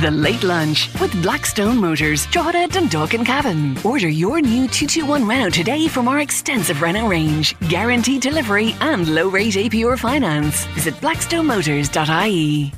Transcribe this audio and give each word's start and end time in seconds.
The 0.00 0.10
Late 0.10 0.42
Lunch 0.42 0.90
with 1.00 1.22
Blackstone 1.22 1.78
Motors, 1.78 2.26
Drogheda, 2.26 2.68
Dundalk 2.68 3.14
and 3.14 3.24
Cavan. 3.24 3.78
Order 3.84 4.08
your 4.08 4.40
new 4.40 4.68
221 4.68 5.26
Renault 5.26 5.50
today 5.50 5.88
from 5.88 6.08
our 6.08 6.20
extensive 6.20 6.82
Renault 6.82 7.08
range. 7.08 7.58
Guaranteed 7.70 8.20
delivery 8.20 8.74
and 8.80 9.14
low 9.14 9.28
rate 9.28 9.54
APR 9.54 9.98
finance. 9.98 10.66
Visit 10.66 10.94
blackstonemotors.ie. 10.96 12.72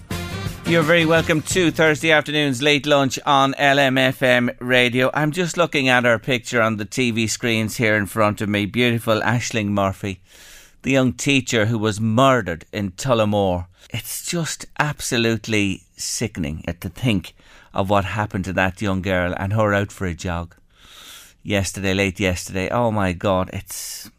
You're 0.66 0.82
very 0.82 1.06
welcome 1.06 1.42
to 1.42 1.70
Thursday 1.70 2.12
afternoon's 2.12 2.62
late 2.62 2.86
lunch 2.86 3.18
on 3.26 3.54
LMFM 3.54 4.54
radio. 4.60 5.10
I'm 5.14 5.32
just 5.32 5.56
looking 5.56 5.88
at 5.88 6.06
our 6.06 6.18
picture 6.18 6.62
on 6.62 6.76
the 6.76 6.86
TV 6.86 7.28
screens 7.28 7.76
here 7.76 7.96
in 7.96 8.06
front 8.06 8.40
of 8.40 8.48
me. 8.48 8.66
Beautiful 8.66 9.20
Ashling 9.20 9.68
Murphy, 9.68 10.20
the 10.82 10.92
young 10.92 11.12
teacher 11.12 11.66
who 11.66 11.78
was 11.78 12.00
murdered 12.00 12.66
in 12.72 12.92
Tullamore. 12.92 13.66
It's 13.90 14.26
just 14.26 14.66
absolutely 14.78 15.82
sickening 15.96 16.62
to 16.80 16.88
think 16.88 17.34
of 17.74 17.90
what 17.90 18.04
happened 18.04 18.44
to 18.44 18.52
that 18.52 18.80
young 18.82 19.02
girl 19.02 19.34
and 19.36 19.52
her 19.52 19.74
out 19.74 19.90
for 19.90 20.06
a 20.06 20.14
jog 20.14 20.54
yesterday, 21.42 21.94
late 21.94 22.20
yesterday. 22.20 22.68
Oh 22.70 22.90
my 22.90 23.12
God, 23.12 23.50
it's 23.52 24.10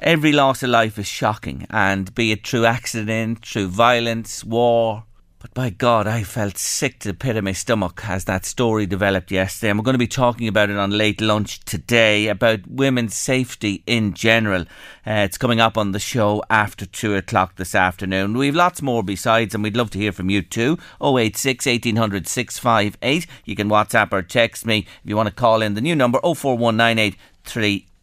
every 0.00 0.32
loss 0.32 0.62
of 0.62 0.70
life 0.70 0.98
is 0.98 1.06
shocking, 1.06 1.66
and 1.70 2.14
be 2.14 2.32
it 2.32 2.46
through 2.46 2.64
accident, 2.64 3.44
through 3.44 3.68
violence, 3.68 4.44
war, 4.44 5.04
but 5.40 5.54
by 5.54 5.70
God, 5.70 6.08
I 6.08 6.24
felt 6.24 6.58
sick 6.58 6.98
to 7.00 7.08
the 7.08 7.14
pit 7.14 7.36
of 7.36 7.44
my 7.44 7.52
stomach 7.52 8.02
as 8.08 8.24
that 8.24 8.44
story 8.44 8.86
developed 8.86 9.30
yesterday. 9.30 9.70
And 9.70 9.78
we're 9.78 9.84
going 9.84 9.94
to 9.94 9.98
be 9.98 10.08
talking 10.08 10.48
about 10.48 10.68
it 10.68 10.76
on 10.76 10.90
late 10.90 11.20
lunch 11.20 11.60
today 11.60 12.26
about 12.26 12.66
women's 12.66 13.14
safety 13.14 13.84
in 13.86 14.14
general. 14.14 14.62
Uh, 15.06 15.24
it's 15.26 15.38
coming 15.38 15.60
up 15.60 15.78
on 15.78 15.92
the 15.92 16.00
show 16.00 16.42
after 16.50 16.86
two 16.86 17.14
o'clock 17.14 17.54
this 17.54 17.76
afternoon. 17.76 18.36
We've 18.36 18.54
lots 18.54 18.82
more 18.82 19.04
besides, 19.04 19.54
and 19.54 19.62
we'd 19.62 19.76
love 19.76 19.90
to 19.90 19.98
hear 19.98 20.12
from 20.12 20.28
you 20.28 20.42
too. 20.42 20.76
086 21.00 21.66
1800 21.66 22.26
658. 22.26 23.26
You 23.44 23.54
can 23.54 23.68
WhatsApp 23.68 24.12
or 24.12 24.22
text 24.22 24.66
me 24.66 24.78
if 24.78 25.08
you 25.08 25.16
want 25.16 25.28
to 25.28 25.34
call 25.34 25.62
in 25.62 25.74
the 25.74 25.80
new 25.80 25.94
number 25.94 26.18
04198 26.20 27.16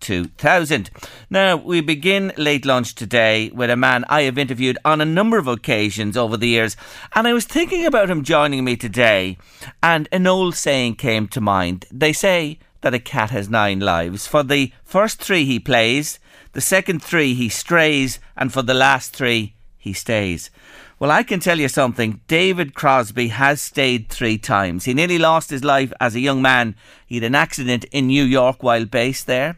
2000. 0.06 0.92
Now, 1.32 1.56
we 1.56 1.82
begin 1.82 2.32
late 2.38 2.64
lunch 2.64 2.94
today 2.94 3.50
with 3.50 3.72
a 3.72 3.76
man 3.76 4.06
I 4.08 4.22
have 4.22 4.38
interviewed 4.38 4.78
on 4.86 5.02
a 5.02 5.06
number 5.06 5.40
of 5.40 5.48
occasions 5.48 6.16
over 6.16 6.38
the 6.38 6.48
years, 6.48 6.78
and 7.16 7.28
I 7.28 7.34
was 7.34 7.46
thinking 7.46 7.88
about 7.88 8.12
him 8.12 8.24
joining 8.24 8.64
me 8.64 8.76
today, 8.76 9.40
and 9.82 10.08
an 10.12 10.28
old 10.28 10.54
saying 10.54 10.98
came 10.98 11.28
to 11.30 11.42
mind. 11.42 11.86
They 11.92 12.14
say 12.14 12.60
that 12.82 12.94
a 12.94 13.00
cat 13.00 13.32
has 13.32 13.50
nine 13.50 13.80
lives. 13.80 14.28
For 14.28 14.44
the 14.44 14.72
first 14.84 15.20
three, 15.20 15.44
he 15.44 15.60
plays, 15.60 16.20
the 16.52 16.62
second 16.62 17.02
three, 17.02 17.34
he 17.34 17.50
strays, 17.50 18.20
and 18.38 18.54
for 18.54 18.62
the 18.62 18.76
last 18.76 19.12
three, 19.12 19.55
he 19.85 19.94
stays. 19.94 20.50
Well, 20.97 21.12
I 21.12 21.22
can 21.22 21.40
tell 21.40 21.59
you 21.59 21.69
something. 21.69 22.19
David 22.28 22.73
Crosby 22.73 23.28
has 23.28 23.62
stayed 23.62 24.09
three 24.09 24.40
times. 24.40 24.85
He 24.85 24.96
nearly 24.96 25.19
lost 25.19 25.51
his 25.51 25.63
life 25.63 25.94
as 26.01 26.16
a 26.16 26.19
young 26.19 26.41
man. 26.41 26.75
He 27.06 27.18
had 27.18 27.23
an 27.23 27.35
accident 27.35 27.85
in 27.91 28.07
New 28.07 28.23
York 28.23 28.63
while 28.63 28.85
based 28.85 29.28
there. 29.28 29.57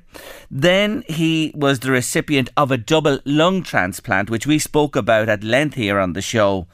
Then 0.51 1.05
he 1.07 1.53
was 1.55 1.79
the 1.79 1.91
recipient 1.91 2.49
of 2.57 2.71
a 2.71 2.77
double 2.77 3.19
lung 3.23 3.63
transplant, 3.63 4.29
which 4.29 4.45
we 4.45 4.59
spoke 4.59 4.97
about 4.97 5.29
at 5.29 5.45
length 5.45 5.75
here 5.75 5.97
on 5.97 6.11
the 6.11 6.21
show. 6.21 6.67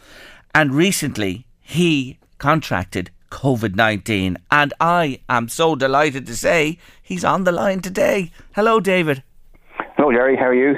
And 0.56 0.74
recently, 0.74 1.46
he 1.62 2.18
contracted 2.40 3.12
COVID 3.30 3.76
19. 3.76 4.40
And 4.50 4.74
I 4.80 5.20
am 5.30 5.48
so 5.48 5.76
delighted 5.76 6.26
to 6.26 6.36
say 6.36 6.80
he's 7.04 7.24
on 7.24 7.44
the 7.44 7.52
line 7.52 7.82
today. 7.82 8.32
Hello, 8.56 8.80
David. 8.80 9.22
Hello, 9.96 10.12
Jerry. 10.12 10.38
How 10.38 10.46
are 10.46 10.56
you? 10.56 10.76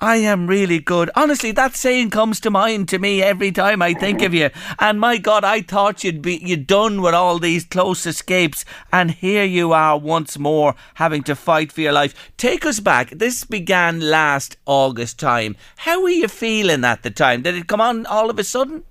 I 0.00 0.16
am 0.16 0.46
really 0.46 0.78
good. 0.78 1.10
Honestly, 1.16 1.52
that 1.52 1.74
saying 1.74 2.10
comes 2.10 2.40
to 2.40 2.50
mind 2.50 2.88
to 2.88 2.98
me 2.98 3.22
every 3.22 3.50
time 3.50 3.80
I 3.80 3.94
think 3.94 4.22
of 4.22 4.34
you. 4.34 4.50
And 4.78 5.00
my 5.00 5.16
God, 5.18 5.44
I 5.44 5.62
thought 5.62 6.04
you'd 6.04 6.22
be 6.22 6.36
you 6.36 6.56
done 6.56 7.00
with 7.00 7.14
all 7.14 7.38
these 7.38 7.64
close 7.64 8.06
escapes, 8.06 8.64
and 8.92 9.10
here 9.10 9.44
you 9.44 9.72
are 9.72 9.98
once 9.98 10.38
more 10.38 10.74
having 10.94 11.22
to 11.24 11.34
fight 11.34 11.72
for 11.72 11.80
your 11.80 11.92
life. 11.92 12.32
Take 12.36 12.66
us 12.66 12.80
back. 12.80 13.10
This 13.10 13.44
began 13.44 14.00
last 14.00 14.56
August 14.66 15.18
time. 15.18 15.56
How 15.78 16.02
were 16.02 16.10
you 16.10 16.28
feeling 16.28 16.84
at 16.84 17.02
the 17.02 17.10
time? 17.10 17.42
Did 17.42 17.54
it 17.54 17.66
come 17.68 17.80
on 17.80 18.06
all 18.06 18.28
of 18.28 18.38
a 18.38 18.44
sudden? 18.44 18.84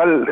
Well, 0.00 0.24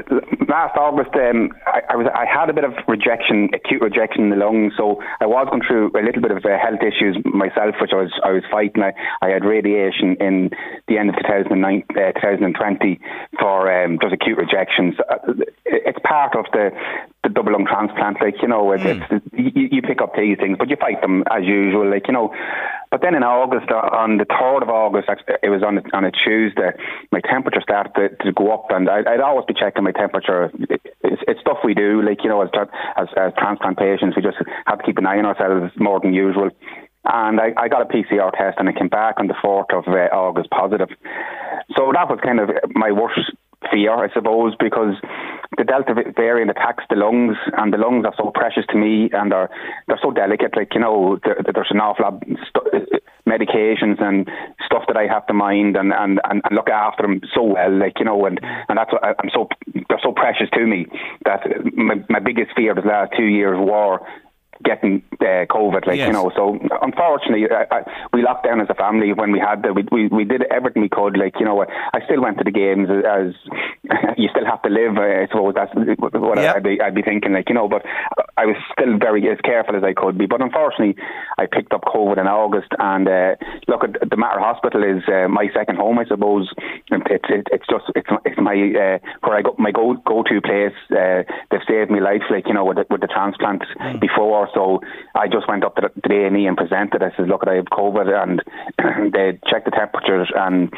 last 0.48 0.78
August, 0.78 1.12
um, 1.12 1.52
I, 1.66 1.92
I, 1.92 1.96
was 1.96 2.06
I 2.16 2.24
had 2.24 2.48
a 2.48 2.54
bit 2.54 2.64
of 2.64 2.72
rejection, 2.88 3.50
acute 3.52 3.82
rejection 3.82 4.24
in 4.24 4.30
the 4.30 4.40
lungs, 4.40 4.72
so 4.78 4.96
I 5.20 5.26
was 5.26 5.46
going 5.50 5.60
through 5.60 5.92
a 5.92 6.00
little 6.00 6.22
bit 6.22 6.30
of 6.30 6.40
uh, 6.40 6.56
health 6.56 6.80
issues 6.80 7.20
myself, 7.28 7.76
which 7.76 7.92
I 7.92 8.00
was 8.00 8.12
I 8.24 8.32
was 8.32 8.44
fighting. 8.50 8.80
I, 8.80 8.96
I 9.20 9.28
had 9.28 9.44
radiation 9.44 10.16
in 10.24 10.48
the 10.88 10.96
end 10.96 11.10
of 11.10 11.16
2009, 11.20 11.52
uh, 11.60 12.16
2020 12.16 12.98
for 13.38 13.68
um, 13.68 13.98
just 14.00 14.14
acute 14.14 14.38
rejections. 14.40 14.96
Uh, 15.04 15.36
it's 15.66 16.00
part 16.00 16.32
of 16.32 16.46
the 16.56 16.72
the 17.28 17.34
double 17.34 17.52
lung 17.52 17.66
transplant, 17.66 18.16
like 18.20 18.40
you 18.40 18.48
know, 18.48 18.72
it's, 18.72 18.82
mm. 18.82 19.04
it's, 19.10 19.26
you, 19.32 19.68
you 19.78 19.82
pick 19.82 20.00
up 20.00 20.16
these 20.16 20.38
things, 20.38 20.56
but 20.58 20.68
you 20.70 20.76
fight 20.76 21.00
them 21.00 21.24
as 21.30 21.44
usual, 21.44 21.88
like 21.90 22.08
you 22.08 22.14
know. 22.14 22.32
But 22.90 23.02
then 23.02 23.14
in 23.14 23.22
August, 23.22 23.70
uh, 23.70 23.84
on 23.92 24.16
the 24.16 24.24
third 24.24 24.64
of 24.64 24.70
August, 24.70 25.08
it 25.42 25.50
was 25.50 25.62
on 25.62 25.78
a, 25.78 25.82
on 25.92 26.04
a 26.04 26.10
Tuesday. 26.10 26.72
My 27.12 27.20
temperature 27.20 27.60
started 27.60 27.92
to, 27.96 28.24
to 28.24 28.32
go 28.32 28.52
up, 28.52 28.66
and 28.70 28.88
I, 28.88 29.04
would 29.04 29.20
always 29.20 29.44
be 29.44 29.54
checking 29.54 29.84
my 29.84 29.92
temperature. 29.92 30.50
it's, 31.04 31.22
it's, 31.28 31.40
stuff 31.40 31.58
we 31.64 31.74
do, 31.74 32.02
like 32.02 32.24
you 32.24 32.30
know, 32.30 32.42
as, 32.42 32.48
as, 32.96 33.08
as 33.16 33.32
transplant 33.36 33.78
patients, 33.78 34.16
we 34.16 34.22
just 34.22 34.38
have 34.66 34.78
to 34.78 34.84
keep 34.84 34.98
an 34.98 35.06
eye 35.06 35.18
on 35.18 35.26
ourselves 35.26 35.72
more 35.76 36.00
than 36.00 36.14
usual. 36.14 36.50
And 37.04 37.40
I, 37.40 37.52
I 37.56 37.68
got 37.68 37.82
a 37.82 37.88
PCR 37.88 38.32
test, 38.32 38.56
and 38.58 38.68
it 38.68 38.76
came 38.76 38.88
back 38.88 39.16
on 39.18 39.28
the 39.28 39.36
fourth 39.40 39.72
of 39.72 39.84
uh, 39.86 40.08
August 40.12 40.50
positive. 40.50 40.88
So 41.76 41.92
that 41.92 42.08
was 42.08 42.18
kind 42.24 42.40
of 42.40 42.50
my 42.74 42.92
worst 42.92 43.20
fear, 43.70 43.92
I 43.92 44.12
suppose, 44.12 44.54
because 44.58 44.94
the 45.56 45.64
Delta 45.64 45.94
variant 46.16 46.50
attacks 46.50 46.84
the 46.88 46.96
lungs, 46.96 47.36
and 47.56 47.72
the 47.72 47.78
lungs 47.78 48.04
are 48.04 48.14
so 48.16 48.30
precious 48.34 48.64
to 48.70 48.76
me, 48.76 49.10
and 49.12 49.32
they're 49.32 49.50
they're 49.86 50.00
so 50.02 50.10
delicate. 50.10 50.56
Like 50.56 50.74
you 50.74 50.80
know, 50.80 51.18
there's 51.24 51.70
an 51.70 51.80
awful 51.80 52.04
lot 52.04 52.22
st- 52.22 53.02
medications 53.26 54.00
and 54.00 54.28
stuff 54.64 54.84
that 54.88 54.96
I 54.96 55.06
have 55.06 55.26
to 55.26 55.34
mind 55.34 55.76
and, 55.76 55.92
and, 55.92 56.18
and, 56.24 56.42
look 56.50 56.70
after 56.70 57.02
them 57.02 57.20
so 57.34 57.42
well. 57.42 57.76
Like 57.78 57.98
you 57.98 58.04
know, 58.04 58.24
and 58.26 58.40
and 58.68 58.78
that's 58.78 58.92
what 58.92 59.04
I, 59.04 59.14
I'm 59.18 59.30
so 59.32 59.48
they're 59.88 60.00
so 60.02 60.12
precious 60.12 60.48
to 60.54 60.66
me 60.66 60.86
that 61.24 61.42
my 61.74 61.96
my 62.08 62.20
biggest 62.20 62.52
fear 62.56 62.74
the 62.74 62.82
last 62.82 63.12
two 63.16 63.26
years 63.26 63.58
war 63.58 64.06
getting 64.64 65.02
uh, 65.20 65.46
COVID, 65.50 65.86
like 65.86 65.98
yes. 65.98 66.06
you 66.06 66.12
know. 66.12 66.30
So 66.34 66.58
unfortunately, 66.82 67.46
I, 67.50 67.66
I, 67.70 68.08
we 68.12 68.22
locked 68.22 68.44
down 68.44 68.60
as 68.60 68.68
a 68.70 68.74
family 68.74 69.12
when 69.12 69.32
we 69.32 69.38
had 69.38 69.62
the, 69.62 69.72
we, 69.72 69.86
we 69.90 70.08
we 70.08 70.24
did 70.24 70.42
everything 70.50 70.82
we 70.82 70.88
could. 70.88 71.16
Like 71.16 71.34
you 71.38 71.44
know, 71.44 71.62
I 71.62 72.04
still 72.04 72.22
went 72.22 72.38
to 72.38 72.44
the 72.44 72.50
games 72.50 72.88
as, 72.90 73.34
you 74.16 74.28
still 74.30 74.46
have 74.46 74.62
to 74.62 74.70
live. 74.70 74.96
I 74.98 75.26
suppose 75.30 75.54
that's 75.54 75.72
what 75.98 76.38
yep. 76.38 76.56
I'd 76.56 76.62
be 76.62 76.80
I'd 76.80 76.94
be 76.94 77.02
thinking. 77.02 77.32
Like 77.32 77.48
you 77.48 77.54
know, 77.54 77.68
but 77.68 77.84
I 78.36 78.46
was 78.46 78.56
still 78.72 78.98
very 78.98 79.28
as 79.30 79.38
careful 79.44 79.76
as 79.76 79.84
I 79.84 79.94
could 79.94 80.18
be. 80.18 80.26
But 80.26 80.42
unfortunately, 80.42 80.96
I 81.38 81.46
picked 81.46 81.72
up 81.72 81.82
COVID 81.82 82.18
in 82.18 82.26
August, 82.26 82.68
and 82.78 83.08
uh, 83.08 83.36
look, 83.66 83.84
at 83.84 84.10
the 84.10 84.16
Mater 84.16 84.40
Hospital 84.40 84.82
is 84.82 85.02
uh, 85.08 85.28
my 85.28 85.48
second 85.54 85.76
home, 85.76 85.98
I 85.98 86.04
suppose. 86.06 86.50
It's 86.90 87.28
it, 87.28 87.46
it's 87.52 87.66
just 87.70 87.84
it's 87.94 88.08
it's 88.24 88.40
my 88.40 88.54
uh, 88.54 88.98
where 89.22 89.36
I 89.38 89.42
go 89.42 89.54
my 89.58 89.70
go 89.70 89.94
go 90.04 90.22
to 90.22 90.40
place. 90.40 90.76
Uh, 90.90 91.22
they've 91.50 91.66
saved 91.68 91.90
me 91.90 92.00
life, 92.00 92.22
like 92.30 92.46
you 92.46 92.54
know, 92.54 92.64
with 92.64 92.78
the, 92.78 92.86
with 92.90 93.00
the 93.00 93.08
transplant 93.08 93.62
mm. 93.80 94.00
before 94.00 94.47
so 94.54 94.80
I 95.14 95.28
just 95.28 95.48
went 95.48 95.64
up 95.64 95.76
to 95.76 95.90
the, 95.94 96.08
to 96.08 96.14
A&E 96.14 96.46
and 96.46 96.56
presented. 96.56 97.02
I 97.02 97.14
said, 97.16 97.28
look, 97.28 97.44
I 97.46 97.54
have 97.54 97.66
COVID, 97.66 98.08
and 98.08 98.42
they 99.12 99.38
checked 99.48 99.66
the 99.66 99.70
temperatures 99.70 100.30
and 100.34 100.72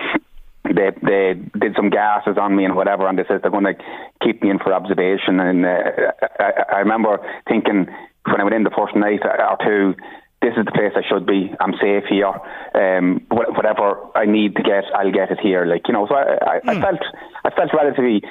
they 0.64 0.90
they 1.02 1.34
did 1.58 1.74
some 1.74 1.90
gases 1.90 2.36
on 2.38 2.54
me 2.54 2.64
and 2.64 2.76
whatever, 2.76 3.08
and 3.08 3.18
they 3.18 3.24
said 3.26 3.40
they're 3.42 3.50
going 3.50 3.64
to 3.64 3.74
keep 4.22 4.42
me 4.42 4.50
in 4.50 4.58
for 4.58 4.72
observation. 4.72 5.40
And 5.40 5.64
uh, 5.64 6.12
I, 6.38 6.76
I 6.76 6.78
remember 6.80 7.18
thinking 7.48 7.86
when 8.26 8.40
I 8.40 8.44
went 8.44 8.54
in 8.54 8.64
the 8.64 8.70
first 8.70 8.94
night 8.94 9.20
or 9.24 9.56
two, 9.64 9.94
this 10.42 10.54
is 10.56 10.64
the 10.64 10.72
place 10.72 10.92
I 10.96 11.06
should 11.08 11.26
be. 11.26 11.52
I'm 11.60 11.74
safe 11.80 12.04
here. 12.08 12.32
Um, 12.74 13.26
whatever 13.28 14.08
I 14.16 14.24
need 14.24 14.56
to 14.56 14.62
get, 14.62 14.84
I'll 14.94 15.12
get 15.12 15.30
it 15.30 15.38
here. 15.40 15.66
Like 15.66 15.88
you 15.88 15.94
know, 15.94 16.06
so 16.08 16.14
I, 16.14 16.22
I, 16.22 16.60
mm. 16.60 16.68
I 16.68 16.74
hmm. 16.74 16.80
felt 16.80 17.00
I 17.44 17.50
felt 17.50 17.70
relatively 17.74 18.22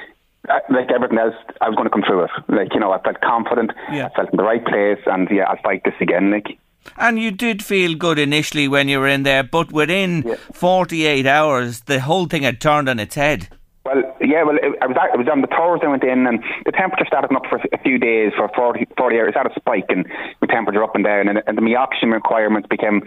Uh, 0.48 0.58
like 0.70 0.90
everything 0.90 1.18
else, 1.18 1.34
I 1.60 1.68
was 1.68 1.76
going 1.76 1.88
to 1.88 1.90
come 1.90 2.02
through 2.06 2.24
it. 2.24 2.30
Like 2.48 2.74
you 2.74 2.80
know, 2.80 2.92
I 2.92 3.00
felt 3.02 3.20
confident. 3.20 3.72
Yeah. 3.92 4.06
I 4.06 4.16
felt 4.16 4.30
in 4.32 4.36
the 4.36 4.42
right 4.42 4.64
place, 4.64 5.00
and 5.06 5.28
yeah, 5.30 5.44
I'll 5.44 5.62
fight 5.62 5.82
this 5.84 5.94
again. 6.00 6.30
Like. 6.30 6.58
And 6.96 7.18
you 7.18 7.30
did 7.30 7.62
feel 7.62 7.94
good 7.94 8.18
initially 8.18 8.66
when 8.66 8.88
you 8.88 9.00
were 9.00 9.08
in 9.08 9.22
there, 9.22 9.42
but 9.42 9.70
within 9.70 10.22
yeah. 10.26 10.36
48 10.52 11.26
hours, 11.26 11.80
the 11.82 12.00
whole 12.00 12.26
thing 12.26 12.42
had 12.42 12.58
turned 12.58 12.88
on 12.88 12.98
its 12.98 13.16
head. 13.16 13.48
Well, 13.84 14.14
yeah, 14.20 14.44
well, 14.44 14.56
it, 14.56 14.76
I 14.82 14.86
was 14.86 14.96
it 15.14 15.16
was 15.16 15.28
on 15.32 15.40
the 15.40 15.48
Thursday 15.48 15.86
I 15.86 15.90
went 15.90 16.04
in, 16.04 16.26
and 16.26 16.44
the 16.66 16.72
temperature 16.72 17.06
started 17.06 17.32
up 17.34 17.48
for 17.48 17.56
a 17.72 17.78
few 17.80 17.98
days 17.98 18.32
for 18.36 18.50
40, 18.54 18.86
40 18.96 19.16
hours. 19.16 19.32
It 19.34 19.52
spike, 19.56 19.88
and 19.88 20.04
my 20.42 20.48
temperature 20.48 20.84
up 20.84 20.94
and 20.94 21.04
down, 21.04 21.28
and, 21.28 21.40
and 21.46 21.56
my 21.56 21.74
oxygen 21.76 22.10
requirements 22.10 22.68
became. 22.68 23.00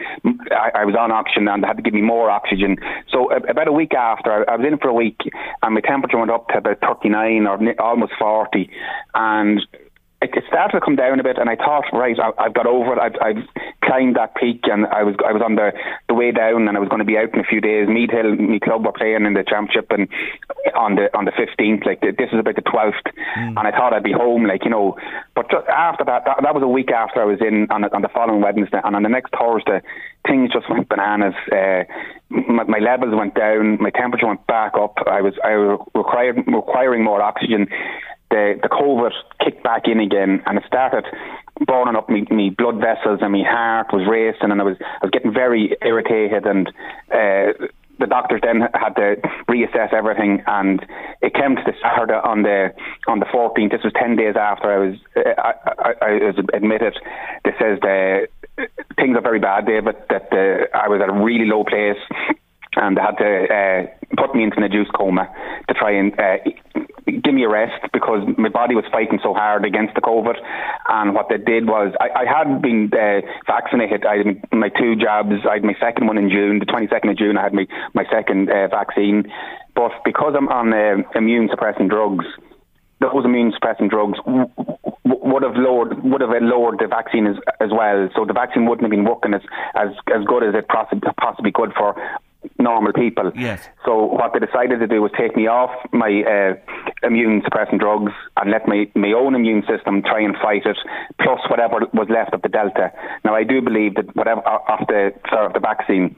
I, 0.50 0.82
I 0.82 0.86
was 0.86 0.96
on 0.98 1.12
oxygen, 1.12 1.48
and 1.48 1.62
they 1.62 1.68
had 1.68 1.78
to 1.78 1.84
give 1.84 1.94
me 1.94 2.02
more 2.02 2.32
oxygen. 2.32 2.78
So 3.12 3.32
about 3.32 3.68
a 3.68 3.72
week 3.72 3.94
after, 3.94 4.34
I, 4.34 4.54
I 4.54 4.56
was 4.58 4.66
in 4.66 4.80
for 4.80 4.90
a 4.90 4.98
week, 4.98 5.22
and 5.62 5.76
my 5.76 5.82
temperature 5.82 6.18
went 6.18 6.32
up 6.32 6.48
to 6.50 6.58
about 6.58 6.82
39 6.82 7.46
or 7.46 7.60
almost 7.80 8.14
40, 8.18 8.68
and 9.14 9.62
it, 10.24 10.44
started 10.48 10.80
to 10.80 10.84
come 10.84 10.96
down 10.96 11.20
a 11.20 11.24
bit, 11.24 11.38
and 11.38 11.50
I 11.50 11.56
thought, 11.56 11.86
right, 11.94 12.18
I, 12.20 12.44
have 12.44 12.54
got 12.54 12.68
over 12.68 12.94
it. 12.94 13.00
I've, 13.00 13.16
I've, 13.22 13.44
climbed 13.84 14.16
that 14.16 14.36
peak, 14.36 14.62
and 14.64 14.86
I 14.88 15.04
was 15.04 15.16
I 15.28 15.34
was 15.34 15.42
on 15.44 15.56
the, 15.56 15.74
the 16.08 16.14
way 16.14 16.32
down, 16.32 16.68
and 16.68 16.78
I 16.78 16.80
was 16.80 16.88
going 16.88 17.04
to 17.04 17.06
be 17.06 17.18
out 17.18 17.34
in 17.34 17.42
a 17.42 17.44
few 17.44 17.60
days. 17.60 17.88
Meath 17.88 18.12
Hill, 18.12 18.36
my 18.36 18.60
club 18.60 18.86
were 18.86 18.96
playing 18.96 19.26
in 19.26 19.34
the 19.34 19.44
championship, 19.44 19.92
and 19.92 20.08
on 20.74 20.96
the 20.96 21.12
on 21.18 21.26
the 21.26 21.36
fifteenth, 21.36 21.84
like 21.86 22.00
this 22.00 22.32
is 22.32 22.40
about 22.40 22.56
the 22.56 22.64
twelfth, 22.64 23.04
mm. 23.38 23.54
and 23.54 23.60
I 23.60 23.72
thought 23.72 23.94
I'd 23.94 24.04
be 24.04 24.14
home, 24.16 24.46
like 24.46 24.64
you 24.64 24.72
know. 24.72 24.96
But 25.36 25.52
after 25.68 26.06
that, 26.06 26.24
that, 26.26 26.38
that 26.42 26.56
was 26.56 26.64
a 26.64 26.68
week 26.68 26.92
after 26.92 27.22
I 27.22 27.26
was 27.26 27.42
in 27.42 27.68
on 27.72 27.82
the, 27.82 27.94
on 27.94 28.02
the 28.02 28.14
following 28.14 28.42
Wednesday, 28.42 28.80
and 28.84 28.96
on 28.96 29.04
the 29.04 29.10
next 29.10 29.36
Thursday, 29.36 29.82
things 30.28 30.52
just 30.54 30.70
went 30.70 30.88
bananas. 30.88 31.36
Uh, 31.52 31.84
my, 32.30 32.64
my, 32.64 32.80
levels 32.80 33.14
went 33.14 33.36
down, 33.36 33.78
my 33.82 33.92
temperature 33.92 34.28
went 34.28 34.48
back 34.48 34.74
up. 34.80 34.96
I 35.06 35.22
was 35.22 35.34
I 35.44 35.56
was 35.58 35.84
required 35.94 36.38
requiring 36.48 37.04
more 37.04 37.22
oxygen 37.22 37.68
the 38.34 38.60
the 38.62 38.70
COVID 38.70 39.14
kicked 39.44 39.64
back 39.64 39.84
in 39.86 40.00
again, 40.00 40.42
and 40.46 40.58
it 40.58 40.64
started 40.66 41.06
burning 41.68 41.96
up 41.96 42.10
me, 42.10 42.26
me 42.32 42.50
blood 42.50 42.82
vessels, 42.82 43.20
and 43.22 43.32
my 43.32 43.44
heart 43.46 43.94
was 43.94 44.08
racing, 44.10 44.50
and 44.50 44.60
I 44.60 44.64
was 44.64 44.78
I 44.82 45.06
was 45.06 45.12
getting 45.12 45.32
very 45.32 45.78
irritated, 45.82 46.46
and 46.46 46.68
uh, 47.14 47.54
the 48.00 48.08
doctors 48.08 48.42
then 48.44 48.62
had 48.74 48.96
to 48.96 49.22
reassess 49.48 49.94
everything, 49.94 50.42
and 50.48 50.82
it 51.22 51.36
came 51.36 51.56
to 51.56 51.62
the 51.64 51.74
Saturday 51.80 52.14
on 52.14 52.42
the 52.42 52.74
on 53.08 53.20
the 53.20 53.30
14th. 53.30 53.70
This 53.70 53.84
was 53.84 53.94
10 53.94 54.16
days 54.16 54.36
after 54.36 54.68
I 54.74 54.78
was 54.82 54.96
uh, 55.16 55.30
I, 55.38 55.54
I, 55.78 55.94
I 56.02 56.12
was 56.26 56.36
admitted. 56.54 56.98
This 57.46 57.54
says 57.62 57.78
the 57.82 58.28
things 58.98 59.16
are 59.16 59.22
very 59.22 59.40
bad, 59.40 59.68
David. 59.68 59.96
That 60.10 60.32
the, 60.32 60.70
I 60.74 60.90
was 60.90 61.02
at 61.02 61.10
a 61.10 61.14
really 61.14 61.46
low 61.46 61.64
place 61.64 62.02
and 62.76 62.98
they 62.98 63.02
had 63.02 63.18
to 63.18 63.30
uh, 63.50 63.82
put 64.18 64.36
me 64.36 64.44
into 64.44 64.58
an 64.58 64.64
induced 64.64 64.94
coma 64.94 65.28
to 65.68 65.74
try 65.74 65.92
and 65.92 66.14
uh, 66.20 66.38
give 67.06 67.34
me 67.34 67.44
a 67.44 67.50
rest 67.50 67.92
because 67.92 68.28
my 68.38 68.50
body 68.50 68.76
was 68.76 68.86
fighting 68.92 69.20
so 69.22 69.34
hard 69.34 69.66
against 69.66 69.96
the 69.96 70.02
COVID. 70.02 70.36
And 70.88 71.14
what 71.14 71.28
they 71.30 71.38
did 71.38 71.68
was, 71.68 71.94
I, 72.00 72.24
I 72.24 72.26
had 72.26 72.62
been 72.62 72.90
uh, 72.94 73.22
vaccinated. 73.48 74.06
I 74.06 74.18
had 74.18 74.40
my 74.52 74.70
two 74.70 74.96
jabs. 74.96 75.44
I 75.50 75.56
had 75.56 75.64
my 75.64 75.76
second 75.80 76.08
one 76.08 76.18
in 76.18 76.30
June, 76.30 76.60
the 76.60 76.66
22nd 76.66 77.12
of 77.12 77.18
June. 77.18 77.38
I 77.38 77.44
had 77.44 77.54
my 77.54 77.68
my 77.94 78.06
second 78.12 78.50
uh, 78.50 78.68
vaccine, 78.68 79.32
but 79.76 79.92
because 80.06 80.34
I'm 80.38 80.48
on 80.50 80.74
uh, 80.74 81.04
immune 81.16 81.50
suppressing 81.50 81.88
drugs, 81.88 82.26
those 83.00 83.26
immune 83.26 83.52
suppressing 83.54 83.90
drugs 83.90 84.20
would 84.26 85.44
have 85.44 85.56
lowered 85.56 86.04
would 86.04 86.22
have 86.22 86.32
lowered 86.42 86.80
the 86.80 86.88
vaccine 86.88 87.28
as, 87.28 87.36
as 87.60 87.70
well. 87.72 88.10
So 88.16 88.26
the 88.26 88.34
vaccine 88.34 88.66
wouldn't 88.66 88.84
have 88.84 88.92
been 88.92 89.06
working 89.06 89.34
as 89.34 89.42
as, 89.76 89.90
as 90.14 90.24
good 90.26 90.44
as 90.44 90.56
it 90.56 90.68
possibly 90.68 91.52
could 91.52 91.74
for 91.74 91.96
normal 92.60 92.94
people. 92.94 93.32
Yes. 93.36 93.68
So 93.86 94.06
what 94.06 94.34
they 94.34 94.40
decided 94.40 94.80
to 94.80 94.88
do 94.88 95.02
was 95.02 95.12
take 95.18 95.36
me 95.36 95.48
off 95.48 95.72
my 95.92 96.24
uh, 96.24 97.06
immune 97.06 97.42
suppressing 97.44 97.78
drugs 97.78 98.12
and 98.38 98.52
let 98.52 98.68
my, 98.68 98.90
my 98.96 99.12
own 99.12 99.36
immune 99.36 99.64
system 99.68 100.02
try 100.02 100.22
and 100.22 100.36
fight 100.42 100.66
it, 100.66 100.78
plus 101.22 101.40
whatever 101.50 101.80
was 101.94 102.08
left 102.10 102.34
of 102.34 102.42
the 102.42 102.50
delta. 102.50 102.92
Now 103.24 103.36
I 103.36 103.44
do 103.44 103.62
believe 103.62 103.96
that 103.96 104.16
whatever 104.16 104.42
of 104.42 104.88
the 104.88 105.14
sorry, 105.30 105.48
of 105.48 105.54
the 105.54 105.60
vaccine. 105.60 106.16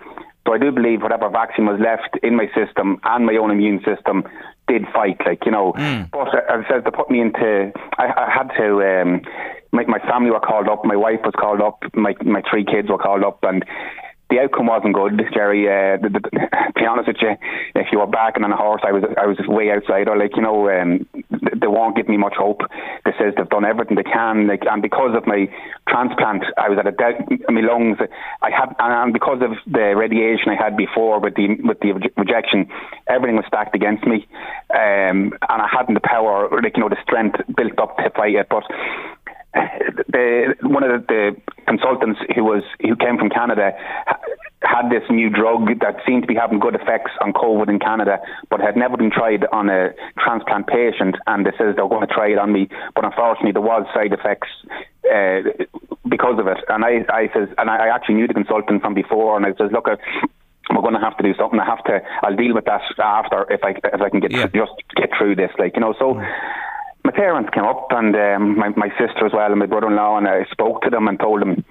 So 0.48 0.54
I 0.54 0.60
do 0.60 0.72
believe 0.72 1.02
whatever 1.02 1.28
vaccine 1.30 1.66
was 1.66 1.80
left 1.82 2.24
in 2.24 2.36
my 2.36 2.46
system 2.54 3.00
and 3.04 3.26
my 3.26 3.34
own 3.34 3.50
immune 3.50 3.82
system 3.84 4.24
did 4.68 4.84
fight, 4.94 5.18
like 5.26 5.46
you 5.46 5.52
know. 5.52 5.74
Mm. 5.74 6.12
But 6.12 6.30
uh, 6.30 6.42
as 6.50 6.66
I 6.66 6.70
said, 6.70 6.86
they 6.86 6.92
put 6.92 7.10
me 7.10 7.22
into. 7.22 7.72
I, 7.98 8.06
I 8.06 8.30
had 8.32 8.50
to. 8.58 8.82
Um, 8.82 9.22
my, 9.72 9.86
my 9.86 10.00
family 10.00 10.32
were 10.32 10.40
called 10.40 10.70
up. 10.70 10.86
My 10.86 10.96
wife 10.96 11.22
was 11.24 11.34
called 11.38 11.62
up. 11.62 11.80
My 11.94 12.14
my 12.24 12.42
three 12.50 12.64
kids 12.64 12.90
were 12.90 12.98
called 12.98 13.24
up, 13.24 13.40
and 13.44 13.66
the 14.30 14.40
outcome 14.40 14.68
wasn't 14.68 14.96
good, 14.96 15.22
Jerry. 15.34 15.68
Uh, 15.70 16.02
the, 16.02 16.10
the, 16.10 16.20
to 16.30 16.74
be 16.76 16.86
honest 16.86 17.08
with 17.08 17.22
you, 17.22 17.36
if 17.76 17.88
you 17.92 18.00
were 18.00 18.08
backing 18.08 18.44
on 18.44 18.52
a 18.52 18.58
horse, 18.58 18.82
I 18.84 18.92
was 18.92 19.04
I 19.18 19.26
was 19.28 19.38
way 19.48 19.72
outside. 19.72 20.08
Or 20.08 20.18
like 20.18 20.36
you 20.36 20.42
know, 20.42 20.70
um, 20.70 21.06
they 21.30 21.68
won't 21.68 21.96
give 21.96 22.10
me 22.10 22.18
much 22.18 22.34
hope. 22.38 22.62
They 23.06 23.12
says 23.20 23.34
they've 23.38 23.50
done 23.50 23.66
everything 23.66 23.96
they 23.96 24.04
can, 24.04 24.48
like, 24.48 24.64
and 24.70 24.82
because 24.82 25.16
of 25.16 25.28
my 25.28 25.48
transplant, 25.88 26.44
I 26.58 26.70
was 26.70 26.80
at 26.80 26.88
a 26.88 26.92
doubt. 26.92 27.22
My 27.50 27.62
lungs, 27.62 27.98
I 28.42 28.50
had, 28.50 28.74
and 28.80 29.14
because 29.14 29.42
of 29.42 29.52
the 29.72 29.94
radiation 29.96 30.50
I 30.50 30.56
had 30.62 30.76
before 30.76 31.20
with 31.20 31.36
the 31.36 31.62
with 31.62 31.80
the 31.82 31.94
rejection, 32.18 32.68
everything 33.08 33.36
was 33.36 33.46
stacked 33.48 33.76
against 33.76 34.06
me, 34.06 34.28
um, 34.74 35.38
and 35.38 35.60
I 35.62 35.70
hadn't 35.72 35.94
the 35.94 36.04
power, 36.04 36.50
like 36.62 36.76
you 36.76 36.82
know, 36.82 36.90
the 36.90 37.02
strength 37.04 37.38
built 37.56 37.78
up 37.80 37.98
to 37.98 38.10
fight 38.10 38.36
it, 38.36 38.48
but 38.50 38.64
the 39.56 40.56
one 40.62 40.84
of 40.84 40.92
the, 40.92 41.06
the, 41.08 41.42
consultants 41.66 42.20
who 42.36 42.44
was 42.44 42.62
who 42.82 42.96
came 42.96 43.18
from 43.18 43.30
Canada 43.30 43.72
had 44.62 44.90
this 44.90 45.04
new 45.10 45.30
drug 45.30 45.68
that 45.80 45.98
seemed 46.06 46.22
to 46.22 46.28
be 46.28 46.36
having 46.36 46.60
good 46.60 46.76
effects 46.76 47.12
on 47.22 47.34
COVID 47.34 47.70
in 47.70 47.80
Canada, 47.80 48.20
but 48.50 48.60
had 48.60 48.78
never 48.78 48.98
been 48.98 49.12
tried 49.12 49.46
on 49.52 49.70
a 49.70 49.94
transplant 50.20 50.68
patient. 50.68 51.16
And 51.28 51.46
they 51.46 51.52
says 51.52 51.76
they're 51.76 51.90
going 51.90 52.08
to 52.08 52.14
try 52.14 52.30
it 52.30 52.38
on 52.38 52.52
me, 52.52 52.70
but 52.94 53.06
unfortunately 53.06 53.52
there 53.52 53.62
was 53.62 53.86
side 53.94 54.14
effects 54.14 54.50
uh, 55.10 55.66
because 56.08 56.40
of 56.40 56.48
it. 56.48 56.58
And 56.70 56.86
I, 56.86 57.06
I 57.10 57.30
says, 57.34 57.50
and 57.58 57.70
I 57.70 57.88
actually 57.88 58.16
knew 58.16 58.28
the 58.28 58.34
consultant 58.34 58.82
from 58.82 58.94
before, 58.94 59.38
and 59.38 59.46
I 59.46 59.54
says, 59.58 59.72
look. 59.72 59.88
we're 59.88 60.82
going 60.82 60.96
to 60.96 61.00
have 61.00 61.16
to 61.16 61.24
do 61.24 61.34
something. 61.38 61.60
I 61.60 61.66
have 61.66 61.84
to. 61.86 62.02
I'll 62.24 62.36
deal 62.36 62.56
with 62.56 62.66
that 62.66 62.82
after 62.98 63.46
if 63.54 63.64
I 63.64 63.76
if 63.94 64.02
I 64.02 64.10
can 64.10 64.20
get 64.20 64.32
yeah. 64.32 64.48
just 64.48 64.74
get 64.96 65.12
through 65.16 65.36
this. 65.36 65.52
Like 65.60 65.76
you 65.76 65.82
know, 65.82 65.94
so 66.00 66.16
mm 66.16 66.26
my 67.06 67.12
parents 67.12 67.52
came 67.54 67.64
up 67.64 67.88
and 67.92 68.16
um, 68.16 68.58
my, 68.58 68.70
my 68.76 68.90
sister 68.98 69.26
as 69.26 69.32
well 69.32 69.52
and 69.52 69.60
my 69.60 69.68
brother-in-law 69.68 70.18
and 70.18 70.28
I 70.28 70.44
spoke 70.52 70.82
to 70.82 70.90
them 70.90 71.08
and 71.08 71.20
told 71.20 71.42
them 71.42 71.64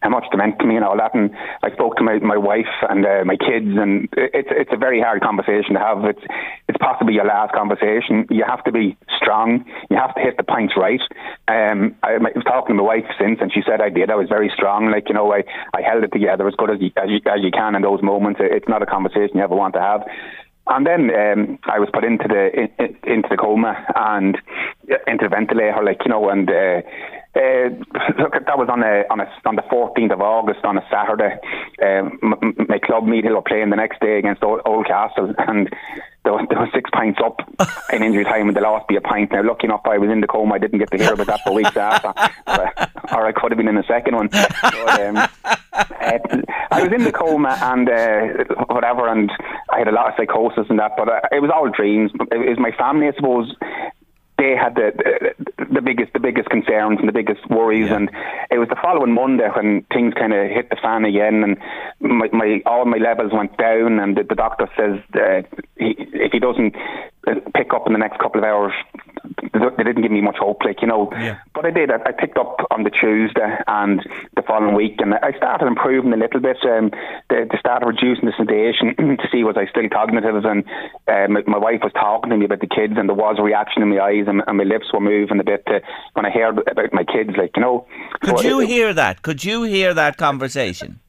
how 0.00 0.08
much 0.08 0.24
they 0.30 0.38
meant 0.38 0.58
to 0.60 0.66
me 0.66 0.76
and 0.76 0.84
all 0.84 0.96
that. 0.96 1.14
And 1.14 1.30
I 1.62 1.70
spoke 1.72 1.96
to 1.96 2.02
my, 2.02 2.18
my 2.20 2.36
wife 2.36 2.70
and 2.88 3.04
uh, 3.04 3.24
my 3.24 3.36
kids 3.36 3.68
and 3.76 4.08
it's 4.16 4.48
it's 4.50 4.70
a 4.72 4.76
very 4.76 5.00
hard 5.00 5.20
conversation 5.20 5.74
to 5.74 5.80
have. 5.80 6.04
It's 6.04 6.22
it's 6.68 6.78
possibly 6.80 7.14
your 7.14 7.26
last 7.26 7.52
conversation. 7.52 8.26
You 8.30 8.44
have 8.48 8.64
to 8.64 8.72
be 8.72 8.96
strong. 9.20 9.64
You 9.90 9.96
have 9.96 10.14
to 10.14 10.20
hit 10.20 10.36
the 10.36 10.44
points 10.44 10.74
right. 10.76 11.02
Um, 11.48 11.96
I, 12.02 12.14
I 12.14 12.32
was 12.32 12.44
talking 12.46 12.76
to 12.76 12.82
my 12.82 12.88
wife 12.88 13.10
since 13.20 13.38
and 13.42 13.52
she 13.52 13.60
said 13.66 13.80
I 13.80 13.90
did. 13.90 14.10
I 14.10 14.16
was 14.16 14.28
very 14.28 14.50
strong. 14.54 14.90
Like 14.90 15.08
you 15.08 15.14
know 15.14 15.32
I, 15.32 15.44
I 15.74 15.82
held 15.82 16.04
it 16.04 16.12
together 16.12 16.48
as 16.48 16.54
good 16.54 16.70
as 16.70 16.80
you, 16.80 16.90
as 16.96 17.10
you, 17.10 17.20
as 17.26 17.42
you 17.42 17.50
can 17.50 17.74
in 17.74 17.82
those 17.82 18.02
moments. 18.02 18.40
It's 18.40 18.68
not 18.68 18.82
a 18.82 18.86
conversation 18.86 19.36
you 19.36 19.42
ever 19.42 19.56
want 19.56 19.74
to 19.74 19.82
have 19.82 20.08
and 20.68 20.86
then 20.86 21.10
um, 21.14 21.58
I 21.64 21.78
was 21.78 21.88
put 21.92 22.04
into 22.04 22.28
the 22.28 22.50
in, 22.54 22.96
into 23.04 23.28
the 23.30 23.36
coma 23.36 23.74
and 23.96 24.38
into 25.06 25.24
the 25.24 25.28
ventilator, 25.28 25.82
like 25.82 26.00
you 26.04 26.10
know, 26.10 26.28
and 26.28 26.48
uh, 26.48 26.82
uh, 27.38 27.70
look, 28.18 28.32
that 28.34 28.58
was 28.58 28.68
on 28.68 28.82
a, 28.82 29.04
on 29.10 29.20
a, 29.20 29.30
on 29.46 29.54
the 29.54 29.62
14th 29.62 30.12
of 30.12 30.20
August 30.20 30.64
on 30.64 30.76
a 30.76 30.84
Saturday. 30.90 31.38
Um, 31.80 32.18
my 32.68 32.78
club 32.78 33.06
Hill 33.06 33.34
were 33.34 33.42
playing 33.42 33.70
the 33.70 33.76
next 33.76 34.00
day 34.00 34.18
against 34.18 34.42
Old, 34.42 34.60
Oldcastle, 34.66 35.34
and 35.38 35.68
there 36.24 36.32
was, 36.32 36.46
there 36.50 36.58
was 36.58 36.68
six 36.74 36.90
pints 36.90 37.20
up 37.24 37.40
in 37.92 38.02
injury 38.02 38.24
time, 38.24 38.48
and 38.48 38.56
the 38.56 38.60
lost 38.60 38.88
be 38.88 38.96
a 38.96 39.00
pint. 39.00 39.30
Now, 39.30 39.44
lucky 39.44 39.66
enough, 39.66 39.82
I 39.84 39.98
was 39.98 40.10
in 40.10 40.20
the 40.20 40.26
coma. 40.26 40.56
I 40.56 40.58
didn't 40.58 40.80
get 40.80 40.90
to 40.90 40.98
hear 40.98 41.12
about 41.12 41.28
that 41.28 41.40
for 41.44 41.54
weeks 41.54 41.76
after, 41.76 42.08
or 43.14 43.26
I 43.26 43.32
could 43.32 43.52
have 43.52 43.58
been 43.58 43.68
in 43.68 43.76
the 43.76 43.86
second 43.86 44.16
one. 44.16 44.28
But, 44.28 45.00
um, 45.00 45.16
uh, 45.16 46.18
I 46.70 46.82
was 46.82 46.92
in 46.92 47.04
the 47.04 47.12
coma 47.12 47.56
and 47.62 47.88
uh, 47.88 48.64
whatever, 48.66 49.08
and 49.08 49.30
I 49.70 49.78
had 49.78 49.88
a 49.88 49.92
lot 49.92 50.08
of 50.08 50.14
psychosis 50.16 50.66
and 50.68 50.78
that, 50.80 50.92
but 50.96 51.08
uh, 51.08 51.20
it 51.30 51.40
was 51.40 51.50
all 51.54 51.70
dreams. 51.70 52.10
It 52.32 52.48
was 52.48 52.58
my 52.58 52.72
family, 52.72 53.06
I 53.06 53.12
suppose 53.12 53.54
they 54.38 54.54
had 54.56 54.76
the, 54.76 54.92
the, 54.96 55.64
the 55.74 55.82
biggest 55.82 56.12
the 56.12 56.20
biggest 56.20 56.48
concerns 56.48 56.98
and 57.00 57.08
the 57.08 57.12
biggest 57.12 57.40
worries, 57.50 57.88
yeah. 57.88 57.96
and 57.96 58.10
it 58.50 58.58
was 58.58 58.68
the 58.68 58.76
following 58.80 59.12
Monday 59.12 59.48
when 59.54 59.84
things 59.92 60.14
kind 60.14 60.32
of 60.32 60.48
hit 60.48 60.70
the 60.70 60.76
fan 60.80 61.04
again, 61.04 61.42
and 61.42 61.58
my, 62.00 62.28
my 62.32 62.62
all 62.64 62.84
my 62.84 62.98
levels 62.98 63.32
went 63.32 63.56
down, 63.58 63.98
and 63.98 64.16
the, 64.16 64.22
the 64.22 64.34
doctor 64.34 64.68
says 64.76 65.00
uh, 65.14 65.42
he, 65.76 65.96
if 65.98 66.32
he 66.32 66.38
doesn't 66.38 66.74
pick 67.54 67.74
up 67.74 67.86
in 67.86 67.92
the 67.92 67.98
next 67.98 68.18
couple 68.20 68.38
of 68.38 68.44
hours, 68.44 68.72
they 69.76 69.84
didn't 69.84 70.02
give 70.02 70.10
me 70.12 70.20
much 70.20 70.36
hope, 70.38 70.62
like 70.64 70.80
you 70.82 70.88
know. 70.88 71.08
Yeah. 71.12 71.38
But 71.54 71.66
I 71.66 71.70
did. 71.70 71.90
I, 71.90 71.96
I 72.06 72.12
picked 72.12 72.38
up 72.38 72.56
on 72.70 72.84
the 72.84 72.90
Tuesday 72.90 73.56
and 73.66 74.00
the 74.36 74.42
following 74.42 74.74
week, 74.74 74.96
and 74.98 75.14
I 75.14 75.32
started 75.36 75.66
improving 75.66 76.12
a 76.12 76.16
little 76.16 76.40
bit. 76.40 76.56
Um, 76.64 76.90
they, 77.30 77.44
they 77.44 77.58
started 77.58 77.86
reducing 77.86 78.26
the 78.26 78.32
sedation 78.36 78.94
to 79.18 79.28
see 79.32 79.44
was 79.44 79.56
I 79.56 79.66
still 79.66 79.88
cognitive, 79.88 80.44
and 80.44 80.64
uh, 81.08 81.26
my, 81.28 81.42
my 81.46 81.58
wife 81.58 81.80
was 81.82 81.92
talking 81.92 82.30
to 82.30 82.36
me 82.36 82.44
about 82.46 82.60
the 82.60 82.66
kids, 82.66 82.94
and 82.96 83.08
there 83.08 83.16
was 83.16 83.36
a 83.38 83.42
reaction 83.42 83.82
in 83.82 83.88
my 83.90 83.98
eyes, 84.00 84.24
and, 84.26 84.42
and 84.46 84.56
my 84.56 84.64
lips 84.64 84.86
were 84.92 85.00
moving 85.00 85.40
a 85.40 85.44
bit 85.44 85.64
uh, 85.66 85.80
when 86.14 86.24
I 86.26 86.30
heard 86.30 86.58
about 86.68 86.92
my 86.92 87.04
kids, 87.04 87.30
like 87.36 87.52
you 87.56 87.62
know. 87.62 87.86
Could 88.22 88.38
So 88.38 88.48
you 88.48 88.60
it- 88.60 88.68
hear 88.68 88.94
that? 88.94 89.22
Could 89.22 89.44
you 89.44 89.64
hear 89.64 89.94
that 89.94 90.16
conversation? 90.16 91.00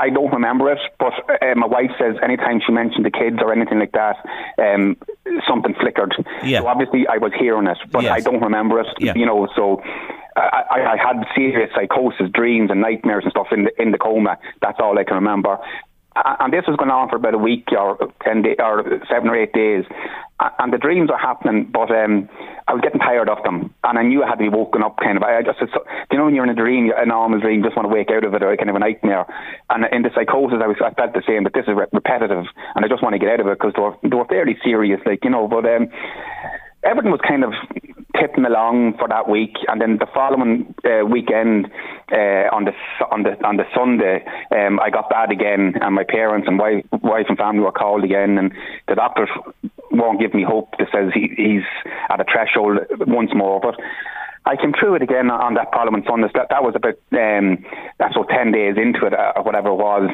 I 0.00 0.08
don't 0.10 0.32
remember 0.32 0.72
it, 0.72 0.78
but 0.98 1.12
uh, 1.28 1.54
my 1.56 1.66
wife 1.66 1.90
says 1.98 2.16
anytime 2.22 2.60
she 2.64 2.72
mentioned 2.72 3.04
the 3.04 3.10
kids 3.10 3.36
or 3.40 3.52
anything 3.52 3.78
like 3.78 3.92
that, 3.92 4.16
um, 4.58 4.96
something 5.46 5.74
flickered. 5.80 6.14
Yeah. 6.42 6.60
So 6.60 6.68
obviously 6.68 7.06
I 7.06 7.18
was 7.18 7.32
hearing 7.38 7.66
it, 7.66 7.78
but 7.92 8.02
Yes. 8.04 8.12
I 8.16 8.20
don't 8.20 8.40
remember 8.42 8.80
it. 8.80 8.86
Yeah. 8.98 9.12
You 9.14 9.26
know, 9.26 9.46
so 9.54 9.82
I, 10.36 10.62
I, 10.70 10.92
I 10.94 10.96
had 10.96 11.16
serious 11.34 11.70
psychosis, 11.74 12.30
dreams, 12.32 12.70
and 12.70 12.80
nightmares 12.80 13.24
and 13.24 13.30
stuff 13.30 13.48
in 13.52 13.64
the 13.64 13.82
in 13.82 13.90
the 13.92 13.98
coma. 13.98 14.38
That's 14.62 14.78
all 14.80 14.98
I 14.98 15.04
can 15.04 15.16
remember. 15.16 15.58
And 16.16 16.52
this 16.52 16.64
was 16.66 16.76
going 16.76 16.90
on 16.90 17.08
for 17.08 17.16
about 17.16 17.34
a 17.34 17.38
week 17.38 17.68
or 17.70 17.96
ten 18.22 18.42
day, 18.42 18.56
or 18.58 18.82
seven 19.08 19.28
or 19.28 19.36
eight 19.36 19.52
days, 19.52 19.84
and 20.58 20.72
the 20.72 20.78
dreams 20.78 21.08
are 21.08 21.18
happening, 21.18 21.70
but 21.70 21.90
um, 21.90 22.28
I 22.66 22.74
was 22.74 22.82
getting 22.82 22.98
tired 22.98 23.28
of 23.28 23.42
them, 23.44 23.72
and 23.84 23.98
I 23.98 24.02
knew 24.02 24.24
I 24.24 24.28
had 24.28 24.42
to 24.42 24.44
be 24.44 24.48
woken 24.48 24.82
up. 24.82 24.96
Kind 24.98 25.16
of, 25.16 25.22
I 25.22 25.42
just, 25.42 25.62
it's, 25.62 25.72
you 26.10 26.18
know, 26.18 26.24
when 26.24 26.34
you're 26.34 26.44
in 26.44 26.50
a 26.50 26.54
dream, 26.54 26.90
a 26.96 27.06
normal 27.06 27.38
dream, 27.38 27.60
you 27.60 27.64
just 27.64 27.76
want 27.76 27.88
to 27.88 27.94
wake 27.94 28.10
out 28.10 28.24
of 28.24 28.34
it, 28.34 28.42
or 28.42 28.56
kind 28.56 28.70
of 28.70 28.76
a 28.76 28.80
nightmare. 28.80 29.24
And 29.70 29.86
in 29.92 30.02
the 30.02 30.10
psychosis, 30.14 30.58
I 30.60 30.66
was, 30.66 30.76
I 30.82 30.90
felt 30.94 31.14
the 31.14 31.22
same, 31.26 31.44
but 31.44 31.54
this 31.54 31.64
is 31.68 31.76
re- 31.76 31.86
repetitive, 31.92 32.44
and 32.74 32.84
I 32.84 32.88
just 32.88 33.02
want 33.04 33.14
to 33.14 33.20
get 33.20 33.30
out 33.30 33.40
of 33.40 33.46
it 33.46 33.58
because 33.58 33.74
they 33.76 33.82
were, 33.82 33.96
they 34.02 34.16
were 34.16 34.26
fairly 34.26 34.58
serious, 34.64 35.00
like 35.06 35.22
you 35.22 35.30
know. 35.30 35.46
But 35.46 35.64
um, 35.66 35.88
everything 36.82 37.12
was 37.12 37.20
kind 37.22 37.44
of 37.44 37.54
tipping 38.18 38.44
along 38.44 38.96
for 38.98 39.08
that 39.08 39.28
week, 39.28 39.56
and 39.68 39.80
then 39.80 39.98
the 39.98 40.06
following 40.12 40.74
uh, 40.84 41.04
weekend 41.06 41.66
uh, 42.12 42.48
on 42.52 42.64
the 42.64 42.72
on 43.10 43.22
the 43.22 43.32
on 43.44 43.56
the 43.56 43.64
Sunday, 43.74 44.24
um, 44.50 44.80
I 44.80 44.90
got 44.90 45.10
bad 45.10 45.30
again, 45.30 45.74
and 45.80 45.94
my 45.94 46.04
parents 46.04 46.46
and 46.48 46.58
wife, 46.58 46.84
wife 47.02 47.26
and 47.28 47.38
family 47.38 47.60
were 47.60 47.72
called 47.72 48.04
again, 48.04 48.38
and 48.38 48.52
the 48.88 48.94
doctors 48.94 49.28
won't 49.90 50.20
give 50.20 50.34
me 50.34 50.42
hope. 50.42 50.70
That 50.78 50.88
says 50.92 51.12
he, 51.14 51.32
he's 51.36 51.66
at 52.08 52.20
a 52.20 52.24
threshold 52.30 52.78
once 53.06 53.30
more, 53.34 53.60
but. 53.60 53.76
I 54.46 54.56
came 54.56 54.72
through 54.72 54.94
it 54.94 55.02
again 55.02 55.30
on 55.30 55.54
that 55.54 55.70
Parliament 55.70 56.06
Sunday. 56.08 56.28
That 56.34 56.48
that 56.48 56.62
was 56.64 56.74
about 56.74 56.96
um, 57.12 57.64
that's 57.98 58.16
what 58.16 58.28
ten 58.30 58.52
days 58.52 58.76
into 58.76 59.06
it 59.06 59.12
uh, 59.12 59.32
or 59.36 59.42
whatever 59.42 59.68
it 59.68 59.76
was, 59.76 60.10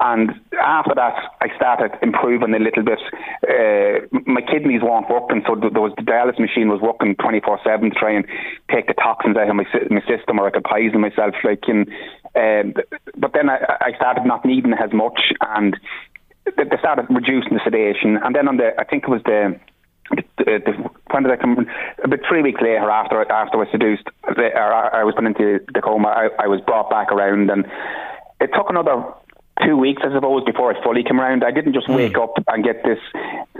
and 0.00 0.30
after 0.60 0.94
that 0.96 1.14
I 1.40 1.54
started 1.54 1.92
improving 2.02 2.54
a 2.54 2.58
little 2.58 2.82
bit. 2.82 2.98
Uh, 3.46 4.04
my 4.26 4.42
kidneys 4.42 4.82
weren't 4.82 5.08
working, 5.08 5.44
so 5.46 5.54
there 5.54 5.80
was 5.80 5.92
the 5.96 6.02
dialysis 6.02 6.40
machine 6.40 6.68
was 6.68 6.80
working 6.80 7.14
twenty 7.16 7.40
four 7.40 7.60
seven 7.64 7.90
to 7.90 7.96
try 7.96 8.10
and 8.10 8.26
take 8.70 8.88
the 8.88 8.94
toxins 8.94 9.36
out 9.36 9.48
of 9.48 9.54
my 9.54 9.64
my 9.90 10.02
system, 10.10 10.40
or 10.40 10.48
I 10.48 10.50
could 10.50 10.64
poison 10.64 11.00
myself. 11.00 11.34
Like, 11.44 11.68
in, 11.68 11.86
um, 12.34 12.74
but 13.16 13.32
then 13.32 13.48
I, 13.48 13.78
I 13.80 13.92
started 13.96 14.26
not 14.26 14.44
needing 14.44 14.72
as 14.74 14.92
much, 14.92 15.32
and 15.40 15.78
they 16.44 16.78
started 16.78 17.06
reducing 17.10 17.54
the 17.54 17.60
sedation, 17.62 18.18
and 18.18 18.34
then 18.34 18.48
on 18.48 18.56
the 18.56 18.74
I 18.78 18.84
think 18.84 19.04
it 19.04 19.10
was 19.10 19.22
the 19.22 19.58
the, 20.10 20.44
the, 20.64 20.72
when 21.10 21.22
did 21.24 21.32
I 21.32 21.36
come? 21.36 21.66
About 22.02 22.20
three 22.28 22.42
weeks 22.42 22.60
later, 22.62 22.90
after 22.90 23.20
after 23.30 23.56
I 23.56 23.60
was 23.60 23.68
seduced, 23.72 24.04
I 24.24 24.90
I 25.00 25.04
was 25.04 25.14
put 25.14 25.24
into 25.24 25.60
the 25.74 25.80
coma. 25.80 26.08
I, 26.08 26.28
I 26.44 26.46
was 26.46 26.60
brought 26.62 26.90
back 26.90 27.12
around, 27.12 27.50
and 27.50 27.66
it 28.40 28.50
took 28.54 28.70
another 28.70 29.04
two 29.66 29.76
weeks, 29.76 30.00
I 30.04 30.12
suppose, 30.14 30.44
before 30.44 30.72
I 30.72 30.80
fully 30.84 31.02
came 31.02 31.20
around. 31.20 31.42
I 31.42 31.50
didn't 31.50 31.72
just 31.74 31.88
wake 31.88 32.16
up 32.16 32.32
and 32.46 32.62
get 32.64 32.84
this 32.84 32.98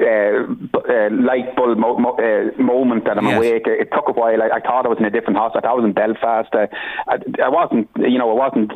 uh, 0.00 0.46
uh, 0.46 1.08
light 1.10 1.56
bulb 1.56 1.76
mo- 1.76 1.98
mo- 1.98 2.16
uh, 2.16 2.62
moment 2.62 3.04
that 3.06 3.18
I'm 3.18 3.26
Yes. 3.26 3.36
awake. 3.38 3.62
It, 3.66 3.88
took 3.92 4.08
a 4.08 4.12
while. 4.12 4.40
I, 4.40 4.56
I 4.56 4.60
thought 4.60 4.86
I 4.86 4.88
was 4.88 4.98
in 5.00 5.04
a 5.04 5.10
different 5.10 5.36
hospital. 5.38 5.58
I 5.58 5.68
thought 5.68 5.76
I 5.76 5.80
was 5.80 5.84
in 5.84 5.92
Belfast. 5.92 6.54
Uh, 6.54 6.66
I, 7.08 7.16
I 7.44 7.48
wasn't. 7.48 7.88
You 7.96 8.16
know, 8.18 8.30
I 8.30 8.34
wasn't. 8.34 8.70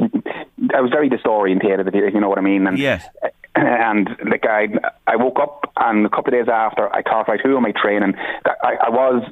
I 0.74 0.80
was 0.80 0.90
very 0.90 1.08
disorientated. 1.08 1.86
If 1.86 1.94
you, 1.94 2.04
if 2.06 2.12
you 2.14 2.20
know 2.20 2.28
what 2.28 2.38
I 2.38 2.42
mean. 2.42 2.66
And, 2.66 2.76
Yes. 2.76 3.06
and 3.56 4.08
like 4.28 4.46
I, 4.46 4.68
I 5.06 5.16
woke 5.16 5.38
up 5.40 5.72
and 5.76 6.06
a 6.06 6.08
couple 6.08 6.32
of 6.34 6.40
days 6.40 6.52
after, 6.52 6.88
I 6.94 7.02
thought, 7.02 7.28
right, 7.28 7.40
who 7.40 7.56
am 7.56 7.66
I 7.66 7.72
training? 7.72 8.14
I, 8.62 8.74
I 8.86 8.90
was 8.90 9.22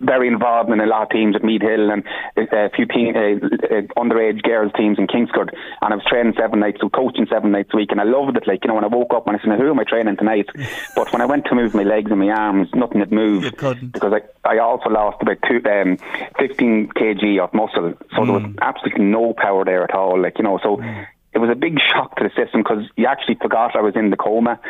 very 0.00 0.28
involved 0.28 0.70
in 0.70 0.78
a 0.80 0.86
lot 0.86 1.02
of 1.02 1.10
teams 1.10 1.34
at 1.34 1.42
Meath 1.42 1.60
Hill 1.60 1.90
and 1.90 2.04
a 2.36 2.70
few 2.70 2.86
team, 2.86 3.14
uh, 3.16 3.20
uh, 3.20 3.82
underage 4.00 4.40
girls 4.42 4.70
teams 4.76 4.96
in 4.96 5.08
Kingscourt. 5.08 5.48
And 5.82 5.92
I 5.92 5.96
was 5.96 6.04
training 6.08 6.34
seven 6.38 6.60
nights, 6.60 6.78
so 6.80 6.88
coaching 6.88 7.26
seven 7.28 7.50
nights 7.50 7.70
a 7.74 7.76
week, 7.76 7.90
and 7.90 8.00
I 8.00 8.04
loved 8.04 8.36
it. 8.36 8.46
Like 8.46 8.60
you 8.62 8.68
know, 8.68 8.74
when 8.76 8.84
I 8.84 8.86
woke 8.86 9.12
up 9.12 9.26
and 9.26 9.36
I 9.36 9.40
said, 9.42 9.58
"Who 9.58 9.70
am 9.70 9.80
I 9.80 9.84
training 9.84 10.16
tonight?" 10.16 10.46
but 10.96 11.12
when 11.12 11.20
I 11.20 11.26
went 11.26 11.46
to 11.46 11.56
move 11.56 11.74
my 11.74 11.82
legs 11.82 12.10
and 12.12 12.20
my 12.20 12.28
arms, 12.30 12.68
nothing 12.74 13.00
had 13.00 13.10
moved 13.12 13.56
because 13.92 14.12
I, 14.14 14.48
I 14.48 14.58
also 14.58 14.88
lost 14.88 15.20
about 15.20 15.38
two, 15.48 15.60
um, 15.68 15.98
15 16.38 16.88
kg 16.96 17.40
of 17.42 17.52
muscle, 17.52 17.94
so 18.14 18.24
there 18.24 18.32
was 18.34 18.42
Mm. 18.44 18.58
absolutely 18.62 19.04
no 19.04 19.34
power 19.36 19.64
there 19.64 19.82
at 19.82 19.94
all. 19.94 20.20
Like 20.20 20.38
you 20.38 20.44
know, 20.44 20.58
so 20.62 20.80
it 20.80 21.06
was 21.42 21.50
a 21.50 21.58
big 21.58 21.76
shock 21.92 22.16
to 22.16 22.24
the 22.24 22.30
system 22.38 22.62
because 22.62 22.84
you 22.96 23.06
actually 23.06 23.36
forgot 23.42 23.74
I 23.76 23.82
was 23.82 23.94
in 23.96 24.10
the 24.10 24.16
coma, 24.16 24.60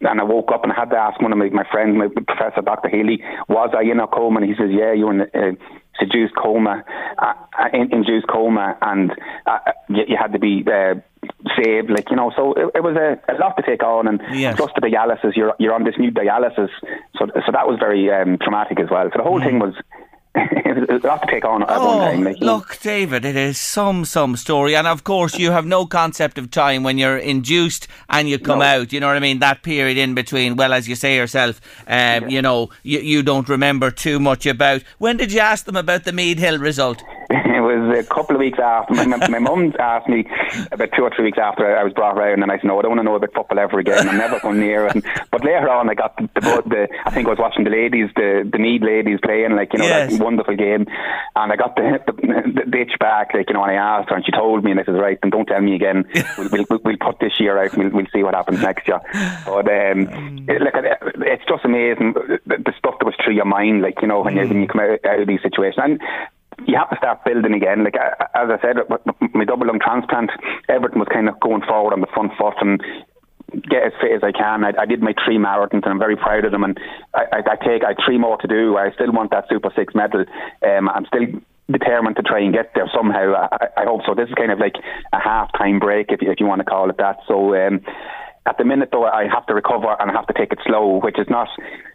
and 0.00 0.20
I 0.20 0.24
woke 0.24 0.50
up 0.54 0.62
and 0.62 0.72
I 0.72 0.76
had 0.76 0.90
to 0.90 0.96
ask 0.96 1.20
one 1.20 1.32
of 1.32 1.38
my, 1.38 1.50
my 1.50 1.66
friends, 1.70 1.98
my 1.98 2.08
professor, 2.08 2.62
Dr. 2.62 2.88
Healy, 2.88 3.22
was 3.48 3.70
I 3.76 3.82
in 3.82 4.00
a 4.00 4.06
coma? 4.06 4.40
And 4.40 4.48
he 4.48 4.54
says, 4.56 4.70
yeah, 4.70 4.92
you 4.92 5.06
were 5.06 5.14
in 5.14 5.20
a 5.20 5.24
uh, 5.24 5.52
seduced 5.98 6.34
coma, 6.36 6.82
uh, 7.18 7.34
uh, 7.58 7.68
in, 7.74 7.92
induced 7.92 8.26
coma, 8.28 8.78
and 8.80 9.10
uh, 9.46 9.58
you, 9.88 10.04
you 10.08 10.16
had 10.16 10.32
to 10.32 10.38
be. 10.38 10.64
Uh, 10.66 10.94
saved 11.56 11.88
like 11.88 12.10
you 12.10 12.16
know 12.16 12.32
so 12.34 12.52
it, 12.54 12.66
it 12.76 12.82
was 12.82 12.96
a, 12.96 13.14
a 13.32 13.38
lot 13.38 13.56
to 13.56 13.62
take 13.62 13.82
on 13.84 14.08
and 14.08 14.20
Yes. 14.32 14.56
plus 14.56 14.70
the 14.74 14.80
dialysis 14.80 15.36
you're 15.36 15.54
you're 15.58 15.72
on 15.72 15.84
this 15.84 15.94
new 15.96 16.10
dialysis 16.10 16.68
so 17.16 17.26
so 17.46 17.52
that 17.52 17.66
was 17.68 17.78
very 17.78 18.10
um, 18.10 18.38
traumatic 18.42 18.80
as 18.80 18.90
well 18.90 19.06
so 19.12 19.18
the 19.18 19.22
whole 19.22 19.38
thing 19.40 19.60
was 19.60 19.72
it 20.34 20.88
was 20.88 21.04
a 21.04 21.18
to 21.18 21.26
take 21.30 21.44
on 21.44 21.62
at 21.62 21.68
one 21.68 21.80
Oh, 21.80 22.00
time 22.00 22.24
like, 22.24 22.40
you 22.40 22.46
know. 22.46 22.54
look, 22.56 22.78
David, 22.80 23.24
it 23.24 23.36
is 23.36 23.58
some 23.58 24.04
some 24.04 24.36
story, 24.36 24.74
and 24.74 24.86
of 24.86 25.04
course 25.04 25.38
you 25.38 25.50
have 25.50 25.66
no 25.66 25.84
concept 25.86 26.38
of 26.38 26.50
time 26.50 26.82
when 26.82 26.96
you're 26.98 27.18
induced 27.18 27.86
and 28.08 28.28
you 28.28 28.38
come 28.38 28.60
No. 28.60 28.64
out. 28.64 28.92
You 28.92 29.00
know 29.00 29.08
what 29.08 29.16
I 29.16 29.20
mean? 29.20 29.40
That 29.40 29.62
period 29.62 29.98
in 29.98 30.14
between. 30.14 30.56
Well, 30.56 30.72
as 30.72 30.88
you 30.88 30.94
say 30.94 31.16
yourself, 31.16 31.60
um, 31.86 32.28
you 32.30 32.40
know, 32.40 32.70
you, 32.82 33.00
you 33.00 33.22
don't 33.22 33.48
remember 33.48 33.90
too 33.90 34.18
much 34.18 34.46
about. 34.46 34.82
When 34.98 35.16
did 35.18 35.32
you 35.32 35.40
ask 35.40 35.64
them 35.66 35.76
about 35.76 36.04
the 36.04 36.12
Meath 36.12 36.38
Hill 36.38 36.58
result? 36.58 37.02
was 37.78 37.98
a 37.98 38.08
couple 38.08 38.36
of 38.36 38.40
weeks 38.40 38.58
after. 38.58 38.94
My, 38.94 39.04
my, 39.28 39.38
mum 39.38 39.72
asked 39.78 40.08
me 40.08 40.24
about 40.70 40.90
two 40.96 41.02
or 41.02 41.10
three 41.14 41.24
weeks 41.26 41.38
after 41.38 41.76
I 41.76 41.82
was 41.82 41.92
brought 41.92 42.16
around, 42.16 42.42
and 42.42 42.50
I 42.52 42.56
said, 42.56 42.64
"No, 42.64 42.78
I 42.78 42.82
don't 42.82 42.90
want 42.92 43.00
to 43.00 43.04
know 43.04 43.14
about 43.16 43.32
football 43.34 43.58
ever 43.58 43.78
again. 43.78 44.08
I'm 44.08 44.16
never 44.18 44.38
going 44.40 44.60
near 44.60 44.86
it." 44.86 44.94
And, 44.94 45.04
but 45.30 45.44
later 45.44 45.68
on, 45.68 45.88
I 45.90 45.94
got 45.94 46.16
the, 46.16 46.28
the, 46.34 46.62
the 46.66 46.88
I 47.04 47.10
think 47.10 47.26
I 47.26 47.30
was 47.30 47.38
watching 47.38 47.64
the 47.64 47.70
ladies, 47.70 48.10
the 48.16 48.48
the 48.50 48.58
Meath 48.58 48.82
ladies 48.82 49.18
playing, 49.22 49.56
like 49.56 49.72
you 49.72 49.78
know, 49.78 49.86
Yes. 49.86 50.12
that 50.16 50.22
wonderful 50.24 50.56
game, 50.56 50.86
and 51.36 51.52
I 51.52 51.56
got 51.56 51.76
the 51.76 51.98
the, 52.06 52.12
the, 52.12 52.70
the 52.70 52.80
itch 52.80 52.98
back, 52.98 53.34
like 53.34 53.48
you 53.48 53.54
know, 53.54 53.62
and 53.64 53.72
I 53.72 53.98
asked 53.98 54.10
her, 54.10 54.16
and 54.16 54.24
she 54.24 54.32
told 54.32 54.64
me, 54.64 54.70
and 54.70 54.80
I 54.80 54.84
said, 54.84 54.94
"Right, 54.94 55.18
then 55.22 55.30
don't 55.30 55.46
tell 55.46 55.60
me 55.60 55.74
again. 55.74 56.04
We'll 56.38 56.48
we'll, 56.68 56.80
we'll, 56.84 56.96
put 56.96 57.18
this 57.20 57.38
year 57.38 57.58
out, 57.62 57.72
and 57.74 57.82
we'll, 57.84 57.92
we'll 57.92 58.06
see 58.12 58.22
what 58.22 58.34
happens 58.34 58.60
next 58.62 58.88
year." 58.88 59.00
But 59.44 59.68
um, 59.68 60.46
it, 60.48 60.60
look, 60.62 60.74
it- 60.74 60.98
it's 61.16 61.44
just 61.48 61.64
amazing 61.64 62.14
the, 62.14 62.38
the 62.46 62.72
stuff 62.78 62.94
that 62.98 63.04
was 63.06 63.14
through 63.22 63.34
your 63.34 63.44
mind, 63.44 63.82
like 63.82 64.00
you 64.02 64.08
know, 64.08 64.22
when 64.22 64.36
you 64.36 64.46
when 64.48 64.60
you 64.62 64.68
come 64.68 64.80
out, 64.80 65.04
out 65.04 65.20
of 65.20 65.26
these 65.28 65.42
situations. 65.42 65.82
And 65.82 66.00
you 66.66 66.76
have 66.76 66.90
to 66.90 66.96
start 66.96 67.24
building 67.24 67.54
again. 67.54 67.84
Like 67.84 67.96
as 67.96 68.48
I 68.50 68.58
said, 68.60 68.76
my 69.34 69.44
double 69.44 69.66
lung 69.66 69.80
transplant, 69.80 70.30
everything 70.68 70.98
was 70.98 71.08
kind 71.12 71.28
of 71.28 71.40
going 71.40 71.62
forward 71.62 71.92
on 71.92 72.00
the 72.00 72.12
front 72.14 72.32
foot 72.38 72.54
and 72.60 72.82
get 73.68 73.84
as 73.84 73.92
fit 74.00 74.12
as 74.12 74.22
I 74.22 74.32
can. 74.32 74.64
I, 74.64 74.72
I 74.80 74.86
did 74.86 75.02
my 75.02 75.14
three 75.24 75.38
marathons, 75.38 75.84
and 75.84 75.92
I'm 75.92 75.98
very 75.98 76.16
proud 76.16 76.44
of 76.44 76.52
them. 76.52 76.64
And 76.64 76.78
I, 77.14 77.24
I, 77.32 77.38
I 77.52 77.56
take 77.56 77.84
I 77.84 77.94
three 78.04 78.18
more 78.18 78.38
to 78.38 78.48
do. 78.48 78.76
I 78.76 78.92
still 78.92 79.12
want 79.12 79.30
that 79.30 79.48
Super 79.48 79.70
Six 79.76 79.94
medal. 79.94 80.24
Um, 80.66 80.88
I'm 80.88 81.06
still 81.06 81.40
determined 81.70 82.16
to 82.16 82.22
try 82.22 82.40
and 82.40 82.52
get 82.52 82.72
there 82.74 82.90
somehow. 82.94 83.48
I, 83.52 83.82
I 83.82 83.84
hope 83.84 84.02
so. 84.06 84.14
This 84.14 84.28
is 84.28 84.34
kind 84.34 84.52
of 84.52 84.58
like 84.58 84.76
a 85.12 85.20
half 85.20 85.52
time 85.56 85.78
break, 85.78 86.06
if 86.10 86.22
you, 86.22 86.30
if 86.30 86.40
you 86.40 86.46
want 86.46 86.60
to 86.60 86.64
call 86.64 86.90
it 86.90 86.96
that. 86.98 87.18
So. 87.26 87.54
Um, 87.54 87.80
at 88.46 88.58
the 88.58 88.64
minute, 88.64 88.88
though, 88.90 89.04
I 89.04 89.28
have 89.32 89.46
to 89.46 89.54
recover 89.54 89.94
and 90.00 90.10
I 90.10 90.14
have 90.14 90.26
to 90.26 90.32
take 90.34 90.52
it 90.52 90.58
slow, 90.66 90.98
which 91.00 91.18
is 91.18 91.26
not 91.30 91.48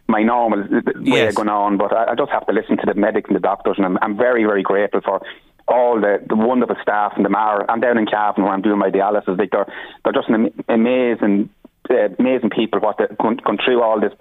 my 0.06 0.22
normal 0.22 0.60
way 0.62 0.82
Yes. 1.02 1.30
of 1.30 1.34
going 1.36 1.48
on. 1.48 1.76
But 1.76 1.92
I, 1.94 2.12
I 2.12 2.14
just 2.14 2.30
have 2.30 2.46
to 2.46 2.52
listen 2.52 2.78
to 2.78 2.86
the 2.86 2.94
medics 2.94 3.28
and 3.28 3.36
the 3.36 3.40
doctors, 3.40 3.74
and 3.76 3.84
I'm, 3.84 3.98
I'm 4.00 4.16
very, 4.16 4.44
very 4.44 4.62
grateful 4.62 5.00
for 5.04 5.20
all 5.66 6.00
the, 6.00 6.18
the 6.26 6.36
wonderful 6.36 6.76
staff 6.80 7.12
in 7.18 7.22
the 7.24 7.28
Mar. 7.28 7.66
I'm 7.70 7.80
down 7.80 7.98
in 7.98 8.06
Cavan 8.06 8.44
where 8.44 8.52
I'm 8.54 8.62
doing 8.62 8.78
my 8.78 8.88
dialysis. 8.90 9.38
Like 9.38 9.50
they're 9.50 9.66
they're 10.04 10.14
just 10.14 10.28
an 10.30 10.46
am- 10.46 10.64
amazing, 10.70 11.50
uh, 11.90 12.08
amazing 12.18 12.48
people. 12.48 12.80
What 12.80 12.96
they 12.96 13.04
gone, 13.20 13.36
gone 13.44 13.58
through 13.62 13.82
all 13.82 14.00
this 14.00 14.12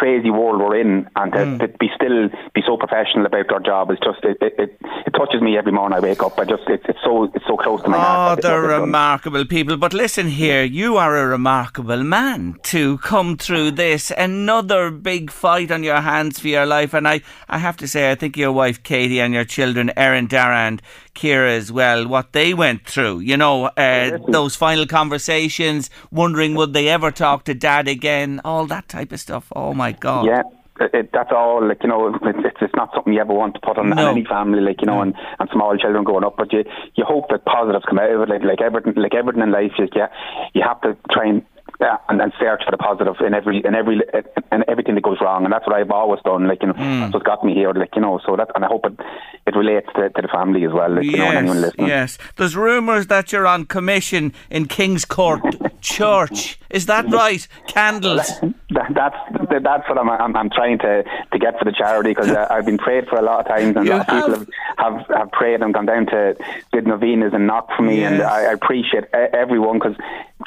crazy 0.00 0.30
world 0.38 0.60
we're 0.60 0.76
in, 0.84 1.08
and 1.16 1.32
to, 1.32 1.38
Mm. 1.46 1.58
to 1.60 1.66
be 1.82 1.88
still 1.98 2.28
be 2.54 2.62
so 2.68 2.76
professional 2.76 3.24
about 3.30 3.46
their 3.48 3.60
job 3.70 3.90
is 3.90 3.98
just 4.08 4.20
it, 4.30 4.36
it, 4.46 4.54
it, 4.64 4.70
it 5.06 5.12
touches 5.18 5.40
me 5.46 5.56
every 5.60 5.72
morning 5.72 5.96
I 5.96 6.00
wake 6.08 6.22
up. 6.22 6.38
I 6.38 6.44
just 6.44 6.64
it's, 6.68 6.84
it's 6.92 6.98
so 7.04 7.12
it's 7.36 7.46
so 7.46 7.56
close 7.56 7.80
to 7.82 7.88
my 7.88 7.98
heart. 7.98 8.32
Oh, 8.32 8.34
they- 8.36 8.42
they're 8.48 8.68
done. 8.68 8.80
remarkable 8.82 9.44
people. 9.46 9.76
But 9.84 9.94
listen 9.94 10.26
here, 10.28 10.62
you 10.80 10.96
are 10.98 11.16
a 11.16 11.26
remarkable 11.26 12.02
man 12.18 12.56
to 12.74 12.98
come 12.98 13.36
through 13.38 13.68
this. 13.72 14.12
Another 14.16 14.90
big 14.90 15.30
fight 15.30 15.70
on 15.72 15.82
your 15.82 16.00
hands 16.02 16.38
for 16.40 16.48
your 16.48 16.66
life. 16.66 16.92
And 16.94 17.08
I, 17.08 17.20
I 17.48 17.58
have 17.58 17.76
to 17.78 17.88
say, 17.88 18.10
I 18.10 18.14
think 18.16 18.36
your 18.36 18.52
wife 18.52 18.82
Katie 18.82 19.20
and 19.20 19.32
your 19.32 19.44
children, 19.44 19.90
Erin, 19.96 20.26
Dara, 20.26 20.58
and 20.68 20.82
Kira 21.16 21.56
as 21.56 21.72
well, 21.72 22.06
what 22.06 22.32
they 22.32 22.54
went 22.54 22.86
through. 22.86 23.20
You 23.20 23.36
know, 23.36 23.64
uh, 23.64 24.18
those 24.28 24.54
final 24.54 24.86
conversations, 24.86 25.90
wondering 26.10 26.54
would 26.54 26.72
they 26.72 26.88
ever 26.88 27.10
talk 27.10 27.44
to 27.44 27.54
dad 27.54 27.88
again, 27.88 28.40
all 28.44 28.66
that 28.66 28.88
type 28.88 29.10
of 29.12 29.18
stuff. 29.18 29.50
Oh 29.56 29.74
my 29.74 29.92
God. 29.92 30.26
Yeah. 30.26 30.42
it, 30.92 31.10
that's 31.12 31.32
all. 31.32 31.66
Like 31.66 31.82
you 31.82 31.88
know, 31.88 32.14
it's, 32.14 32.58
it's 32.60 32.74
not 32.76 32.90
something 32.94 33.12
you 33.12 33.20
ever 33.20 33.32
want 33.32 33.54
to 33.54 33.60
put 33.60 33.78
on, 33.78 33.90
no. 33.90 34.08
on 34.08 34.16
any 34.16 34.24
family. 34.24 34.60
Like 34.60 34.80
you 34.82 34.86
know, 34.86 35.00
and, 35.00 35.14
and 35.40 35.48
small 35.52 35.76
children 35.76 36.04
growing 36.04 36.24
up. 36.24 36.36
But 36.36 36.52
you 36.52 36.64
you 36.94 37.04
hope 37.04 37.30
that 37.30 37.44
positives 37.44 37.84
come 37.88 37.98
out 37.98 38.10
of 38.10 38.20
it. 38.22 38.28
Like 38.28 38.42
like 38.42 38.60
everything 38.60 38.94
like 38.94 39.14
everything 39.14 39.42
in 39.42 39.50
life, 39.50 39.72
you 39.78 39.88
yeah, 39.96 40.08
you 40.54 40.62
have 40.62 40.80
to 40.82 40.96
try 41.10 41.26
and 41.26 41.42
yeah, 41.80 41.98
and, 42.08 42.20
and 42.20 42.32
search 42.38 42.62
for 42.64 42.70
the 42.70 42.76
positive 42.76 43.16
in 43.20 43.34
every 43.34 43.62
in 43.64 43.74
every 43.74 44.00
in 44.52 44.64
everything 44.68 44.94
that 44.94 45.04
goes 45.04 45.18
wrong, 45.20 45.44
and 45.44 45.52
that's 45.52 45.66
what 45.66 45.76
I've 45.76 45.90
always 45.90 46.20
done. 46.22 46.48
Like 46.48 46.62
you 46.62 46.68
know, 46.68 46.74
mm. 46.74 47.00
that's 47.00 47.14
what 47.14 47.24
got 47.24 47.44
me 47.44 47.54
here. 47.54 47.72
Like 47.72 47.94
you 47.94 48.02
know, 48.02 48.20
so 48.24 48.36
that 48.36 48.50
and 48.54 48.64
I 48.64 48.68
hope 48.68 48.86
it 48.86 48.98
it 49.46 49.54
relates 49.54 49.86
to, 49.94 50.10
to 50.10 50.22
the 50.22 50.28
family 50.28 50.64
as 50.64 50.72
well. 50.72 50.90
Like, 50.90 51.04
yes, 51.04 51.12
you 51.12 51.18
know, 51.18 51.30
anyone 51.30 51.60
listening. 51.60 51.86
yes. 51.88 52.18
There's 52.36 52.56
rumours 52.56 53.06
that 53.08 53.32
you're 53.32 53.46
on 53.46 53.66
commission 53.66 54.32
in 54.50 54.66
Kingscourt 54.66 55.70
Church. 55.80 56.58
Is 56.70 56.86
that 56.86 57.08
right? 57.10 57.46
Candles. 57.68 58.30
That, 58.70 58.92
that's 58.94 59.16
that's 59.62 59.88
what 59.88 59.96
I'm, 59.96 60.10
I'm, 60.10 60.36
I'm 60.36 60.50
trying 60.50 60.78
to 60.78 61.04
to 61.04 61.38
get 61.38 61.56
for 61.56 61.64
the 61.64 61.72
charity 61.72 62.10
because 62.10 62.30
uh, 62.30 62.48
I've 62.50 62.66
been 62.66 62.78
prayed 62.78 63.06
for 63.06 63.16
a 63.16 63.22
lot 63.22 63.38
of 63.38 63.46
times, 63.46 63.76
and 63.76 63.88
a 63.88 63.96
lot 63.96 64.00
of 64.00 64.06
people 64.08 64.30
have, 64.30 64.48
have, 64.78 65.06
have 65.16 65.30
prayed 65.30 65.62
and 65.62 65.72
gone 65.72 65.86
down 65.86 66.06
to 66.06 66.36
did 66.72 66.84
novenas 66.84 67.32
and 67.32 67.46
knock 67.46 67.68
for 67.76 67.82
me, 67.82 68.00
yes. 68.00 68.12
and 68.12 68.22
I, 68.22 68.40
I 68.40 68.52
appreciate 68.52 69.04
everyone 69.14 69.78
because 69.78 69.94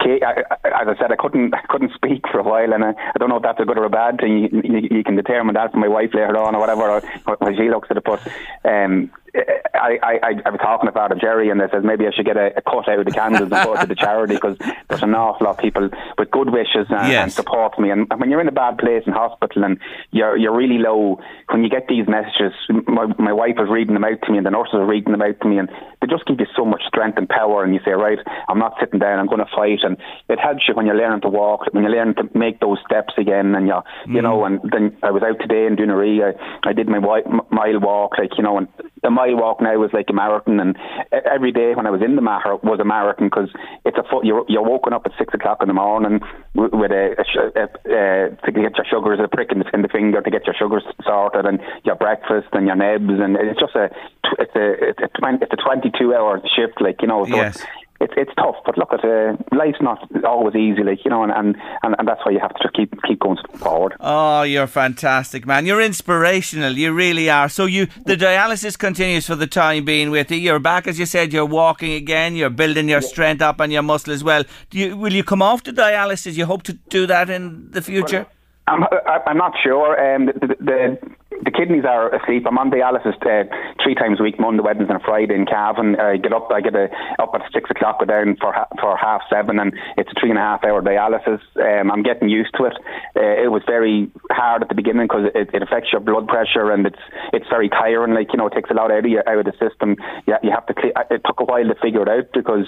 as 0.02 0.88
I 0.88 0.96
said, 1.00 1.12
I 1.12 1.16
couldn't 1.18 1.54
I 1.54 1.62
couldn't 1.70 1.94
speak 1.94 2.24
for 2.32 2.40
a 2.40 2.44
while, 2.44 2.74
and 2.74 2.84
I, 2.84 2.90
I 2.90 3.18
don't 3.18 3.30
know 3.30 3.38
if 3.38 3.44
that's 3.44 3.60
a 3.60 3.66
good 3.66 3.78
or 3.78 3.86
a 3.86 3.90
bad 3.90 4.20
thing. 4.20 4.38
You, 4.38 4.62
you, 4.64 4.88
you 4.98 5.04
can 5.04 5.16
determine 5.16 5.56
that 5.56 5.72
from 5.72 5.82
my 5.82 5.88
wife 5.88 6.12
later 6.14 6.38
on 6.38 6.56
or 6.56 6.60
whatever, 6.60 6.90
or 6.90 7.02
how 7.26 7.52
she 7.56 7.70
looks 7.70 7.88
at 7.92 7.98
it. 7.98 8.04
But 8.04 8.22
um, 8.66 9.12
I, 9.36 10.00
I, 10.02 10.34
I 10.46 10.50
was 10.50 10.60
talking 10.62 10.88
to 10.88 10.92
Father 10.92 11.16
Jerry 11.16 11.50
and 11.50 11.60
they 11.60 11.66
said 11.72 11.84
maybe 11.84 12.08
I 12.08 12.12
should 12.12 12.26
get 12.26 12.38
a, 12.38 12.58
a 12.58 12.62
cut 12.62 12.90
out 12.90 13.00
of 13.00 13.06
the 13.06 13.12
candles 13.12 13.52
and 13.52 13.52
put 13.52 13.78
it 13.78 13.82
to 13.82 13.88
the 13.88 13.96
charity 13.96 14.36
because 14.36 14.58
there's 14.90 15.04
an 15.04 15.14
awful 15.14 15.46
lot 15.46 15.56
of 15.56 15.58
people 15.58 15.90
with 16.18 16.32
good 16.32 16.50
wishes 16.50 16.88
and, 16.90 17.12
yes. 17.12 17.24
and 17.24 17.34
support 17.34 17.80
me. 17.80 17.92
And, 17.92 18.08
and 18.10 18.20
when 18.20 18.30
you're 18.30 18.42
in 18.42 18.48
a 18.48 18.54
bad 18.54 18.78
place 18.78 19.04
in 19.06 19.14
hospital 19.14 19.64
and 19.64 19.80
you're 20.12 20.38
you're 20.38 20.56
really 20.56 20.78
low, 20.78 21.22
when 21.50 21.64
you 21.64 21.70
get 21.70 21.88
these 21.88 22.08
messages, 22.08 22.54
my, 22.88 23.06
my 23.18 23.34
wife 23.34 23.56
was 23.58 23.70
reading 23.70 23.94
them 23.94 24.04
out 24.04 24.22
to 24.24 24.32
me 24.32 24.38
and 24.38 24.46
the 24.46 24.52
nurses 24.52 24.76
are 24.76 24.86
reading 24.86 25.12
them 25.12 25.22
out 25.22 25.40
to 25.42 25.48
me 25.48 25.58
and 25.58 25.70
they 26.02 26.08
just 26.08 26.26
give 26.26 26.40
you 26.40 26.48
so 26.56 26.66
much 26.66 26.82
strength 26.88 27.18
and 27.18 27.28
power. 27.28 27.64
And 27.64 27.74
you 27.74 27.82
say, 27.86 27.92
right, 27.92 28.20
I'm 28.48 28.60
not 28.60 28.76
sitting 28.80 29.00
down, 29.00 29.20
I'm 29.20 29.28
going 29.28 29.40
to 29.40 29.56
fight. 29.56 29.80
And 29.84 29.98
it 30.30 30.40
helps 30.40 30.68
you 30.68 30.76
when 30.76 30.86
you're 30.86 30.98
learning 30.98 31.22
to 31.22 31.30
walk, 31.30 31.74
when 31.74 31.84
you're 31.84 31.94
learning 31.94 32.16
to 32.16 32.38
make 32.38 32.60
those 32.60 32.78
steps 32.86 33.14
again. 33.18 33.56
And 33.56 33.68
you 33.68 33.80
you 34.08 34.22
mm. 34.22 34.24
know, 34.24 34.46
and 34.46 34.60
then 34.72 34.98
I 35.04 35.12
was 35.12 35.24
out 35.24 35.40
today 35.40 35.66
in 35.66 35.76
Dún 35.76 35.90
a 35.90 35.96
Rí. 35.96 36.24
I, 36.24 36.70
I 36.70 36.74
did 36.74 36.88
my 36.88 37.00
mile 37.00 37.80
walk, 37.80 38.18
like 38.18 38.38
you 38.38 38.44
know, 38.44 38.58
and 38.58 38.68
the 39.04 39.10
mile 39.20 39.36
walk 39.36 39.62
now 39.62 39.84
is 39.84 39.92
like 39.94 40.08
a 40.10 40.14
marathon, 40.14 40.60
and 40.60 40.78
every 41.12 41.52
day 41.52 41.76
when 41.76 41.86
I 41.86 41.92
was 41.92 42.02
in 42.02 42.16
the 42.16 42.22
Mater 42.22 42.56
was 42.64 42.80
a 42.80 42.86
marathon 42.86 43.28
because 43.28 43.50
it's 43.86 43.98
a 43.98 44.04
foot. 44.10 44.26
You're, 44.26 44.46
you're 44.48 44.64
woken 44.64 44.94
up 44.94 45.04
at 45.06 45.12
six 45.18 45.34
o'clock 45.34 45.60
in 45.62 45.68
the 45.68 45.74
morning 45.74 46.22
with 46.56 46.92
a, 46.92 47.16
a, 47.20 47.26
a, 47.60 47.66
a 47.92 48.36
to 48.46 48.52
get 48.52 48.78
your 48.78 48.86
sugars, 48.90 49.20
a 49.24 49.28
prick 49.28 49.52
in 49.52 49.60
the, 49.60 49.66
in 49.74 49.82
the 49.82 49.90
finger 49.90 50.22
to 50.22 50.32
get 50.32 50.46
your 50.46 50.56
sugars 50.56 50.84
sorted, 51.04 51.46
and 51.46 51.60
your 51.84 51.96
breakfast 51.96 52.48
and 52.54 52.68
your 52.68 52.76
nebs, 52.76 53.20
and 53.20 53.36
it's 53.36 53.60
just 53.60 53.76
a 53.76 53.90
it's 54.38 54.56
a 54.56 54.66
it's 54.90 55.00
a, 55.00 55.08
it's 55.42 55.54
a 55.54 55.58
twenty 55.58 55.92
two 55.98 56.14
hour 56.14 56.42
shift, 56.56 56.82
like 56.82 57.02
you 57.02 57.08
know. 57.08 57.26
So 57.26 57.36
yes 57.36 57.58
it's 57.58 57.66
it's 58.00 58.14
it's 58.18 58.32
tough. 58.36 58.56
But 58.66 58.78
look, 58.78 58.94
at 58.94 59.04
uh, 59.04 59.36
life's 59.52 59.82
not 59.82 60.00
always 60.26 60.56
easy, 60.56 60.84
like 60.84 61.04
you 61.04 61.12
know, 61.12 61.24
and, 61.24 61.32
and, 61.32 61.56
and, 61.84 62.08
that's 62.08 62.22
why 62.26 62.32
you 62.32 62.40
have 62.40 62.54
to 62.54 62.64
just 62.64 62.76
keep 62.76 62.94
keep 63.04 63.20
going 63.20 63.38
forward. 63.56 63.96
Oh, 64.00 64.44
you're 64.44 64.68
fantastic, 64.68 65.46
man! 65.46 65.66
You're 65.66 65.82
inspirational. 65.82 66.74
You 66.74 66.94
really 66.94 67.30
are. 67.30 67.50
So 67.50 67.66
you 67.66 67.88
the 68.06 68.16
dialysis 68.16 68.78
continues 68.78 69.28
for 69.28 69.36
the 69.36 69.48
time 69.48 69.86
being 69.86 70.12
with 70.12 70.32
you. 70.32 70.38
You're 70.38 70.60
back, 70.60 70.88
as 70.88 71.00
you 71.00 71.06
said. 71.06 71.34
You're 71.34 71.46
walking 71.46 71.94
again. 71.94 72.36
You're 72.36 72.50
building 72.50 72.90
your 72.90 73.02
strength 73.02 73.42
up 73.42 73.60
and 73.60 73.72
your 73.72 73.84
muscle 73.84 74.14
as 74.14 74.24
well. 74.24 74.44
Do 74.70 74.80
you 74.80 74.98
will 74.98 75.14
you 75.14 75.24
come 75.24 75.42
off 75.42 75.64
the 75.64 75.72
dialysis? 75.72 76.36
You 76.36 76.46
hope 76.46 76.64
to 76.64 76.74
do 76.74 77.06
that 77.08 77.30
in 77.30 77.72
the 77.72 77.82
future. 77.82 78.26
I'm, 78.68 78.84
I'm 79.26 79.38
not 79.38 79.54
sure. 79.64 80.16
Um, 80.16 80.28
the, 80.28 80.34
the, 80.34 80.56
the 80.60 81.16
the 81.44 81.52
kidneys 81.52 81.86
are 81.86 82.14
asleep. 82.14 82.46
I'm 82.48 82.58
on 82.58 82.72
dialysis 82.72 83.16
uh, 83.24 83.48
three 83.84 83.96
times 83.96 84.20
a 84.20 84.24
week, 84.24 84.40
Monday, 84.40 84.64
Wednesday, 84.64 84.94
and 84.94 85.02
Friday 85.02 85.36
in 85.36 85.46
Cavan. 85.46 86.00
I 86.00 86.18
get 86.18 86.34
up, 86.34 86.50
I 86.52 86.62
get 86.62 86.76
a, 86.76 86.90
up 87.20 87.32
at 87.34 87.42
six 87.54 87.70
o'clock, 87.70 88.00
go 88.00 88.06
down 88.06 88.38
for 88.40 88.54
for 88.80 88.98
half 88.98 89.22
seven, 89.30 89.60
and 89.60 89.74
it's 89.98 90.10
a 90.12 90.20
three 90.20 90.30
and 90.30 90.40
a 90.40 90.42
half 90.42 90.64
hour 90.64 90.82
dialysis. 90.82 91.40
Um, 91.56 91.92
I'm 91.92 92.04
getting 92.04 92.30
used 92.30 92.54
to 92.58 92.66
it. 92.66 92.76
Uh, 93.16 93.44
it 93.44 93.52
was 93.52 93.64
very 93.66 94.12
hard 94.32 94.64
at 94.64 94.70
the 94.70 94.76
beginning 94.76 95.08
because 95.08 95.32
it, 95.34 95.50
it, 95.54 95.64
affects 95.64 95.92
your 95.92 96.02
blood 96.02 96.28
pressure 96.28 96.72
and 96.72 96.86
it's 96.86 97.04
it's 97.34 97.48
very 97.50 97.70
tiring. 97.70 98.14
Like 98.14 98.32
you 98.34 98.38
know, 98.38 98.48
it 98.48 98.54
takes 98.54 98.70
a 98.70 98.74
lot 98.74 98.92
out 98.92 99.06
of 99.06 99.12
you 99.12 99.22
out 99.26 99.40
of 99.40 99.46
the 99.46 99.58
system. 99.60 99.96
You, 100.28 100.36
you 100.44 100.52
have 100.52 100.66
to. 100.68 100.74
Clear, 100.74 100.94
it 101.10 101.22
took 101.26 101.40
a 101.40 101.46
while 101.46 101.68
to 101.68 101.76
figure 101.82 102.04
it 102.04 102.10
out 102.10 102.32
because 102.34 102.68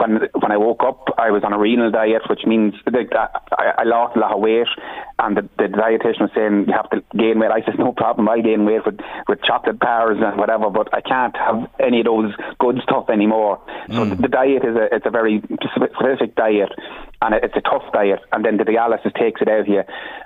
when 0.00 0.20
when 0.40 0.52
I 0.52 0.56
woke 0.56 0.82
up, 0.84 1.08
I 1.18 1.30
was 1.30 1.42
on 1.44 1.52
a 1.52 1.58
renal 1.58 1.90
diet, 1.90 2.22
which 2.28 2.44
means 2.46 2.74
I, 2.86 3.72
I 3.78 3.84
lost 3.84 4.16
a 4.16 4.20
lot 4.20 4.32
of 4.32 4.40
weight, 4.40 4.68
and 5.18 5.36
the, 5.36 5.42
the 5.56 5.68
dietitian 5.68 6.28
was 6.28 6.30
saying 6.34 6.66
you 6.68 6.74
have 6.74 6.90
to 6.90 7.02
gain 7.16 7.38
weight. 7.38 7.50
I 7.50 7.64
said 7.64 7.78
no 7.78 7.92
problem. 7.98 8.28
I 8.28 8.40
gain 8.40 8.64
weight 8.64 8.86
with, 8.86 9.00
with 9.28 9.42
chocolate 9.42 9.78
bars 9.78 10.18
and 10.22 10.38
whatever, 10.38 10.70
but 10.70 10.88
I 10.94 11.00
can't 11.02 11.36
have 11.36 11.68
any 11.78 12.00
of 12.00 12.06
those 12.06 12.32
good 12.58 12.80
stuff 12.84 13.10
anymore. 13.10 13.60
So 13.88 14.06
mm. 14.06 14.10
the, 14.10 14.16
the, 14.16 14.28
diet 14.28 14.64
is 14.64 14.76
a 14.76 14.94
it's 14.94 15.04
a 15.04 15.10
very 15.10 15.42
specific 15.42 16.36
diet, 16.36 16.70
and 17.20 17.34
it's 17.34 17.56
a 17.56 17.60
tough 17.60 17.84
diet. 17.92 18.20
And 18.32 18.44
then 18.44 18.56
the 18.56 18.64
dialysis 18.64 19.12
takes 19.18 19.42
it 19.42 19.48
out 19.48 19.66
here. 19.66 19.84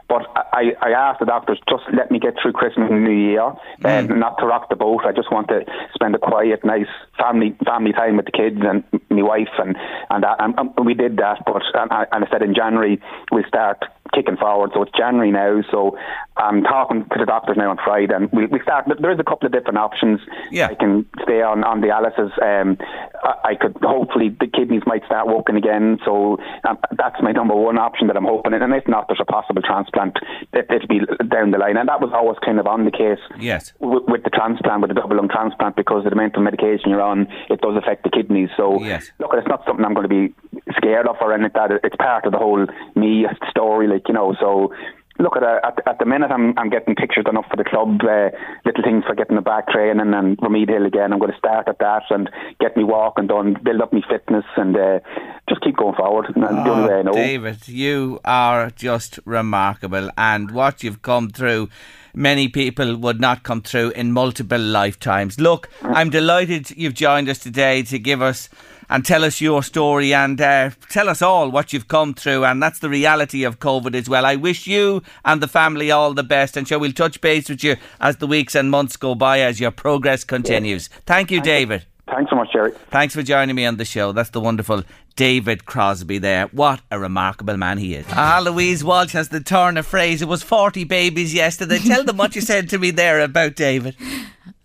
But 0.09 0.23
I, 0.37 0.77
I 0.83 0.91
asked 0.91 1.21
the 1.21 1.27
doctors 1.27 1.59
just 1.69 1.85
let 1.97 2.11
me 2.11 2.19
get 2.19 2.35
through 2.41 2.53
Christmas 2.53 2.91
and 2.91 3.05
New 3.05 3.11
Year, 3.11 3.41
mm. 3.41 3.85
and 3.85 4.21
not 4.21 4.39
to 4.39 4.47
rock 4.47 4.69
the 4.69 4.77
boat. 4.77 5.03
I 5.05 5.13
just 5.13 5.33
want 5.33 5.49
to 5.49 5.65
spend 5.95 6.15
a 6.15 6.19
quiet, 6.19 6.65
nice 6.65 6.93
family 7.19 7.57
family 7.65 7.93
time 7.93 8.19
with 8.19 8.27
the 8.27 8.33
kids 8.33 8.61
and 8.61 8.85
my 9.09 9.23
wife, 9.23 9.55
and 9.59 9.77
and, 10.11 10.23
that, 10.23 10.37
and, 10.39 10.55
and 10.59 10.87
we 10.87 10.95
did 10.95 11.17
that. 11.17 11.43
But 11.47 11.63
and 11.75 11.91
I, 11.91 12.07
and 12.13 12.25
I 12.25 12.31
said 12.31 12.43
in 12.43 12.55
January 12.55 13.01
we 13.33 13.45
start 13.49 13.83
kicking 14.13 14.37
forward. 14.37 14.71
So 14.75 14.83
it's 14.83 14.93
January 14.97 15.31
now. 15.31 15.63
So 15.71 15.97
I'm 16.37 16.63
talking 16.63 17.05
to 17.05 17.19
the 17.19 17.27
doctors 17.27 17.57
now 17.57 17.71
on 17.71 17.79
Friday, 17.85 18.15
and 18.15 18.31
we, 18.33 18.47
we 18.47 18.61
start. 18.61 18.87
There 18.87 19.13
is 19.13 19.19
a 19.19 19.25
couple 19.25 19.47
of 19.47 19.53
different 19.53 19.79
options. 19.79 20.21
Yeah. 20.51 20.69
I 20.69 20.75
can 20.75 21.07
stay 21.23 21.43
on 21.43 21.65
on 21.65 21.81
dialysis. 21.81 22.33
Um, 22.43 22.79
I, 23.23 23.53
I 23.53 23.55
could 23.55 23.77
hopefully 23.83 24.29
the 24.29 24.47
kidneys 24.47 24.83
might 24.87 25.05
start 25.07 25.27
working 25.27 25.57
again. 25.57 25.99
So 26.05 26.39
um, 26.69 26.79
that's 26.97 27.17
my 27.23 27.33
number 27.33 27.55
one 27.55 27.79
option 27.79 28.07
that 28.09 28.17
I'm 28.17 28.25
hoping. 28.25 28.55
And 28.55 28.73
if 28.73 28.89
not, 28.89 29.09
there's 29.09 29.21
a 29.21 29.25
possible 29.25 29.63
transplant. 29.63 30.19
It, 30.53 30.67
it'll 30.71 30.89
be 30.89 31.01
down 31.29 31.51
the 31.51 31.59
line, 31.59 31.77
and 31.77 31.89
that 31.89 32.01
was 32.01 32.11
always 32.15 32.39
kind 32.45 32.59
of 32.59 32.67
on 32.67 32.85
the 32.85 32.91
case. 32.91 33.21
Yes. 33.39 33.73
With, 33.81 34.05
with 34.09 34.25
the 34.25 34.31
transplant, 34.31 34.83
with 34.83 34.91
the 34.91 34.95
double 34.95 35.17
lung 35.17 35.29
transplant, 35.29 35.77
because 35.77 36.05
of 36.05 36.11
the 36.11 36.19
amount 36.19 36.37
of 36.37 36.43
medication 36.43 36.91
you're 36.91 37.03
on, 37.03 37.29
it 37.51 37.61
does 37.61 37.77
affect 37.77 38.05
the 38.05 38.11
kidneys. 38.11 38.51
So 38.57 38.83
yes. 38.83 39.11
look, 39.19 39.31
it's 39.35 39.49
not 39.49 39.65
something 39.67 39.85
I'm 39.85 39.95
going 39.95 40.09
to 40.09 40.29
be 40.29 40.35
scared 40.77 41.07
of 41.07 41.17
or 41.21 41.33
anything. 41.33 41.53
That 41.55 41.81
it's 41.85 41.97
part 41.97 42.27
of 42.27 42.33
the 42.33 42.39
whole 42.39 42.67
me 42.95 43.27
story, 43.51 43.89
like 43.89 44.09
you 44.09 44.15
know. 44.15 44.35
So 44.41 44.73
look 45.19 45.37
at, 45.37 45.43
at 45.43 45.79
at 45.87 45.99
the 45.99 46.05
minute 46.05 46.31
I'm 46.31 46.59
I'm 46.59 46.71
getting 46.71 46.95
pictures 46.95 47.25
done 47.25 47.37
up 47.37 47.45
for 47.51 47.57
the 47.57 47.65
club, 47.65 48.01
uh, 48.03 48.31
little 48.65 48.83
things 48.83 49.05
for 49.07 49.15
getting 49.15 49.37
the 49.37 49.43
back 49.43 49.69
training 49.69 50.15
and 50.15 50.39
remedial 50.41 50.87
again. 50.87 51.13
I'm 51.13 51.19
going 51.19 51.33
to 51.33 51.39
start 51.39 51.69
at 51.69 51.79
that 51.79 52.03
and 52.11 52.31
get 52.61 52.77
me 52.77 52.85
walking 52.85 53.27
done, 53.27 53.57
build 53.63 53.81
up 53.81 53.93
my 53.93 54.01
fitness, 54.09 54.45
and 54.57 54.77
uh, 54.77 55.01
just 55.49 55.63
keep 55.63 55.77
going 55.77 55.95
forward. 55.95 56.27
And 56.35 56.45
oh, 56.45 56.65
the 56.65 56.71
only 56.71 56.89
way 56.89 56.99
I 56.99 57.03
know. 57.03 57.13
David, 57.13 57.69
you 57.69 58.21
are 58.25 58.71
just 58.71 59.21
remarkable, 59.25 60.11
and 60.17 60.51
what 60.51 60.83
you've 60.83 61.03
come 61.03 61.31
through 61.31 61.69
many 62.15 62.49
people 62.49 62.97
would 62.99 63.21
not 63.21 63.43
come 63.43 63.63
through 63.63 63.91
in 63.91 64.13
multiple 64.13 64.61
lifetimes. 64.61 65.41
Look, 65.41 65.71
I'm 65.83 66.11
delighted 66.11 66.71
you've 66.71 66.95
joined 66.95 67.29
us 67.29 67.39
today 67.39 67.83
to 67.85 67.99
give 67.99 68.21
us 68.21 68.49
and 68.93 69.07
tell 69.07 69.25
us 69.25 69.41
your 69.41 69.63
story 69.63 70.13
and 70.13 70.39
uh, 70.39 70.69
tell 70.91 71.09
us 71.09 71.23
all 71.23 71.51
what 71.51 71.73
you've 71.73 71.89
come 71.89 72.13
through. 72.13 72.45
And 72.45 72.63
that's 72.63 72.81
the 72.81 72.91
reality 72.91 73.43
of 73.43 73.59
COVID 73.59 73.95
as 73.95 74.07
well. 74.07 74.27
I 74.27 74.37
wish 74.37 74.67
you 74.67 75.03
and 75.25 75.43
the 75.43 75.49
family 75.49 75.91
all 75.91 76.13
the 76.13 76.23
best. 76.23 76.59
And 76.59 76.69
sure, 76.69 76.79
we'll 76.79 76.93
touch 76.93 77.19
base 77.23 77.49
with 77.49 77.65
you 77.65 77.77
as 78.03 78.19
the 78.19 78.27
weeks 78.27 78.55
and 78.55 78.71
months 78.71 78.99
go 78.99 79.15
by 79.15 79.41
as 79.41 79.59
your 79.59 79.71
progress 79.71 80.25
continues. 80.25 80.89
Thank 81.07 81.31
you, 81.31 81.41
David. 81.41 81.87
Thanks 82.13 82.31
so 82.31 82.37
much, 82.37 82.53
Jerry. 82.53 82.73
Thanks 82.91 83.15
for 83.15 83.23
joining 83.23 83.57
me 83.57 83.65
on 83.65 83.79
the 83.79 83.87
show. 83.87 84.13
That's 84.13 84.31
the 84.31 84.41
wonderful 84.41 84.83
David 85.17 85.65
Crosby 85.65 86.19
there. 86.19 86.47
What 86.49 86.83
a 86.91 86.99
remarkable 86.99 87.57
man 87.57 87.79
he 87.79 87.95
is. 87.95 88.05
Ah, 88.11 88.43
Louise 88.45 88.85
Walsh 88.85 89.13
has 89.13 89.31
the 89.31 89.41
turn 89.41 89.79
of 89.79 89.87
phrase. 89.87 90.21
It 90.21 90.29
was 90.29 90.43
40 90.43 90.85
babies 90.85 91.33
yesterday. 91.33 91.79
Tell 91.79 92.05
them 92.05 92.19
what 92.19 92.37
you 92.37 92.43
said 92.43 92.69
to 92.71 92.79
me 92.79 92.91
there 92.91 93.21
about 93.21 93.57
David. 93.57 93.97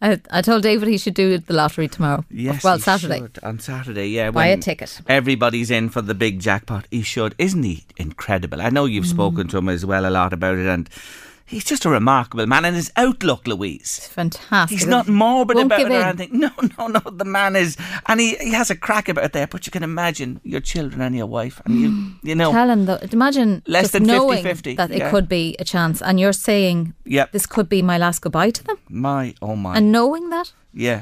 I, 0.01 0.19
I 0.29 0.41
told 0.41 0.63
David 0.63 0.89
he 0.89 0.97
should 0.97 1.13
do 1.13 1.37
the 1.37 1.53
lottery 1.53 1.87
tomorrow. 1.87 2.25
Yes, 2.29 2.63
well, 2.63 2.79
Saturday. 2.79 3.19
Should. 3.19 3.39
On 3.43 3.59
Saturday, 3.59 4.09
yeah. 4.09 4.31
Buy 4.31 4.47
a 4.47 4.57
ticket. 4.57 4.99
Everybody's 5.07 5.71
in 5.71 5.89
for 5.89 6.01
the 6.01 6.13
big 6.13 6.39
jackpot. 6.39 6.85
He 6.91 7.01
should, 7.01 7.33
isn't 7.37 7.63
he? 7.63 7.85
Incredible. 7.95 8.61
I 8.61 8.69
know 8.69 8.85
you've 8.85 9.05
mm. 9.05 9.09
spoken 9.09 9.47
to 9.47 9.57
him 9.57 9.69
as 9.69 9.85
well 9.85 10.05
a 10.05 10.11
lot 10.11 10.33
about 10.33 10.57
it, 10.57 10.67
and 10.67 10.89
he's 11.47 11.63
just 11.63 11.85
a 11.85 11.89
remarkable 11.89 12.45
man, 12.45 12.65
and 12.65 12.75
his 12.75 12.91
outlook, 12.95 13.47
Louise, 13.47 13.97
it's 13.97 14.07
fantastic. 14.07 14.77
He's 14.77 14.85
not 14.85 15.07
morbid 15.07 15.55
Won't 15.55 15.67
about 15.67 15.79
it 15.79 15.91
or 15.91 15.95
anything. 15.95 16.27
No, 16.37 16.51
no, 16.77 16.87
no. 16.87 16.99
The 16.99 17.25
man 17.25 17.55
is, 17.55 17.77
and 18.05 18.19
he, 18.19 18.35
he 18.35 18.51
has 18.51 18.69
a 18.69 18.75
crack 18.75 19.09
about 19.09 19.23
it 19.23 19.33
there. 19.33 19.47
But 19.47 19.65
you 19.65 19.71
can 19.71 19.81
imagine 19.81 20.39
your 20.43 20.59
children 20.61 21.01
and 21.01 21.15
your 21.15 21.25
wife, 21.25 21.61
and 21.65 21.79
you, 21.79 22.13
you 22.29 22.35
know, 22.35 22.51
tell 22.51 22.69
him 22.69 22.85
though. 22.85 22.99
Imagine 23.11 23.63
less 23.65 23.91
than 23.91 24.03
knowing 24.03 24.43
50, 24.43 24.75
that 24.75 24.91
yeah. 24.91 25.07
it 25.07 25.11
could 25.11 25.27
be 25.27 25.55
a 25.57 25.63
chance, 25.63 26.01
and 26.01 26.19
you're 26.19 26.33
saying, 26.33 26.93
"Yep, 27.05 27.31
this 27.31 27.45
could 27.45 27.69
be 27.69 27.81
my 27.81 27.97
last 27.97 28.19
goodbye 28.19 28.51
to 28.51 28.63
them." 28.63 28.77
My 28.89 29.33
oh 29.41 29.55
my, 29.55 29.77
and 29.77 29.91
knowing 29.91 30.29
that, 30.29 30.53
yeah. 30.73 31.01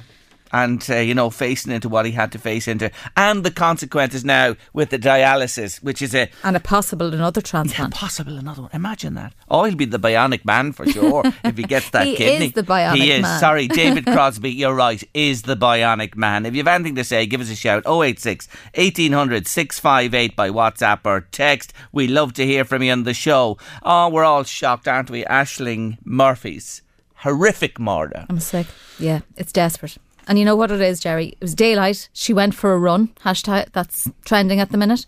And 0.51 0.85
uh, 0.89 0.95
you 0.97 1.13
know 1.15 1.29
facing 1.29 1.71
into 1.73 1.89
what 1.89 2.05
he 2.05 2.11
had 2.11 2.31
to 2.31 2.37
face 2.39 2.67
into. 2.67 2.91
And 3.17 3.43
the 3.43 3.51
consequences 3.51 4.23
now 4.23 4.55
with 4.73 4.89
the 4.91 4.99
dialysis 4.99 5.81
which 5.83 6.01
is 6.01 6.13
a 6.15 6.29
And 6.43 6.55
a 6.55 6.59
possible 6.59 7.13
another 7.13 7.39
yeah, 7.39 7.49
transplant. 7.49 7.93
possible 7.93 8.37
another 8.37 8.61
one. 8.63 8.71
Imagine 8.73 9.15
that. 9.15 9.33
Oh 9.49 9.63
he'll 9.65 9.75
be 9.75 9.85
the 9.85 9.99
bionic 9.99 10.45
man 10.45 10.71
for 10.71 10.85
sure 10.85 11.23
if 11.43 11.57
he 11.57 11.63
gets 11.63 11.89
that 11.91 12.05
He 12.05 12.13
is 12.13 12.17
kidney. 12.17 12.47
the 12.49 12.63
bionic 12.63 12.95
he 12.97 13.11
is. 13.11 13.21
man. 13.23 13.39
sorry 13.39 13.67
David 13.67 14.05
Crosby 14.13 14.51
you're 14.51 14.75
right 14.75 15.03
is 15.13 15.41
the 15.43 15.57
bionic 15.57 16.15
man. 16.15 16.45
If 16.45 16.53
you 16.53 16.59
have 16.63 16.67
anything 16.67 16.95
to 16.95 17.03
say 17.03 17.25
give 17.25 17.41
us 17.41 17.49
a 17.51 17.55
shout. 17.55 17.83
086 17.87 18.47
1800 18.75 19.47
658 19.47 20.35
by 20.35 20.49
WhatsApp 20.49 20.99
or 21.05 21.21
text. 21.31 21.73
We 21.91 22.07
love 22.07 22.33
to 22.33 22.45
hear 22.45 22.63
from 22.65 22.83
you 22.83 22.91
on 22.91 23.03
the 23.03 23.13
show. 23.13 23.57
Oh 23.83 24.09
we're 24.09 24.23
all 24.23 24.43
shocked 24.43 24.87
aren't 24.87 25.09
we? 25.09 25.23
Ashling 25.25 25.97
Murphy's 26.03 26.81
horrific 27.19 27.79
murder. 27.79 28.25
I'm 28.29 28.39
sick. 28.39 28.67
Yeah, 28.99 29.21
it's 29.35 29.51
desperate. 29.51 29.97
And 30.27 30.39
you 30.39 30.45
know 30.45 30.55
what 30.55 30.71
it 30.71 30.81
is, 30.81 30.99
Jerry? 30.99 31.29
It 31.29 31.41
was 31.41 31.55
daylight. 31.55 32.09
She 32.13 32.33
went 32.33 32.55
for 32.55 32.73
a 32.73 32.79
run. 32.79 33.09
Hashtag 33.23 33.71
that's 33.71 34.09
trending 34.25 34.59
at 34.59 34.71
the 34.71 34.77
minute. 34.77 35.05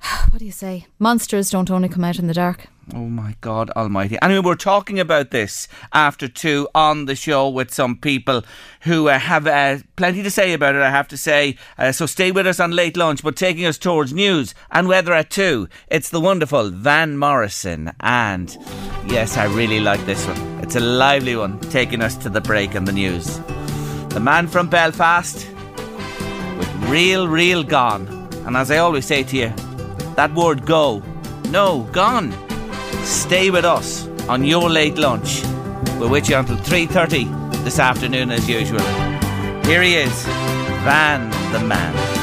What 0.30 0.38
do 0.38 0.44
you 0.44 0.52
say? 0.52 0.86
Monsters 0.98 1.50
don't 1.50 1.70
only 1.70 1.88
come 1.88 2.04
out 2.04 2.18
in 2.18 2.26
the 2.26 2.34
dark. 2.34 2.68
Oh 2.94 3.08
my 3.08 3.36
God 3.42 3.68
Almighty! 3.70 4.16
Anyway, 4.22 4.40
we're 4.40 4.54
talking 4.54 4.98
about 4.98 5.30
this 5.30 5.68
after 5.92 6.26
two 6.26 6.68
on 6.74 7.04
the 7.04 7.14
show 7.14 7.48
with 7.48 7.74
some 7.74 7.96
people 7.96 8.44
who 8.82 9.08
uh, 9.08 9.18
have 9.18 9.46
uh, 9.46 9.78
plenty 9.96 10.22
to 10.22 10.30
say 10.30 10.54
about 10.54 10.74
it. 10.74 10.80
I 10.80 10.90
have 10.90 11.08
to 11.08 11.18
say, 11.18 11.56
uh, 11.76 11.92
so 11.92 12.06
stay 12.06 12.32
with 12.32 12.46
us 12.46 12.60
on 12.60 12.70
late 12.70 12.96
lunch. 12.96 13.22
But 13.22 13.36
taking 13.36 13.66
us 13.66 13.76
towards 13.76 14.14
news 14.14 14.54
and 14.70 14.88
weather 14.88 15.12
at 15.12 15.28
two, 15.28 15.68
it's 15.88 16.08
the 16.08 16.20
wonderful 16.20 16.70
Van 16.70 17.18
Morrison, 17.18 17.92
and 18.00 18.56
yes, 19.06 19.36
I 19.36 19.44
really 19.44 19.80
like 19.80 20.04
this 20.06 20.26
one. 20.26 20.40
It's 20.62 20.76
a 20.76 20.80
lively 20.80 21.36
one, 21.36 21.60
taking 21.60 22.00
us 22.00 22.16
to 22.18 22.30
the 22.30 22.40
break 22.40 22.74
and 22.74 22.88
the 22.88 22.92
news. 22.92 23.38
The 24.18 24.24
man 24.24 24.48
from 24.48 24.68
Belfast 24.68 25.46
with 26.58 26.74
real, 26.88 27.28
real 27.28 27.62
gone, 27.62 28.08
and 28.46 28.56
as 28.56 28.68
I 28.68 28.78
always 28.78 29.06
say 29.06 29.22
to 29.22 29.36
you, 29.36 29.50
that 30.16 30.34
word 30.34 30.66
go, 30.66 31.04
no, 31.50 31.82
gone. 31.92 32.34
Stay 33.04 33.50
with 33.50 33.64
us 33.64 34.08
on 34.28 34.42
your 34.42 34.68
late 34.70 34.98
lunch. 34.98 35.44
We're 36.00 36.08
with 36.08 36.28
you 36.28 36.34
until 36.34 36.56
3.30 36.56 37.62
this 37.62 37.78
afternoon 37.78 38.32
as 38.32 38.48
usual. 38.48 38.80
Here 39.62 39.82
he 39.82 39.94
is, 39.94 40.24
Van 40.82 41.30
the 41.52 41.60
Man. 41.60 42.17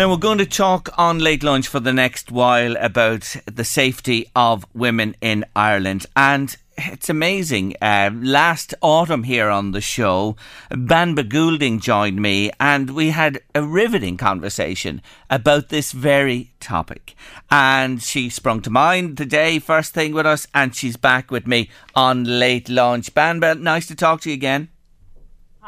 Now 0.00 0.08
we're 0.08 0.16
going 0.16 0.38
to 0.38 0.46
talk 0.46 0.88
on 0.96 1.18
late 1.18 1.42
lunch 1.42 1.68
for 1.68 1.78
the 1.78 1.92
next 1.92 2.32
while 2.32 2.74
about 2.76 3.36
the 3.44 3.66
safety 3.66 4.30
of 4.34 4.64
women 4.72 5.14
in 5.20 5.44
Ireland 5.54 6.06
and 6.16 6.56
it's 6.78 7.10
amazing. 7.10 7.74
Uh, 7.82 8.08
last 8.14 8.72
autumn 8.80 9.24
here 9.24 9.50
on 9.50 9.72
the 9.72 9.82
show, 9.82 10.36
Banba 10.70 11.28
Goulding 11.28 11.80
joined 11.80 12.22
me 12.22 12.50
and 12.58 12.88
we 12.88 13.10
had 13.10 13.42
a 13.54 13.62
riveting 13.62 14.16
conversation 14.16 15.02
about 15.28 15.68
this 15.68 15.92
very 15.92 16.54
topic. 16.60 17.14
And 17.50 18.02
she 18.02 18.30
sprung 18.30 18.62
to 18.62 18.70
mind 18.70 19.18
today, 19.18 19.58
first 19.58 19.92
thing 19.92 20.14
with 20.14 20.24
us, 20.24 20.46
and 20.54 20.74
she's 20.74 20.96
back 20.96 21.30
with 21.30 21.46
me 21.46 21.68
on 21.94 22.24
late 22.24 22.70
lunch. 22.70 23.12
Banba, 23.14 23.60
nice 23.60 23.86
to 23.88 23.94
talk 23.94 24.22
to 24.22 24.30
you 24.30 24.34
again. 24.34 24.70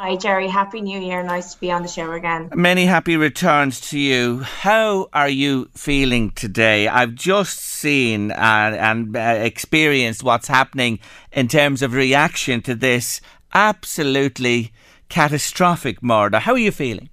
Hi, 0.03 0.17
Jerry. 0.17 0.49
Happy 0.49 0.81
New 0.81 0.99
Year. 0.99 1.23
Nice 1.23 1.55
to 1.55 1.61
be 1.61 1.71
on 1.71 1.83
the 1.83 1.89
show 1.89 2.11
again. 2.11 2.51
Many 2.57 2.87
happy 2.87 3.17
returns 3.17 3.79
to 3.91 3.99
you. 4.01 4.41
How 4.41 5.09
are 5.13 5.29
you 5.29 5.71
feeling 5.77 6.33
today? 6.33 6.89
I've 6.89 7.15
just 7.15 7.61
seen 7.61 8.33
and, 8.33 8.75
and 8.75 9.17
uh, 9.17 9.21
experienced 9.21 10.25
what's 10.25 10.49
happening 10.49 10.99
in 11.31 11.47
terms 11.47 11.83
of 11.83 11.93
reaction 11.93 12.63
to 12.63 12.75
this 12.75 13.21
absolutely 13.55 14.73
catastrophic 15.09 16.03
murder. 16.03 16.41
How 16.41 16.55
are 16.55 16.59
you 16.59 16.73
feeling? 16.73 17.09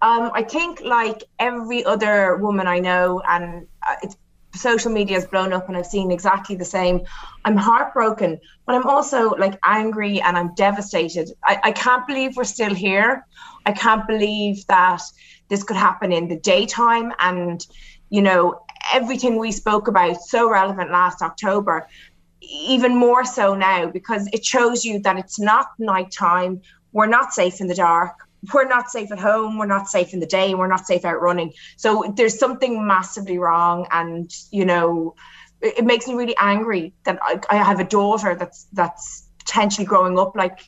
Um, 0.00 0.30
I 0.32 0.42
think, 0.42 0.80
like 0.80 1.24
every 1.38 1.84
other 1.84 2.38
woman 2.38 2.66
I 2.66 2.78
know, 2.78 3.20
and 3.28 3.66
uh, 3.86 3.96
it's 4.02 4.16
social 4.54 4.90
media 4.90 5.16
has 5.16 5.26
blown 5.26 5.52
up 5.52 5.68
and 5.68 5.76
I've 5.76 5.86
seen 5.86 6.10
exactly 6.10 6.56
the 6.56 6.64
same. 6.64 7.02
I'm 7.44 7.56
heartbroken, 7.56 8.40
but 8.66 8.74
I'm 8.74 8.86
also 8.86 9.30
like 9.30 9.58
angry 9.64 10.20
and 10.20 10.36
I'm 10.36 10.54
devastated. 10.54 11.30
I, 11.44 11.60
I 11.64 11.72
can't 11.72 12.06
believe 12.06 12.36
we're 12.36 12.44
still 12.44 12.74
here. 12.74 13.26
I 13.66 13.72
can't 13.72 14.06
believe 14.06 14.66
that 14.66 15.02
this 15.48 15.62
could 15.62 15.76
happen 15.76 16.12
in 16.12 16.28
the 16.28 16.36
daytime 16.36 17.12
and, 17.18 17.64
you 18.08 18.22
know, 18.22 18.62
everything 18.92 19.38
we 19.38 19.52
spoke 19.52 19.88
about 19.88 20.22
so 20.22 20.50
relevant 20.50 20.90
last 20.90 21.22
October, 21.22 21.86
even 22.40 22.96
more 22.96 23.24
so 23.24 23.54
now 23.54 23.86
because 23.90 24.28
it 24.32 24.44
shows 24.44 24.84
you 24.84 24.98
that 25.00 25.18
it's 25.18 25.38
not 25.38 25.68
nighttime. 25.78 26.60
We're 26.92 27.06
not 27.06 27.32
safe 27.32 27.60
in 27.60 27.66
the 27.66 27.74
dark 27.74 28.14
we're 28.52 28.68
not 28.68 28.90
safe 28.90 29.12
at 29.12 29.18
home, 29.18 29.58
we're 29.58 29.66
not 29.66 29.88
safe 29.88 30.12
in 30.12 30.20
the 30.20 30.26
day, 30.26 30.54
we're 30.54 30.66
not 30.66 30.86
safe 30.86 31.04
out 31.04 31.20
running. 31.20 31.52
So 31.76 32.12
there's 32.16 32.38
something 32.38 32.86
massively 32.86 33.38
wrong, 33.38 33.86
and 33.90 34.30
you 34.50 34.64
know, 34.64 35.14
it, 35.60 35.78
it 35.78 35.84
makes 35.84 36.06
me 36.06 36.14
really 36.14 36.36
angry 36.38 36.94
that 37.04 37.18
I, 37.22 37.40
I 37.50 37.56
have 37.56 37.80
a 37.80 37.84
daughter 37.84 38.34
that's 38.34 38.66
that's 38.72 39.28
potentially 39.38 39.86
growing 39.86 40.18
up 40.18 40.36
like 40.36 40.60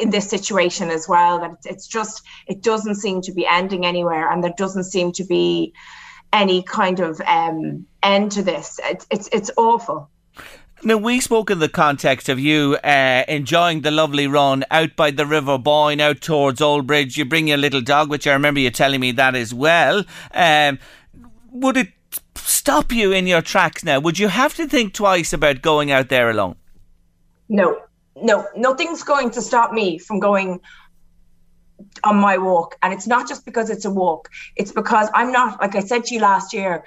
in 0.00 0.10
this 0.10 0.28
situation 0.28 0.90
as 0.90 1.08
well. 1.08 1.40
That 1.40 1.52
it's, 1.64 1.86
just 1.86 2.22
it 2.46 2.62
doesn't 2.62 2.96
seem 2.96 3.20
to 3.22 3.32
be 3.32 3.46
ending 3.46 3.86
anywhere, 3.86 4.30
and 4.30 4.42
there 4.42 4.54
doesn't 4.56 4.84
seem 4.84 5.12
to 5.12 5.24
be 5.24 5.72
any 6.32 6.62
kind 6.62 7.00
of 7.00 7.20
um, 7.22 7.86
end 8.02 8.32
to 8.32 8.42
this. 8.42 8.80
It's 9.10 9.28
it's 9.32 9.50
awful. 9.56 10.10
Now, 10.82 10.96
we 10.96 11.20
spoke 11.20 11.50
in 11.50 11.58
the 11.58 11.68
context 11.68 12.30
of 12.30 12.40
you 12.40 12.78
uh, 12.82 13.24
enjoying 13.28 13.82
the 13.82 13.90
lovely 13.90 14.26
run 14.26 14.64
out 14.70 14.96
by 14.96 15.10
the 15.10 15.26
River 15.26 15.58
Boyne, 15.58 16.00
out 16.00 16.22
towards 16.22 16.60
Oldbridge. 16.60 17.18
You 17.18 17.26
bring 17.26 17.48
your 17.48 17.58
little 17.58 17.82
dog, 17.82 18.08
which 18.08 18.26
I 18.26 18.32
remember 18.32 18.60
you 18.60 18.70
telling 18.70 19.00
me 19.00 19.12
that 19.12 19.34
as 19.34 19.52
well. 19.52 20.04
Um, 20.32 20.78
would 21.52 21.76
it 21.76 21.88
stop 22.34 22.92
you 22.92 23.12
in 23.12 23.26
your 23.26 23.42
tracks 23.42 23.84
now? 23.84 24.00
Would 24.00 24.18
you 24.18 24.28
have 24.28 24.54
to 24.54 24.66
think 24.66 24.94
twice 24.94 25.34
about 25.34 25.60
going 25.60 25.92
out 25.92 26.08
there 26.08 26.30
alone? 26.30 26.56
No, 27.50 27.82
no, 28.16 28.46
nothing's 28.56 29.02
going 29.02 29.30
to 29.32 29.42
stop 29.42 29.72
me 29.72 29.98
from 29.98 30.18
going 30.18 30.60
on 32.04 32.16
my 32.16 32.38
walk. 32.38 32.78
And 32.82 32.94
it's 32.94 33.06
not 33.06 33.28
just 33.28 33.44
because 33.44 33.68
it's 33.68 33.84
a 33.84 33.90
walk, 33.90 34.30
it's 34.56 34.72
because 34.72 35.08
I'm 35.12 35.30
not, 35.30 35.60
like 35.60 35.74
I 35.74 35.80
said 35.80 36.04
to 36.06 36.14
you 36.14 36.20
last 36.20 36.54
year, 36.54 36.84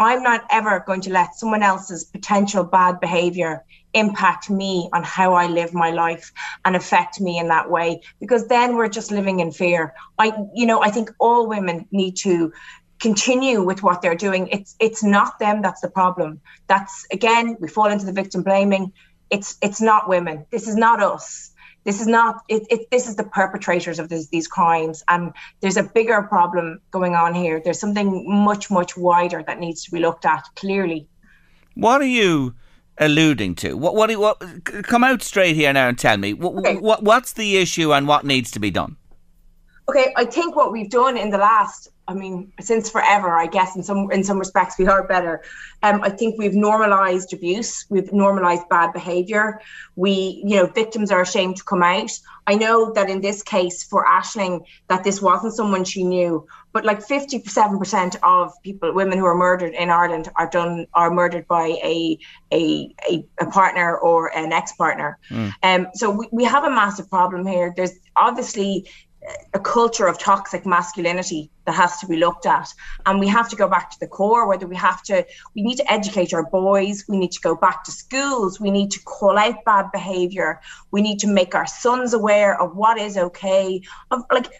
I'm 0.00 0.22
not 0.22 0.44
ever 0.50 0.82
going 0.86 1.02
to 1.02 1.12
let 1.12 1.34
someone 1.34 1.62
else's 1.62 2.04
potential 2.04 2.64
bad 2.64 3.00
behavior 3.00 3.64
impact 3.92 4.48
me 4.48 4.88
on 4.94 5.02
how 5.02 5.34
I 5.34 5.46
live 5.46 5.74
my 5.74 5.90
life 5.90 6.32
and 6.64 6.74
affect 6.74 7.20
me 7.20 7.38
in 7.38 7.48
that 7.48 7.70
way 7.70 8.00
because 8.18 8.48
then 8.48 8.76
we're 8.76 8.88
just 8.88 9.10
living 9.10 9.40
in 9.40 9.52
fear. 9.52 9.92
I 10.18 10.32
you 10.54 10.66
know, 10.66 10.82
I 10.82 10.90
think 10.90 11.10
all 11.18 11.48
women 11.48 11.86
need 11.92 12.16
to 12.18 12.52
continue 12.98 13.62
with 13.62 13.82
what 13.82 14.00
they're 14.00 14.14
doing. 14.14 14.48
It's 14.48 14.74
it's 14.80 15.04
not 15.04 15.38
them 15.38 15.60
that's 15.60 15.82
the 15.82 15.90
problem. 15.90 16.40
That's 16.66 17.06
again, 17.12 17.56
we 17.60 17.68
fall 17.68 17.90
into 17.90 18.06
the 18.06 18.12
victim 18.12 18.42
blaming. 18.42 18.92
It's 19.28 19.58
it's 19.60 19.82
not 19.82 20.08
women. 20.08 20.46
This 20.50 20.66
is 20.66 20.76
not 20.76 21.02
us 21.02 21.49
this 21.84 22.00
is 22.00 22.06
not 22.06 22.42
it, 22.48 22.62
it, 22.70 22.90
this 22.90 23.08
is 23.08 23.16
the 23.16 23.24
perpetrators 23.24 23.98
of 23.98 24.08
this, 24.08 24.28
these 24.28 24.46
crimes 24.46 25.02
and 25.08 25.32
there's 25.60 25.76
a 25.76 25.82
bigger 25.82 26.22
problem 26.22 26.80
going 26.90 27.14
on 27.14 27.34
here 27.34 27.60
there's 27.64 27.80
something 27.80 28.24
much 28.28 28.70
much 28.70 28.96
wider 28.96 29.42
that 29.46 29.58
needs 29.58 29.84
to 29.84 29.90
be 29.90 29.98
looked 30.00 30.24
at 30.26 30.44
clearly 30.56 31.08
What 31.74 32.00
are 32.02 32.06
you 32.06 32.54
alluding 32.98 33.54
to? 33.56 33.74
What 33.74 33.94
what, 33.94 34.10
what 34.18 34.64
come 34.84 35.04
out 35.04 35.22
straight 35.22 35.56
here 35.56 35.72
now 35.72 35.88
and 35.88 35.98
tell 35.98 36.16
me 36.18 36.34
what, 36.34 36.54
Okay. 36.58 36.76
what 36.76 37.02
what's 37.02 37.32
the 37.32 37.56
issue 37.56 37.92
and 37.94 38.06
what 38.06 38.24
needs 38.24 38.50
to 38.52 38.60
be 38.60 38.70
done? 38.70 38.96
okay 39.88 40.12
i 40.16 40.24
think 40.24 40.54
what 40.54 40.70
we've 40.72 40.90
done 40.90 41.16
in 41.16 41.30
the 41.30 41.38
last 41.38 41.88
i 42.10 42.14
mean 42.14 42.52
since 42.60 42.90
forever 42.90 43.30
i 43.44 43.46
guess 43.46 43.76
in 43.76 43.82
some 43.82 44.10
in 44.10 44.22
some 44.24 44.38
respects 44.38 44.78
we 44.78 44.86
are 44.86 45.06
better. 45.06 45.42
Um, 45.82 46.02
i 46.02 46.10
think 46.10 46.38
we've 46.38 46.54
normalized 46.54 47.32
abuse. 47.32 47.86
We've 47.88 48.12
normalized 48.12 48.68
bad 48.68 48.92
behavior. 48.92 49.60
We 49.96 50.42
you 50.44 50.56
know 50.56 50.66
victims 50.66 51.10
are 51.10 51.22
ashamed 51.22 51.56
to 51.56 51.64
come 51.64 51.82
out. 51.82 52.12
I 52.46 52.54
know 52.56 52.92
that 52.96 53.08
in 53.08 53.20
this 53.20 53.42
case 53.42 53.84
for 53.84 54.04
ashling 54.04 54.64
that 54.88 55.04
this 55.04 55.22
wasn't 55.22 55.54
someone 55.54 55.84
she 55.84 56.04
knew 56.04 56.46
but 56.72 56.84
like 56.84 57.00
57% 57.00 58.16
of 58.22 58.52
people 58.62 58.94
women 58.94 59.18
who 59.18 59.26
are 59.26 59.34
murdered 59.34 59.74
in 59.74 59.90
ireland 59.90 60.28
are 60.36 60.48
done 60.48 60.86
are 60.94 61.10
murdered 61.10 61.46
by 61.48 61.66
a 61.92 62.18
a, 62.52 62.94
a, 63.08 63.24
a 63.40 63.46
partner 63.46 63.96
or 63.98 64.36
an 64.36 64.52
ex-partner. 64.52 65.18
Um, 65.62 65.88
so 65.94 66.10
we, 66.10 66.28
we 66.32 66.44
have 66.44 66.64
a 66.64 66.70
massive 66.70 67.08
problem 67.08 67.46
here. 67.46 67.72
There's 67.76 67.92
obviously 68.16 68.88
a 69.52 69.60
culture 69.60 70.06
of 70.06 70.18
toxic 70.18 70.64
masculinity 70.64 71.50
that 71.66 71.72
has 71.72 71.98
to 71.98 72.06
be 72.06 72.16
looked 72.16 72.46
at 72.46 72.72
and 73.04 73.20
we 73.20 73.28
have 73.28 73.48
to 73.50 73.56
go 73.56 73.68
back 73.68 73.90
to 73.90 74.00
the 74.00 74.06
core 74.06 74.48
whether 74.48 74.66
we 74.66 74.76
have 74.76 75.02
to 75.02 75.24
we 75.54 75.62
need 75.62 75.76
to 75.76 75.92
educate 75.92 76.32
our 76.32 76.44
boys 76.44 77.04
we 77.06 77.18
need 77.18 77.30
to 77.30 77.40
go 77.40 77.54
back 77.54 77.84
to 77.84 77.90
schools 77.90 78.58
we 78.58 78.70
need 78.70 78.90
to 78.90 79.00
call 79.00 79.36
out 79.36 79.62
bad 79.64 79.90
behavior 79.92 80.60
we 80.90 81.02
need 81.02 81.18
to 81.18 81.26
make 81.26 81.54
our 81.54 81.66
sons 81.66 82.14
aware 82.14 82.60
of 82.60 82.74
what 82.76 82.98
is 82.98 83.18
okay 83.18 83.80
of 84.10 84.22
like 84.32 84.50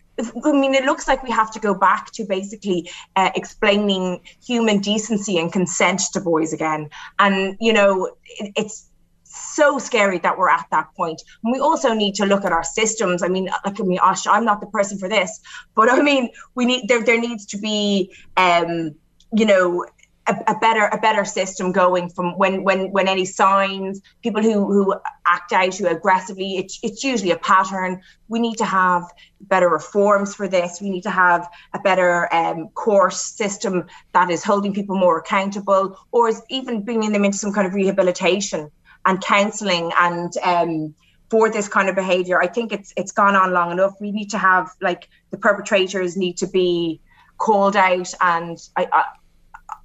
I 0.45 0.53
mean, 0.53 0.75
it 0.75 0.85
looks 0.85 1.09
like 1.09 1.23
we 1.23 1.31
have 1.31 1.51
to 1.53 1.59
go 1.59 1.73
back 1.73 2.11
to 2.13 2.25
basically 2.25 2.91
uh, 3.17 3.31
explaining 3.35 4.21
human 4.45 4.81
decency 4.81 5.39
and 5.39 5.51
consent 5.51 6.03
to 6.13 6.21
boys 6.21 6.53
again. 6.53 6.91
And, 7.19 7.57
you 7.59 7.73
know, 7.73 8.15
it, 8.27 8.53
it's 8.55 8.90
so 9.31 9.79
scary 9.79 10.19
that 10.19 10.37
we're 10.37 10.51
at 10.51 10.67
that 10.71 10.89
point. 10.97 11.23
And 11.45 11.53
we 11.53 11.61
also 11.61 11.95
need 11.95 12.15
to 12.17 12.27
look 12.27 12.45
at 12.45 12.53
our 12.53 12.65
systems. 12.65 13.23
I 13.23 13.29
mean, 13.29 13.49
like 13.65 13.81
I 13.81 13.85
mean, 13.85 13.99
Osh, 14.01 14.27
I'm 14.27 14.45
not 14.45 14.61
the 14.61 14.67
person 14.67 14.99
for 14.99 15.09
this, 15.09 15.41
but 15.75 15.91
I 15.91 16.03
mean, 16.03 16.31
we 16.55 16.67
need 16.67 16.89
there. 16.89 17.03
There 17.03 17.21
needs 17.21 17.47
to 17.47 17.59
be, 17.59 18.15
um, 18.37 18.95
you 19.33 19.47
know, 19.47 19.85
a, 20.27 20.53
a, 20.53 20.59
better 20.59 20.87
a 20.93 20.99
better 20.99 21.25
system 21.25 21.73
going 21.73 22.09
from 22.09 22.37
when 22.37 22.63
when 22.63 22.91
when 22.93 23.09
any 23.09 23.25
signs 23.25 24.01
people 24.23 24.43
who 24.43 24.67
who 24.67 24.95
act 25.27 25.53
out 25.53 25.75
who 25.75 25.87
aggressively 25.87 26.57
it's 26.59 26.79
it's 26.83 27.03
usually 27.03 27.31
a 27.31 27.39
pattern 27.39 28.01
we 28.29 28.39
need 28.39 28.57
to 28.57 28.65
have 28.65 29.05
better 29.41 29.69
reforms 29.69 30.35
for 30.35 30.47
this 30.47 30.81
we 30.81 30.91
need 30.91 31.03
to 31.03 31.11
have 31.11 31.49
a 31.75 31.79
better 31.81 32.33
um, 32.35 32.69
course 32.69 33.21
system 33.23 33.87
that 34.13 34.31
is 34.31 34.45
holding 34.45 34.75
people 34.75 34.97
more 34.97 35.19
accountable 35.19 35.97
or 36.13 36.29
is 36.29 36.43
even 36.51 36.83
bringing 36.83 37.13
them 37.13 37.25
into 37.25 37.39
some 37.39 37.53
kind 37.53 37.67
of 37.67 37.75
rehabilitation 37.75 38.71
and 39.07 39.21
counseling 39.21 39.91
and 39.99 40.37
um, 40.39 40.95
for 41.31 41.51
this 41.51 41.69
kind 41.69 41.89
of 41.89 41.95
behavior 41.95 42.41
i 42.43 42.47
think 42.47 42.73
it's 42.73 42.93
it's 42.97 43.13
gone 43.13 43.37
on 43.37 43.53
long 43.53 43.71
enough 43.71 43.95
we 44.01 44.11
need 44.11 44.31
to 44.31 44.39
have 44.39 44.71
like 44.81 45.09
the 45.31 45.39
perpetrators 45.39 46.17
need 46.17 46.37
to 46.37 46.47
be 46.47 47.01
called 47.39 47.77
out 47.77 48.13
and 48.21 48.59
I, 48.77 48.87
I 48.93 49.05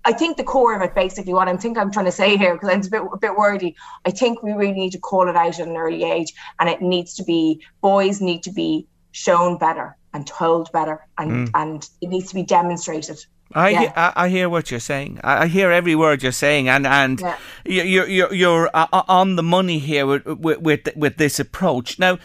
I 0.05 0.13
think 0.13 0.37
the 0.37 0.43
core 0.43 0.75
of 0.75 0.81
it, 0.83 0.93
basically, 0.93 1.33
what 1.33 1.47
I'm 1.47 1.57
think 1.57 1.77
I'm 1.77 1.91
trying 1.91 2.05
to 2.05 2.11
say 2.11 2.37
here, 2.37 2.53
because 2.53 2.69
I'm 2.69 2.81
a 2.81 2.89
bit, 2.89 3.13
a 3.13 3.17
bit 3.17 3.35
wordy, 3.35 3.75
I 4.05 4.11
think 4.11 4.43
we 4.43 4.51
really 4.51 4.73
need 4.73 4.91
to 4.91 4.99
call 4.99 5.27
it 5.27 5.35
out 5.35 5.59
at 5.59 5.67
an 5.67 5.75
early 5.75 6.03
age, 6.03 6.33
and 6.59 6.69
it 6.69 6.81
needs 6.81 7.15
to 7.15 7.23
be 7.23 7.61
boys 7.81 8.21
need 8.21 8.43
to 8.43 8.51
be 8.51 8.87
shown 9.11 9.57
better 9.57 9.97
and 10.13 10.27
told 10.27 10.71
better, 10.71 11.05
and 11.17 11.47
mm. 11.47 11.51
and 11.55 11.89
it 12.01 12.09
needs 12.09 12.29
to 12.29 12.35
be 12.35 12.43
demonstrated. 12.43 13.17
I, 13.53 13.69
yeah. 13.69 13.93
I, 13.95 14.25
I 14.25 14.29
hear 14.29 14.49
what 14.49 14.71
you're 14.71 14.79
saying. 14.79 15.19
I 15.23 15.47
hear 15.47 15.71
every 15.71 15.95
word 15.95 16.23
you're 16.23 16.31
saying, 16.31 16.67
and 16.67 16.85
and 16.87 17.21
yeah. 17.21 17.37
you're 17.63 18.07
you're 18.07 18.33
you're 18.33 18.69
uh, 18.73 18.87
uh, 18.91 19.03
on 19.07 19.35
the 19.35 19.43
money 19.43 19.79
here 19.79 20.05
with, 20.05 20.25
with 20.25 20.59
with 20.59 20.89
with 20.95 21.17
this 21.17 21.39
approach. 21.39 21.99
Now, 21.99 22.17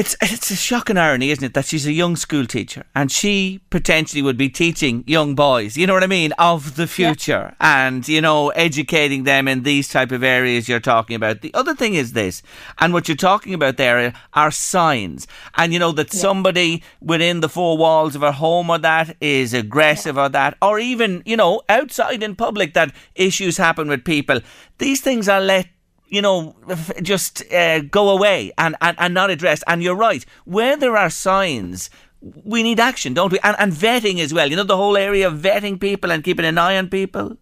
it's 0.00 0.16
it's 0.22 0.50
a 0.50 0.56
shocking 0.56 0.96
irony, 0.96 1.30
isn't 1.30 1.44
it, 1.44 1.52
that 1.52 1.66
she's 1.66 1.86
a 1.86 1.92
young 1.92 2.16
school 2.16 2.46
teacher 2.46 2.84
and 2.94 3.12
she 3.12 3.60
potentially 3.68 4.22
would 4.22 4.38
be 4.38 4.48
teaching 4.48 5.04
young 5.06 5.34
boys, 5.34 5.76
you 5.76 5.86
know 5.86 5.92
what 5.92 6.02
I 6.02 6.06
mean, 6.06 6.32
of 6.38 6.76
the 6.76 6.86
future 6.86 7.54
yeah. 7.60 7.86
and, 7.86 8.08
you 8.08 8.22
know, 8.22 8.48
educating 8.50 9.24
them 9.24 9.46
in 9.46 9.62
these 9.62 9.90
type 9.90 10.10
of 10.10 10.22
areas 10.22 10.70
you're 10.70 10.80
talking 10.80 11.16
about. 11.16 11.42
The 11.42 11.52
other 11.52 11.74
thing 11.74 11.92
is 11.92 12.14
this, 12.14 12.42
and 12.78 12.94
what 12.94 13.08
you're 13.08 13.16
talking 13.16 13.52
about 13.52 13.76
there 13.76 14.14
are 14.32 14.50
signs. 14.50 15.26
And 15.58 15.70
you 15.74 15.78
know 15.78 15.92
that 15.92 16.14
yeah. 16.14 16.20
somebody 16.20 16.82
within 17.02 17.40
the 17.40 17.50
four 17.50 17.76
walls 17.76 18.14
of 18.14 18.22
her 18.22 18.32
home 18.32 18.70
or 18.70 18.78
that 18.78 19.18
is 19.20 19.52
aggressive 19.52 20.16
yeah. 20.16 20.24
or 20.24 20.28
that, 20.30 20.56
or 20.62 20.78
even, 20.78 21.22
you 21.26 21.36
know, 21.36 21.60
outside 21.68 22.22
in 22.22 22.36
public 22.36 22.72
that 22.72 22.94
issues 23.14 23.58
happen 23.58 23.88
with 23.88 24.06
people. 24.06 24.40
These 24.78 25.02
things 25.02 25.28
are 25.28 25.42
let 25.42 25.68
you 26.10 26.20
know, 26.20 26.56
just 27.02 27.50
uh, 27.52 27.80
go 27.80 28.10
away 28.10 28.52
and, 28.58 28.76
and, 28.80 28.96
and 28.98 29.14
not 29.14 29.30
addressed. 29.30 29.64
And 29.66 29.82
you're 29.82 29.94
right, 29.94 30.26
where 30.44 30.76
there 30.76 30.96
are 30.96 31.08
signs, 31.08 31.88
we 32.20 32.62
need 32.62 32.80
action, 32.80 33.14
don't 33.14 33.32
we? 33.32 33.38
And, 33.42 33.56
and 33.58 33.72
vetting 33.72 34.18
as 34.18 34.34
well. 34.34 34.50
You 34.50 34.56
know, 34.56 34.64
the 34.64 34.76
whole 34.76 34.96
area 34.96 35.26
of 35.26 35.38
vetting 35.38 35.80
people 35.80 36.10
and 36.10 36.22
keeping 36.22 36.44
an 36.44 36.58
eye 36.58 36.76
on 36.76 36.88
people. 36.88 37.36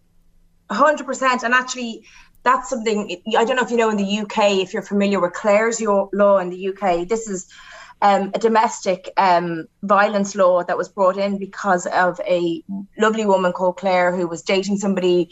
100%. 0.71 1.43
And 1.43 1.55
actually, 1.55 2.05
that's 2.45 2.69
something, 2.69 3.21
I 3.37 3.45
don't 3.45 3.57
know 3.57 3.63
if 3.63 3.71
you 3.71 3.79
know 3.79 3.91
in 3.91 3.97
the 3.97 4.19
UK, 4.21 4.59
if 4.59 4.73
you're 4.73 4.83
familiar 4.83 5.19
with 5.19 5.33
Clare's 5.33 5.81
law 5.81 6.39
in 6.39 6.51
the 6.51 6.69
UK, 6.69 7.09
this 7.09 7.27
is 7.27 7.51
um, 8.03 8.31
a 8.35 8.39
domestic 8.39 9.11
um, 9.17 9.67
violence 9.83 10.35
law 10.37 10.63
that 10.63 10.77
was 10.77 10.89
brought 10.89 11.17
in 11.17 11.39
because 11.39 11.87
of 11.87 12.21
a 12.29 12.63
lovely 12.99 13.27
woman 13.27 13.53
called 13.53 13.79
Clare 13.79 14.15
who 14.15 14.29
was 14.29 14.43
dating 14.43 14.77
somebody 14.77 15.31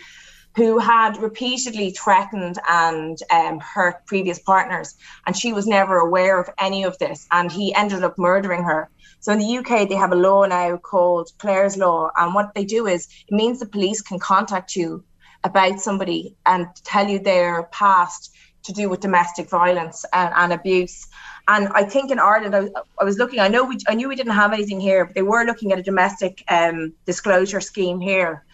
who 0.57 0.79
had 0.79 1.19
repeatedly 1.19 1.91
threatened 1.91 2.59
and 2.67 3.19
um, 3.31 3.61
hurt 3.61 4.07
previous 4.07 4.39
partners. 4.39 4.95
And 5.27 5.37
she 5.37 5.53
was 5.53 5.67
never 5.67 5.99
aware 5.99 6.41
of 6.41 6.49
any 6.59 6.83
of 6.83 6.97
this. 6.99 7.27
And 7.31 7.53
he 7.53 7.75
ended 7.75 8.03
up 8.03 8.19
murdering 8.19 8.65
her. 8.65 8.89
So 9.21 9.33
in 9.33 9.39
the 9.39 9.59
UK, 9.59 9.87
they 9.87 9.95
have 9.95 10.13
a 10.13 10.17
law 10.17 10.47
now 10.47 10.79
called 10.79 11.31
Clare's 11.39 11.77
Law. 11.77 12.11
And 12.17 12.35
what 12.35 12.55
they 12.55 12.65
do 12.65 12.87
is 12.87 13.07
it 13.29 13.35
means 13.35 13.61
the 13.61 13.67
police 13.67 14.01
can 14.01 14.19
contact 14.19 14.75
you 14.75 15.05
about 15.45 15.79
somebody 15.79 16.35
and 16.47 16.67
tell 16.85 17.07
you 17.07 17.19
their 17.19 17.65
past 17.65 18.35
to 18.63 18.73
do 18.73 18.89
with 18.89 19.01
domestic 19.01 19.51
violence 19.51 20.07
and, 20.15 20.33
and 20.35 20.53
abuse. 20.55 21.07
And 21.49 21.69
I 21.69 21.85
think 21.85 22.11
in 22.11 22.19
Ireland, 22.19 22.57
I, 22.57 22.81
I, 22.99 23.05
was 23.05 23.19
looking. 23.19 23.41
I 23.41 23.49
know 23.49 23.65
we, 23.65 23.79
I 23.87 23.95
knew 23.95 24.09
we 24.09 24.17
didn't 24.17 24.33
have 24.33 24.53
anything 24.53 24.81
here, 24.81 25.05
but 25.05 25.15
they 25.15 25.23
were 25.23 25.45
looking 25.45 25.71
at 25.71 25.79
a 25.79 25.83
domestic 25.83 26.43
um, 26.49 26.95
disclosure 27.05 27.61
scheme 27.61 28.01
here 28.01 28.46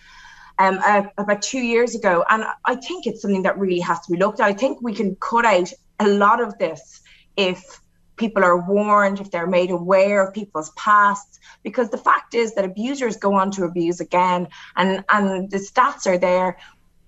um, 0.63 0.79
uh, 0.85 1.03
about 1.19 1.43
two 1.43 1.59
years 1.59 1.95
ago. 1.95 2.25
And 2.31 2.45
I 2.65 2.77
think 2.77 3.07
it's 3.07 3.23
something 3.23 3.43
that 3.43 3.59
really 3.59 3.81
has 3.81 4.01
to 4.07 4.13
be 4.13 4.19
looked 4.19 4.41
at. 4.41 4.47
I 4.47 4.53
think 4.53 4.81
we 4.81 4.95
can 4.95 5.17
cut 5.17 5.45
out 5.45 5.73
a 5.99 6.09
lot 6.09 6.41
of 6.41 6.57
this 6.59 7.01
if 7.37 7.81
people 8.17 8.45
are 8.45 8.59
warned, 8.59 9.21
if 9.21 9.31
they're 9.31 9.47
made 9.47 9.71
aware 9.71 10.25
of 10.25 10.33
people's 10.33 10.71
pasts, 10.71 11.41
because 11.65 11.91
the 11.91 11.99
fact 11.99 12.35
is 12.35 12.55
that 12.55 12.65
abusers 12.65 13.17
go 13.17 13.35
on 13.35 13.51
to 13.53 13.65
abuse 13.65 14.01
again, 14.01 14.47
and 14.77 15.05
and 15.09 15.51
the 15.51 15.59
stats 15.59 16.07
are 16.07 16.19
there 16.19 16.59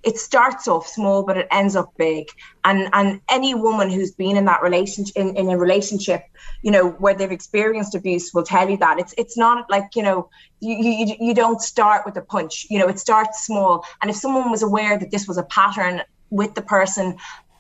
it 0.05 0.19
starts 0.19 0.69
off 0.69 0.87
small 0.87 1.23
but 1.23 1.37
it 1.37 1.49
ends 1.51 1.77
up 1.77 1.93
big. 1.97 2.29
And 2.65 2.89
and 2.93 3.21
any 3.29 3.55
woman 3.55 3.91
who's 3.91 4.13
been 4.13 4.37
in 4.37 4.45
that 4.47 4.63
relationship 4.63 5.17
in, 5.17 5.37
in 5.37 5.49
a 5.51 5.59
relationship 5.59 6.23
you 6.63 6.71
know 6.71 6.91
where 6.91 7.15
they've 7.15 7.31
experienced 7.31 7.95
abuse 7.95 8.33
will 8.33 8.43
tell 8.43 8.69
you 8.69 8.77
that. 8.79 8.99
It's 8.99 9.15
it's 9.19 9.37
not 9.37 9.71
like 9.71 9.95
you 9.95 10.03
know 10.03 10.29
you, 10.61 10.77
you 10.77 11.17
you 11.21 11.35
don't 11.35 11.61
start 11.61 12.05
with 12.07 12.17
a 12.17 12.23
punch. 12.23 12.67
You 12.71 12.79
know 12.79 12.89
it 12.89 12.99
starts 12.99 13.45
small. 13.45 13.85
And 14.01 14.11
if 14.11 14.17
someone 14.17 14.51
was 14.51 14.63
aware 14.63 14.99
that 14.99 15.11
this 15.11 15.27
was 15.27 15.39
a 15.39 15.45
pattern 15.45 16.03
with 16.31 16.55
the 16.55 16.63
person 16.63 17.17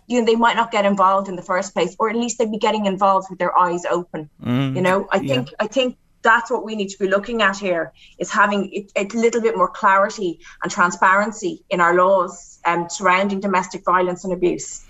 you 0.06 0.20
know 0.20 0.26
they 0.26 0.36
might 0.36 0.56
not 0.56 0.70
get 0.70 0.84
involved 0.84 1.28
in 1.28 1.36
the 1.36 1.42
first 1.42 1.72
place 1.72 1.96
or 1.98 2.10
at 2.10 2.16
least 2.16 2.38
they'd 2.38 2.50
be 2.50 2.58
getting 2.58 2.86
involved 2.86 3.28
with 3.30 3.38
their 3.38 3.56
eyes 3.58 3.84
open. 3.86 4.28
Mm, 4.42 4.76
you 4.76 4.82
know 4.82 5.08
i 5.10 5.18
think 5.18 5.50
yeah. 5.50 5.56
i 5.60 5.66
think 5.66 5.96
that's 6.24 6.50
what 6.50 6.64
we 6.64 6.74
need 6.74 6.88
to 6.88 6.98
be 6.98 7.06
looking 7.06 7.42
at 7.42 7.56
here 7.56 7.92
is 8.18 8.30
having 8.30 8.88
a, 8.96 9.04
little 9.14 9.40
bit 9.40 9.56
more 9.56 9.68
clarity 9.68 10.40
and 10.62 10.72
transparency 10.72 11.62
in 11.70 11.80
our 11.80 11.94
laws 11.94 12.58
um, 12.64 12.88
surrounding 12.90 13.38
domestic 13.38 13.84
violence 13.84 14.24
and 14.24 14.32
abuse. 14.32 14.84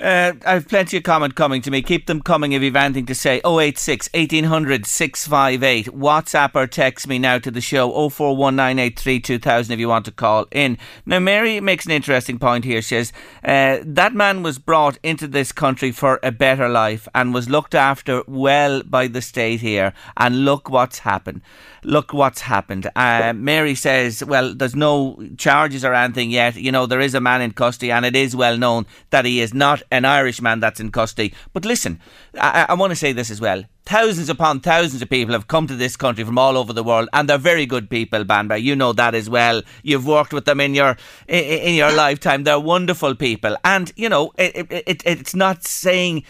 Uh, 0.00 0.32
I 0.44 0.54
have 0.54 0.68
plenty 0.68 0.96
of 0.96 1.02
comment 1.04 1.34
coming 1.34 1.62
to 1.62 1.70
me. 1.70 1.80
Keep 1.80 2.06
them 2.06 2.22
coming 2.22 2.52
if 2.52 2.62
you've 2.62 2.74
anything 2.74 3.06
to 3.06 3.14
say. 3.14 3.40
086 3.44 4.08
1800 4.12 4.86
658. 4.86 5.86
WhatsApp 5.86 6.54
or 6.54 6.66
text 6.66 7.06
me 7.06 7.18
now 7.18 7.38
to 7.38 7.50
the 7.50 7.60
show 7.60 7.90
0419832000 7.90 9.70
if 9.70 9.78
you 9.78 9.88
want 9.88 10.04
to 10.06 10.10
call 10.10 10.46
in. 10.50 10.78
Now, 11.06 11.20
Mary 11.20 11.60
makes 11.60 11.86
an 11.86 11.92
interesting 11.92 12.38
point 12.38 12.64
here. 12.64 12.82
She 12.82 12.96
says, 12.96 13.12
uh, 13.44 13.78
That 13.84 14.14
man 14.14 14.42
was 14.42 14.58
brought 14.58 14.98
into 15.02 15.28
this 15.28 15.52
country 15.52 15.92
for 15.92 16.18
a 16.22 16.32
better 16.32 16.68
life 16.68 17.06
and 17.14 17.32
was 17.32 17.48
looked 17.48 17.74
after 17.74 18.22
well 18.26 18.82
by 18.82 19.06
the 19.06 19.22
state 19.22 19.60
here. 19.60 19.92
And 20.16 20.44
look 20.44 20.68
what's 20.68 21.00
happened 21.00 21.42
look 21.84 22.12
what's 22.12 22.42
happened. 22.42 22.90
Uh, 22.94 23.32
Mary 23.34 23.74
says, 23.74 24.24
well, 24.24 24.54
there's 24.54 24.76
no 24.76 25.22
charges 25.36 25.84
or 25.84 25.94
anything 25.94 26.30
yet. 26.30 26.56
You 26.56 26.72
know, 26.72 26.86
there 26.86 27.00
is 27.00 27.14
a 27.14 27.20
man 27.20 27.42
in 27.42 27.52
custody, 27.52 27.90
and 27.90 28.04
it 28.04 28.16
is 28.16 28.36
well 28.36 28.56
known 28.56 28.86
that 29.10 29.24
he 29.24 29.40
is 29.40 29.52
not 29.52 29.82
an 29.90 30.04
Irishman 30.04 30.60
that's 30.60 30.80
in 30.80 30.90
custody. 30.90 31.34
But 31.52 31.64
listen, 31.64 32.00
I, 32.38 32.66
I 32.68 32.74
want 32.74 32.90
to 32.90 32.96
say 32.96 33.12
this 33.12 33.30
as 33.30 33.40
well. 33.40 33.64
Thousands 33.84 34.28
upon 34.28 34.60
thousands 34.60 35.02
of 35.02 35.10
people 35.10 35.32
have 35.32 35.48
come 35.48 35.66
to 35.66 35.74
this 35.74 35.96
country 35.96 36.22
from 36.22 36.38
all 36.38 36.56
over 36.56 36.72
the 36.72 36.84
world, 36.84 37.08
and 37.12 37.28
they're 37.28 37.36
very 37.36 37.66
good 37.66 37.90
people, 37.90 38.24
Banba. 38.24 38.62
You 38.62 38.76
know 38.76 38.92
that 38.92 39.14
as 39.14 39.28
well. 39.28 39.62
You've 39.82 40.06
worked 40.06 40.32
with 40.32 40.44
them 40.44 40.60
in 40.60 40.72
your 40.74 40.96
in, 41.26 41.74
your 41.74 41.90
lifetime. 41.92 42.44
They're 42.44 42.60
wonderful 42.60 43.16
people, 43.16 43.56
and 43.64 43.92
you 43.96 44.08
know 44.08 44.32
it, 44.38 44.70
it, 44.70 44.84
it, 44.86 45.02
it's 45.04 45.34
not 45.34 45.64
saying 45.64 46.22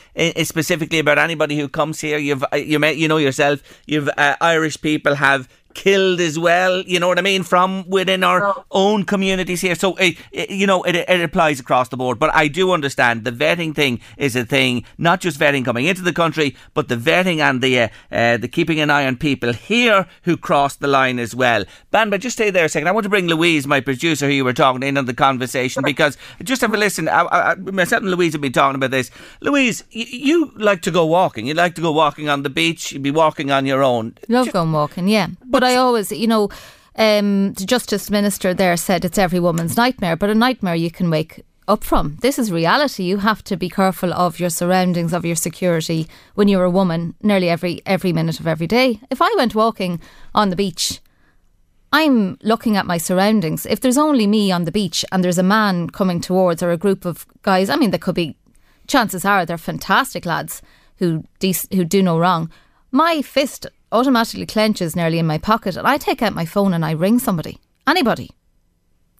specifically 0.44 0.98
about 0.98 1.18
anybody 1.18 1.58
who 1.58 1.68
comes 1.68 2.00
here. 2.00 2.16
You've 2.16 2.42
you 2.54 2.78
may, 2.78 2.94
you 2.94 3.06
know 3.06 3.18
yourself. 3.18 3.62
You've 3.86 4.08
uh, 4.16 4.36
Irish 4.40 4.80
people 4.80 5.16
have 5.16 5.46
killed 5.74 6.20
as 6.20 6.38
well, 6.38 6.82
you 6.82 7.00
know 7.00 7.08
what 7.08 7.18
I 7.18 7.22
mean, 7.22 7.42
from 7.42 7.88
within 7.88 8.24
our 8.24 8.40
no. 8.40 8.64
own 8.70 9.04
communities 9.04 9.61
here. 9.61 9.74
So, 9.74 9.96
it, 9.96 10.16
it, 10.32 10.50
you 10.50 10.66
know, 10.66 10.82
it, 10.82 10.96
it 10.96 11.20
applies 11.20 11.61
across 11.61 11.88
the 11.88 11.96
board. 11.96 12.18
But 12.18 12.35
I 12.35 12.48
do 12.48 12.72
understand 12.72 13.24
the 13.24 13.32
vetting 13.32 13.74
thing 13.74 14.00
is 14.16 14.37
a 14.37 14.44
thing, 14.44 14.85
not 14.98 15.20
just 15.20 15.38
vetting 15.38 15.64
coming 15.64 15.87
into 15.87 16.02
the 16.02 16.12
country, 16.12 16.56
but 16.74 16.88
the 16.88 16.96
vetting 16.96 17.38
and 17.38 17.62
the 17.62 17.80
uh, 17.80 17.88
uh, 18.11 18.37
the 18.37 18.48
keeping 18.48 18.80
an 18.80 18.90
eye 18.90 19.06
on 19.06 19.16
people 19.16 19.52
here 19.52 20.06
who 20.22 20.37
cross 20.37 20.76
the 20.76 20.88
line 20.88 21.18
as 21.18 21.35
well. 21.35 21.64
Ban, 21.90 22.11
but 22.11 22.20
just 22.20 22.37
stay 22.37 22.50
there 22.50 22.64
a 22.64 22.68
second. 22.68 22.88
I 22.88 22.92
want 22.92 23.04
to 23.04 23.11
bring 23.11 23.26
Louise, 23.26 23.66
my 23.66 23.80
producer, 23.80 24.26
who 24.26 24.32
you 24.32 24.44
were 24.44 24.52
talking 24.52 24.80
to, 24.80 24.87
in 24.87 24.96
on 24.98 25.06
the 25.06 25.14
conversation 25.14 25.82
because 25.85 26.16
just 26.42 26.61
have 26.61 26.74
a 26.74 26.76
listen. 26.76 27.08
I, 27.08 27.24
I, 27.24 27.54
myself 27.54 28.02
and 28.02 28.11
Louise 28.11 28.32
have 28.32 28.42
been 28.42 28.52
talking 28.52 28.76
about 28.76 28.90
this. 28.90 29.11
Louise, 29.40 29.85
you, 29.90 30.06
you 30.06 30.52
like 30.56 30.82
to 30.82 30.90
go 30.90 31.06
walking. 31.06 31.46
You 31.46 31.54
like 31.54 31.74
to 31.76 31.80
go 31.80 31.92
walking 31.92 32.28
on 32.28 32.42
the 32.42 32.50
beach. 32.50 32.92
You'd 32.92 33.02
be 33.02 33.11
walking 33.11 33.50
on 33.50 33.66
your 33.66 33.82
own. 33.82 34.16
Love 34.28 34.52
going 34.52 34.72
walking, 34.72 35.08
yeah. 35.08 35.28
But 35.44 35.62
but 35.62 35.70
I 35.70 35.77
always, 35.77 36.11
you 36.11 36.27
know, 36.27 36.48
um, 36.96 37.53
the 37.53 37.64
Justice 37.64 38.11
Minister 38.11 38.53
there 38.53 38.77
said 38.77 39.05
it's 39.05 39.16
every 39.16 39.38
woman's 39.38 39.77
nightmare, 39.77 40.16
but 40.16 40.29
a 40.29 40.35
nightmare 40.35 40.75
you 40.75 40.90
can 40.90 41.09
wake 41.09 41.44
up 41.68 41.85
from. 41.85 42.16
This 42.20 42.37
is 42.37 42.51
reality. 42.51 43.05
You 43.05 43.18
have 43.18 43.44
to 43.44 43.57
be 43.57 43.68
careful 43.68 44.12
of 44.12 44.40
your 44.40 44.51
surroundings, 44.51 45.12
of 45.12 45.25
your 45.25 45.37
security 45.37 46.09
when 46.35 46.48
you're 46.48 46.64
a 46.64 46.79
woman 46.79 47.14
nearly 47.22 47.48
every 47.48 47.81
every 47.87 48.12
minute 48.12 48.40
of 48.40 48.48
every 48.48 48.66
day. 48.66 48.98
If 49.09 49.22
I 49.22 49.33
went 49.37 49.55
walking 49.55 50.01
on 50.35 50.51
the 50.51 50.57
beach, 50.57 51.01
I'm 51.92 52.38
looking 52.42 52.77
at 52.77 52.85
my 52.85 52.98
surroundings. 52.98 53.64
If 53.64 53.81
there's 53.81 53.96
only 53.96 54.27
me 54.27 54.51
on 54.51 54.64
the 54.64 54.72
beach 54.72 55.05
and 55.12 55.22
there's 55.22 55.38
a 55.38 55.44
man 55.44 55.90
coming 55.90 56.20
towards 56.20 56.61
or 56.61 56.72
a 56.72 56.77
group 56.77 57.05
of 57.05 57.25
guys, 57.42 57.70
I 57.70 57.77
mean, 57.77 57.92
there 57.92 58.01
could 58.01 58.16
be. 58.16 58.37
Chances 58.88 59.25
are 59.25 59.46
they're 59.46 59.59
fantastic 59.59 60.27
lads 60.27 60.61
who 60.96 61.22
de- 61.38 61.68
who 61.77 61.85
do 61.85 62.03
no 62.03 62.18
wrong. 62.18 62.51
My 62.90 63.22
fist 63.22 63.68
automatically 63.92 64.46
clenches 64.46 64.96
nearly 64.96 65.18
in 65.18 65.26
my 65.26 65.38
pocket, 65.38 65.76
and 65.76 65.87
I 65.87 65.98
take 65.98 66.22
out 66.22 66.35
my 66.35 66.44
phone 66.44 66.74
and 66.74 66.85
I 66.85 66.92
ring 66.92 67.18
somebody, 67.18 67.59
anybody, 67.87 68.31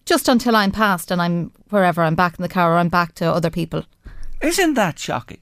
just 0.05 0.27
until 0.27 0.55
I'm 0.55 0.71
past 0.71 1.11
and 1.11 1.21
I'm 1.21 1.51
wherever 1.69 2.01
I'm 2.01 2.15
back 2.15 2.37
in 2.37 2.43
the 2.43 2.49
car 2.49 2.73
or 2.73 2.77
I'm 2.77 2.89
back 2.89 3.15
to 3.15 3.25
other 3.25 3.49
people. 3.49 3.85
Isn't 4.41 4.73
that 4.73 4.99
shocking? 4.99 5.39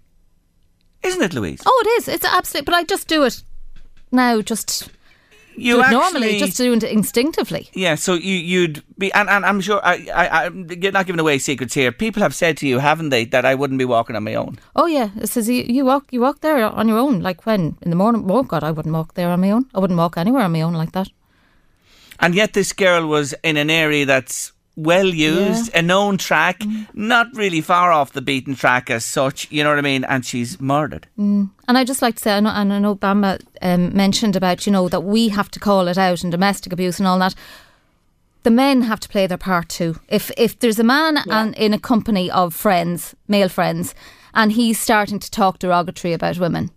Isn't 1.02 1.24
it, 1.24 1.34
Louise? 1.34 1.62
Oh, 1.66 1.84
it 1.86 1.90
is. 2.00 2.08
It's 2.08 2.26
absolute. 2.26 2.66
But 2.66 2.76
I 2.76 2.84
just 2.84 3.08
do 3.08 3.24
it 3.24 3.42
now. 4.12 4.42
Just 4.42 4.90
you 5.56 5.76
do 5.76 5.80
it 5.80 5.84
actually, 5.84 6.00
normally, 6.00 6.40
just 6.40 6.58
doing 6.58 6.78
it 6.78 6.92
instinctively. 6.92 7.70
Yeah, 7.74 7.96
so 7.96 8.14
you, 8.14 8.36
you'd 8.36 8.84
be, 8.98 9.12
and, 9.14 9.30
and 9.30 9.46
I'm 9.46 9.62
sure, 9.62 9.80
I, 9.84 10.08
I, 10.14 10.50
you're 10.50 10.92
not 10.92 11.06
giving 11.06 11.20
away 11.20 11.38
secrets 11.40 11.74
here. 11.74 11.92
People 11.92 12.22
have 12.24 12.34
said 12.36 12.58
to 12.58 12.68
you, 12.68 12.80
haven't 12.80 13.10
they, 13.10 13.26
that 13.26 13.46
I 13.46 13.56
wouldn't 13.56 13.80
be 13.80 13.86
walking 13.86 14.16
on 14.16 14.24
my 14.24 14.36
own? 14.36 14.60
Oh 14.76 14.88
yeah, 14.88 15.10
it 15.18 15.28
says 15.28 15.50
you, 15.50 15.64
you 15.64 15.86
walk, 15.86 16.08
you 16.12 16.22
walk 16.22 16.42
there 16.42 16.64
on 16.66 16.88
your 16.88 16.98
own. 16.98 17.22
Like 17.22 17.46
when 17.46 17.78
in 17.82 17.90
the 17.90 17.96
morning. 17.96 18.30
Oh 18.30 18.44
God, 18.44 18.64
I 18.64 18.72
wouldn't 18.72 18.94
walk 18.94 19.14
there 19.14 19.30
on 19.30 19.42
my 19.42 19.52
own. 19.52 19.66
I 19.74 19.80
wouldn't 19.80 19.98
walk 19.98 20.18
anywhere 20.18 20.44
on 20.44 20.52
my 20.52 20.62
own 20.62 20.74
like 20.74 20.92
that. 20.94 21.10
And 22.20 22.36
yet, 22.36 22.54
this 22.54 22.72
girl 22.72 23.08
was 23.08 23.34
in 23.44 23.58
an 23.58 23.70
area 23.70 24.06
that's 24.06 24.52
well 24.76 25.08
used, 25.08 25.72
Yeah. 25.74 25.80
a 25.80 25.82
known 25.82 26.18
track, 26.18 26.60
Mm. 26.60 26.88
not 26.94 27.28
really 27.34 27.62
far 27.62 27.92
off 27.92 28.14
the 28.14 28.22
beaten 28.22 28.56
track 28.56 28.90
as 28.90 29.04
such. 29.06 29.48
You 29.52 29.64
know 29.64 29.70
what 29.70 29.78
I 29.80 29.82
mean? 29.82 30.04
And 30.06 30.26
she's 30.26 30.60
murdered. 30.62 31.08
And 31.18 31.50
I 31.68 31.84
just 31.84 32.02
like 32.02 32.16
to 32.16 32.22
say, 32.22 32.32
and 32.38 32.48
I 32.48 32.64
know 32.64 32.96
Banba 32.96 33.40
um, 33.62 33.94
mentioned 33.96 34.36
about, 34.36 34.66
you 34.66 34.72
know, 34.72 34.88
that 34.90 35.02
we 35.04 35.30
have 35.30 35.50
to 35.52 35.60
call 35.60 35.88
it 35.88 35.98
out 35.98 36.24
and 36.24 36.32
domestic 36.32 36.72
abuse 36.74 37.00
and 37.00 37.08
all 37.08 37.20
that. 37.20 37.36
The 38.44 38.52
men 38.52 38.82
have 38.84 39.00
to 39.02 39.10
play 39.10 39.28
their 39.28 39.38
part 39.38 39.70
too. 39.70 40.00
If 40.08 40.32
if 40.38 40.58
there's 40.58 40.80
a 40.80 40.84
man 40.84 41.20
and 41.30 41.54
in 41.56 41.74
a 41.74 41.80
company 41.80 42.32
of 42.32 42.56
friends, 42.56 43.14
male 43.28 43.50
friends, 43.50 43.94
and 44.34 44.52
he's 44.54 44.80
starting 44.80 45.20
to 45.20 45.30
talk 45.30 45.60
derogatory 45.60 46.14
about 46.14 46.40
women, 46.40 46.72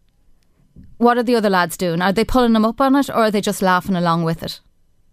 what 0.98 1.16
are 1.16 1.22
the 1.22 1.36
other 1.36 1.48
lads 1.50 1.76
doing? 1.78 2.02
Are 2.02 2.12
they 2.12 2.24
pulling 2.24 2.54
him 2.54 2.64
up 2.66 2.80
on 2.80 2.94
it, 2.96 3.08
or 3.08 3.14
are 3.24 3.30
they 3.30 3.40
just 3.40 3.62
laughing 3.62 3.96
along 3.96 4.24
with 4.24 4.42
it? 4.42 4.60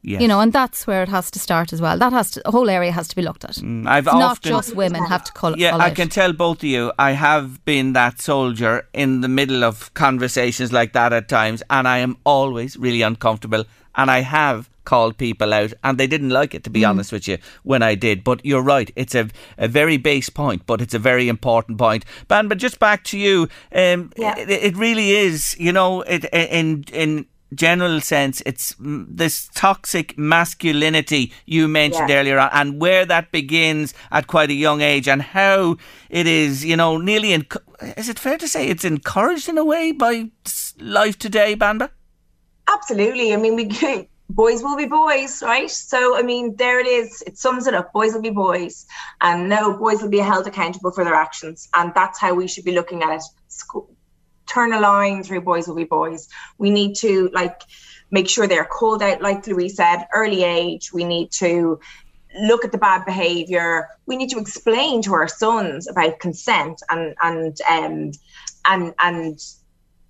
Yes. 0.03 0.21
You 0.21 0.27
know, 0.27 0.39
and 0.39 0.51
that's 0.51 0.87
where 0.87 1.03
it 1.03 1.09
has 1.09 1.29
to 1.31 1.39
start 1.39 1.71
as 1.73 1.79
well. 1.81 1.97
That 1.99 2.11
has 2.11 2.31
to, 2.31 2.41
the 2.43 2.51
whole 2.51 2.69
area 2.69 2.91
has 2.91 3.07
to 3.09 3.15
be 3.15 3.21
looked 3.21 3.43
at. 3.43 3.57
I've 3.85 4.07
It's 4.07 4.13
not 4.15 4.31
often, 4.31 4.49
just 4.49 4.75
women 4.75 5.03
have 5.05 5.23
to 5.25 5.31
call, 5.31 5.55
Yeah, 5.57 5.71
call 5.71 5.81
I 5.81 5.89
out. 5.89 5.95
can 5.95 6.09
tell 6.09 6.33
both 6.33 6.57
of 6.59 6.63
you, 6.63 6.91
I 6.97 7.11
have 7.11 7.63
been 7.65 7.93
that 7.93 8.19
soldier 8.19 8.87
in 8.93 9.21
the 9.21 9.27
middle 9.27 9.63
of 9.63 9.93
conversations 9.93 10.71
like 10.73 10.93
that 10.93 11.13
at 11.13 11.27
times, 11.29 11.61
and 11.69 11.87
I 11.87 11.99
am 11.99 12.17
always 12.23 12.77
really 12.77 13.01
uncomfortable. 13.03 13.63
And 13.93 14.09
I 14.09 14.21
have 14.21 14.69
called 14.85 15.17
people 15.17 15.53
out, 15.53 15.73
and 15.83 15.97
they 15.99 16.07
didn't 16.07 16.29
like 16.31 16.55
it, 16.55 16.63
to 16.63 16.69
Mm. 16.69 16.73
be 16.73 16.85
honest 16.85 17.11
with 17.11 17.27
you, 17.27 17.37
when 17.63 17.83
I 17.83 17.93
did. 17.93 18.23
But 18.23 18.43
you're 18.43 18.63
right, 18.63 18.89
it's 18.95 19.13
a, 19.13 19.27
a 19.59 19.67
very 19.67 19.97
base 19.97 20.29
point, 20.29 20.65
but 20.65 20.81
it's 20.81 20.95
a 20.95 20.99
very 20.99 21.27
important 21.29 21.77
point. 21.77 22.05
Ban, 22.27 22.47
but 22.47 22.57
just 22.57 22.79
back 22.79 23.03
to 23.05 23.17
you, 23.19 23.47
um, 23.75 24.11
Yeah. 24.17 24.35
it, 24.39 24.49
it 24.49 24.75
really 24.77 25.11
is, 25.11 25.55
you 25.59 25.71
know, 25.71 26.01
it 26.01 26.25
in 26.33 26.85
in 26.91 27.25
general 27.53 27.99
sense, 28.01 28.41
it's 28.45 28.75
this 28.79 29.49
toxic 29.53 30.17
masculinity 30.17 31.33
you 31.45 31.67
mentioned 31.67 32.09
Yeah. 32.09 32.19
earlier 32.19 32.39
on, 32.39 32.49
and 32.53 32.81
where 32.81 33.05
that 33.05 33.31
begins 33.31 33.93
at 34.11 34.27
quite 34.27 34.49
a 34.49 34.53
young 34.53 34.81
age, 34.81 35.07
and 35.07 35.21
how 35.21 35.77
it 36.09 36.27
is, 36.27 36.63
you 36.65 36.75
know, 36.77 36.97
nearly. 36.97 37.29
Enc- 37.29 37.57
is 37.97 38.09
it 38.09 38.19
fair 38.19 38.37
to 38.37 38.47
say 38.47 38.67
it's 38.67 38.85
encouraged 38.85 39.49
in 39.49 39.57
a 39.57 39.65
way 39.65 39.91
by 39.91 40.29
life 40.79 41.17
today, 41.19 41.55
Banba? 41.55 41.89
Absolutely. 42.67 43.33
I 43.33 43.37
mean, 43.37 43.55
we 43.55 43.65
boys 44.29 44.63
will 44.63 44.77
be 44.77 44.85
boys, 44.85 45.43
right? 45.43 45.69
So, 45.69 46.17
I 46.17 46.21
mean, 46.21 46.55
there 46.55 46.79
it 46.79 46.87
is. 46.87 47.21
It 47.27 47.37
sums 47.37 47.67
it 47.67 47.73
up. 47.73 47.91
Boys 47.91 48.13
will 48.13 48.21
be 48.21 48.29
boys, 48.29 48.85
and 49.19 49.49
no, 49.49 49.77
boys 49.77 50.01
will 50.01 50.09
be 50.09 50.19
held 50.19 50.47
accountable 50.47 50.91
for 50.91 51.03
their 51.03 51.15
actions, 51.15 51.67
and 51.75 51.91
that's 51.93 52.19
how 52.19 52.33
we 52.33 52.47
should 52.47 52.63
be 52.63 52.71
looking 52.71 53.03
at 53.03 53.13
it. 53.15 53.23
Sco- 53.49 53.89
turn 54.51 54.73
a 54.73 54.79
line 54.79 55.23
through 55.23 55.41
boys 55.41 55.67
will 55.67 55.75
be 55.75 55.83
boys. 55.85 56.27
We 56.57 56.69
need 56.69 56.95
to 56.97 57.29
like 57.33 57.61
make 58.11 58.27
sure 58.27 58.47
they're 58.47 58.65
called 58.65 59.01
out, 59.01 59.21
like 59.21 59.47
Louise 59.47 59.75
said, 59.75 60.05
early 60.13 60.43
age. 60.43 60.91
We 60.93 61.03
need 61.03 61.31
to 61.33 61.79
look 62.39 62.65
at 62.65 62.71
the 62.71 62.77
bad 62.77 63.05
behavior. 63.05 63.87
We 64.05 64.17
need 64.17 64.29
to 64.31 64.39
explain 64.39 65.01
to 65.03 65.13
our 65.13 65.27
sons 65.27 65.87
about 65.87 66.19
consent 66.19 66.81
and 66.89 67.15
and 67.21 67.57
um 67.69 68.11
and 68.65 68.93
and 68.99 69.39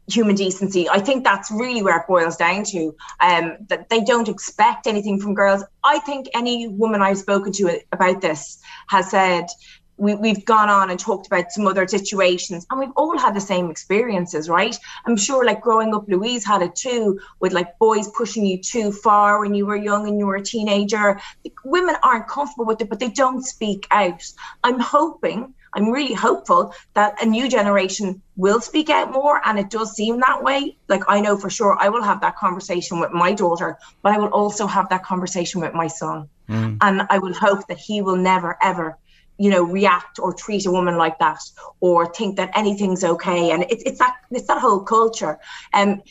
human 0.08 0.36
decency. 0.36 0.90
I 0.90 1.00
think 1.00 1.24
that's 1.24 1.52
really 1.52 1.82
where 1.82 1.98
it 1.98 2.08
boils 2.08 2.36
down 2.36 2.64
to. 2.66 2.96
Um, 3.22 3.58
that 3.70 3.90
they 3.90 4.02
don't 4.02 4.28
expect 4.28 4.88
anything 4.88 5.20
from 5.20 5.34
girls. 5.34 5.64
I 5.84 6.00
think 6.00 6.28
any 6.34 6.68
woman 6.68 7.02
I've 7.02 7.20
spoken 7.20 7.52
to 7.54 7.80
about 7.92 8.22
this 8.22 8.62
has 8.90 9.10
said 9.10 9.46
we, 9.98 10.16
we've 10.16 10.46
gone 10.46 10.70
on 10.70 10.90
and 10.90 11.00
talked 11.00 11.28
about 11.28 11.52
some 11.52 11.68
other 11.68 11.88
situations 11.88 12.66
and 12.70 12.80
we've 12.80 12.92
all 12.96 13.18
had 13.18 13.36
the 13.36 13.42
same 13.42 13.70
experiences, 13.70 14.50
right? 14.50 14.76
I'm 15.06 15.18
sure 15.18 15.46
like 15.46 15.62
growing 15.62 15.94
up, 15.94 16.08
Louise 16.08 16.46
had 16.46 16.62
it 16.62 16.76
too 16.76 17.20
with 17.40 17.54
like 17.54 17.78
boys 17.78 18.10
pushing 18.10 18.46
you 18.46 18.58
too 18.58 18.92
far 18.92 19.40
when 19.40 19.54
you 19.54 19.66
were 19.66 19.76
young 19.76 20.08
and 20.08 20.18
you 20.18 20.26
were 20.26 20.38
a 20.38 20.44
teenager. 20.44 21.20
Women 21.64 21.96
aren't 22.04 22.28
comfortable 22.28 22.66
with 22.66 22.82
it, 22.82 22.90
but 22.90 23.00
they 23.00 23.10
don't 23.10 23.44
speak 23.44 23.88
out. 23.92 24.24
I'm 24.64 24.80
hoping 24.80 25.54
I'm 25.74 25.90
really 25.90 26.14
hopeful 26.14 26.74
that 26.96 27.22
a 27.22 27.26
new 27.26 27.48
generation 27.48 28.22
will 28.36 28.60
speak 28.60 28.90
out 28.90 29.12
more, 29.12 29.42
and 29.46 29.58
it 29.58 29.70
does 29.70 29.96
seem 29.96 30.20
that 30.20 30.44
way. 30.44 30.78
Like, 30.90 31.04
I 31.08 31.22
know 31.22 31.38
for 31.38 31.50
sure 31.50 31.78
I 31.80 31.90
will 31.90 32.04
have 32.04 32.22
that 32.22 32.36
conversation 32.36 33.00
with 33.00 33.12
my 33.12 33.34
daughter, 33.34 33.78
but 34.02 34.12
I 34.12 34.18
will 34.18 34.30
also 34.30 34.68
have 34.68 34.90
that 34.90 35.04
conversation 35.04 35.62
with 35.62 35.74
my 35.74 35.88
son. 35.88 36.28
Mm. 36.50 36.78
And 36.82 37.04
I 37.10 37.20
will 37.20 37.34
hope 37.34 37.68
that 37.68 37.78
he 37.78 38.02
will 38.02 38.18
never, 38.18 38.58
ever, 38.62 38.98
you 39.42 39.50
know, 39.50 39.64
react 39.64 40.20
or 40.20 40.32
treat 40.32 40.68
a 40.68 40.72
woman 40.72 40.98
like 40.98 41.18
that 41.18 41.42
or 41.80 42.14
think 42.14 42.36
that 42.36 42.52
anything's 42.56 43.04
okay. 43.04 43.50
And 43.50 43.66
it's, 43.72 43.82
it's, 43.88 43.98
that, 43.98 44.16
it's 44.30 44.46
that 44.46 44.62
whole 44.62 44.82
culture. 44.82 45.40
Um, 45.74 46.04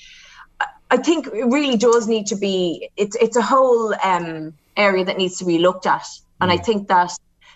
I 0.91 0.97
think 0.97 1.29
it 1.29 1.47
really 1.47 1.77
does 1.77 2.09
need 2.09 2.27
to 2.27 2.37
be, 2.37 2.91
it's, 2.97 3.17
it's 3.17 3.37
a 3.37 3.43
whole 3.43 3.95
um, 4.03 4.55
area 4.77 5.05
that 5.05 5.17
needs 5.17 5.39
to 5.39 5.45
be 5.45 5.59
looked 5.59 5.87
at. 5.87 6.05
And 6.41 6.51
I 6.51 6.57
think 6.57 6.89
that 6.89 7.13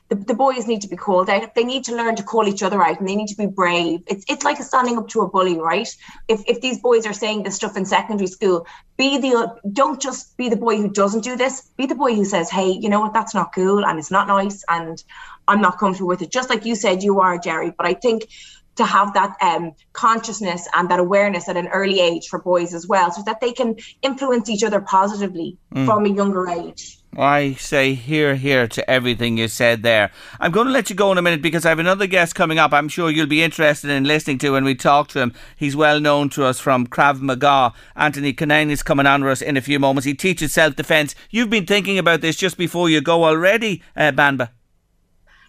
the, 0.09 0.17
the 0.17 0.35
boys 0.35 0.67
need 0.67 0.83
to 0.83 0.89
be 0.89 0.97
called 0.97 1.31
out. 1.31 1.55
They 1.55 1.65
need 1.65 1.85
to 1.85 1.97
learn 1.97 2.17
to 2.17 2.23
call 2.23 2.47
each 2.47 2.63
other 2.63 2.83
out 2.83 3.01
and 3.01 3.09
they 3.09 3.17
need 3.17 3.29
to 3.29 3.37
be 3.37 3.47
brave. 3.47 4.03
It's 4.07 4.25
it's 4.29 4.45
like 4.45 4.59
standing 4.59 4.99
up 4.99 5.09
to 5.09 5.23
a 5.23 5.29
bully, 5.29 5.59
right? 5.59 5.89
If 6.29 6.43
if 6.47 6.61
these 6.61 6.79
boys 6.79 7.07
are 7.07 7.13
saying 7.13 7.43
this 7.43 7.57
stuff 7.57 7.77
in 7.77 7.87
secondary 7.87 8.27
school, 8.27 8.67
be 8.99 9.19
the 9.19 9.57
don't 9.73 10.01
just 10.01 10.37
be 10.37 10.49
the 10.49 10.57
boy 10.57 10.77
who 10.77 10.91
doesn't 10.91 11.25
do 11.25 11.37
this. 11.37 11.63
Be 11.79 11.87
the 11.87 11.95
boy 11.95 12.15
who 12.15 12.25
says, 12.25 12.51
"Hey, 12.51 12.71
you 12.71 12.91
know 12.91 13.01
what? 13.01 13.15
That's 13.15 13.35
not 13.35 13.55
cool 13.55 13.85
and 13.85 13.99
it's 13.99 14.11
not 14.11 14.29
nice 14.29 14.63
and 14.69 15.03
I'm 15.49 15.61
not 15.61 15.79
comfortable 15.79 16.09
with 16.09 16.23
it." 16.23 16.31
Just 16.31 16.51
like 16.51 16.65
you 16.65 16.75
said 16.75 17.03
you 17.03 17.21
are, 17.21 17.39
Jerry. 17.39 17.73
But 17.77 17.87
I 17.87 17.95
think 17.95 18.29
to 18.77 18.85
have 18.85 19.15
that 19.15 19.37
um, 19.41 19.73
consciousness 19.93 20.67
and 20.75 20.91
that 20.91 20.99
awareness 20.99 21.49
at 21.49 21.57
an 21.57 21.69
early 21.69 22.01
age 22.01 22.29
for 22.29 22.41
boys 22.41 22.75
as 22.75 22.87
well, 22.87 23.11
so 23.11 23.23
that 23.23 23.41
they 23.41 23.53
can 23.53 23.77
influence 24.03 24.49
each 24.49 24.65
other 24.65 24.81
positively 24.81 25.57
from 25.85 26.07
a 26.07 26.09
younger 26.09 26.49
age. 26.49 26.99
I 27.17 27.53
say 27.55 27.95
here, 27.95 28.35
here 28.35 28.67
to 28.69 28.91
everything 28.91 29.39
you 29.39 29.49
said 29.49 29.83
there. 29.83 30.11
I'm 30.41 30.51
going 30.51 30.67
to 30.67 30.73
let 30.73 30.91
you 30.91 30.97
go 30.97 31.13
in 31.13 31.19
a 31.19 31.23
minute 31.23 31.43
because 31.43 31.65
I 31.65 31.69
have 31.69 31.79
another 31.79 32.07
guest 32.07 32.35
coming 32.35 32.59
up. 32.59 32.73
I'm 32.73 32.89
sure 32.89 33.11
you'll 33.11 33.27
be 33.27 33.43
interested 33.43 33.91
in 33.91 34.05
listening 34.05 34.39
to 34.39 34.51
when 34.51 34.65
we 34.65 34.75
talk 34.75 35.09
to 35.09 35.21
him. 35.21 35.33
He's 35.57 35.77
well 35.77 36.01
known 36.01 36.29
to 36.31 36.45
us 36.45 36.59
from 36.59 36.87
Krav 36.87 37.21
Maga. 37.21 37.73
Anthony 37.95 38.33
Canane 38.33 38.71
is 38.71 38.83
coming 38.83 39.07
on 39.07 39.23
with 39.23 39.33
us 39.33 39.43
in 39.43 39.57
a 39.57 39.61
few 39.61 39.79
moments. 39.79 40.07
He 40.07 40.15
teaches 40.15 40.53
self 40.53 40.77
defence. 40.77 41.15
You've 41.31 41.51
been 41.51 41.67
thinking 41.67 41.99
about 41.99 42.21
this 42.21 42.37
just 42.37 42.59
before 42.59 42.91
you 42.91 43.01
go 43.01 43.25
already, 43.25 43.83
uh, 43.97 44.13
Banba. 44.13 44.51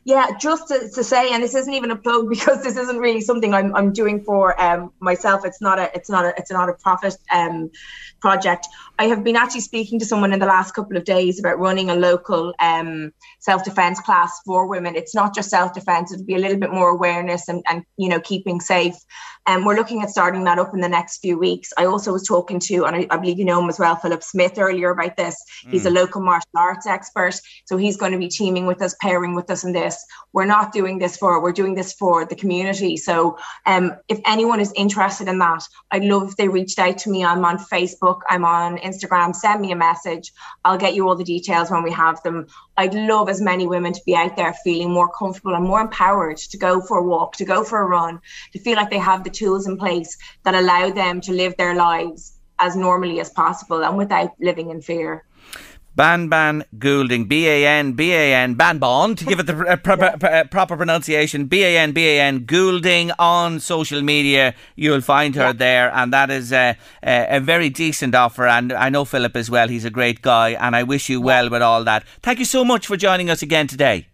Yeah, 0.08 0.38
just 0.40 0.68
to, 0.68 0.88
to 0.88 1.04
say, 1.04 1.34
and 1.34 1.42
this 1.42 1.56
isn't 1.56 1.74
even 1.74 1.90
a 1.90 1.96
plug 1.96 2.30
because 2.30 2.64
this 2.64 2.78
isn't 2.78 3.00
really 3.00 3.22
something 3.22 3.56
I'm, 3.56 3.76
I'm 3.76 3.92
doing 3.92 4.24
for 4.24 4.60
um, 4.62 4.94
myself. 5.00 5.44
It's 5.44 5.62
not 5.62 5.80
a 5.80 5.94
it's 5.96 6.10
not 6.10 6.26
a 6.26 6.34
it's 6.38 6.52
not 6.52 6.70
a 6.70 6.74
profit 6.74 7.18
um, 7.32 7.72
project. 8.22 8.68
I 8.98 9.06
have 9.06 9.24
been 9.24 9.36
actually 9.36 9.62
speaking 9.62 10.00
to 10.00 10.06
someone 10.06 10.32
in 10.32 10.40
the 10.40 10.46
last 10.46 10.74
couple 10.74 10.96
of 10.96 11.04
days 11.04 11.40
about 11.40 11.60
running 11.60 11.90
a 11.90 11.96
local 11.96 12.54
um, 12.60 13.12
self 13.40 13.64
defense 13.64 14.00
class 14.00 14.40
for 14.46 14.68
women. 14.68 14.96
It's 14.96 15.16
not 15.16 15.34
just 15.34 15.50
self 15.50 15.74
defense; 15.74 16.14
it'll 16.14 16.26
be 16.26 16.36
a 16.36 16.40
little 16.40 16.60
bit 16.60 16.72
more 16.72 16.90
awareness 16.90 17.50
and, 17.50 17.64
and 17.68 17.84
you 17.98 18.08
know 18.08 18.20
keeping 18.20 18.62
safe. 18.62 18.96
And 19.48 19.66
we're 19.66 19.76
looking 19.76 20.02
at 20.02 20.10
starting 20.10 20.44
that 20.46 20.60
up 20.60 20.74
in 20.74 20.82
the 20.82 20.90
next 20.90 21.20
few 21.20 21.38
weeks. 21.38 21.72
I 21.78 21.86
also 21.86 22.14
was 22.14 22.28
talking 22.28 22.60
to, 22.62 22.86
and 22.86 22.96
I, 22.96 23.08
I 23.10 23.18
believe 23.18 23.38
you 23.38 23.46
know 23.46 23.62
him 23.62 23.70
as 23.70 23.80
well, 23.80 23.96
Philip 23.96 24.24
Smith 24.24 24.58
earlier 24.58 24.92
about 24.92 25.18
this. 25.18 25.36
He's 25.70 25.86
a 25.86 25.92
local 25.92 26.22
martial 26.22 26.50
arts 26.56 26.88
expert, 26.88 27.40
so 27.66 27.78
he's 27.78 27.98
going 27.98 28.12
to 28.12 28.18
be 28.18 28.28
teaming 28.28 28.66
with 28.66 28.82
us, 28.82 28.96
pairing 29.02 29.36
with 29.36 29.50
us 29.52 29.64
in 29.64 29.72
this. 29.72 29.95
We're 30.34 30.46
not 30.46 30.74
doing 30.74 30.98
this 31.00 31.18
for, 31.18 31.42
we're 31.42 31.52
doing 31.52 31.76
this 31.76 31.94
for 31.94 32.26
the 32.26 32.36
community. 32.36 32.98
So, 32.98 33.38
um, 33.66 33.94
if 34.08 34.20
anyone 34.26 34.60
is 34.60 34.74
interested 34.76 35.28
in 35.28 35.40
that, 35.40 35.64
I'd 35.92 36.04
love 36.04 36.30
if 36.30 36.36
they 36.36 36.48
reached 36.48 36.80
out 36.80 36.98
to 37.00 37.10
me. 37.10 37.24
I'm 37.24 37.46
on 37.46 37.58
Facebook, 37.58 38.22
I'm 38.30 38.46
on 38.46 38.78
Instagram. 38.80 39.36
Send 39.36 39.62
me 39.62 39.72
a 39.72 39.76
message. 39.76 40.34
I'll 40.64 40.78
get 40.78 40.96
you 40.96 41.08
all 41.08 41.16
the 41.16 41.24
details 41.24 41.72
when 41.72 41.84
we 41.84 41.92
have 41.92 42.22
them. 42.24 42.48
I'd 42.78 42.94
love 42.94 43.30
as 43.30 43.42
many 43.42 43.68
women 43.68 43.94
to 43.94 44.02
be 44.06 44.16
out 44.16 44.36
there 44.36 44.54
feeling 44.64 44.92
more 44.92 45.12
comfortable 45.12 45.56
and 45.56 45.66
more 45.66 45.82
empowered 45.82 46.38
to 46.38 46.58
go 46.58 46.82
for 46.82 46.98
a 47.00 47.04
walk, 47.04 47.36
to 47.38 47.46
go 47.46 47.64
for 47.64 47.82
a 47.82 47.86
run, 47.86 48.20
to 48.54 48.60
feel 48.60 48.76
like 48.76 48.90
they 48.90 48.98
have 48.98 49.24
the 49.24 49.30
tools 49.30 49.68
in 49.68 49.78
place 49.78 50.18
that 50.44 50.56
allow 50.56 50.90
them 50.90 51.22
to 51.22 51.32
live 51.32 51.56
their 51.58 51.76
lives 51.76 52.34
as 52.60 52.76
normally 52.76 53.20
as 53.20 53.30
possible 53.30 53.84
and 53.84 53.98
without 53.98 54.32
living 54.40 54.70
in 54.70 54.82
fear. 54.82 55.26
Ban 55.96 56.28
Ban 56.28 56.66
Goulding, 56.78 57.26
B 57.26 57.48
A 57.48 57.66
N 57.66 57.94
B 57.94 58.12
A 58.12 58.36
N 58.36 58.56
Ban 58.56 58.80
Bond, 58.80 59.18
to 59.18 59.26
give 59.26 59.40
it 59.40 59.48
the 59.48 59.58
uh, 59.58 59.78
proper, 59.78 60.18
uh, 60.26 60.44
proper 60.46 60.76
pronunciation, 60.76 61.46
B 61.46 61.64
A 61.64 61.78
N 61.78 61.94
B 61.94 62.06
A 62.06 62.22
N 62.22 62.40
Goulding 62.40 63.12
on 63.18 63.60
social 63.62 64.02
media. 64.02 64.54
You'll 64.76 65.02
find 65.02 65.36
her 65.36 65.48
yeah. 65.48 65.54
there, 65.54 65.96
and 65.96 66.12
that 66.12 66.30
is 66.30 66.52
a, 66.52 66.78
a, 67.02 67.38
a, 67.38 67.40
very 67.40 67.70
decent 67.70 68.14
offer. 68.14 68.46
And 68.46 68.74
I 68.74 68.90
know 68.90 69.06
Philip 69.06 69.36
as 69.38 69.50
well. 69.50 69.70
He's 69.70 69.86
a 69.86 69.90
great 69.90 70.22
guy, 70.22 70.50
and 70.50 70.76
I 70.76 70.84
wish 70.84 71.08
you 71.08 71.22
well 71.22 71.50
with 71.50 71.62
all 71.62 71.84
that. 71.86 72.06
Thank 72.22 72.40
you 72.40 72.46
so 72.46 72.66
much 72.66 72.88
for 72.88 72.98
joining 72.98 73.30
us 73.30 73.42
again 73.42 73.68
today. 73.68 74.08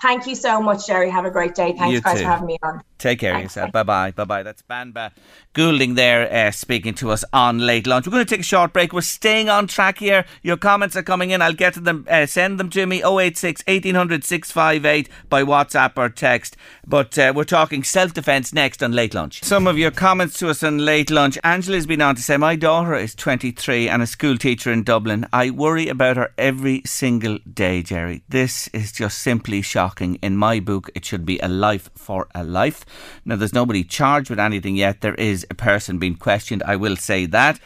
Thank 0.00 0.26
you 0.26 0.34
so 0.34 0.60
much, 0.60 0.86
Jerry. 0.86 1.10
Have 1.10 1.24
a 1.24 1.30
great 1.30 1.54
day. 1.54 1.74
Thanks, 1.78 1.92
you 1.92 2.00
guys, 2.00 2.18
too. 2.18 2.24
for 2.24 2.30
having 2.30 2.46
me 2.46 2.58
on. 2.62 2.82
Take 2.98 3.20
care 3.20 3.32
Thanks. 3.34 3.56
of 3.56 3.62
yourself. 3.62 3.72
Bye 3.72 3.82
bye. 3.82 4.10
Bye 4.12 4.24
bye. 4.24 4.42
That's 4.42 4.62
Banba 4.62 5.12
Goulding 5.54 5.96
there 5.96 6.32
uh, 6.32 6.50
speaking 6.50 6.94
to 6.94 7.10
us 7.10 7.26
on 7.30 7.58
late 7.58 7.86
lunch. 7.86 8.06
We're 8.06 8.12
going 8.12 8.24
to 8.24 8.30
take 8.30 8.40
a 8.40 8.42
short 8.42 8.72
break. 8.72 8.94
We're 8.94 9.02
staying 9.02 9.50
on 9.50 9.66
track 9.66 9.98
here. 9.98 10.24
Your 10.42 10.56
comments 10.56 10.96
are 10.96 11.02
coming 11.02 11.30
in. 11.30 11.42
I'll 11.42 11.52
get 11.52 11.74
to 11.74 11.80
them. 11.80 12.06
Uh, 12.08 12.24
send 12.24 12.58
them 12.58 12.70
to 12.70 12.86
me 12.86 13.02
086 13.04 13.62
1800 13.66 14.24
658 14.24 15.10
by 15.28 15.42
WhatsApp 15.42 15.98
or 15.98 16.08
text. 16.08 16.56
But 16.86 17.18
uh, 17.18 17.34
we're 17.36 17.44
talking 17.44 17.84
self 17.84 18.14
defence 18.14 18.54
next 18.54 18.82
on 18.82 18.92
late 18.92 19.12
lunch. 19.12 19.44
Some 19.44 19.66
of 19.66 19.76
your 19.76 19.90
comments 19.90 20.38
to 20.38 20.48
us 20.48 20.62
on 20.62 20.78
late 20.78 21.10
lunch. 21.10 21.36
Angela's 21.44 21.86
been 21.86 22.00
on 22.00 22.14
to 22.14 22.22
say, 22.22 22.38
My 22.38 22.56
daughter 22.56 22.94
is 22.94 23.14
23 23.14 23.90
and 23.90 24.00
a 24.00 24.06
school 24.06 24.38
teacher 24.38 24.72
in 24.72 24.84
Dublin. 24.84 25.26
I 25.34 25.50
worry 25.50 25.88
about 25.88 26.16
her 26.16 26.32
every 26.38 26.80
single 26.86 27.38
day, 27.40 27.82
Jerry. 27.82 28.22
This 28.26 28.68
is 28.68 28.90
just 28.90 29.18
simply 29.18 29.60
shocking. 29.60 30.14
In 30.22 30.38
my 30.38 30.60
book, 30.60 30.88
it 30.94 31.04
should 31.04 31.26
be 31.26 31.38
a 31.40 31.48
life 31.48 31.90
for 31.94 32.28
a 32.34 32.42
life. 32.42 32.86
Now, 33.26 33.36
there's 33.36 33.52
nobody 33.52 33.84
charged 33.84 34.30
with 34.30 34.40
anything 34.40 34.76
yet. 34.76 35.02
There 35.02 35.14
is 35.16 35.41
a 35.50 35.54
person 35.54 35.98
being 35.98 36.16
questioned, 36.16 36.62
I 36.64 36.76
will 36.76 36.96
say 36.96 37.26
that. 37.26 37.60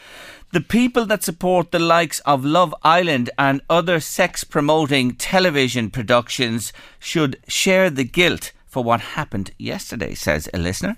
The 0.53 0.61
people 0.61 1.05
that 1.07 1.23
support 1.23 1.71
the 1.71 1.79
likes 1.79 2.19
of 2.21 2.45
Love 2.45 2.73
Island 2.81 3.29
and 3.37 3.61
other 3.69 3.99
sex 3.99 4.43
promoting 4.43 5.15
television 5.15 5.89
productions 5.89 6.71
should 6.99 7.37
share 7.47 7.89
the 7.89 8.05
guilt 8.05 8.53
for 8.65 8.83
what 8.83 9.01
happened 9.01 9.51
yesterday, 9.57 10.13
says 10.13 10.49
a 10.53 10.57
listener. 10.57 10.97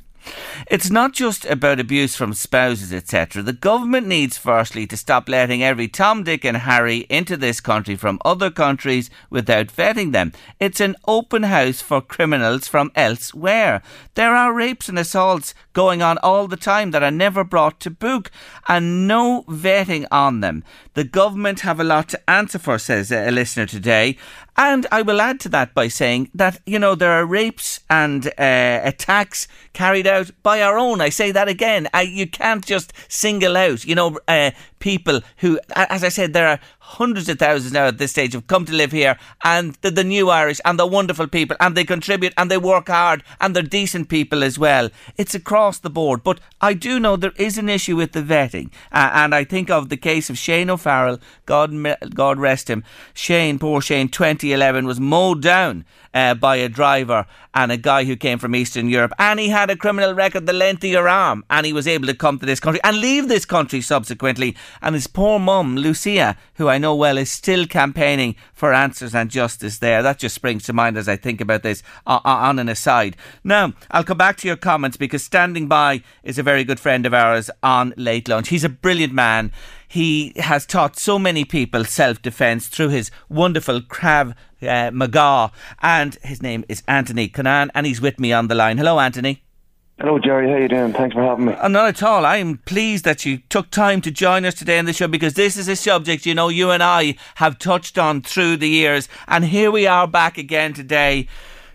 It's 0.69 0.89
not 0.89 1.13
just 1.13 1.45
about 1.45 1.79
abuse 1.79 2.15
from 2.15 2.33
spouses, 2.33 2.93
etc. 2.93 3.41
The 3.41 3.53
government 3.53 4.07
needs, 4.07 4.37
firstly, 4.37 4.85
to 4.87 4.97
stop 4.97 5.29
letting 5.29 5.63
every 5.63 5.87
Tom, 5.87 6.23
Dick, 6.23 6.45
and 6.45 6.57
Harry 6.57 6.99
into 7.09 7.37
this 7.37 7.61
country 7.61 7.95
from 7.95 8.19
other 8.23 8.51
countries 8.51 9.09
without 9.29 9.67
vetting 9.67 10.11
them. 10.11 10.33
It's 10.59 10.79
an 10.79 10.95
open 11.07 11.43
house 11.43 11.81
for 11.81 12.01
criminals 12.01 12.67
from 12.67 12.91
elsewhere. 12.95 13.81
There 14.15 14.35
are 14.35 14.53
rapes 14.53 14.89
and 14.89 14.99
assaults 14.99 15.53
going 15.73 16.01
on 16.01 16.17
all 16.19 16.47
the 16.47 16.57
time 16.57 16.91
that 16.91 17.03
are 17.03 17.11
never 17.11 17.43
brought 17.43 17.79
to 17.81 17.89
book, 17.89 18.29
and 18.67 19.07
no 19.07 19.43
vetting 19.43 20.05
on 20.11 20.41
them. 20.41 20.63
The 20.93 21.03
government 21.03 21.61
have 21.61 21.79
a 21.79 21.83
lot 21.83 22.09
to 22.09 22.29
answer 22.29 22.59
for, 22.59 22.77
says 22.77 23.11
a 23.11 23.31
listener 23.31 23.65
today. 23.65 24.17
And 24.61 24.85
I 24.91 25.03
will 25.03 25.21
add 25.21 25.39
to 25.41 25.49
that 25.49 25.73
by 25.73 25.87
saying 25.87 26.31
that, 26.33 26.59
you 26.65 26.79
know, 26.79 26.93
there 26.93 27.13
are 27.13 27.25
rapes 27.25 27.79
and 27.89 28.27
uh, 28.27 28.81
attacks 28.83 29.47
carried 29.71 30.05
out 30.05 30.31
by 30.43 30.61
our 30.61 30.77
own. 30.77 30.99
I 30.99 31.07
say 31.07 31.31
that 31.31 31.47
again. 31.47 31.87
I, 31.93 32.01
you 32.01 32.27
can't 32.27 32.65
just 32.65 32.91
single 33.07 33.55
out, 33.55 33.85
you 33.85 33.95
know, 33.95 34.19
uh, 34.27 34.51
people 34.79 35.21
who, 35.37 35.61
as 35.77 36.03
I 36.03 36.09
said, 36.09 36.33
there 36.33 36.49
are 36.49 36.59
hundreds 36.89 37.29
of 37.29 37.37
thousands 37.37 37.71
now 37.71 37.85
at 37.85 37.99
this 37.99 38.11
stage 38.11 38.33
have 38.33 38.47
come 38.47 38.65
to 38.65 38.73
live 38.73 38.91
here 38.91 39.15
and 39.43 39.75
the, 39.81 39.91
the 39.91 40.03
new 40.03 40.29
Irish 40.29 40.59
and 40.65 40.79
the 40.79 40.87
wonderful 40.87 41.27
people 41.27 41.55
and 41.59 41.77
they 41.77 41.83
contribute 41.83 42.33
and 42.35 42.49
they 42.49 42.57
work 42.57 42.87
hard 42.87 43.23
and 43.39 43.55
they're 43.55 43.61
decent 43.61 44.09
people 44.09 44.43
as 44.43 44.57
well. 44.57 44.89
It's 45.15 45.35
across 45.35 45.77
the 45.77 45.91
board. 45.91 46.23
But 46.23 46.39
I 46.59 46.73
do 46.73 46.99
know 46.99 47.15
there 47.15 47.33
is 47.37 47.59
an 47.59 47.69
issue 47.69 47.95
with 47.95 48.13
the 48.13 48.23
vetting. 48.23 48.71
Uh, 48.91 49.11
and 49.13 49.35
I 49.35 49.43
think 49.43 49.69
of 49.69 49.89
the 49.89 49.97
case 49.97 50.29
of 50.31 50.37
Shane 50.37 50.69
O'Farrell, 50.69 51.19
God, 51.45 51.71
God 52.15 52.39
rest 52.39 52.69
him. 52.69 52.83
Shane, 53.13 53.59
poor 53.59 53.81
Shane, 53.81 54.09
2011 54.09 54.87
was 54.87 54.99
mowed 54.99 55.43
down 55.43 55.85
uh, 56.13 56.33
by 56.33 56.57
a 56.57 56.69
driver 56.69 57.25
and 57.53 57.71
a 57.71 57.77
guy 57.77 58.03
who 58.03 58.15
came 58.15 58.39
from 58.39 58.55
Eastern 58.55 58.89
Europe. 58.89 59.13
And 59.19 59.39
he 59.39 59.49
had 59.49 59.69
a 59.69 59.75
criminal 59.75 60.13
record 60.13 60.45
the 60.45 60.53
length 60.53 60.83
of 60.83 60.89
your 60.89 61.07
arm. 61.07 61.43
And 61.49 61.65
he 61.65 61.73
was 61.73 61.87
able 61.87 62.07
to 62.07 62.13
come 62.13 62.39
to 62.39 62.45
this 62.45 62.59
country 62.59 62.79
and 62.83 62.97
leave 62.97 63.27
this 63.27 63.45
country 63.45 63.81
subsequently. 63.81 64.55
And 64.81 64.95
his 64.95 65.07
poor 65.07 65.39
mum, 65.39 65.75
Lucia, 65.75 66.37
who 66.55 66.67
I 66.67 66.77
know 66.77 66.95
well, 66.95 67.17
is 67.17 67.31
still 67.31 67.65
campaigning 67.65 68.35
for 68.53 68.73
answers 68.73 69.15
and 69.15 69.29
justice 69.29 69.79
there. 69.79 70.03
That 70.03 70.19
just 70.19 70.35
springs 70.35 70.63
to 70.65 70.73
mind 70.73 70.97
as 70.97 71.09
I 71.09 71.15
think 71.15 71.41
about 71.41 71.63
this 71.63 71.83
uh, 72.05 72.19
uh, 72.23 72.29
on 72.29 72.59
an 72.59 72.69
aside. 72.69 73.15
Now, 73.43 73.73
I'll 73.91 74.03
come 74.03 74.17
back 74.17 74.37
to 74.37 74.47
your 74.47 74.57
comments 74.57 74.97
because 74.97 75.23
standing 75.23 75.67
by 75.67 76.03
is 76.23 76.37
a 76.37 76.43
very 76.43 76.63
good 76.63 76.79
friend 76.79 77.05
of 77.05 77.13
ours 77.13 77.49
on 77.63 77.93
Late 77.97 78.27
Lunch. 78.27 78.49
He's 78.49 78.63
a 78.63 78.69
brilliant 78.69 79.13
man. 79.13 79.51
He 79.87 80.33
has 80.35 80.67
taught 80.67 80.99
so 80.99 81.17
many 81.17 81.43
people 81.43 81.83
self 81.83 82.21
defence 82.21 82.67
through 82.67 82.89
his 82.89 83.09
wonderful 83.27 83.81
Krav 83.81 84.35
uh, 84.61 84.91
Maga, 84.91 85.51
and 85.81 86.15
his 86.23 86.41
name 86.41 86.65
is 86.67 86.83
Anthony 86.87 87.27
Conan, 87.27 87.71
and 87.73 87.85
he's 87.85 88.01
with 88.01 88.19
me 88.19 88.33
on 88.33 88.47
the 88.47 88.55
line. 88.55 88.77
Hello, 88.77 88.99
Anthony. 88.99 89.43
Hello, 89.99 90.17
Jerry. 90.17 90.49
How 90.49 90.55
you 90.55 90.69
doing? 90.69 90.93
Thanks 90.93 91.13
for 91.13 91.21
having 91.21 91.45
me. 91.45 91.53
Uh, 91.53 91.67
not 91.67 91.89
at 91.89 92.01
all. 92.03 92.25
I'm 92.25 92.59
pleased 92.59 93.03
that 93.03 93.25
you 93.25 93.39
took 93.49 93.69
time 93.69 93.99
to 94.01 94.11
join 94.11 94.45
us 94.45 94.53
today 94.53 94.79
on 94.79 94.85
the 94.85 94.93
show 94.93 95.09
because 95.09 95.33
this 95.33 95.57
is 95.57 95.67
a 95.67 95.75
subject 95.75 96.25
you 96.25 96.33
know 96.33 96.47
you 96.47 96.71
and 96.71 96.81
I 96.81 97.15
have 97.35 97.59
touched 97.59 97.97
on 97.97 98.21
through 98.21 98.57
the 98.57 98.69
years, 98.69 99.09
and 99.27 99.43
here 99.43 99.71
we 99.71 99.85
are 99.85 100.07
back 100.07 100.37
again 100.37 100.73
today. 100.73 101.27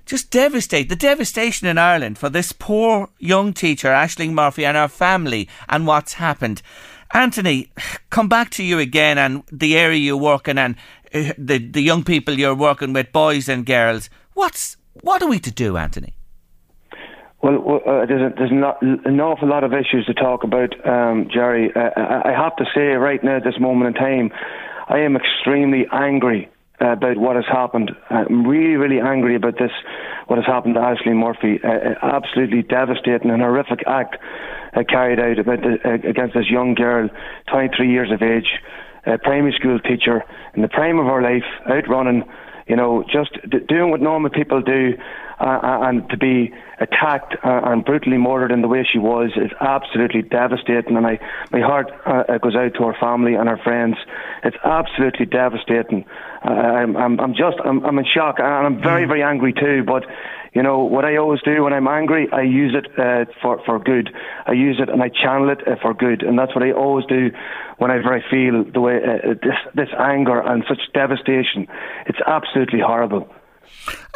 Just 0.07 0.30
devastate 0.30 0.89
the 0.89 0.97
devastation 0.97 1.66
in 1.66 1.76
Ireland 1.76 2.16
for 2.16 2.30
this 2.30 2.53
poor 2.53 3.11
young 3.18 3.53
teacher, 3.53 3.89
Ashling 3.89 4.32
Murphy, 4.32 4.64
and 4.64 4.76
her 4.76 4.89
family, 4.89 5.47
and 5.68 5.87
what's 5.87 6.14
happened. 6.14 6.62
Anthony, 7.12 7.70
come 8.11 8.28
back 8.28 8.51
to 8.51 8.64
you 8.64 8.78
again 8.78 9.18
and 9.18 9.43
the 9.51 9.76
area 9.76 9.99
you 9.99 10.16
work 10.16 10.49
in 10.49 10.59
and 10.59 10.76
the 11.15 11.59
the 11.59 11.81
young 11.81 12.03
people 12.05 12.35
you're 12.35 12.55
working 12.55 12.93
with, 12.93 13.12
boys 13.12 13.49
and 13.49 13.65
girls. 13.65 14.11
What's 14.35 14.77
what 15.03 15.23
are 15.23 15.29
we 15.29 15.39
to 15.41 15.51
do, 15.51 15.77
Anthony? 15.77 16.15
Well, 17.43 17.83
uh, 17.87 18.07
there's, 18.07 18.33
a, 18.33 18.35
there's 18.35 18.51
not, 18.51 18.81
an 18.81 19.21
awful 19.21 19.47
lot 19.47 19.65
of 19.65 19.75
issues 19.75 20.07
to 20.07 20.15
talk 20.15 20.45
about, 20.45 20.73
um, 20.89 21.29
Jerry. 21.31 21.71
Uh, 21.77 21.91
I 22.25 22.33
have 22.33 22.57
to 22.57 22.65
say, 22.75 22.97
right 22.97 23.23
now, 23.23 23.37
at 23.37 23.45
this 23.45 23.61
moment 23.61 23.95
in 23.95 24.03
time, 24.03 24.31
I 24.89 25.01
am 25.01 25.15
extremely 25.15 25.85
angry 25.93 26.49
uh, 26.81 26.93
about 26.93 27.19
what 27.19 27.37
has 27.37 27.45
happened. 27.47 27.91
I'm 28.09 28.47
really, 28.47 28.77
really 28.77 28.99
angry 28.99 29.37
about 29.37 29.59
this, 29.59 29.73
what 30.27 30.37
has 30.37 30.47
happened 30.47 30.77
to 30.77 30.81
Ashley 30.81 31.12
Murphy. 31.12 31.61
Uh, 31.62 31.69
uh, 31.69 31.95
absolutely 32.17 32.62
devastating 32.62 33.31
and 33.31 33.43
horrific 33.43 33.81
act 33.87 34.17
uh, 34.75 34.83
carried 34.89 35.21
out 35.21 35.37
the, 35.45 36.09
against 36.09 36.35
this 36.35 36.49
young 36.51 36.75
girl, 36.75 37.11
23 37.51 37.91
years 37.91 38.11
of 38.11 38.23
age, 38.23 38.49
a 39.07 39.18
primary 39.18 39.52
school 39.52 39.78
teacher, 39.78 40.24
in 40.55 40.62
the 40.62 40.68
prime 40.68 40.98
of 40.98 41.07
her 41.07 41.22
life, 41.22 41.44
out 41.66 41.88
running, 41.88 42.24
you 42.66 42.76
know, 42.76 43.05
just 43.12 43.32
d- 43.48 43.59
doing 43.68 43.90
what 43.90 44.00
normal 44.00 44.30
people 44.30 44.62
do 44.62 44.94
uh, 45.40 45.44
uh, 45.44 45.78
and 45.82 46.09
to 46.11 46.16
be 46.16 46.52
attacked 46.80 47.34
uh, 47.44 47.61
and 47.64 47.84
brutally 47.84 48.16
murdered 48.16 48.50
in 48.50 48.62
the 48.62 48.68
way 48.68 48.86
she 48.90 48.98
was 48.98 49.30
is 49.36 49.50
absolutely 49.61 50.22
devastating. 50.22 50.96
And 50.96 51.07
I, 51.07 51.18
my 51.50 51.61
heart 51.61 51.90
uh, 52.07 52.38
goes 52.38 52.55
out 52.55 52.74
to 52.74 52.84
her 52.84 52.96
family 52.98 53.34
and 53.34 53.48
her 53.48 53.59
friends. 53.59 53.96
It's 54.44 54.57
absolutely 54.64 55.26
devastating. 55.26 56.05
Uh, 56.44 56.50
I'm, 56.50 56.96
I'm, 56.96 57.20
I'm 57.20 57.34
just, 57.34 57.59
I'm, 57.64 57.84
I'm 57.84 57.98
in 57.98 58.05
shock, 58.05 58.38
and 58.38 58.46
I'm 58.46 58.80
very, 58.80 59.07
very 59.07 59.22
angry 59.22 59.52
too. 59.52 59.82
But 59.84 60.05
you 60.55 60.62
know 60.62 60.78
what 60.78 61.05
I 61.05 61.16
always 61.16 61.40
do 61.42 61.64
when 61.64 61.72
I'm 61.72 61.88
angry, 61.88 62.28
I 62.32 62.42
use 62.42 62.74
it 62.74 62.86
uh, 62.98 63.24
for 63.42 63.61
for 63.66 63.78
good. 63.78 64.11
I 64.46 64.52
use 64.52 64.78
it 64.80 64.88
and 64.88 65.02
I 65.02 65.09
channel 65.09 65.50
it 65.50 65.66
uh, 65.66 65.74
for 65.82 65.94
good, 65.94 66.22
and 66.22 66.38
that's 66.38 66.55
what 66.55 66.62
I 66.62 66.70
always 66.70 67.05
do 67.07 67.30
whenever 67.78 68.12
I 68.14 68.20
feel 68.30 68.64
the 68.64 68.80
way 68.80 68.96
uh, 68.96 69.34
this 69.42 69.59
this 69.74 69.88
anger 69.98 70.40
and 70.40 70.64
such 70.68 70.80
devastation. 70.92 71.66
It's 72.07 72.20
absolutely 72.26 72.80
horrible. 72.80 73.28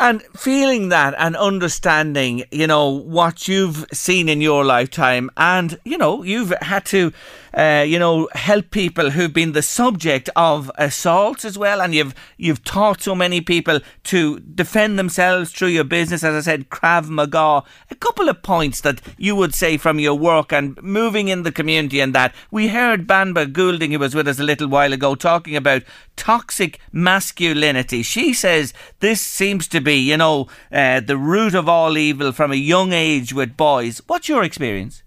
And 0.00 0.22
feeling 0.36 0.90
that 0.90 1.14
and 1.18 1.36
understanding, 1.36 2.44
you 2.52 2.68
know, 2.68 2.88
what 2.88 3.48
you've 3.48 3.84
seen 3.92 4.28
in 4.28 4.40
your 4.40 4.64
lifetime, 4.64 5.28
and, 5.36 5.76
you 5.84 5.98
know, 5.98 6.22
you've 6.22 6.54
had 6.62 6.84
to, 6.86 7.12
uh, 7.52 7.84
you 7.84 7.98
know, 7.98 8.28
help 8.32 8.70
people 8.70 9.10
who've 9.10 9.32
been 9.32 9.52
the 9.52 9.62
subject 9.62 10.30
of 10.36 10.70
assaults 10.76 11.44
as 11.44 11.58
well, 11.58 11.80
and 11.82 11.96
you've 11.96 12.14
you've 12.36 12.62
taught 12.62 13.02
so 13.02 13.16
many 13.16 13.40
people 13.40 13.80
to 14.04 14.38
defend 14.38 15.00
themselves 15.00 15.50
through 15.50 15.68
your 15.68 15.82
business, 15.82 16.22
as 16.22 16.34
I 16.36 16.48
said, 16.48 16.70
Krav 16.70 17.08
Maga. 17.08 17.64
A 17.90 17.94
couple 17.96 18.28
of 18.28 18.40
points 18.44 18.82
that 18.82 19.00
you 19.16 19.34
would 19.34 19.54
say 19.54 19.76
from 19.78 19.98
your 19.98 20.14
work 20.14 20.52
and 20.52 20.80
moving 20.80 21.26
in 21.26 21.42
the 21.42 21.50
community 21.50 21.98
and 21.98 22.14
that. 22.14 22.32
We 22.52 22.68
heard 22.68 23.08
Banba 23.08 23.52
Goulding, 23.52 23.90
who 23.90 23.98
was 23.98 24.14
with 24.14 24.28
us 24.28 24.38
a 24.38 24.44
little 24.44 24.68
while 24.68 24.92
ago, 24.92 25.16
talking 25.16 25.56
about 25.56 25.82
toxic 26.14 26.78
masculinity. 26.92 28.02
She 28.02 28.32
says 28.32 28.72
this 29.00 29.20
seems 29.20 29.66
to 29.68 29.80
be, 29.80 29.87
you 29.96 30.16
know, 30.16 30.48
uh, 30.72 31.00
the 31.00 31.16
root 31.16 31.54
of 31.54 31.68
all 31.68 31.96
evil 31.96 32.32
from 32.32 32.52
a 32.52 32.56
young 32.56 32.92
age 32.92 33.32
with 33.32 33.56
boys. 33.56 34.02
What's 34.06 34.28
your 34.28 34.42
experience? 34.42 35.02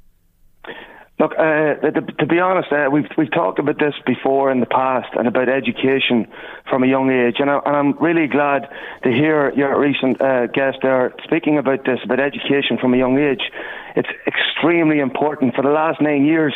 Look, 1.21 1.33
uh, 1.37 1.75
to, 1.75 2.01
to, 2.17 2.25
be 2.25 2.39
honest, 2.39 2.71
uh, 2.71 2.89
we've 2.91 3.05
we've 3.15 3.31
talked 3.31 3.59
about 3.59 3.77
this 3.77 3.93
before 4.07 4.51
in 4.51 4.59
the 4.59 4.65
past 4.65 5.09
and 5.13 5.27
about 5.27 5.49
education 5.49 6.25
from 6.67 6.83
a 6.83 6.87
young 6.87 7.11
age, 7.11 7.35
and, 7.37 7.47
I, 7.47 7.61
am 7.63 7.95
really 8.01 8.25
glad 8.25 8.67
to 9.03 9.11
hear 9.11 9.53
your 9.53 9.79
recent 9.79 10.19
uh, 10.19 10.47
guest 10.47 10.79
there 10.81 11.13
speaking 11.23 11.59
about 11.59 11.85
this 11.85 11.99
about 12.03 12.19
education 12.19 12.79
from 12.81 12.95
a 12.95 12.97
young 12.97 13.19
age. 13.19 13.51
It's 13.95 14.09
extremely 14.25 14.97
important. 14.97 15.53
For 15.53 15.61
the 15.61 15.69
last 15.69 16.01
nine 16.01 16.25
years, 16.25 16.55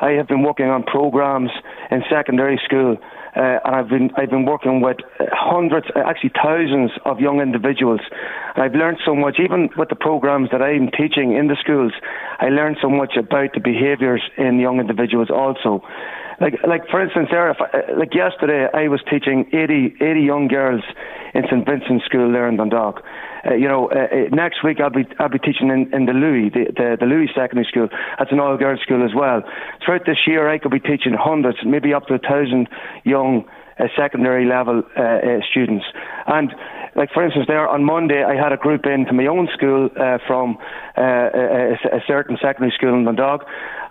I 0.00 0.12
have 0.12 0.28
been 0.28 0.42
working 0.42 0.70
on 0.70 0.84
programs 0.84 1.50
in 1.90 2.02
secondary 2.08 2.58
school 2.64 2.96
uh, 3.36 3.60
and 3.64 3.76
I've 3.76 3.88
been 3.88 4.10
I've 4.16 4.30
been 4.30 4.46
working 4.46 4.80
with 4.80 4.96
hundreds, 5.32 5.86
actually 5.94 6.32
thousands 6.34 6.90
of 7.04 7.20
young 7.20 7.40
individuals. 7.40 8.00
And 8.54 8.64
I've 8.64 8.74
learned 8.74 8.98
so 9.04 9.14
much, 9.14 9.36
even 9.38 9.68
with 9.76 9.90
the 9.90 9.96
programs 9.96 10.50
that 10.52 10.62
I'm 10.62 10.88
teaching 10.88 11.36
in 11.36 11.48
the 11.48 11.56
schools. 11.60 11.92
I 12.40 12.48
learned 12.48 12.78
so 12.80 12.88
much 12.88 13.16
about 13.16 13.52
the 13.54 13.60
behaviours 13.60 14.22
in 14.38 14.58
young 14.58 14.80
individuals 14.80 15.28
also. 15.30 15.82
Like, 16.40 16.54
like 16.68 16.88
for 16.90 17.00
instance, 17.00 17.28
there, 17.30 17.50
if 17.50 17.56
I, 17.60 17.92
like 17.92 18.14
yesterday, 18.14 18.68
I 18.72 18.88
was 18.88 19.00
teaching 19.10 19.48
80, 19.52 19.96
80 20.00 20.20
young 20.20 20.48
girls 20.48 20.82
in 21.34 21.44
St 21.44 21.64
Vincent's 21.64 22.04
School 22.04 22.30
there 22.30 22.48
in 22.48 22.56
Dundalk. 22.56 23.02
Uh, 23.46 23.54
you 23.54 23.68
know, 23.68 23.88
uh, 23.90 24.08
uh, 24.10 24.34
next 24.34 24.64
week 24.64 24.80
I'll 24.80 24.90
be 24.90 25.06
I'll 25.18 25.28
be 25.28 25.38
teaching 25.38 25.68
in, 25.68 25.92
in 25.94 26.06
the 26.06 26.12
Louis, 26.12 26.50
the, 26.50 26.66
the, 26.74 26.96
the 27.00 27.06
Louis 27.06 27.28
Secondary 27.34 27.66
School. 27.70 27.88
That's 28.18 28.32
an 28.32 28.40
all 28.40 28.56
girls 28.56 28.80
school 28.82 29.04
as 29.04 29.14
well. 29.14 29.42
Throughout 29.84 30.06
this 30.06 30.26
year, 30.26 30.48
I 30.48 30.58
could 30.58 30.72
be 30.72 30.80
teaching 30.80 31.14
hundreds, 31.18 31.58
maybe 31.64 31.94
up 31.94 32.06
to 32.06 32.14
a 32.14 32.18
thousand 32.18 32.68
young 33.04 33.44
uh, 33.78 33.84
secondary 33.96 34.46
level 34.46 34.82
uh, 34.96 35.02
uh, 35.02 35.40
students. 35.50 35.84
And 36.26 36.54
like 36.96 37.10
for 37.12 37.24
instance, 37.24 37.44
there 37.46 37.68
on 37.68 37.84
Monday, 37.84 38.24
I 38.24 38.34
had 38.34 38.52
a 38.52 38.56
group 38.56 38.86
in 38.86 39.04
to 39.06 39.12
my 39.12 39.26
own 39.26 39.48
school 39.52 39.90
uh, 40.00 40.18
from 40.26 40.56
uh, 40.96 41.02
a, 41.02 41.72
a, 41.92 42.00
certain 42.06 42.38
secondary 42.40 42.72
school 42.72 42.94
in 42.94 43.04
Dundalk, 43.04 43.44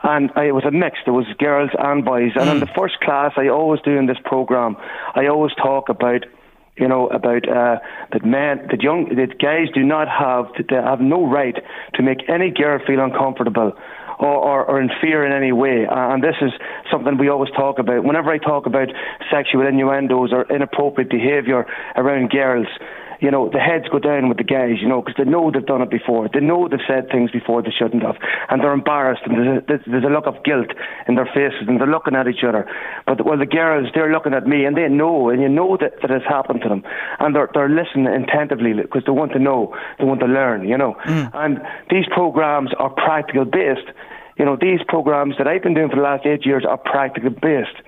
and 0.04 0.32
I, 0.36 0.46
it 0.46 0.56
was 0.56 0.66
a 0.66 0.72
mix. 0.72 0.98
There 1.06 1.14
was 1.14 1.28
girls 1.38 1.70
and 1.78 2.04
boys. 2.04 2.32
And 2.36 2.50
in 2.50 2.58
mm. 2.58 2.60
the 2.62 2.72
first 2.76 3.00
class, 3.02 3.34
I 3.38 3.48
always 3.48 3.80
do 3.82 3.96
in 3.96 4.08
this 4.08 4.18
program, 4.26 4.76
I 5.14 5.28
always 5.28 5.54
talk 5.54 5.88
about 5.90 6.26
you 6.78 6.88
know, 6.88 7.08
about 7.08 7.48
uh, 7.48 7.80
that 8.12 8.26
men, 8.26 8.68
that 8.70 8.82
young, 8.82 9.16
that 9.16 9.40
guys 9.40 9.68
do 9.74 9.84
not 9.84 10.08
have, 10.10 10.46
they 10.70 10.76
have 10.76 11.00
no 11.00 11.26
right 11.26 11.56
to 11.94 12.04
make 12.04 12.28
any 12.28 12.52
girl 12.52 12.80
feel 12.86 13.00
uncomfortable 13.00 13.72
or, 14.20 14.28
or, 14.28 14.66
or 14.66 14.82
in 14.82 14.90
fear 15.02 15.26
in 15.26 15.32
any 15.32 15.52
way. 15.52 15.86
And 15.90 16.24
this 16.24 16.36
is 16.42 16.52
something 16.92 17.18
we 17.18 17.30
always 17.30 17.52
talk 17.52 17.80
about. 17.80 18.04
Whenever 18.04 18.30
I 18.30 18.38
talk 18.38 18.66
about 18.66 18.90
sexual 19.32 19.66
innuendos 19.66 20.32
or 20.34 20.46
inappropriate 20.54 21.10
behaviour 21.10 21.66
around 21.96 22.30
girls, 22.30 22.68
you 23.26 23.32
know, 23.32 23.50
the 23.50 23.58
heads 23.58 23.86
go 23.90 23.98
down 23.98 24.30
with 24.30 24.38
the 24.38 24.44
guys, 24.44 24.78
you 24.80 24.88
know, 24.88 25.02
because 25.02 25.16
they 25.18 25.26
know 25.26 25.50
they've 25.50 25.66
done 25.66 25.82
it 25.82 25.90
before. 25.90 26.30
They 26.32 26.42
know 26.42 26.68
they've 26.70 26.86
said 26.88 27.10
things 27.10 27.32
before 27.32 27.64
they 27.64 27.72
shouldn't 27.72 28.04
have. 28.04 28.18
And 28.50 28.62
they're 28.62 28.72
embarrassed 28.72 29.24
and 29.26 29.34
there's 29.34 29.64
a, 29.66 29.90
there's 29.90 30.04
a 30.04 30.14
look 30.14 30.28
of 30.28 30.44
guilt 30.44 30.70
in 31.08 31.16
their 31.16 31.26
faces 31.26 31.66
and 31.68 31.82
they're 31.82 31.90
looking 31.90 32.14
at 32.14 32.28
each 32.28 32.46
other. 32.48 32.70
But, 33.08 33.26
well, 33.26 33.40
the 33.40 33.48
girls, 33.48 33.90
they're 33.96 34.12
looking 34.14 34.36
at 34.36 34.46
me 34.46 34.66
and 34.66 34.78
they 34.78 34.88
know, 34.90 35.30
and 35.30 35.42
you 35.42 35.50
know 35.50 35.76
that, 35.82 36.02
that 36.02 36.12
has 36.12 36.22
happened 36.30 36.62
to 36.62 36.70
them. 36.70 36.84
And 37.18 37.36
they're, 37.36 37.50
they're 37.52 37.68
listening 37.68 38.06
attentively 38.06 38.74
because 38.74 39.02
they 39.08 39.12
want 39.12 39.34
to 39.34 39.40
know, 39.40 39.76
they 39.98 40.06
want 40.06 40.20
to 40.20 40.28
learn, 40.28 40.70
you 40.70 40.78
know. 40.78 40.94
Mm. 41.06 41.32
And 41.34 41.62
these 41.90 42.06
programs 42.14 42.70
are 42.78 42.92
practical 42.92 43.46
based. 43.46 43.90
You 44.38 44.46
know, 44.46 44.56
these 44.56 44.82
programs 44.88 45.40
that 45.40 45.48
I've 45.48 45.64
been 45.64 45.74
doing 45.74 45.90
for 45.90 45.96
the 45.96 46.04
last 46.04 46.28
eight 46.28 46.46
years 46.46 46.64
are 46.64 46.78
practical 46.78 47.32
based. 47.32 47.82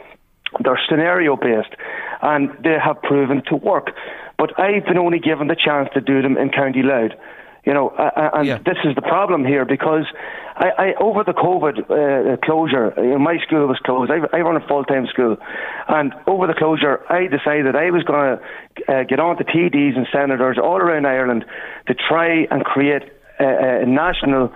They're 0.63 0.79
scenario 0.89 1.35
based 1.35 1.75
and 2.21 2.49
they 2.63 2.77
have 2.83 3.01
proven 3.03 3.43
to 3.49 3.55
work. 3.55 3.91
But 4.37 4.59
I've 4.59 4.85
been 4.85 4.97
only 4.97 5.19
given 5.19 5.47
the 5.47 5.55
chance 5.55 5.89
to 5.93 6.01
do 6.01 6.21
them 6.21 6.37
in 6.37 6.49
County 6.49 6.83
Louth. 6.83 7.11
You 7.65 7.73
know, 7.73 7.89
uh, 7.89 8.29
and 8.35 8.47
yeah. 8.47 8.59
this 8.59 8.77
is 8.85 8.95
the 8.95 9.01
problem 9.01 9.43
here 9.43 9.65
because 9.65 10.05
I, 10.55 10.69
I 10.77 10.93
over 11.01 11.25
the 11.25 11.33
COVID 11.33 11.79
uh, 11.91 12.37
closure, 12.37 12.93
you 12.95 13.09
know, 13.09 13.19
my 13.19 13.39
school 13.45 13.67
was 13.67 13.77
closed. 13.83 14.09
I, 14.09 14.19
I 14.31 14.39
run 14.39 14.55
a 14.55 14.65
full 14.65 14.85
time 14.85 15.05
school, 15.07 15.35
and 15.89 16.13
over 16.27 16.47
the 16.47 16.53
closure, 16.53 17.03
I 17.11 17.27
decided 17.27 17.75
I 17.75 17.91
was 17.91 18.03
going 18.03 18.37
to 18.37 18.93
uh, 18.93 19.03
get 19.03 19.19
on 19.19 19.35
to 19.37 19.43
TDs 19.43 19.97
and 19.97 20.07
senators 20.13 20.57
all 20.57 20.77
around 20.77 21.07
Ireland 21.07 21.43
to 21.87 21.93
try 21.93 22.47
and 22.49 22.63
create 22.63 23.03
a, 23.37 23.81
a 23.81 23.85
national 23.85 24.53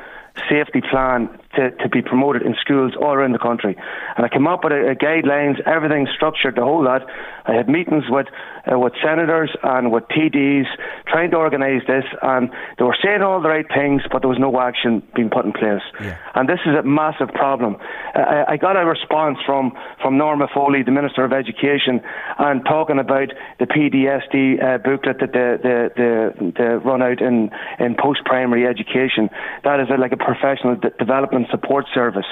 safety 0.50 0.80
plan 0.80 1.28
to, 1.56 1.72
to 1.72 1.90
be 1.90 2.02
promoted 2.02 2.42
in 2.42 2.56
schools 2.60 2.94
all 3.00 3.14
around 3.14 3.34
the 3.34 3.40
country. 3.40 3.76
And 4.18 4.26
I 4.26 4.30
came 4.30 4.48
up 4.48 4.64
with 4.64 4.74
a, 4.74 4.92
a 4.92 4.96
guidelines, 4.96 5.60
everything 5.68 6.08
structured, 6.16 6.56
the 6.56 6.64
whole 6.64 6.84
lot. 6.84 7.02
I 7.46 7.54
had 7.54 7.68
meetings 7.68 8.06
with 8.10 8.28
uh, 8.72 8.78
with 8.78 8.94
senators 9.04 9.50
and 9.64 9.92
with 9.92 10.04
TDs 10.10 10.66
trying 11.08 11.32
to 11.32 11.38
organise 11.38 11.82
this, 11.88 12.06
and 12.22 12.50
they 12.78 12.84
were 12.84 12.98
saying 13.04 13.22
all 13.22 13.42
the 13.42 13.50
right 13.50 13.66
things, 13.68 14.02
but 14.12 14.22
there 14.22 14.30
was 14.30 14.40
no 14.40 14.60
action 14.60 15.02
being 15.16 15.30
put 15.30 15.46
in 15.46 15.52
place. 15.52 15.82
Yeah. 16.00 16.18
And 16.36 16.48
this 16.48 16.60
is 16.66 16.76
a 16.78 16.84
massive 16.84 17.30
problem. 17.30 17.78
Uh, 18.14 18.46
I 18.48 18.58
got 18.58 18.78
a 18.78 18.86
response 18.86 19.40
from, 19.46 19.72
from 20.02 20.18
Norma 20.18 20.48
Foley, 20.54 20.84
the 20.84 20.92
Minister 20.92 21.26
of 21.26 21.34
Education, 21.34 22.02
and 22.38 22.64
talking 22.66 23.00
about 23.00 23.30
the 23.60 23.66
PDSD 23.66 24.64
uh, 24.64 24.78
booklet 24.78 25.18
that 25.20 25.34
they, 25.34 25.58
they, 25.58 25.90
they, 25.98 26.52
they 26.58 26.70
run 26.86 27.02
out 27.02 27.22
in, 27.22 27.50
in 27.80 27.96
post 28.00 28.24
primary 28.26 28.68
education. 28.68 29.30
That 29.64 29.80
is 29.80 29.88
a, 29.90 30.00
like 30.00 30.12
a 30.12 30.18
professional 30.18 30.76
de- 30.76 30.92
development 30.92 31.41
and 31.42 31.50
support 31.50 31.86
service. 31.94 32.26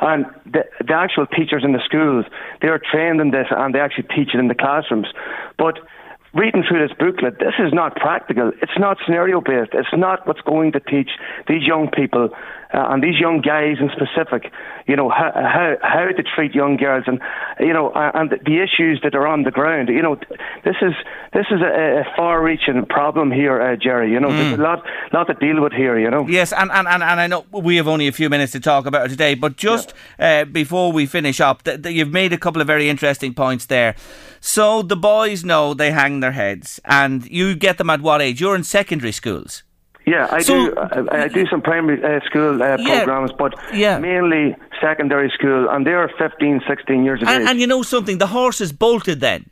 And 0.00 0.26
the, 0.46 0.64
the 0.80 0.94
actual 0.94 1.26
teachers 1.26 1.62
in 1.64 1.72
the 1.72 1.82
schools, 1.84 2.24
they 2.62 2.68
are 2.68 2.80
trained 2.80 3.20
in 3.20 3.30
this 3.30 3.46
and 3.50 3.74
they 3.74 3.80
actually 3.80 4.08
teach 4.14 4.34
it 4.34 4.38
in 4.38 4.48
the 4.48 4.54
classrooms. 4.54 5.08
But 5.58 5.78
reading 6.32 6.64
through 6.66 6.86
this 6.86 6.96
booklet, 6.98 7.38
this 7.38 7.54
is 7.58 7.72
not 7.72 7.96
practical. 7.96 8.52
It's 8.60 8.78
not 8.78 8.98
scenario 9.04 9.40
based. 9.40 9.70
It's 9.72 9.94
not 9.94 10.26
what's 10.26 10.40
going 10.40 10.72
to 10.72 10.80
teach 10.80 11.10
these 11.48 11.62
young 11.62 11.90
people 11.90 12.30
uh, 12.74 12.88
and 12.90 13.02
these 13.02 13.18
young 13.18 13.40
guys 13.40 13.76
in 13.80 13.88
specific, 13.90 14.52
you 14.86 14.96
know, 14.96 15.08
how, 15.08 15.30
how, 15.34 15.76
how 15.82 16.06
to 16.06 16.22
treat 16.34 16.54
young 16.54 16.76
girls 16.76 17.04
and, 17.06 17.20
you 17.60 17.72
know, 17.72 17.92
and 17.94 18.30
the 18.30 18.56
issues 18.62 19.00
that 19.04 19.14
are 19.14 19.26
on 19.26 19.44
the 19.44 19.50
ground. 19.50 19.88
You 19.88 20.02
know, 20.02 20.16
this 20.64 20.76
is 20.82 20.94
this 21.32 21.46
is 21.50 21.60
a, 21.60 22.02
a 22.02 22.04
far-reaching 22.16 22.86
problem 22.86 23.30
here, 23.30 23.60
uh, 23.60 23.76
Jerry. 23.76 24.10
You 24.10 24.20
know, 24.20 24.28
mm. 24.28 24.36
there's 24.36 24.58
a 24.58 24.62
lot, 24.62 24.84
lot 25.12 25.24
to 25.28 25.34
deal 25.34 25.62
with 25.62 25.72
here, 25.72 25.98
you 25.98 26.10
know. 26.10 26.26
Yes, 26.28 26.52
and, 26.52 26.70
and, 26.70 26.86
and, 26.88 27.02
and 27.02 27.20
I 27.20 27.26
know 27.26 27.46
we 27.50 27.76
have 27.76 27.88
only 27.88 28.08
a 28.08 28.12
few 28.12 28.28
minutes 28.28 28.52
to 28.52 28.60
talk 28.60 28.86
about 28.86 29.06
it 29.06 29.08
today, 29.10 29.34
but 29.34 29.56
just 29.56 29.94
yeah. 30.18 30.42
uh, 30.42 30.44
before 30.44 30.92
we 30.92 31.06
finish 31.06 31.40
up, 31.40 31.62
th- 31.62 31.82
th- 31.82 31.94
you've 31.94 32.12
made 32.12 32.32
a 32.32 32.38
couple 32.38 32.60
of 32.60 32.66
very 32.66 32.88
interesting 32.88 33.34
points 33.34 33.66
there. 33.66 33.94
So 34.40 34.82
the 34.82 34.96
boys 34.96 35.44
know 35.44 35.74
they 35.74 35.92
hang 35.92 36.20
their 36.20 36.32
heads, 36.32 36.80
and 36.84 37.24
you 37.30 37.54
get 37.54 37.78
them 37.78 37.90
at 37.90 38.00
what 38.00 38.20
age? 38.20 38.40
You're 38.40 38.56
in 38.56 38.64
secondary 38.64 39.12
schools. 39.12 39.62
Yeah, 40.06 40.28
I 40.30 40.42
so, 40.42 40.68
do. 40.68 40.76
I, 40.76 41.24
I, 41.24 41.28
do 41.28 41.46
some 41.46 41.62
primary 41.62 42.02
uh, 42.02 42.20
school 42.26 42.62
uh, 42.62 42.76
yeah, 42.78 43.04
programs, 43.04 43.32
but 43.32 43.54
yeah. 43.72 43.98
mainly 43.98 44.54
secondary 44.80 45.30
school, 45.30 45.68
and 45.70 45.86
they 45.86 45.92
are 45.92 46.10
15, 46.18 46.60
16 46.68 47.04
years 47.04 47.22
of 47.22 47.28
and, 47.28 47.42
age. 47.42 47.48
And 47.48 47.60
you 47.60 47.66
know 47.66 47.82
something? 47.82 48.18
The 48.18 48.26
horse 48.26 48.60
is 48.60 48.72
bolted 48.72 49.20
then. 49.20 49.50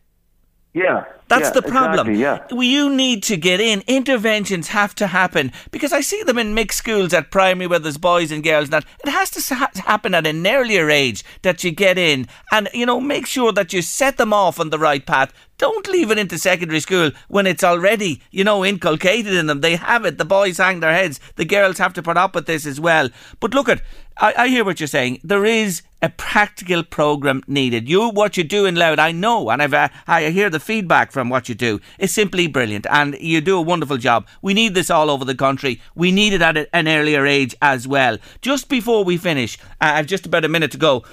Yeah. 0.75 1.05
That's 1.29 1.49
yeah, 1.49 1.61
the 1.61 1.63
problem. 1.63 2.09
Exactly, 2.11 2.59
yeah. 2.59 2.63
You 2.63 2.95
need 2.95 3.23
to 3.25 3.37
get 3.37 3.61
in. 3.61 3.83
Interventions 3.87 4.69
have 4.69 4.95
to 4.97 5.07
happen 5.07 5.51
because 5.71 5.93
I 5.93 6.01
see 6.03 6.23
them 6.23 6.37
in 6.39 6.53
mixed 6.53 6.79
schools 6.79 7.15
at 7.15 7.31
primary 7.31 7.67
where 7.67 7.79
there's 7.79 7.97
boys 7.97 8.31
and 8.31 8.45
girls. 8.45 8.65
And 8.65 8.73
that 8.75 8.85
it 9.05 9.09
has 9.09 9.31
to 9.31 9.55
ha- 9.55 9.71
happen 9.75 10.15
at 10.15 10.27
an 10.27 10.47
earlier 10.47 10.91
age 10.91 11.25
that 11.41 11.65
you 11.65 11.71
get 11.71 11.97
in 11.97 12.27
and 12.51 12.69
you 12.75 12.85
know 12.85 13.01
make 13.01 13.27
sure 13.27 13.53
that 13.53 13.73
you 13.73 13.81
set 13.81 14.19
them 14.19 14.33
off 14.33 14.61
on 14.61 14.71
the 14.71 14.79
right 14.79 15.05
path. 15.05 15.33
Don't 15.57 15.87
leave 15.89 16.11
it 16.11 16.19
into 16.19 16.39
secondary 16.39 16.81
school 16.81 17.13
when 17.29 17.47
it's 17.47 17.63
already, 17.63 18.21
you 18.31 18.43
know, 18.43 18.65
inculcated 18.65 19.33
in 19.33 19.47
them. 19.47 19.61
They 19.61 19.77
have 19.77 20.05
it. 20.05 20.19
The 20.19 20.25
boys 20.25 20.59
hang 20.59 20.81
their 20.81 20.93
heads. 20.93 21.21
The 21.37 21.45
girls 21.45 21.79
have 21.79 21.93
to 21.95 22.03
put 22.03 22.17
up 22.17 22.35
with 22.35 22.47
this 22.47 22.67
as 22.67 22.81
well. 22.81 23.11
But 23.39 23.55
look 23.55 23.69
at, 23.69 23.81
I, 24.17 24.35
I 24.37 24.49
hear 24.49 24.65
what 24.65 24.81
you're 24.81 24.87
saying. 24.87 25.21
There 25.25 25.45
is 25.45 25.83
a 26.03 26.09
practical 26.09 26.83
program 26.83 27.43
needed. 27.47 27.89
You, 27.89 28.11
what 28.11 28.37
you 28.37 28.45
do 28.45 28.67
in 28.67 28.75
Louth, 28.75 28.99
I 28.99 29.13
know, 29.13 29.51
and 29.51 29.63
I've, 29.63 29.75
uh, 29.75 29.89
I 30.07 30.31
hear 30.31 30.51
the 30.51 30.61
feedback 30.61 31.13
from 31.13 31.29
what 31.29 31.49
you 31.49 31.55
do. 31.55 31.81
It's 31.99 32.13
simply 32.13 32.47
brilliant, 32.47 32.87
and 32.91 33.17
you 33.21 33.41
do 33.41 33.57
a 33.57 33.63
wonderful 33.63 33.99
job. 33.99 34.27
We 34.43 34.55
need 34.55 34.75
this 34.75 34.91
all 34.91 35.11
over 35.11 35.25
the 35.25 35.35
country. 35.35 35.81
We 35.95 36.11
need 36.13 36.33
it 36.33 36.43
at 36.43 36.69
an 36.73 36.89
earlier 36.89 37.25
age 37.27 37.55
as 37.63 37.87
well. 37.87 38.19
Just 38.41 38.69
before 38.69 39.05
we 39.05 39.17
finish, 39.17 39.59
uh, 39.81 39.93
I've 39.95 40.07
just 40.07 40.27
about 40.27 40.45
a 40.45 40.49
minute 40.49 40.73
to 40.73 40.79
go. 40.79 41.05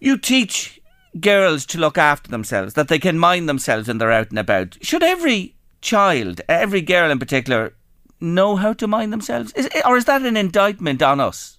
You 0.00 0.18
teach 0.18 0.80
girls 1.20 1.66
to 1.66 1.78
look 1.78 1.98
after 1.98 2.30
themselves, 2.30 2.74
that 2.74 2.88
they 2.88 2.98
can 2.98 3.18
mind 3.18 3.48
themselves 3.48 3.88
when 3.88 3.98
they're 3.98 4.12
out 4.12 4.30
and 4.30 4.38
about. 4.38 4.76
Should 4.82 5.02
every 5.02 5.56
child, 5.80 6.40
every 6.48 6.80
girl 6.80 7.10
in 7.10 7.18
particular, 7.18 7.74
know 8.20 8.56
how 8.56 8.72
to 8.74 8.86
mind 8.86 9.12
themselves? 9.12 9.52
Is, 9.52 9.68
or 9.84 9.96
is 9.96 10.04
that 10.06 10.22
an 10.22 10.36
indictment 10.36 11.02
on 11.02 11.20
us? 11.20 11.55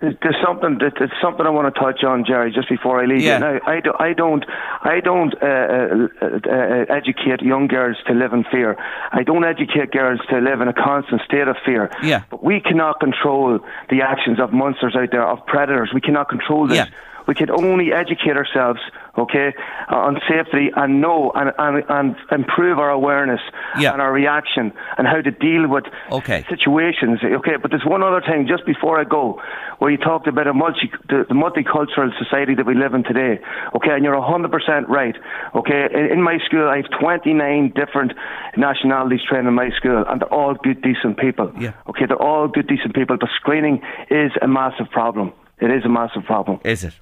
There's 0.00 0.36
something. 0.42 0.78
There's 0.80 1.12
something 1.20 1.44
I 1.44 1.50
want 1.50 1.74
to 1.74 1.78
touch 1.78 2.02
on, 2.04 2.24
Jerry, 2.24 2.50
just 2.52 2.70
before 2.70 3.02
I 3.02 3.06
leave. 3.06 3.20
Yeah. 3.20 3.38
Now, 3.38 3.58
I, 3.66 3.80
do, 3.80 3.92
I 3.98 4.14
don't. 4.14 4.44
I 4.82 5.00
don't 5.00 5.34
uh, 5.42 5.46
uh, 5.46 6.26
uh, 6.48 6.84
educate 6.88 7.42
young 7.42 7.66
girls 7.66 7.98
to 8.06 8.14
live 8.14 8.32
in 8.32 8.44
fear. 8.50 8.76
I 9.12 9.22
don't 9.22 9.44
educate 9.44 9.90
girls 9.92 10.20
to 10.30 10.38
live 10.38 10.62
in 10.62 10.68
a 10.68 10.72
constant 10.72 11.20
state 11.22 11.48
of 11.48 11.56
fear. 11.66 11.90
Yeah. 12.02 12.22
But 12.30 12.42
we 12.42 12.60
cannot 12.60 12.98
control 13.00 13.60
the 13.90 14.00
actions 14.00 14.40
of 14.40 14.54
monsters 14.54 14.96
out 14.96 15.10
there, 15.12 15.26
of 15.26 15.44
predators. 15.44 15.90
We 15.92 16.00
cannot 16.00 16.30
control 16.30 16.66
this. 16.66 16.78
Yeah. 16.78 16.86
We 17.30 17.36
can 17.36 17.48
only 17.48 17.92
educate 17.92 18.34
ourselves, 18.34 18.80
okay, 19.16 19.54
uh, 19.88 19.94
on 19.94 20.18
safety 20.28 20.72
and 20.74 21.00
know 21.00 21.30
and, 21.36 21.52
and, 21.58 21.84
and 21.88 22.16
improve 22.32 22.80
our 22.80 22.90
awareness 22.90 23.38
yeah. 23.78 23.92
and 23.92 24.02
our 24.02 24.12
reaction 24.12 24.72
and 24.98 25.06
how 25.06 25.20
to 25.20 25.30
deal 25.30 25.68
with 25.68 25.84
okay. 26.10 26.44
situations. 26.50 27.20
Okay, 27.22 27.54
but 27.62 27.70
there's 27.70 27.86
one 27.86 28.02
other 28.02 28.20
thing 28.20 28.48
just 28.48 28.66
before 28.66 28.98
I 28.98 29.04
go, 29.04 29.40
where 29.78 29.92
you 29.92 29.96
talked 29.96 30.26
about 30.26 30.48
a 30.48 30.52
multi, 30.52 30.90
the, 31.08 31.24
the 31.28 31.38
multicultural 31.38 32.10
society 32.18 32.56
that 32.56 32.66
we 32.66 32.74
live 32.74 32.94
in 32.94 33.04
today. 33.04 33.38
Okay, 33.76 33.92
and 33.94 34.02
you're 34.02 34.18
100% 34.18 34.88
right. 34.88 35.14
Okay, 35.54 35.86
in, 35.94 36.18
in 36.18 36.22
my 36.22 36.38
school, 36.44 36.68
I 36.68 36.78
have 36.78 36.90
29 36.98 37.74
different 37.76 38.10
nationalities 38.56 39.20
trained 39.28 39.46
in 39.46 39.54
my 39.54 39.70
school, 39.76 40.02
and 40.08 40.20
they're 40.20 40.34
all 40.34 40.54
good, 40.54 40.82
decent 40.82 41.16
people. 41.16 41.52
Yeah. 41.60 41.74
Okay, 41.90 42.06
they're 42.06 42.20
all 42.20 42.48
good, 42.48 42.66
decent 42.66 42.92
people, 42.96 43.18
but 43.20 43.28
screening 43.36 43.82
is 44.10 44.32
a 44.42 44.48
massive 44.48 44.90
problem. 44.90 45.32
It 45.60 45.70
is 45.70 45.84
a 45.84 45.88
massive 45.88 46.24
problem. 46.24 46.58
Is 46.64 46.84
it? 46.84 46.94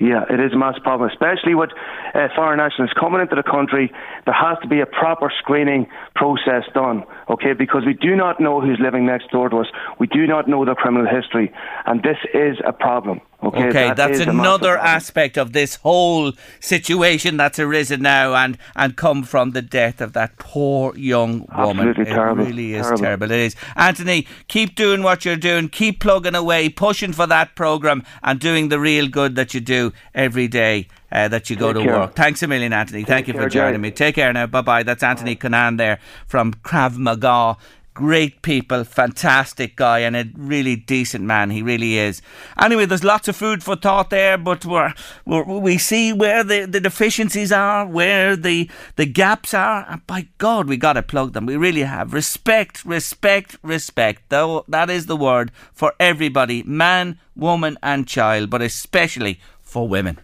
Yeah, 0.00 0.24
it 0.28 0.40
is 0.40 0.52
a 0.52 0.56
massive 0.56 0.82
problem, 0.82 1.08
especially 1.08 1.54
with 1.54 1.70
uh, 2.14 2.26
foreign 2.34 2.58
nationals 2.58 2.90
coming 2.98 3.20
into 3.20 3.36
the 3.36 3.44
country. 3.44 3.92
There 4.24 4.34
has 4.34 4.58
to 4.62 4.68
be 4.68 4.80
a 4.80 4.86
proper 4.86 5.32
screening 5.38 5.86
process 6.16 6.64
done, 6.74 7.04
okay? 7.30 7.52
Because 7.52 7.84
we 7.86 7.94
do 7.94 8.16
not 8.16 8.40
know 8.40 8.60
who's 8.60 8.78
living 8.82 9.06
next 9.06 9.30
door 9.30 9.48
to 9.48 9.58
us. 9.58 9.68
We 10.00 10.08
do 10.08 10.26
not 10.26 10.48
know 10.48 10.64
their 10.64 10.74
criminal 10.74 11.06
history, 11.06 11.52
and 11.86 12.02
this 12.02 12.18
is 12.34 12.56
a 12.66 12.72
problem. 12.72 13.20
Okay, 13.46 13.68
okay 13.68 13.88
that 13.88 13.96
that's 13.96 14.20
another 14.20 14.76
aspect 14.78 15.36
of 15.36 15.52
this 15.52 15.76
whole 15.76 16.32
situation 16.60 17.36
that's 17.36 17.58
arisen 17.58 18.02
now 18.02 18.34
and, 18.34 18.58
and 18.76 18.96
come 18.96 19.22
from 19.22 19.50
the 19.52 19.62
death 19.62 20.00
of 20.00 20.12
that 20.12 20.36
poor 20.38 20.96
young 20.96 21.46
woman. 21.56 21.88
Absolutely 21.88 22.02
it 22.02 22.14
terrible. 22.14 22.44
really 22.44 22.74
is 22.74 22.82
terrible. 22.82 23.02
terrible. 23.02 23.30
It 23.30 23.40
is. 23.40 23.56
Anthony, 23.76 24.26
keep 24.48 24.74
doing 24.74 25.02
what 25.02 25.24
you're 25.24 25.36
doing. 25.36 25.68
Keep 25.68 26.00
plugging 26.00 26.34
away, 26.34 26.68
pushing 26.68 27.12
for 27.12 27.26
that 27.26 27.54
programme 27.54 28.02
and 28.22 28.38
doing 28.40 28.68
the 28.68 28.78
real 28.80 29.08
good 29.08 29.36
that 29.36 29.54
you 29.54 29.60
do 29.60 29.92
every 30.14 30.48
day. 30.48 30.88
Uh, 31.12 31.28
that 31.28 31.48
you 31.48 31.54
go 31.54 31.72
to 31.72 31.80
care. 31.80 31.92
work. 31.92 32.16
Thanks 32.16 32.42
a 32.42 32.48
million, 32.48 32.72
Anthony. 32.72 33.04
Thank 33.04 33.28
you 33.28 33.34
for 33.34 33.48
joining 33.48 33.74
Jerry. 33.74 33.78
me. 33.78 33.90
Take 33.92 34.16
care 34.16 34.32
now. 34.32 34.46
Bye 34.46 34.62
bye. 34.62 34.82
That's 34.82 35.04
Anthony 35.04 35.36
Conan 35.36 35.76
there 35.76 36.00
from 36.26 36.54
Krav 36.54 36.96
Maga. 36.96 37.56
Great 37.94 38.42
people, 38.42 38.82
fantastic 38.82 39.76
guy, 39.76 40.00
and 40.00 40.16
a 40.16 40.28
really 40.36 40.74
decent 40.74 41.24
man. 41.24 41.50
He 41.50 41.62
really 41.62 41.96
is. 41.96 42.22
Anyway, 42.60 42.86
there's 42.86 43.04
lots 43.04 43.28
of 43.28 43.36
food 43.36 43.62
for 43.62 43.76
thought 43.76 44.10
there, 44.10 44.36
but 44.36 44.66
we're, 44.66 44.92
we're, 45.24 45.44
we 45.44 45.78
see 45.78 46.12
where 46.12 46.42
the, 46.42 46.66
the 46.66 46.80
deficiencies 46.80 47.52
are, 47.52 47.86
where 47.86 48.34
the 48.34 48.68
the 48.96 49.06
gaps 49.06 49.54
are, 49.54 49.86
and 49.88 50.04
by 50.08 50.26
God, 50.38 50.68
we 50.68 50.76
got 50.76 50.94
to 50.94 51.02
plug 51.02 51.34
them. 51.34 51.46
We 51.46 51.56
really 51.56 51.82
have 51.82 52.12
respect, 52.12 52.84
respect, 52.84 53.58
respect. 53.62 54.22
Though 54.28 54.64
that 54.66 54.90
is 54.90 55.06
the 55.06 55.16
word 55.16 55.52
for 55.72 55.92
everybody, 56.00 56.64
man, 56.64 57.20
woman, 57.36 57.78
and 57.80 58.08
child, 58.08 58.50
but 58.50 58.60
especially 58.60 59.38
for 59.62 59.86
women. 59.86 60.18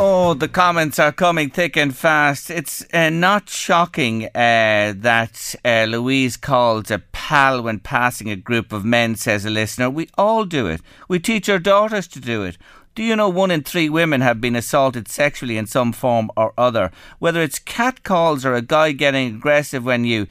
Oh, 0.00 0.34
the 0.34 0.48
comments 0.48 0.98
are 0.98 1.10
coming 1.10 1.50
thick 1.50 1.76
and 1.76 1.96
fast. 1.96 2.50
It's 2.50 2.84
uh, 2.94 3.10
not 3.10 3.48
shocking 3.48 4.26
uh, 4.26 4.94
that 4.96 5.54
uh, 5.64 5.86
Louise 5.88 6.36
calls 6.36 6.90
a 6.90 7.00
pal 7.00 7.62
when 7.62 7.80
passing 7.80 8.30
a 8.30 8.36
group 8.36 8.72
of 8.72 8.84
men, 8.84 9.16
says 9.16 9.44
a 9.44 9.50
listener. 9.50 9.90
We 9.90 10.08
all 10.16 10.44
do 10.44 10.66
it. 10.68 10.80
We 11.08 11.18
teach 11.18 11.48
our 11.48 11.58
daughters 11.58 12.06
to 12.08 12.20
do 12.20 12.44
it. 12.44 12.56
Do 12.94 13.04
you 13.04 13.14
know 13.14 13.28
one 13.28 13.52
in 13.52 13.62
three 13.62 13.88
women 13.88 14.22
have 14.22 14.40
been 14.40 14.56
assaulted 14.56 15.06
sexually 15.06 15.56
in 15.56 15.66
some 15.66 15.92
form 15.92 16.30
or 16.36 16.52
other? 16.58 16.90
Whether 17.20 17.42
it's 17.42 17.60
catcalls 17.60 18.44
or 18.44 18.54
a 18.54 18.62
guy 18.62 18.90
getting 18.90 19.36
aggressive 19.36 19.84
when 19.84 20.04
you 20.04 20.26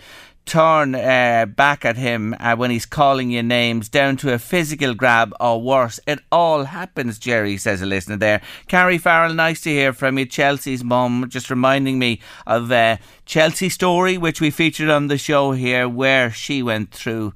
turn 0.48 0.96
uh, 0.96 1.46
back 1.46 1.86
at 1.86 1.98
him 1.98 2.36
uh, 2.40 2.56
when 2.56 2.72
he's 2.72 2.86
calling 2.86 3.30
you 3.30 3.44
names, 3.44 3.90
down 3.90 4.18
to 4.18 4.34
a 4.34 4.40
physical 4.40 4.96
grab 4.96 5.34
or 5.40 5.62
worse. 5.62 6.00
It 6.08 6.20
all 6.32 6.64
happens, 6.64 7.20
Jerry, 7.20 7.58
says 7.58 7.82
a 7.82 7.86
listener 7.86 8.18
there. 8.18 8.42
Carrie 8.68 8.98
Farrell, 8.98 9.34
nice 9.34 9.62
to 9.62 9.70
hear 9.70 9.94
from 9.94 10.18
you. 10.18 10.26
Chelsea's 10.26 10.84
mum, 10.84 11.26
just 11.30 11.50
reminding 11.50 12.00
me 12.00 12.22
of 12.48 12.72
uh, 12.72 12.98
Chelsea 13.26 13.70
story, 13.70 14.18
which 14.18 14.42
we 14.42 14.50
featured 14.50 14.90
on 14.90 15.08
the 15.08 15.18
show 15.18 15.52
here, 15.52 15.88
where 15.88 16.32
she 16.32 16.64
went 16.64 16.92
through, 16.92 17.34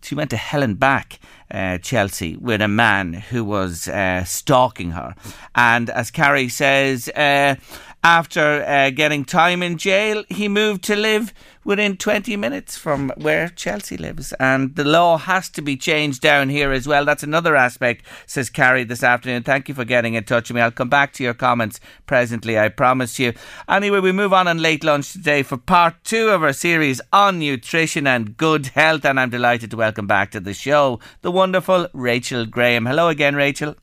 she 0.00 0.14
went 0.14 0.30
to 0.30 0.36
hell 0.36 0.62
and 0.62 0.78
back. 0.78 1.18
Uh, 1.50 1.76
Chelsea 1.76 2.34
with 2.38 2.62
a 2.62 2.66
man 2.66 3.12
who 3.12 3.44
was 3.44 3.86
uh, 3.86 4.24
stalking 4.24 4.92
her, 4.92 5.14
and 5.54 5.90
as 5.90 6.10
Carrie 6.10 6.48
says, 6.48 7.10
uh, 7.10 7.56
after 8.04 8.64
uh, 8.64 8.90
getting 8.90 9.24
time 9.24 9.62
in 9.62 9.78
jail, 9.78 10.24
he 10.28 10.48
moved 10.48 10.82
to 10.84 10.96
live 10.96 11.32
within 11.64 11.96
20 11.96 12.36
minutes 12.36 12.76
from 12.76 13.12
where 13.16 13.48
Chelsea 13.48 13.96
lives. 13.96 14.32
And 14.40 14.74
the 14.74 14.84
law 14.84 15.18
has 15.18 15.48
to 15.50 15.62
be 15.62 15.76
changed 15.76 16.20
down 16.20 16.48
here 16.48 16.72
as 16.72 16.88
well. 16.88 17.04
That's 17.04 17.22
another 17.22 17.54
aspect, 17.54 18.04
says 18.26 18.50
Carrie 18.50 18.82
this 18.82 19.04
afternoon. 19.04 19.44
Thank 19.44 19.68
you 19.68 19.74
for 19.74 19.84
getting 19.84 20.14
in 20.14 20.24
touch 20.24 20.50
with 20.50 20.56
me. 20.56 20.60
I'll 20.60 20.72
come 20.72 20.88
back 20.88 21.12
to 21.14 21.22
your 21.22 21.34
comments 21.34 21.78
presently, 22.06 22.58
I 22.58 22.68
promise 22.70 23.20
you. 23.20 23.34
Anyway, 23.68 24.00
we 24.00 24.10
move 24.10 24.32
on 24.32 24.48
on 24.48 24.58
late 24.58 24.82
lunch 24.82 25.12
today 25.12 25.44
for 25.44 25.56
part 25.56 25.94
two 26.02 26.30
of 26.30 26.42
our 26.42 26.52
series 26.52 27.00
on 27.12 27.38
nutrition 27.38 28.08
and 28.08 28.36
good 28.36 28.66
health. 28.68 29.04
And 29.04 29.20
I'm 29.20 29.30
delighted 29.30 29.70
to 29.70 29.76
welcome 29.76 30.08
back 30.08 30.32
to 30.32 30.40
the 30.40 30.54
show 30.54 30.98
the 31.20 31.30
wonderful 31.30 31.86
Rachel 31.92 32.46
Graham. 32.46 32.86
Hello 32.86 33.08
again, 33.08 33.36
Rachel. 33.36 33.76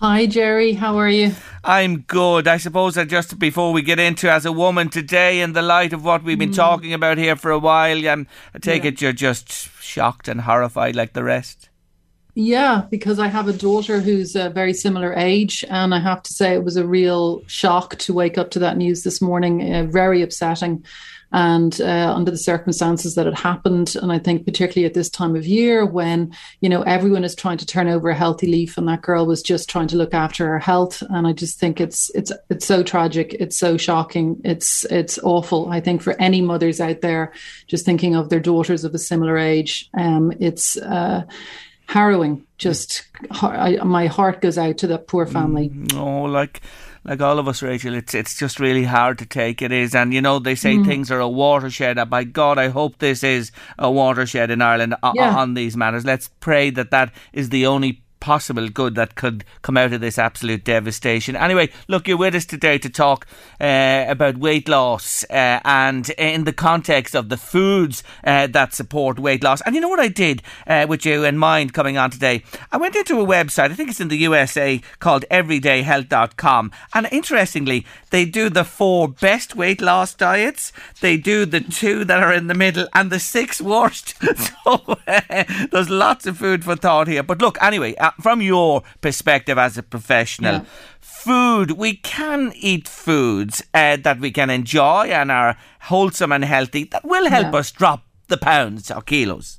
Hi, 0.00 0.26
Jerry. 0.26 0.74
How 0.74 0.96
are 0.98 1.08
you? 1.08 1.34
I'm 1.64 2.02
good. 2.02 2.46
I 2.46 2.56
suppose 2.58 2.94
that 2.94 3.08
just 3.08 3.36
before 3.38 3.72
we 3.72 3.82
get 3.82 3.98
into 3.98 4.30
as 4.30 4.46
a 4.46 4.52
woman 4.52 4.90
today, 4.90 5.40
in 5.40 5.54
the 5.54 5.62
light 5.62 5.92
of 5.92 6.04
what 6.04 6.22
we've 6.22 6.38
been 6.38 6.52
talking 6.52 6.92
about 6.92 7.18
here 7.18 7.34
for 7.34 7.50
a 7.50 7.58
while, 7.58 8.06
um, 8.08 8.28
I 8.54 8.60
take 8.60 8.84
Yeah. 8.84 8.90
it 8.90 9.02
you're 9.02 9.12
just 9.12 9.50
shocked 9.82 10.28
and 10.28 10.42
horrified 10.42 10.94
like 10.94 11.14
the 11.14 11.24
rest. 11.24 11.68
Yeah, 12.36 12.82
because 12.88 13.18
I 13.18 13.26
have 13.26 13.48
a 13.48 13.52
daughter 13.52 14.00
who's 14.00 14.36
a 14.36 14.50
very 14.50 14.72
similar 14.72 15.12
age, 15.14 15.64
and 15.68 15.92
I 15.92 15.98
have 15.98 16.22
to 16.22 16.32
say 16.32 16.54
it 16.54 16.62
was 16.62 16.76
a 16.76 16.86
real 16.86 17.42
shock 17.48 17.96
to 17.98 18.14
wake 18.14 18.38
up 18.38 18.50
to 18.52 18.60
that 18.60 18.76
news 18.76 19.02
this 19.02 19.20
morning. 19.20 19.74
Uh, 19.74 19.82
very 19.90 20.22
upsetting, 20.22 20.84
and 21.32 21.80
uh, 21.80 22.12
under 22.14 22.30
the 22.30 22.38
circumstances 22.38 23.14
that 23.14 23.26
it 23.26 23.34
happened, 23.34 23.96
and 23.96 24.10
I 24.10 24.18
think 24.18 24.44
particularly 24.44 24.86
at 24.86 24.94
this 24.94 25.10
time 25.10 25.36
of 25.36 25.46
year 25.46 25.84
when 25.84 26.34
you 26.60 26.68
know 26.68 26.82
everyone 26.82 27.24
is 27.24 27.34
trying 27.34 27.58
to 27.58 27.66
turn 27.66 27.88
over 27.88 28.10
a 28.10 28.14
healthy 28.14 28.46
leaf, 28.46 28.78
and 28.78 28.88
that 28.88 29.02
girl 29.02 29.26
was 29.26 29.42
just 29.42 29.68
trying 29.68 29.88
to 29.88 29.96
look 29.96 30.14
after 30.14 30.46
her 30.46 30.58
health, 30.58 31.02
and 31.10 31.26
I 31.26 31.32
just 31.32 31.58
think 31.58 31.80
it's 31.80 32.10
it's 32.14 32.32
it's 32.50 32.66
so 32.66 32.82
tragic, 32.82 33.34
it's 33.34 33.56
so 33.56 33.76
shocking, 33.76 34.40
it's 34.44 34.84
it's 34.86 35.18
awful. 35.22 35.68
I 35.70 35.80
think 35.80 36.02
for 36.02 36.14
any 36.20 36.40
mothers 36.40 36.80
out 36.80 37.00
there, 37.00 37.32
just 37.66 37.84
thinking 37.84 38.16
of 38.16 38.30
their 38.30 38.40
daughters 38.40 38.84
of 38.84 38.94
a 38.94 38.98
similar 38.98 39.36
age, 39.36 39.88
um, 39.94 40.32
it's. 40.40 40.76
Uh, 40.76 41.24
harrowing. 41.88 42.46
Just 42.58 43.04
I, 43.30 43.78
my 43.82 44.06
heart 44.06 44.42
goes 44.42 44.58
out 44.58 44.78
to 44.78 44.86
that 44.88 45.06
poor 45.06 45.26
family. 45.26 45.72
Oh, 45.94 46.24
like 46.24 46.60
like 47.04 47.20
all 47.20 47.38
of 47.38 47.48
us, 47.48 47.62
Rachel, 47.62 47.94
it's 47.94 48.14
it's 48.14 48.38
just 48.38 48.60
really 48.60 48.84
hard 48.84 49.18
to 49.18 49.26
take. 49.26 49.62
It 49.62 49.72
is, 49.72 49.94
and 49.94 50.12
you 50.12 50.20
know 50.20 50.38
they 50.38 50.54
say 50.54 50.76
mm. 50.76 50.86
things 50.86 51.10
are 51.10 51.20
a 51.20 51.28
watershed. 51.28 51.98
And 51.98 52.10
by 52.10 52.24
God, 52.24 52.58
I 52.58 52.68
hope 52.68 52.98
this 52.98 53.22
is 53.22 53.52
a 53.78 53.90
watershed 53.90 54.50
in 54.50 54.60
Ireland 54.62 54.94
o- 55.02 55.12
Yeah. 55.14 55.34
on 55.36 55.54
these 55.54 55.76
matters. 55.76 56.04
Let's 56.04 56.28
pray 56.40 56.70
that 56.70 56.90
that 56.90 57.12
is 57.32 57.50
the 57.50 57.66
only 57.66 58.02
possible 58.20 58.68
good 58.68 58.94
that 58.94 59.14
could 59.14 59.44
come 59.62 59.76
out 59.76 59.92
of 59.92 60.00
this 60.00 60.18
absolute 60.18 60.64
devastation. 60.64 61.36
Anyway, 61.36 61.70
look, 61.88 62.08
you're 62.08 62.16
with 62.16 62.34
us 62.34 62.46
today 62.46 62.78
to 62.78 62.88
talk 62.88 63.26
uh, 63.60 64.04
about 64.08 64.38
weight 64.38 64.68
loss 64.68 65.24
uh, 65.30 65.60
and 65.64 66.10
in 66.10 66.44
the 66.44 66.52
context 66.52 67.14
of 67.14 67.28
the 67.28 67.36
foods 67.36 68.02
uh, 68.24 68.46
that 68.48 68.74
support 68.74 69.18
weight 69.18 69.42
loss. 69.42 69.60
And 69.62 69.74
you 69.74 69.80
know 69.80 69.88
what 69.88 70.00
I 70.00 70.08
did 70.08 70.42
uh, 70.66 70.86
with 70.88 71.04
you 71.04 71.24
in 71.24 71.38
mind 71.38 71.74
coming 71.74 71.96
on 71.96 72.10
today? 72.10 72.42
I 72.72 72.76
went 72.76 72.96
into 72.96 73.20
a 73.20 73.26
website, 73.26 73.70
I 73.70 73.74
think 73.74 73.90
it's 73.90 74.00
in 74.00 74.08
the 74.08 74.16
USA, 74.16 74.80
called 74.98 75.24
everydayhealth.com. 75.30 76.72
And 76.94 77.08
interestingly, 77.10 77.86
they 78.10 78.24
do 78.24 78.48
the 78.48 78.64
four 78.64 79.08
best 79.08 79.56
weight 79.56 79.80
loss 79.80 80.14
diets, 80.14 80.72
they 81.00 81.16
do 81.16 81.44
the 81.44 81.60
two 81.60 82.04
that 82.04 82.22
are 82.22 82.32
in 82.32 82.46
the 82.46 82.54
middle, 82.54 82.88
and 82.94 83.10
the 83.10 83.20
six 83.20 83.60
worst. 83.60 84.14
so 84.36 84.98
there's 85.70 85.90
lots 85.90 86.26
of 86.26 86.38
food 86.38 86.64
for 86.64 86.76
thought 86.76 87.08
here. 87.08 87.22
But 87.22 87.40
look, 87.40 87.58
anyway, 87.62 87.94
uh, 88.08 88.22
from 88.22 88.40
your 88.42 88.82
perspective 89.00 89.58
as 89.58 89.78
a 89.78 89.82
professional, 89.82 90.54
Yeah. 90.54 90.64
food, 91.00 91.70
we 91.72 91.94
can 91.96 92.52
eat 92.54 92.88
foods 92.88 93.62
uh, 93.74 93.96
that 94.02 94.18
we 94.20 94.30
can 94.30 94.50
enjoy 94.50 95.06
and 95.20 95.30
are 95.30 95.56
wholesome 95.90 96.32
and 96.32 96.44
healthy 96.44 96.84
that 96.84 97.04
will 97.04 97.28
help 97.28 97.52
Yeah. 97.52 97.58
us 97.60 97.70
drop 97.72 98.00
the 98.28 98.36
pounds 98.36 98.90
or 98.90 99.02
kilos. 99.02 99.57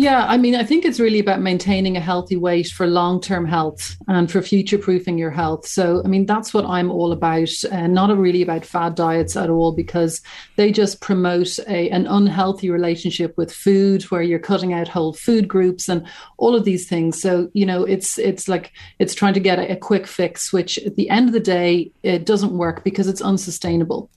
Yeah, 0.00 0.26
I 0.28 0.36
mean, 0.36 0.54
I 0.54 0.62
think 0.62 0.84
it's 0.84 1.00
really 1.00 1.18
about 1.18 1.40
maintaining 1.40 1.96
a 1.96 2.00
healthy 2.00 2.36
weight 2.36 2.68
for 2.68 2.86
long 2.86 3.20
term 3.20 3.44
health 3.44 3.96
and 4.06 4.30
for 4.30 4.40
future 4.40 4.78
proofing 4.78 5.18
your 5.18 5.32
health. 5.32 5.66
So, 5.66 6.02
I 6.04 6.06
mean, 6.06 6.24
that's 6.24 6.54
what 6.54 6.64
I'm 6.64 6.88
all 6.88 7.10
about, 7.10 7.50
and 7.72 7.94
not 7.94 8.16
really 8.16 8.40
about 8.40 8.64
fad 8.64 8.94
diets 8.94 9.36
at 9.36 9.50
all, 9.50 9.72
because 9.72 10.22
they 10.54 10.70
just 10.70 11.00
promote 11.00 11.58
a, 11.66 11.90
an 11.90 12.06
unhealthy 12.06 12.70
relationship 12.70 13.36
with 13.36 13.52
food 13.52 14.04
where 14.04 14.22
you're 14.22 14.38
cutting 14.38 14.72
out 14.72 14.86
whole 14.86 15.14
food 15.14 15.48
groups 15.48 15.88
and 15.88 16.06
all 16.36 16.54
of 16.54 16.64
these 16.64 16.88
things. 16.88 17.20
So, 17.20 17.50
you 17.52 17.66
know, 17.66 17.82
it's 17.82 18.18
it's 18.18 18.46
like 18.46 18.70
it's 19.00 19.16
trying 19.16 19.34
to 19.34 19.40
get 19.40 19.58
a, 19.58 19.72
a 19.72 19.76
quick 19.76 20.06
fix, 20.06 20.52
which 20.52 20.78
at 20.78 20.94
the 20.94 21.10
end 21.10 21.26
of 21.26 21.32
the 21.32 21.40
day, 21.40 21.90
it 22.04 22.24
doesn't 22.24 22.56
work 22.56 22.84
because 22.84 23.08
it's 23.08 23.20
unsustainable. 23.20 24.12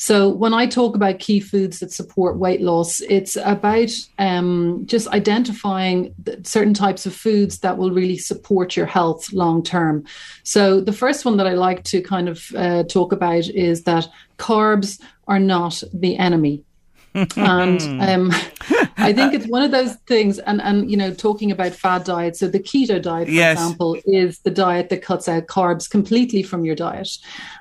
So 0.00 0.30
when 0.30 0.54
I 0.54 0.64
talk 0.64 0.96
about 0.96 1.18
key 1.18 1.40
foods 1.40 1.80
that 1.80 1.92
support 1.92 2.38
weight 2.38 2.62
loss, 2.62 3.02
it's 3.02 3.36
about 3.36 3.90
um, 4.18 4.84
just 4.86 5.06
identifying 5.08 6.14
certain 6.42 6.72
types 6.72 7.04
of 7.04 7.14
foods 7.14 7.58
that 7.58 7.76
will 7.76 7.90
really 7.90 8.16
support 8.16 8.78
your 8.78 8.86
health 8.86 9.30
long 9.34 9.62
term. 9.62 10.06
So 10.42 10.80
the 10.80 10.94
first 10.94 11.26
one 11.26 11.36
that 11.36 11.46
I 11.46 11.52
like 11.52 11.84
to 11.84 12.00
kind 12.00 12.30
of 12.30 12.46
uh, 12.56 12.84
talk 12.84 13.12
about 13.12 13.46
is 13.50 13.82
that 13.82 14.08
carbs 14.38 15.02
are 15.28 15.38
not 15.38 15.82
the 15.92 16.16
enemy. 16.16 16.64
And 17.14 17.80
um, 18.02 18.30
I 18.96 19.12
think 19.12 19.34
it's 19.34 19.46
one 19.46 19.62
of 19.62 19.70
those 19.70 19.94
things. 20.06 20.38
And 20.40 20.60
and 20.60 20.90
you 20.90 20.96
know, 20.96 21.12
talking 21.12 21.50
about 21.50 21.72
fad 21.72 22.04
diets, 22.04 22.40
so 22.40 22.48
the 22.48 22.60
keto 22.60 23.00
diet, 23.00 23.28
for 23.28 23.34
yes. 23.34 23.58
example, 23.58 23.96
is 24.06 24.40
the 24.40 24.50
diet 24.50 24.88
that 24.90 25.02
cuts 25.02 25.28
out 25.28 25.46
carbs 25.46 25.88
completely 25.88 26.42
from 26.42 26.64
your 26.64 26.74
diet, 26.74 27.08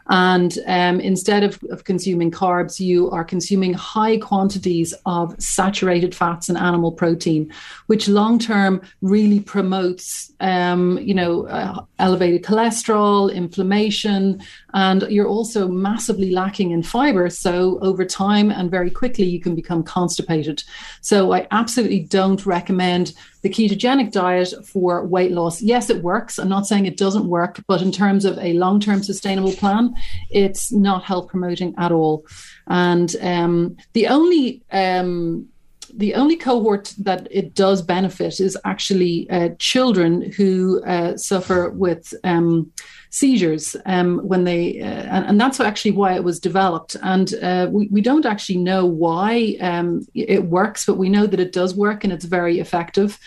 and 0.10 0.58
um, 0.66 1.00
instead 1.00 1.44
of, 1.44 1.60
of 1.70 1.84
consuming 1.84 2.32
carbs, 2.32 2.80
you 2.80 3.10
are 3.12 3.24
consuming 3.24 3.74
high 3.74 4.18
quantities 4.18 4.94
of 5.06 5.36
saturated 5.42 6.16
fats 6.16 6.50
and 6.50 6.58
animal 6.58 6.92
protein, 6.92 7.52
which 7.88 8.08
long 8.08 8.40
term 8.40 8.82
really 9.02 9.40
promotes, 9.40 10.32
um, 10.40 10.98
you 11.00 11.14
know, 11.14 11.48
uh, 11.48 11.84
elevated 12.00 12.44
cholesterol, 12.44 13.32
inflammation, 13.34 14.42
and 14.74 15.04
you're 15.10 15.28
also 15.28 15.68
massively 15.68 16.32
lacking 16.32 16.72
in 16.72 16.84
fiber. 16.84 17.30
So 17.30 17.80
over 17.82 18.06
time 18.06 18.52
and 18.52 18.70
very 18.70 18.92
quickly, 18.92 19.26
you 19.26 19.40
can 19.40 19.56
become 19.56 19.84
constipated. 19.84 20.64
So 21.02 21.34
I 21.34 21.48
absolutely 21.52 22.02
don't 22.02 22.46
recommend 22.46 23.14
the 23.42 23.50
ketogenic 23.50 24.12
diet 24.12 24.54
for 24.66 25.06
weight 25.06 25.32
loss. 25.32 25.62
Yes, 25.62 25.90
it 25.90 26.04
works. 26.04 26.38
I'm 26.38 26.50
not 26.50 26.68
saying 26.68 26.86
it 26.86 26.98
doesn't 26.98 27.28
work, 27.28 27.60
but 27.68 27.82
in 27.82 27.92
terms 27.92 28.26
of 28.26 28.38
a 28.38 28.54
long 28.54 28.80
term 28.80 29.02
sustainable 29.04 29.54
plan, 29.54 29.96
it's 30.30 30.72
not 30.72 31.04
health 31.04 31.30
promoting 31.30 31.74
at 31.78 31.92
all. 31.92 32.26
And 32.68 33.16
um, 33.22 33.78
the 33.94 34.08
only 34.08 34.64
um, 34.72 35.48
the 35.94 36.16
only 36.16 36.36
cohort 36.36 36.94
that 37.00 37.28
it 37.32 37.56
does 37.56 37.82
benefit 37.82 38.40
is 38.40 38.58
actually 38.64 39.30
uh, 39.30 39.50
children 39.58 40.32
who 40.34 40.84
uh, 40.84 41.18
suffer 41.18 41.70
with 41.72 42.14
um, 42.24 42.72
seizures 43.10 43.76
um, 43.86 44.20
when 44.20 44.44
they, 44.44 44.80
uh, 44.82 44.86
and, 44.86 45.26
and, 45.26 45.42
that's 45.42 45.60
actually 45.60 45.92
why 45.92 46.14
it 46.14 46.24
was 46.24 46.40
developed. 46.40 46.96
And 47.02 47.34
uh, 47.42 47.68
we, 47.72 47.88
we 47.88 48.02
don't 48.02 48.26
actually 48.26 48.60
know 48.60 48.86
why 48.86 49.58
um, 49.62 50.06
it 50.14 50.46
works, 50.46 50.86
but 50.86 50.98
we 50.98 51.10
know 51.10 51.26
that 51.26 51.40
it 51.40 51.52
does 51.52 51.74
work 51.76 52.04
and 52.04 52.14
it's 52.14 52.26
very 52.26 52.60
effective. 52.60 53.20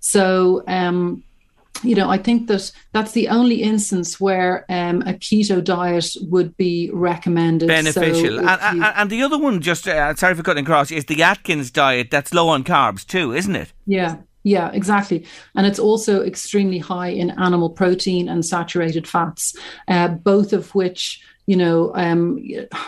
So, 0.00 0.62
um, 0.66 1.22
you 1.82 1.94
know, 1.94 2.10
I 2.10 2.18
think 2.18 2.48
that 2.48 2.70
that's 2.92 3.12
the 3.12 3.28
only 3.28 3.62
instance 3.62 4.20
where 4.20 4.66
um, 4.68 5.02
a 5.02 5.14
keto 5.14 5.64
diet 5.64 6.14
would 6.22 6.56
be 6.56 6.90
recommended. 6.92 7.68
Beneficial. 7.68 8.38
So 8.38 8.46
and, 8.46 8.78
you, 8.78 8.84
and, 8.84 9.10
the 9.10 9.22
other 9.22 9.38
one, 9.38 9.62
just 9.62 9.88
uh, 9.88 10.14
sorry 10.14 10.34
for 10.34 10.42
cutting 10.42 10.64
across, 10.64 10.90
is 10.90 11.06
the 11.06 11.22
Atkins 11.22 11.70
diet 11.70 12.10
that's 12.10 12.34
low 12.34 12.48
on 12.48 12.64
carbs 12.64 13.06
too, 13.06 13.32
isn't 13.32 13.56
it? 13.56 13.72
Yeah. 13.86 14.16
Yeah, 14.42 14.70
exactly. 14.72 15.26
And 15.54 15.66
it's 15.66 15.78
also 15.78 16.22
extremely 16.22 16.78
high 16.78 17.08
in 17.08 17.30
animal 17.32 17.70
protein 17.70 18.28
and 18.28 18.44
saturated 18.44 19.06
fats, 19.06 19.54
uh, 19.88 20.08
both 20.08 20.52
of 20.52 20.74
which 20.74 21.22
you 21.50 21.56
know, 21.56 21.90
um, 21.96 22.38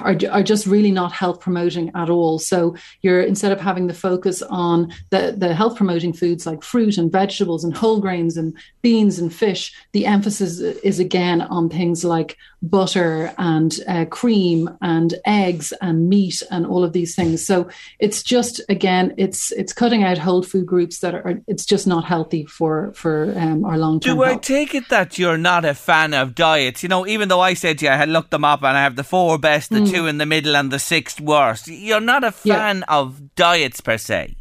are, 0.03 0.17
are 0.31 0.43
just 0.45 0.67
really 0.67 0.93
not 0.93 1.11
health 1.11 1.41
promoting 1.41 1.91
at 1.97 2.09
all. 2.09 2.39
So 2.39 2.77
you're 3.01 3.21
instead 3.21 3.51
of 3.51 3.61
having 3.61 3.89
the 3.89 3.95
focus 3.95 4.41
on 4.41 4.93
the, 5.11 5.35
the 5.37 5.53
health 5.53 5.77
promoting 5.77 6.13
foods 6.13 6.47
like 6.47 6.63
fruit 6.63 6.97
and 6.97 7.11
vegetables 7.11 7.65
and 7.65 7.77
whole 7.77 8.01
grains 8.01 8.37
and 8.37 8.57
beans 8.81 9.19
and 9.19 9.35
fish, 9.35 9.75
the 9.91 10.07
emphasis 10.07 10.61
is 10.61 11.01
again 11.01 11.43
on 11.43 11.71
things 11.71 12.05
like 12.05 12.39
butter 12.63 13.35
and 13.39 13.75
uh, 13.89 14.05
cream 14.07 14.71
and 14.81 15.15
eggs 15.27 15.73
and 15.81 16.09
meat 16.09 16.43
and 16.51 16.65
all 16.67 16.85
of 16.85 16.93
these 16.93 17.15
things. 17.15 17.45
So 17.45 17.69
it's 17.99 18.23
just 18.23 18.61
again, 18.69 19.15
it's 19.19 19.53
it's 19.53 19.73
cutting 19.73 20.05
out 20.05 20.19
whole 20.19 20.43
food 20.43 20.67
groups 20.67 21.01
that 21.01 21.15
are 21.15 21.41
it's 21.47 21.65
just 21.65 21.87
not 21.87 22.05
healthy 22.05 22.45
for 22.47 22.93
for 22.95 23.35
um, 23.37 23.65
our 23.65 23.79
long 23.79 24.01
term. 24.01 24.17
Do 24.17 24.23
I 24.23 24.37
take 24.37 24.75
it 24.75 24.89
that 24.91 25.19
you're 25.19 25.39
not 25.39 25.65
a 25.65 25.75
fan 25.75 26.15
of 26.15 26.35
diets? 26.35 26.83
You 26.83 26.89
know, 26.89 27.07
even 27.07 27.29
though 27.29 27.41
I 27.41 27.55
said 27.55 27.79
to 27.79 27.87
you 27.87 27.91
I 27.91 27.97
had 27.97 28.09
looked 28.09 28.31
them 28.31 28.45
up 28.45 28.63
and 28.63 28.77
I 28.77 28.83
have 28.83 28.97
the 28.97 29.05
four 29.05 29.39
best, 29.39 29.71
the 29.71 29.81
mm. 29.81 29.91
two 29.91 30.07
in 30.07 30.19
the 30.19 30.27
middle, 30.27 30.57
and 30.57 30.71
the 30.71 30.79
sixth 30.79 31.21
worst. 31.21 31.69
You're 31.69 32.01
not 32.01 32.25
a 32.25 32.33
fan 32.33 32.85
yeah. 32.89 32.95
of 32.95 33.35
diets 33.35 33.81
per 33.81 33.99
se. 33.99 34.37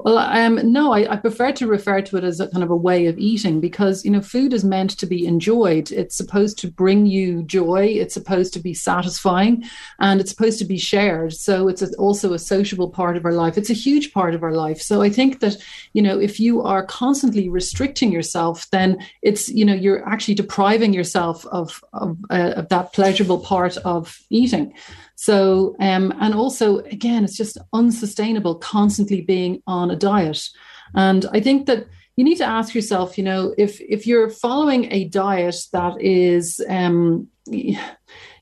Well, 0.00 0.18
um, 0.18 0.60
no, 0.72 0.92
I, 0.92 1.14
I, 1.14 1.16
prefer 1.16 1.50
to 1.50 1.66
refer 1.66 2.00
to 2.02 2.16
it 2.18 2.22
as 2.22 2.38
a 2.38 2.46
kind 2.46 2.62
of 2.62 2.70
a 2.70 2.76
way 2.76 3.06
of 3.06 3.18
eating 3.18 3.60
because 3.60 4.04
you 4.04 4.12
know 4.12 4.20
food 4.20 4.52
is 4.52 4.62
meant 4.62 4.90
to 4.90 5.06
be 5.06 5.26
enjoyed. 5.26 5.90
It's 5.90 6.14
supposed 6.14 6.56
to 6.60 6.70
bring 6.70 7.04
you 7.06 7.42
joy. 7.42 7.86
It's 7.86 8.14
supposed 8.14 8.52
to 8.52 8.60
be 8.60 8.74
satisfying, 8.74 9.64
and 9.98 10.20
it's 10.20 10.30
supposed 10.30 10.60
to 10.60 10.64
be 10.64 10.78
shared. 10.78 11.32
So 11.32 11.66
it's 11.66 11.82
a, 11.82 11.92
also 11.96 12.32
a 12.32 12.38
sociable 12.38 12.90
part 12.90 13.16
of 13.16 13.24
our 13.24 13.32
life. 13.32 13.58
It's 13.58 13.70
a 13.70 13.74
huge 13.74 14.12
part 14.12 14.36
of 14.36 14.44
our 14.44 14.52
life. 14.52 14.80
So 14.80 15.02
I 15.02 15.10
think 15.10 15.40
that 15.40 15.56
you 15.94 16.02
know 16.02 16.16
if 16.16 16.38
you 16.38 16.62
are 16.62 16.86
constantly 16.86 17.48
restricting 17.48 18.12
yourself, 18.12 18.70
then 18.70 19.04
it's 19.22 19.48
you 19.48 19.64
know 19.64 19.74
you're 19.74 20.08
actually 20.08 20.34
depriving 20.34 20.92
yourself 20.92 21.44
of 21.46 21.82
of, 21.92 22.18
uh, 22.30 22.52
of 22.54 22.68
that 22.68 22.92
pleasurable 22.92 23.40
part 23.40 23.76
of 23.78 24.16
eating. 24.30 24.74
So, 25.20 25.74
um, 25.80 26.14
and 26.20 26.32
also, 26.32 26.78
again, 26.78 27.24
it's 27.24 27.36
just 27.36 27.58
unsustainable 27.72 28.54
constantly 28.54 29.20
being 29.20 29.60
on 29.66 29.90
a 29.90 29.96
diet. 29.96 30.48
And 30.94 31.26
I 31.32 31.40
think 31.40 31.66
that 31.66 31.88
you 32.14 32.22
need 32.22 32.36
to 32.36 32.44
ask 32.44 32.72
yourself, 32.72 33.18
you 33.18 33.24
know, 33.24 33.52
if 33.58 33.80
if 33.80 34.06
you're 34.06 34.30
following 34.30 34.92
a 34.92 35.06
diet 35.06 35.56
that 35.72 36.00
is, 36.00 36.60
um, 36.68 37.26
you 37.46 37.74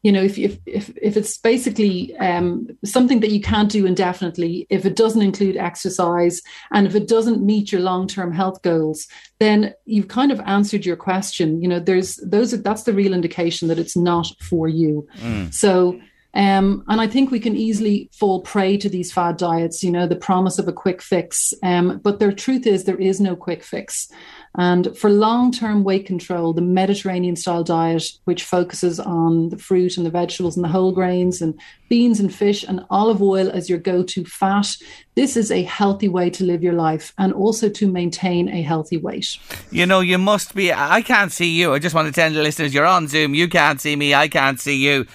know, 0.05 0.22
if 0.22 0.37
if 0.37 0.59
if, 0.66 0.93
if 1.01 1.16
it's 1.16 1.39
basically 1.39 2.14
um, 2.18 2.68
something 2.85 3.20
that 3.20 3.31
you 3.31 3.41
can't 3.41 3.72
do 3.72 3.87
indefinitely, 3.87 4.66
if 4.68 4.85
it 4.85 4.97
doesn't 4.97 5.22
include 5.22 5.57
exercise, 5.57 6.43
and 6.74 6.87
if 6.87 6.95
it 6.95 7.09
doesn't 7.09 7.41
meet 7.43 7.72
your 7.72 7.81
long 7.81 8.07
term 8.07 8.35
health 8.35 8.61
goals, 8.61 9.07
then 9.41 9.72
you've 9.87 10.09
kind 10.09 10.31
of 10.31 10.41
answered 10.41 10.85
your 10.85 10.97
question. 10.97 11.62
You 11.62 11.68
know, 11.68 11.81
there's 11.81 12.16
those 12.16 12.53
are, 12.53 12.59
that's 12.59 12.83
the 12.83 12.93
real 12.93 13.14
indication 13.14 13.68
that 13.68 13.79
it's 13.79 13.97
not 13.97 14.27
for 14.43 14.68
you. 14.68 15.09
Mm. 15.20 15.55
So 15.55 15.99
um, 16.37 16.84
and 16.89 17.01
I 17.01 17.07
think 17.07 17.30
we 17.30 17.41
can 17.41 17.57
easily 17.57 18.11
fall 18.12 18.43
prey 18.43 18.76
to 18.76 18.91
these 18.91 19.11
fad 19.11 19.39
diets, 19.39 19.82
you 19.82 19.91
know, 19.91 20.07
the 20.07 20.16
promise 20.16 20.59
of 20.59 20.68
a 20.68 20.72
quick 20.72 21.01
fix. 21.01 21.55
Um, 21.62 21.99
but 22.05 22.18
the 22.18 22.30
truth 22.30 22.66
is, 22.66 22.84
there 22.84 23.01
is 23.01 23.22
no 23.22 23.34
quick 23.34 23.64
fix. 23.64 24.12
And 24.59 24.97
for 24.97 25.09
long 25.09 25.51
term 25.51 25.82
weight 25.82 26.05
control, 26.05 26.53
the 26.53 26.61
Mediterranean 26.61 27.37
style 27.37 27.64
diet, 27.64 28.05
which 28.24 28.43
focuses 28.45 29.01
on 29.01 29.49
the 29.49 29.57
fruit 29.57 29.97
and 29.97 30.05
the 30.05 30.11
vegetables 30.11 30.57
and 30.57 30.64
the 30.64 30.68
whole 30.68 30.93
grains 30.93 31.41
and 31.41 31.59
beans 31.89 32.20
and 32.20 32.34
fish 32.34 32.62
and 32.64 32.84
olive 32.91 33.22
oil 33.22 33.51
as 33.51 33.70
your 33.70 33.78
go 33.78 34.03
to 34.03 34.24
fat, 34.26 34.76
this 35.14 35.39
is 35.39 35.51
a 35.51 35.62
healthy 35.62 36.09
way 36.09 36.28
to 36.28 36.45
live 36.45 36.62
your 36.62 36.74
life 36.74 37.14
and 37.16 37.32
also 37.32 37.70
to 37.70 37.91
maintain 37.91 38.51
a 38.51 38.61
healthy 38.61 38.99
weight. 38.99 39.39
You 39.70 39.87
know, 39.87 40.01
you 40.01 40.18
must 40.18 40.55
be, 40.55 40.70
I 40.70 41.01
can't 41.01 41.32
see 41.32 41.59
you. 41.59 41.72
I 41.72 41.78
just 41.78 41.95
want 41.95 42.09
to 42.09 42.12
tell 42.12 42.30
the 42.30 42.43
listeners 42.43 42.74
you're 42.74 42.84
on 42.84 43.09
Zoom. 43.09 43.34
You 43.34 43.49
can't 43.49 43.80
see 43.80 43.97
me. 43.97 44.14
I 44.14 44.28
can't 44.28 44.61
see 44.61 44.76
you. 44.76 45.07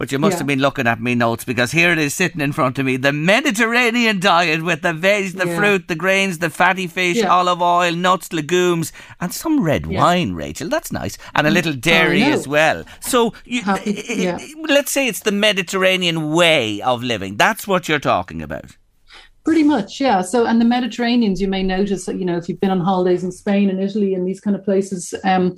But 0.00 0.10
you 0.10 0.18
must 0.18 0.36
yeah. 0.36 0.38
have 0.38 0.46
been 0.46 0.60
looking 0.60 0.86
at 0.86 0.98
me 0.98 1.14
notes 1.14 1.44
because 1.44 1.72
here 1.72 1.92
it 1.92 1.98
is 1.98 2.14
sitting 2.14 2.40
in 2.40 2.52
front 2.52 2.78
of 2.78 2.86
me. 2.86 2.96
The 2.96 3.12
Mediterranean 3.12 4.18
diet 4.18 4.64
with 4.64 4.80
the 4.80 4.94
veg, 4.94 5.32
the 5.32 5.46
yeah. 5.46 5.58
fruit, 5.58 5.88
the 5.88 5.94
grains, 5.94 6.38
the 6.38 6.48
fatty 6.48 6.86
fish, 6.86 7.18
yeah. 7.18 7.26
olive 7.26 7.60
oil, 7.60 7.92
nuts, 7.92 8.32
legumes, 8.32 8.94
and 9.20 9.30
some 9.30 9.62
red 9.62 9.84
wine, 9.84 10.32
Rachel. 10.32 10.70
That's 10.70 10.90
nice. 10.90 11.18
And 11.34 11.46
a 11.46 11.50
mm. 11.50 11.52
little 11.52 11.74
dairy 11.74 12.22
as 12.22 12.48
well. 12.48 12.84
So 13.00 13.34
you, 13.44 13.60
let's 14.70 14.90
say 14.90 15.06
it's 15.06 15.20
the 15.20 15.32
Mediterranean 15.32 16.30
way 16.32 16.80
of 16.80 17.02
living. 17.02 17.36
That's 17.36 17.68
what 17.68 17.86
you're 17.86 17.98
talking 17.98 18.40
about. 18.40 18.78
Pretty 19.44 19.64
much, 19.64 20.00
yeah. 20.00 20.22
So, 20.22 20.46
and 20.46 20.62
the 20.62 20.64
Mediterraneans, 20.64 21.42
you 21.42 21.48
may 21.48 21.62
notice 21.62 22.06
that, 22.06 22.18
you 22.18 22.24
know, 22.24 22.38
if 22.38 22.48
you've 22.48 22.60
been 22.60 22.70
on 22.70 22.80
holidays 22.80 23.22
in 23.22 23.32
Spain 23.32 23.68
and 23.68 23.82
Italy 23.82 24.14
and 24.14 24.26
these 24.26 24.40
kind 24.40 24.56
of 24.56 24.64
places, 24.64 25.12
um, 25.24 25.56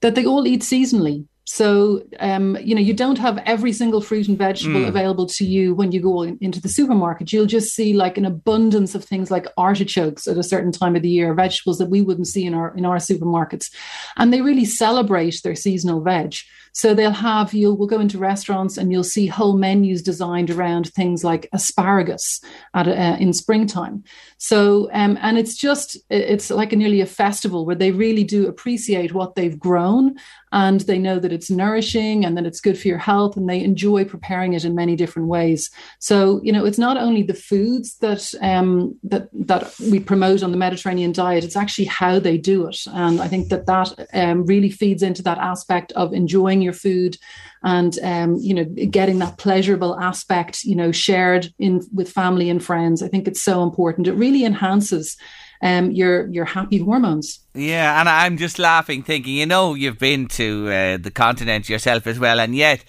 that 0.00 0.14
they 0.14 0.24
all 0.24 0.46
eat 0.46 0.62
seasonally. 0.62 1.26
So, 1.52 2.02
um, 2.18 2.56
you 2.62 2.74
know, 2.74 2.80
you 2.80 2.94
don't 2.94 3.18
have 3.18 3.36
every 3.44 3.74
single 3.74 4.00
fruit 4.00 4.26
and 4.26 4.38
vegetable 4.38 4.80
mm. 4.80 4.88
available 4.88 5.26
to 5.26 5.44
you 5.44 5.74
when 5.74 5.92
you 5.92 6.00
go 6.00 6.22
in, 6.22 6.38
into 6.40 6.62
the 6.62 6.68
supermarket. 6.70 7.30
You'll 7.30 7.44
just 7.44 7.74
see 7.74 7.92
like 7.92 8.16
an 8.16 8.24
abundance 8.24 8.94
of 8.94 9.04
things 9.04 9.30
like 9.30 9.46
artichokes 9.58 10.26
at 10.26 10.38
a 10.38 10.42
certain 10.42 10.72
time 10.72 10.96
of 10.96 11.02
the 11.02 11.10
year, 11.10 11.34
vegetables 11.34 11.76
that 11.76 11.90
we 11.90 12.00
wouldn't 12.00 12.28
see 12.28 12.46
in 12.46 12.54
our 12.54 12.74
in 12.74 12.86
our 12.86 12.96
supermarkets, 12.96 13.70
and 14.16 14.32
they 14.32 14.40
really 14.40 14.64
celebrate 14.64 15.42
their 15.44 15.54
seasonal 15.54 16.00
veg. 16.00 16.36
So 16.74 16.94
they'll 16.94 17.10
have 17.10 17.52
you'll 17.52 17.76
we'll 17.76 17.86
go 17.86 18.00
into 18.00 18.16
restaurants 18.16 18.78
and 18.78 18.90
you'll 18.90 19.04
see 19.04 19.26
whole 19.26 19.58
menus 19.58 20.00
designed 20.00 20.48
around 20.48 20.88
things 20.88 21.22
like 21.22 21.50
asparagus 21.52 22.40
at 22.72 22.88
uh, 22.88 23.18
in 23.20 23.34
springtime. 23.34 24.04
So 24.38 24.88
um, 24.94 25.18
and 25.20 25.36
it's 25.36 25.58
just 25.58 25.98
it's 26.08 26.48
like 26.48 26.72
a, 26.72 26.76
nearly 26.76 27.02
a 27.02 27.06
festival 27.06 27.66
where 27.66 27.76
they 27.76 27.90
really 27.90 28.24
do 28.24 28.48
appreciate 28.48 29.12
what 29.12 29.34
they've 29.34 29.58
grown 29.58 30.16
and 30.52 30.80
they 30.82 30.98
know 30.98 31.18
that 31.18 31.32
it's 31.32 31.50
nourishing 31.50 32.24
and 32.24 32.36
that 32.36 32.46
it's 32.46 32.60
good 32.60 32.78
for 32.78 32.86
your 32.86 32.98
health 32.98 33.36
and 33.36 33.48
they 33.48 33.62
enjoy 33.62 34.04
preparing 34.04 34.52
it 34.52 34.64
in 34.64 34.74
many 34.74 34.94
different 34.94 35.28
ways. 35.28 35.70
So 35.98 36.40
you 36.42 36.52
know 36.52 36.64
it's 36.64 36.78
not 36.78 36.96
only 36.96 37.22
the 37.22 37.34
foods 37.34 37.96
that 37.98 38.32
um, 38.40 38.96
that 39.04 39.28
that 39.32 39.74
we 39.90 39.98
promote 39.98 40.42
on 40.42 40.50
the 40.50 40.56
Mediterranean 40.56 41.12
diet; 41.12 41.44
it's 41.44 41.56
actually 41.56 41.86
how 41.86 42.18
they 42.18 42.38
do 42.38 42.66
it, 42.66 42.78
and 42.92 43.20
I 43.20 43.28
think 43.28 43.48
that 43.48 43.66
that 43.66 44.08
um, 44.12 44.46
really 44.46 44.70
feeds 44.70 45.02
into 45.02 45.22
that 45.22 45.38
aspect 45.38 45.92
of 45.92 46.12
enjoying 46.12 46.62
your 46.62 46.74
food 46.74 47.16
and 47.64 47.98
um, 48.02 48.36
you 48.36 48.54
know 48.54 48.64
getting 48.64 49.18
that 49.20 49.38
pleasurable 49.38 49.98
aspect 50.00 50.64
you 50.64 50.76
know 50.76 50.92
shared 50.92 51.52
in 51.58 51.80
with 51.92 52.10
family 52.10 52.50
and 52.50 52.62
friends. 52.62 53.02
I 53.02 53.08
think 53.08 53.26
it's 53.26 53.42
so 53.42 53.62
important. 53.62 54.06
It 54.06 54.14
really 54.14 54.44
enhances 54.44 55.16
um, 55.62 55.90
your 55.90 56.26
your 56.28 56.44
happy 56.44 56.78
hormones. 56.78 57.40
Yeah, 57.54 58.00
and 58.00 58.08
I'm 58.08 58.36
just 58.36 58.58
laughing, 58.58 59.02
thinking, 59.02 59.34
you 59.34 59.46
know, 59.46 59.74
you've 59.74 59.98
been 59.98 60.26
to 60.28 60.68
uh, 60.68 60.96
the 60.98 61.10
continent 61.10 61.68
yourself 61.68 62.06
as 62.06 62.18
well, 62.18 62.40
and 62.40 62.54
yet 62.54 62.84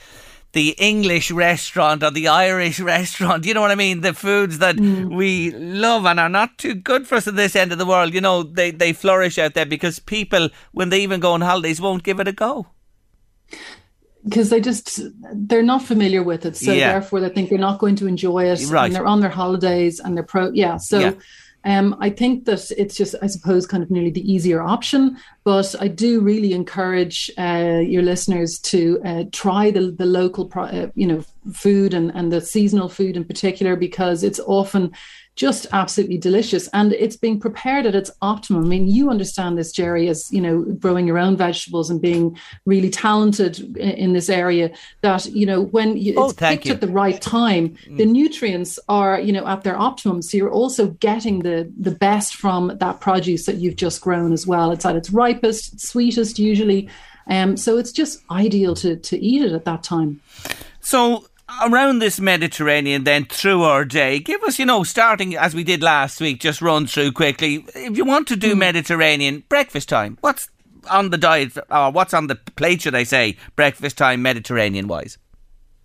the 0.53 0.75
English 0.77 1.31
restaurant 1.31 2.03
or 2.03 2.11
the 2.11 2.27
Irish 2.27 2.79
restaurant. 2.95 3.45
You 3.45 3.53
know 3.53 3.61
what 3.61 3.71
I 3.71 3.75
mean? 3.75 4.01
The 4.01 4.13
foods 4.13 4.59
that 4.59 4.75
mm. 4.75 5.15
we 5.15 5.51
love 5.51 6.05
and 6.05 6.19
are 6.19 6.29
not 6.29 6.57
too 6.57 6.73
good 6.73 7.07
for 7.07 7.15
us 7.15 7.27
at 7.27 7.35
this 7.35 7.55
end 7.55 7.71
of 7.71 7.77
the 7.77 7.85
world. 7.85 8.13
You 8.13 8.21
know, 8.21 8.43
they, 8.43 8.71
they 8.71 8.93
flourish 8.93 9.37
out 9.37 9.53
there 9.55 9.65
because 9.65 9.99
people, 9.99 10.49
when 10.71 10.89
they 10.89 11.01
even 11.01 11.19
go 11.19 11.33
on 11.33 11.41
holidays, 11.41 11.81
won't 11.81 12.03
give 12.03 12.19
it 12.19 12.27
a 12.27 12.31
go 12.31 12.67
because 14.23 14.49
they 14.49 14.61
just 14.61 15.01
they're 15.33 15.61
not 15.61 15.83
familiar 15.83 16.23
with 16.23 16.45
it 16.45 16.55
so 16.55 16.71
yeah. 16.71 16.93
therefore 16.93 17.19
they 17.19 17.29
think 17.29 17.49
they're 17.49 17.59
not 17.59 17.77
going 17.77 17.95
to 17.95 18.07
enjoy 18.07 18.45
it 18.45 18.65
right. 18.67 18.85
and 18.85 18.95
they're 18.95 19.05
on 19.05 19.19
their 19.19 19.29
holidays 19.29 19.99
and 19.99 20.15
they're 20.15 20.23
pro 20.23 20.49
yeah 20.51 20.77
so 20.77 20.99
yeah. 20.99 21.11
Um, 21.65 21.95
I 21.99 22.09
think 22.09 22.45
that 22.45 22.71
it's 22.77 22.95
just, 22.95 23.15
I 23.21 23.27
suppose, 23.27 23.65
kind 23.65 23.83
of 23.83 23.89
nearly 23.89 24.11
the 24.11 24.31
easier 24.31 24.61
option. 24.61 25.17
But 25.43 25.75
I 25.79 25.87
do 25.87 26.21
really 26.21 26.53
encourage 26.53 27.31
uh, 27.37 27.81
your 27.85 28.01
listeners 28.01 28.59
to 28.59 29.01
uh, 29.05 29.23
try 29.31 29.71
the 29.71 29.91
the 29.91 30.05
local, 30.05 30.45
pro- 30.45 30.65
uh, 30.65 30.89
you 30.95 31.07
know, 31.07 31.23
food 31.53 31.93
and 31.93 32.11
and 32.15 32.31
the 32.31 32.41
seasonal 32.41 32.89
food 32.89 33.17
in 33.17 33.25
particular 33.25 33.75
because 33.75 34.23
it's 34.23 34.39
often 34.39 34.91
just 35.35 35.65
absolutely 35.71 36.17
delicious. 36.17 36.67
And 36.73 36.93
it's 36.93 37.15
being 37.15 37.39
prepared 37.39 37.85
at 37.85 37.95
its 37.95 38.11
optimum. 38.21 38.65
I 38.65 38.67
mean 38.67 38.87
you 38.87 39.09
understand 39.09 39.57
this 39.57 39.71
jerry 39.71 40.07
as 40.07 40.31
you 40.31 40.41
know 40.41 40.61
growing 40.61 41.07
your 41.07 41.17
own 41.17 41.35
vegetables 41.35 41.89
and 41.89 42.01
being 42.01 42.37
really 42.65 42.89
talented 42.89 43.77
in 43.77 44.13
this 44.13 44.29
area 44.29 44.71
that 45.01 45.25
you 45.25 45.45
know 45.45 45.61
when 45.61 45.97
you, 45.97 46.13
oh, 46.17 46.29
it's 46.29 46.33
picked 46.33 46.65
you. 46.65 46.73
at 46.73 46.81
the 46.81 46.87
right 46.87 47.19
time 47.21 47.69
mm. 47.69 47.97
the 47.97 48.05
nutrients 48.05 48.77
are 48.87 49.19
you 49.19 49.33
know 49.33 49.45
at 49.47 49.63
their 49.63 49.77
optimum. 49.77 50.21
So 50.21 50.37
you're 50.37 50.51
also 50.51 50.87
getting 50.87 51.39
the 51.39 51.71
the 51.79 51.91
best 51.91 52.35
from 52.35 52.77
that 52.79 52.99
produce 52.99 53.45
that 53.45 53.55
you've 53.55 53.75
just 53.75 54.01
grown 54.01 54.33
as 54.33 54.45
well. 54.45 54.71
It's 54.71 54.85
at 54.85 54.95
its 54.95 55.09
ripest 55.09 55.79
sweetest 55.79 56.37
usually. 56.37 56.89
Um, 57.25 57.55
so 57.55 57.77
it's 57.77 57.91
just 57.91 58.21
ideal 58.29 58.75
to 58.75 58.97
to 58.97 59.17
eat 59.17 59.41
it 59.41 59.53
at 59.53 59.65
that 59.65 59.81
time. 59.81 60.21
So 60.81 61.25
around 61.61 61.99
this 61.99 62.19
Mediterranean 62.19 63.03
then 63.03 63.25
through 63.25 63.63
our 63.63 63.85
day, 63.85 64.19
give 64.19 64.43
us, 64.43 64.59
you 64.59 64.65
know, 64.65 64.83
starting 64.83 65.35
as 65.35 65.53
we 65.53 65.63
did 65.63 65.83
last 65.83 66.19
week, 66.19 66.39
just 66.39 66.61
run 66.61 66.87
through 66.87 67.11
quickly. 67.11 67.65
If 67.75 67.97
you 67.97 68.05
want 68.05 68.27
to 68.29 68.35
do 68.35 68.55
mm. 68.55 68.59
Mediterranean, 68.59 69.43
breakfast 69.49 69.89
time, 69.89 70.17
what's 70.21 70.49
on 70.89 71.09
the 71.09 71.17
diet, 71.17 71.57
or 71.69 71.91
what's 71.91 72.13
on 72.13 72.27
the 72.27 72.35
plate, 72.35 72.81
should 72.81 72.95
I 72.95 73.03
say, 73.03 73.37
breakfast 73.55 73.97
time, 73.97 74.21
Mediterranean 74.21 74.87
wise? 74.87 75.17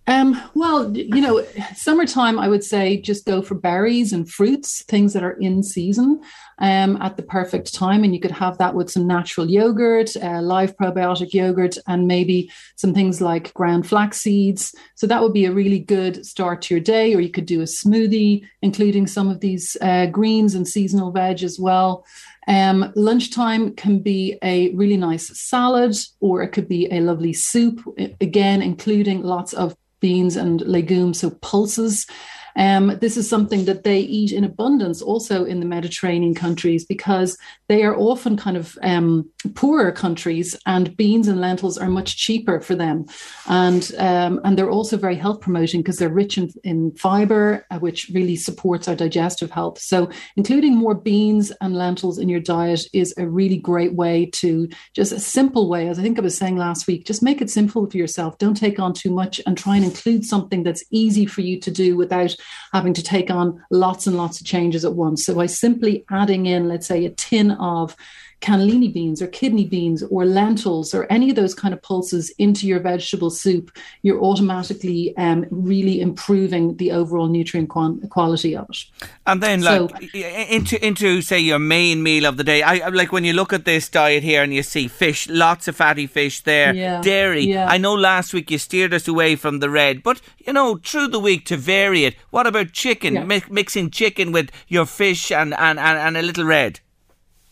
Um, 0.07 0.41
well, 0.55 0.91
you 0.97 1.21
know, 1.21 1.45
summertime, 1.75 2.39
I 2.39 2.47
would 2.47 2.63
say 2.63 2.99
just 2.99 3.25
go 3.25 3.43
for 3.43 3.53
berries 3.53 4.11
and 4.11 4.27
fruits, 4.27 4.83
things 4.85 5.13
that 5.13 5.23
are 5.23 5.37
in 5.39 5.61
season 5.61 6.21
um, 6.59 6.97
at 7.01 7.17
the 7.17 7.23
perfect 7.23 7.73
time. 7.73 8.03
And 8.03 8.13
you 8.13 8.19
could 8.19 8.31
have 8.31 8.57
that 8.57 8.75
with 8.75 8.91
some 8.91 9.07
natural 9.07 9.49
yogurt, 9.49 10.15
uh, 10.17 10.41
live 10.41 10.77
probiotic 10.77 11.33
yogurt, 11.33 11.77
and 11.87 12.07
maybe 12.07 12.51
some 12.75 12.93
things 12.93 13.21
like 13.21 13.53
ground 13.53 13.87
flax 13.87 14.21
seeds. 14.21 14.75
So 14.95 15.07
that 15.07 15.21
would 15.21 15.33
be 15.33 15.45
a 15.45 15.51
really 15.51 15.79
good 15.79 16.25
start 16.25 16.61
to 16.63 16.73
your 16.73 16.81
day. 16.81 17.13
Or 17.15 17.21
you 17.21 17.29
could 17.31 17.45
do 17.45 17.61
a 17.61 17.65
smoothie, 17.65 18.45
including 18.61 19.07
some 19.07 19.29
of 19.29 19.39
these 19.39 19.75
uh, 19.81 20.07
greens 20.07 20.55
and 20.55 20.67
seasonal 20.67 21.11
veg 21.11 21.43
as 21.43 21.59
well. 21.59 22.05
Um, 22.47 22.91
lunchtime 22.95 23.75
can 23.75 23.99
be 23.99 24.37
a 24.43 24.71
really 24.71 24.97
nice 24.97 25.39
salad, 25.39 25.95
or 26.19 26.41
it 26.41 26.49
could 26.49 26.67
be 26.67 26.87
a 26.91 26.99
lovely 26.99 27.33
soup, 27.33 27.79
again, 28.19 28.61
including 28.61 29.21
lots 29.21 29.53
of 29.53 29.75
beans 29.99 30.35
and 30.35 30.61
legumes, 30.61 31.19
so 31.19 31.29
pulses. 31.29 32.07
Um, 32.55 32.97
this 32.99 33.17
is 33.17 33.29
something 33.29 33.65
that 33.65 33.83
they 33.83 33.99
eat 33.99 34.31
in 34.31 34.43
abundance 34.43 35.01
also 35.01 35.45
in 35.45 35.59
the 35.59 35.65
Mediterranean 35.65 36.33
countries 36.33 36.85
because 36.85 37.37
they 37.67 37.83
are 37.83 37.97
often 37.97 38.37
kind 38.37 38.57
of 38.57 38.77
um, 38.81 39.29
poorer 39.55 39.91
countries 39.91 40.55
and 40.65 40.95
beans 40.97 41.27
and 41.27 41.39
lentils 41.39 41.77
are 41.77 41.89
much 41.89 42.17
cheaper 42.17 42.59
for 42.59 42.75
them. 42.75 43.05
And, 43.47 43.91
um, 43.97 44.41
and 44.43 44.57
they're 44.57 44.69
also 44.69 44.97
very 44.97 45.15
health 45.15 45.41
promoting 45.41 45.81
because 45.81 45.97
they're 45.97 46.09
rich 46.09 46.37
in, 46.37 46.51
in 46.63 46.91
fiber, 46.95 47.65
uh, 47.71 47.79
which 47.79 48.09
really 48.13 48.35
supports 48.35 48.87
our 48.87 48.95
digestive 48.95 49.51
health. 49.51 49.79
So 49.79 50.09
including 50.35 50.75
more 50.75 50.95
beans 50.95 51.51
and 51.61 51.75
lentils 51.75 52.17
in 52.17 52.29
your 52.29 52.39
diet 52.39 52.81
is 52.93 53.13
a 53.17 53.27
really 53.27 53.57
great 53.57 53.93
way 53.93 54.25
to 54.27 54.67
just 54.93 55.11
a 55.11 55.19
simple 55.19 55.69
way, 55.69 55.87
as 55.87 55.99
I 55.99 56.01
think 56.01 56.17
I 56.17 56.21
was 56.21 56.37
saying 56.37 56.57
last 56.57 56.87
week, 56.87 57.05
just 57.05 57.23
make 57.23 57.41
it 57.41 57.49
simple 57.49 57.89
for 57.89 57.97
yourself. 57.97 58.37
Don't 58.37 58.55
take 58.55 58.79
on 58.79 58.93
too 58.93 59.11
much 59.11 59.39
and 59.45 59.57
try 59.57 59.75
and 59.75 59.85
include 59.85 60.25
something 60.25 60.63
that's 60.63 60.83
easy 60.91 61.25
for 61.25 61.41
you 61.41 61.59
to 61.59 61.71
do 61.71 61.95
without 61.95 62.35
having 62.71 62.93
to 62.93 63.03
take 63.03 63.29
on 63.29 63.63
lots 63.69 64.07
and 64.07 64.17
lots 64.17 64.39
of 64.39 64.45
changes 64.45 64.85
at 64.85 64.93
once. 64.93 65.25
So 65.25 65.35
by 65.35 65.45
simply 65.45 66.05
adding 66.09 66.45
in, 66.45 66.67
let's 66.67 66.87
say, 66.87 67.05
a 67.05 67.09
tin 67.09 67.51
of 67.51 67.95
cannellini 68.41 68.91
beans 68.91 69.21
or 69.21 69.27
kidney 69.27 69.65
beans 69.65 70.03
or 70.03 70.25
lentils 70.25 70.93
or 70.93 71.05
any 71.11 71.29
of 71.29 71.35
those 71.35 71.53
kind 71.53 71.73
of 71.73 71.81
pulses 71.81 72.29
into 72.37 72.67
your 72.67 72.79
vegetable 72.79 73.29
soup, 73.29 73.71
you're 74.01 74.21
automatically 74.21 75.15
um, 75.17 75.45
really 75.51 75.99
improving 75.99 76.77
the 76.77 76.91
overall 76.91 77.27
nutrient 77.27 77.69
quality 77.69 78.55
of 78.55 78.69
it. 78.69 78.77
And 79.27 79.43
then, 79.43 79.61
like 79.61 79.89
so, 79.89 79.97
into 80.13 80.85
into 80.85 81.21
say 81.21 81.39
your 81.39 81.59
main 81.59 82.01
meal 82.01 82.25
of 82.25 82.37
the 82.37 82.43
day, 82.43 82.61
I 82.61 82.87
like 82.89 83.11
when 83.11 83.23
you 83.23 83.33
look 83.33 83.53
at 83.53 83.65
this 83.65 83.89
diet 83.89 84.23
here 84.23 84.41
and 84.41 84.53
you 84.53 84.63
see 84.63 84.87
fish, 84.87 85.27
lots 85.27 85.67
of 85.67 85.75
fatty 85.75 86.07
fish 86.07 86.41
there, 86.41 86.73
yeah, 86.73 87.01
dairy. 87.01 87.43
Yeah. 87.43 87.67
I 87.67 87.77
know 87.77 87.93
last 87.93 88.33
week 88.33 88.51
you 88.51 88.57
steered 88.57 88.93
us 88.93 89.07
away 89.07 89.35
from 89.35 89.59
the 89.59 89.69
red, 89.69 90.01
but 90.01 90.21
you 90.45 90.53
know 90.53 90.77
through 90.77 91.09
the 91.09 91.19
week 91.19 91.45
to 91.45 91.57
vary 91.57 92.05
it. 92.05 92.15
What 92.29 92.47
about 92.47 92.71
chicken? 92.71 93.15
Yeah. 93.15 93.23
Mi- 93.25 93.43
mixing 93.49 93.91
chicken 93.91 94.31
with 94.31 94.49
your 94.67 94.85
fish 94.85 95.31
and, 95.31 95.53
and, 95.53 95.79
and, 95.79 95.97
and 95.97 96.17
a 96.17 96.21
little 96.21 96.45
red. 96.45 96.79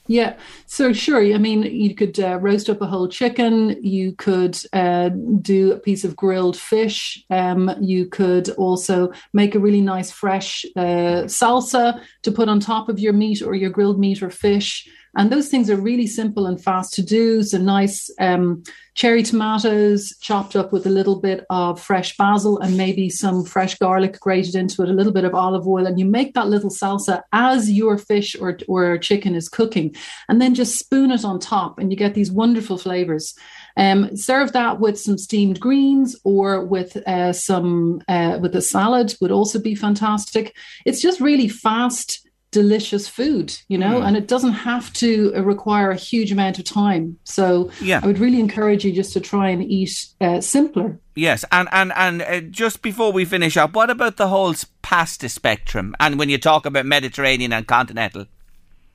Yeah, 0.07 0.37
so 0.65 0.93
sure. 0.93 1.21
I 1.21 1.37
mean, 1.37 1.63
you 1.63 1.93
could 1.93 2.17
uh, 2.19 2.39
roast 2.39 2.69
up 2.69 2.81
a 2.81 2.85
whole 2.85 3.09
chicken. 3.09 3.75
You 3.83 4.13
could 4.13 4.57
uh, 4.71 5.09
do 5.41 5.73
a 5.73 5.79
piece 5.79 6.05
of 6.05 6.15
grilled 6.15 6.57
fish. 6.57 7.23
Um, 7.29 7.75
you 7.81 8.05
could 8.07 8.49
also 8.51 9.11
make 9.33 9.53
a 9.53 9.59
really 9.59 9.81
nice 9.81 10.09
fresh 10.09 10.65
uh, 10.77 11.27
salsa 11.27 12.01
to 12.23 12.31
put 12.31 12.47
on 12.47 12.61
top 12.61 12.87
of 12.87 12.99
your 12.99 13.13
meat 13.13 13.41
or 13.41 13.53
your 13.53 13.69
grilled 13.69 13.99
meat 13.99 14.23
or 14.23 14.29
fish. 14.29 14.87
And 15.17 15.31
those 15.31 15.49
things 15.49 15.69
are 15.69 15.75
really 15.75 16.07
simple 16.07 16.45
and 16.45 16.63
fast 16.63 16.93
to 16.93 17.01
do. 17.01 17.43
So 17.43 17.57
nice 17.57 18.09
um, 18.19 18.63
cherry 18.97 19.21
tomatoes 19.21 20.15
chopped 20.21 20.55
up 20.55 20.71
with 20.71 20.85
a 20.85 20.89
little 20.89 21.19
bit 21.19 21.45
of 21.49 21.81
fresh 21.81 22.15
basil 22.17 22.59
and 22.59 22.77
maybe 22.77 23.09
some 23.09 23.45
fresh 23.45 23.77
garlic 23.77 24.19
grated 24.19 24.55
into 24.55 24.81
it, 24.81 24.89
a 24.89 24.93
little 24.93 25.13
bit 25.13 25.23
of 25.23 25.35
olive 25.35 25.67
oil, 25.67 25.85
and 25.85 25.99
you 25.99 26.05
make 26.05 26.33
that 26.33 26.47
little 26.47 26.71
salsa 26.71 27.21
as 27.31 27.71
your 27.71 27.97
fish 27.97 28.35
or, 28.39 28.57
or 28.67 28.97
chicken 28.97 29.35
is 29.35 29.49
cooking, 29.49 29.95
and 30.29 30.41
then 30.41 30.55
just 30.55 30.79
spoon 30.79 31.11
it 31.11 31.23
on 31.23 31.39
top, 31.39 31.77
and 31.77 31.91
you 31.91 31.97
get 31.97 32.15
these 32.15 32.31
wonderful 32.31 32.77
flavors. 32.77 33.35
Um, 33.77 34.17
serve 34.17 34.53
that 34.53 34.79
with 34.79 34.99
some 34.99 35.19
steamed 35.19 35.59
greens 35.59 36.19
or 36.23 36.65
with 36.65 36.97
uh, 37.07 37.33
some 37.33 38.01
uh, 38.07 38.39
with 38.41 38.55
a 38.55 38.61
salad 38.61 39.13
would 39.21 39.31
also 39.31 39.59
be 39.59 39.75
fantastic. 39.75 40.55
It's 40.85 41.01
just 41.01 41.21
really 41.21 41.47
fast 41.47 42.26
delicious 42.51 43.07
food, 43.07 43.57
you 43.67 43.77
know, 43.77 43.99
mm. 43.99 44.07
and 44.07 44.15
it 44.15 44.27
doesn't 44.27 44.53
have 44.53 44.91
to 44.93 45.33
uh, 45.35 45.41
require 45.41 45.91
a 45.91 45.95
huge 45.95 46.31
amount 46.31 46.57
of 46.59 46.65
time. 46.65 47.17
So 47.23 47.71
yeah. 47.81 47.99
I 48.01 48.07
would 48.07 48.19
really 48.19 48.39
encourage 48.39 48.85
you 48.85 48.93
just 48.93 49.13
to 49.13 49.19
try 49.19 49.49
and 49.49 49.63
eat 49.63 50.07
uh, 50.21 50.41
simpler. 50.41 50.99
Yes, 51.15 51.43
and 51.51 51.67
and 51.71 51.91
and 51.95 52.21
uh, 52.21 52.41
just 52.41 52.81
before 52.81 53.11
we 53.11 53.25
finish 53.25 53.57
up, 53.57 53.73
what 53.73 53.89
about 53.89 54.17
the 54.17 54.27
whole 54.27 54.53
pasta 54.81 55.29
spectrum? 55.29 55.95
And 55.99 56.19
when 56.19 56.29
you 56.29 56.37
talk 56.37 56.65
about 56.65 56.85
Mediterranean 56.85 57.53
and 57.53 57.67
continental, 57.67 58.25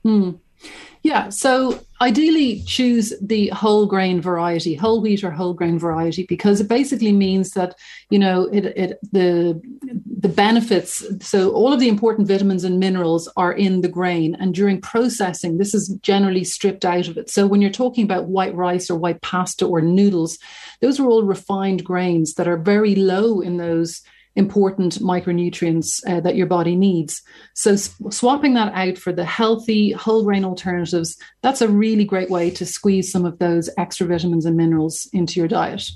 hmm. 0.03 0.31
Yeah. 1.03 1.27
So 1.29 1.83
ideally 1.99 2.63
choose 2.65 3.13
the 3.21 3.49
whole 3.49 3.85
grain 3.85 4.21
variety, 4.21 4.73
whole 4.73 5.01
wheat 5.01 5.21
or 5.21 5.31
whole 5.31 5.53
grain 5.53 5.77
variety, 5.77 6.25
because 6.25 6.61
it 6.61 6.69
basically 6.69 7.11
means 7.11 7.51
that, 7.51 7.75
you 8.09 8.17
know, 8.17 8.43
it, 8.53 8.65
it 8.65 8.99
the 9.11 9.61
the 10.17 10.29
benefits, 10.29 11.05
so 11.19 11.51
all 11.51 11.73
of 11.73 11.81
the 11.81 11.89
important 11.89 12.29
vitamins 12.29 12.63
and 12.63 12.79
minerals 12.79 13.27
are 13.35 13.51
in 13.51 13.81
the 13.81 13.89
grain. 13.89 14.35
And 14.35 14.55
during 14.55 14.79
processing, 14.79 15.57
this 15.57 15.73
is 15.73 15.89
generally 16.01 16.45
stripped 16.45 16.85
out 16.85 17.09
of 17.09 17.17
it. 17.17 17.29
So 17.29 17.47
when 17.47 17.61
you're 17.61 17.69
talking 17.69 18.05
about 18.05 18.27
white 18.27 18.55
rice 18.55 18.89
or 18.89 18.97
white 18.97 19.21
pasta 19.21 19.65
or 19.65 19.81
noodles, 19.81 20.39
those 20.79 21.01
are 21.01 21.05
all 21.05 21.23
refined 21.23 21.83
grains 21.83 22.35
that 22.35 22.47
are 22.47 22.57
very 22.57 22.95
low 22.95 23.41
in 23.41 23.57
those 23.57 24.01
important 24.35 24.99
micronutrients 24.99 26.01
uh, 26.07 26.19
that 26.21 26.35
your 26.35 26.47
body 26.47 26.75
needs. 26.75 27.21
So, 27.53 27.75
swapping 27.75 28.53
that 28.55 28.73
out 28.73 28.97
for 28.97 29.13
the 29.13 29.25
healthy 29.25 29.91
whole 29.91 30.23
grain 30.23 30.45
alternatives, 30.45 31.17
that's 31.41 31.61
a 31.61 31.67
really 31.67 32.05
great 32.05 32.29
way 32.29 32.49
to 32.51 32.65
squeeze 32.65 33.11
some 33.11 33.25
of 33.25 33.39
those 33.39 33.69
extra 33.77 34.07
vitamins 34.07 34.45
and 34.45 34.57
minerals 34.57 35.07
into 35.13 35.39
your 35.39 35.47
diet. 35.47 35.89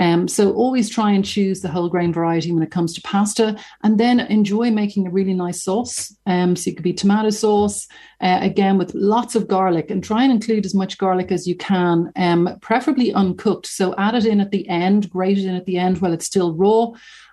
Um, 0.00 0.28
so 0.28 0.52
always 0.52 0.88
try 0.88 1.12
and 1.12 1.24
choose 1.24 1.60
the 1.60 1.68
whole 1.68 1.90
grain 1.90 2.12
variety 2.12 2.50
when 2.52 2.62
it 2.62 2.70
comes 2.70 2.94
to 2.94 3.02
pasta, 3.02 3.56
and 3.82 4.00
then 4.00 4.20
enjoy 4.20 4.70
making 4.70 5.06
a 5.06 5.10
really 5.10 5.34
nice 5.34 5.62
sauce. 5.62 6.16
Um, 6.26 6.56
so 6.56 6.70
it 6.70 6.76
could 6.76 6.84
be 6.84 6.94
tomato 6.94 7.28
sauce, 7.28 7.86
uh, 8.20 8.38
again 8.40 8.78
with 8.78 8.94
lots 8.94 9.34
of 9.34 9.46
garlic, 9.46 9.90
and 9.90 10.02
try 10.02 10.22
and 10.22 10.32
include 10.32 10.64
as 10.64 10.74
much 10.74 10.96
garlic 10.96 11.30
as 11.30 11.46
you 11.46 11.54
can, 11.54 12.10
um, 12.16 12.58
preferably 12.62 13.12
uncooked. 13.12 13.66
So 13.66 13.94
add 13.98 14.14
it 14.14 14.24
in 14.24 14.40
at 14.40 14.50
the 14.50 14.66
end, 14.68 15.10
grate 15.10 15.38
it 15.38 15.44
in 15.44 15.54
at 15.54 15.66
the 15.66 15.76
end 15.76 16.00
while 16.00 16.14
it's 16.14 16.26
still 16.26 16.54
raw, 16.54 16.92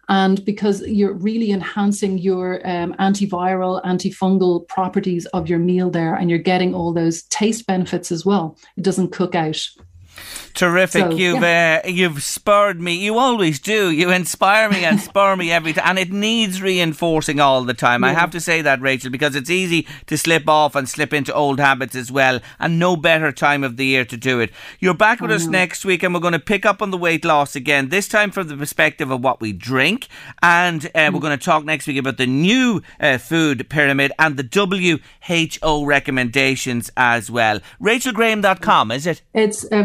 and 0.09 0.43
because 0.45 0.81
you're 0.81 1.13
really 1.13 1.51
enhancing 1.51 2.17
your 2.17 2.65
um, 2.67 2.93
antiviral, 2.95 3.83
antifungal 3.83 4.67
properties 4.67 5.25
of 5.27 5.49
your 5.49 5.59
meal 5.59 5.89
there, 5.89 6.15
and 6.15 6.29
you're 6.29 6.39
getting 6.39 6.73
all 6.73 6.93
those 6.93 7.23
taste 7.23 7.67
benefits 7.67 8.11
as 8.11 8.25
well. 8.25 8.57
It 8.77 8.83
doesn't 8.83 9.11
cook 9.11 9.35
out. 9.35 9.67
Terrific. 10.57 11.03
So, 11.03 11.11
you've 11.11 11.41
yeah. 11.41 11.81
uh, 11.85 11.87
you've 11.87 12.23
spurred 12.23 12.81
me. 12.81 12.95
You 12.95 13.17
always 13.17 13.59
do. 13.59 13.91
You 13.91 14.09
inspire 14.11 14.69
me 14.69 14.83
and 14.83 14.99
spur 14.99 15.35
me 15.35 15.51
every 15.51 15.73
time, 15.73 15.85
and 15.89 15.99
it 15.99 16.11
needs 16.11 16.61
reinforcing 16.61 17.39
all 17.39 17.63
the 17.63 17.73
time. 17.73 18.03
I 18.03 18.13
have 18.13 18.31
to 18.31 18.39
say 18.39 18.61
that, 18.63 18.81
Rachel, 18.81 19.11
because 19.11 19.35
it's 19.35 19.49
easy 19.49 19.87
to 20.07 20.17
slip 20.17 20.49
off 20.49 20.75
and 20.75 20.89
slip 20.89 21.13
into 21.13 21.33
old 21.33 21.59
habits 21.59 21.95
as 21.95 22.11
well, 22.11 22.39
and 22.59 22.79
no 22.79 22.95
better 22.97 23.31
time 23.31 23.63
of 23.63 23.77
the 23.77 23.85
year 23.85 24.03
to 24.05 24.17
do 24.17 24.39
it. 24.39 24.51
You're 24.79 24.93
back 24.93 25.21
with 25.21 25.31
us 25.31 25.45
next 25.45 25.85
week, 25.85 26.03
and 26.03 26.13
we're 26.13 26.19
going 26.19 26.33
to 26.33 26.39
pick 26.39 26.65
up 26.65 26.81
on 26.81 26.91
the 26.91 26.97
weight 26.97 27.23
loss 27.23 27.55
again. 27.55 27.89
This 27.89 28.07
time 28.07 28.31
from 28.31 28.47
the 28.47 28.57
perspective 28.57 29.11
of 29.11 29.23
what 29.23 29.39
we 29.39 29.53
drink, 29.53 30.07
and 30.41 30.85
uh, 30.93 31.07
Mm. 31.07 31.13
we're 31.13 31.19
going 31.21 31.37
to 31.37 31.45
talk 31.45 31.63
next 31.63 31.87
week 31.87 31.97
about 31.97 32.17
the 32.17 32.25
new 32.27 32.81
uh, 32.99 33.17
food 33.17 33.69
pyramid 33.69 34.11
and 34.19 34.35
the 34.37 34.43
WHO 34.43 35.85
recommendations 35.85 36.91
as 36.97 37.29
well. 37.31 37.59
RachelGraham.com, 37.81 38.91
is 38.91 39.05
it? 39.07 39.21
It's 39.33 39.63
uh, 39.71 39.83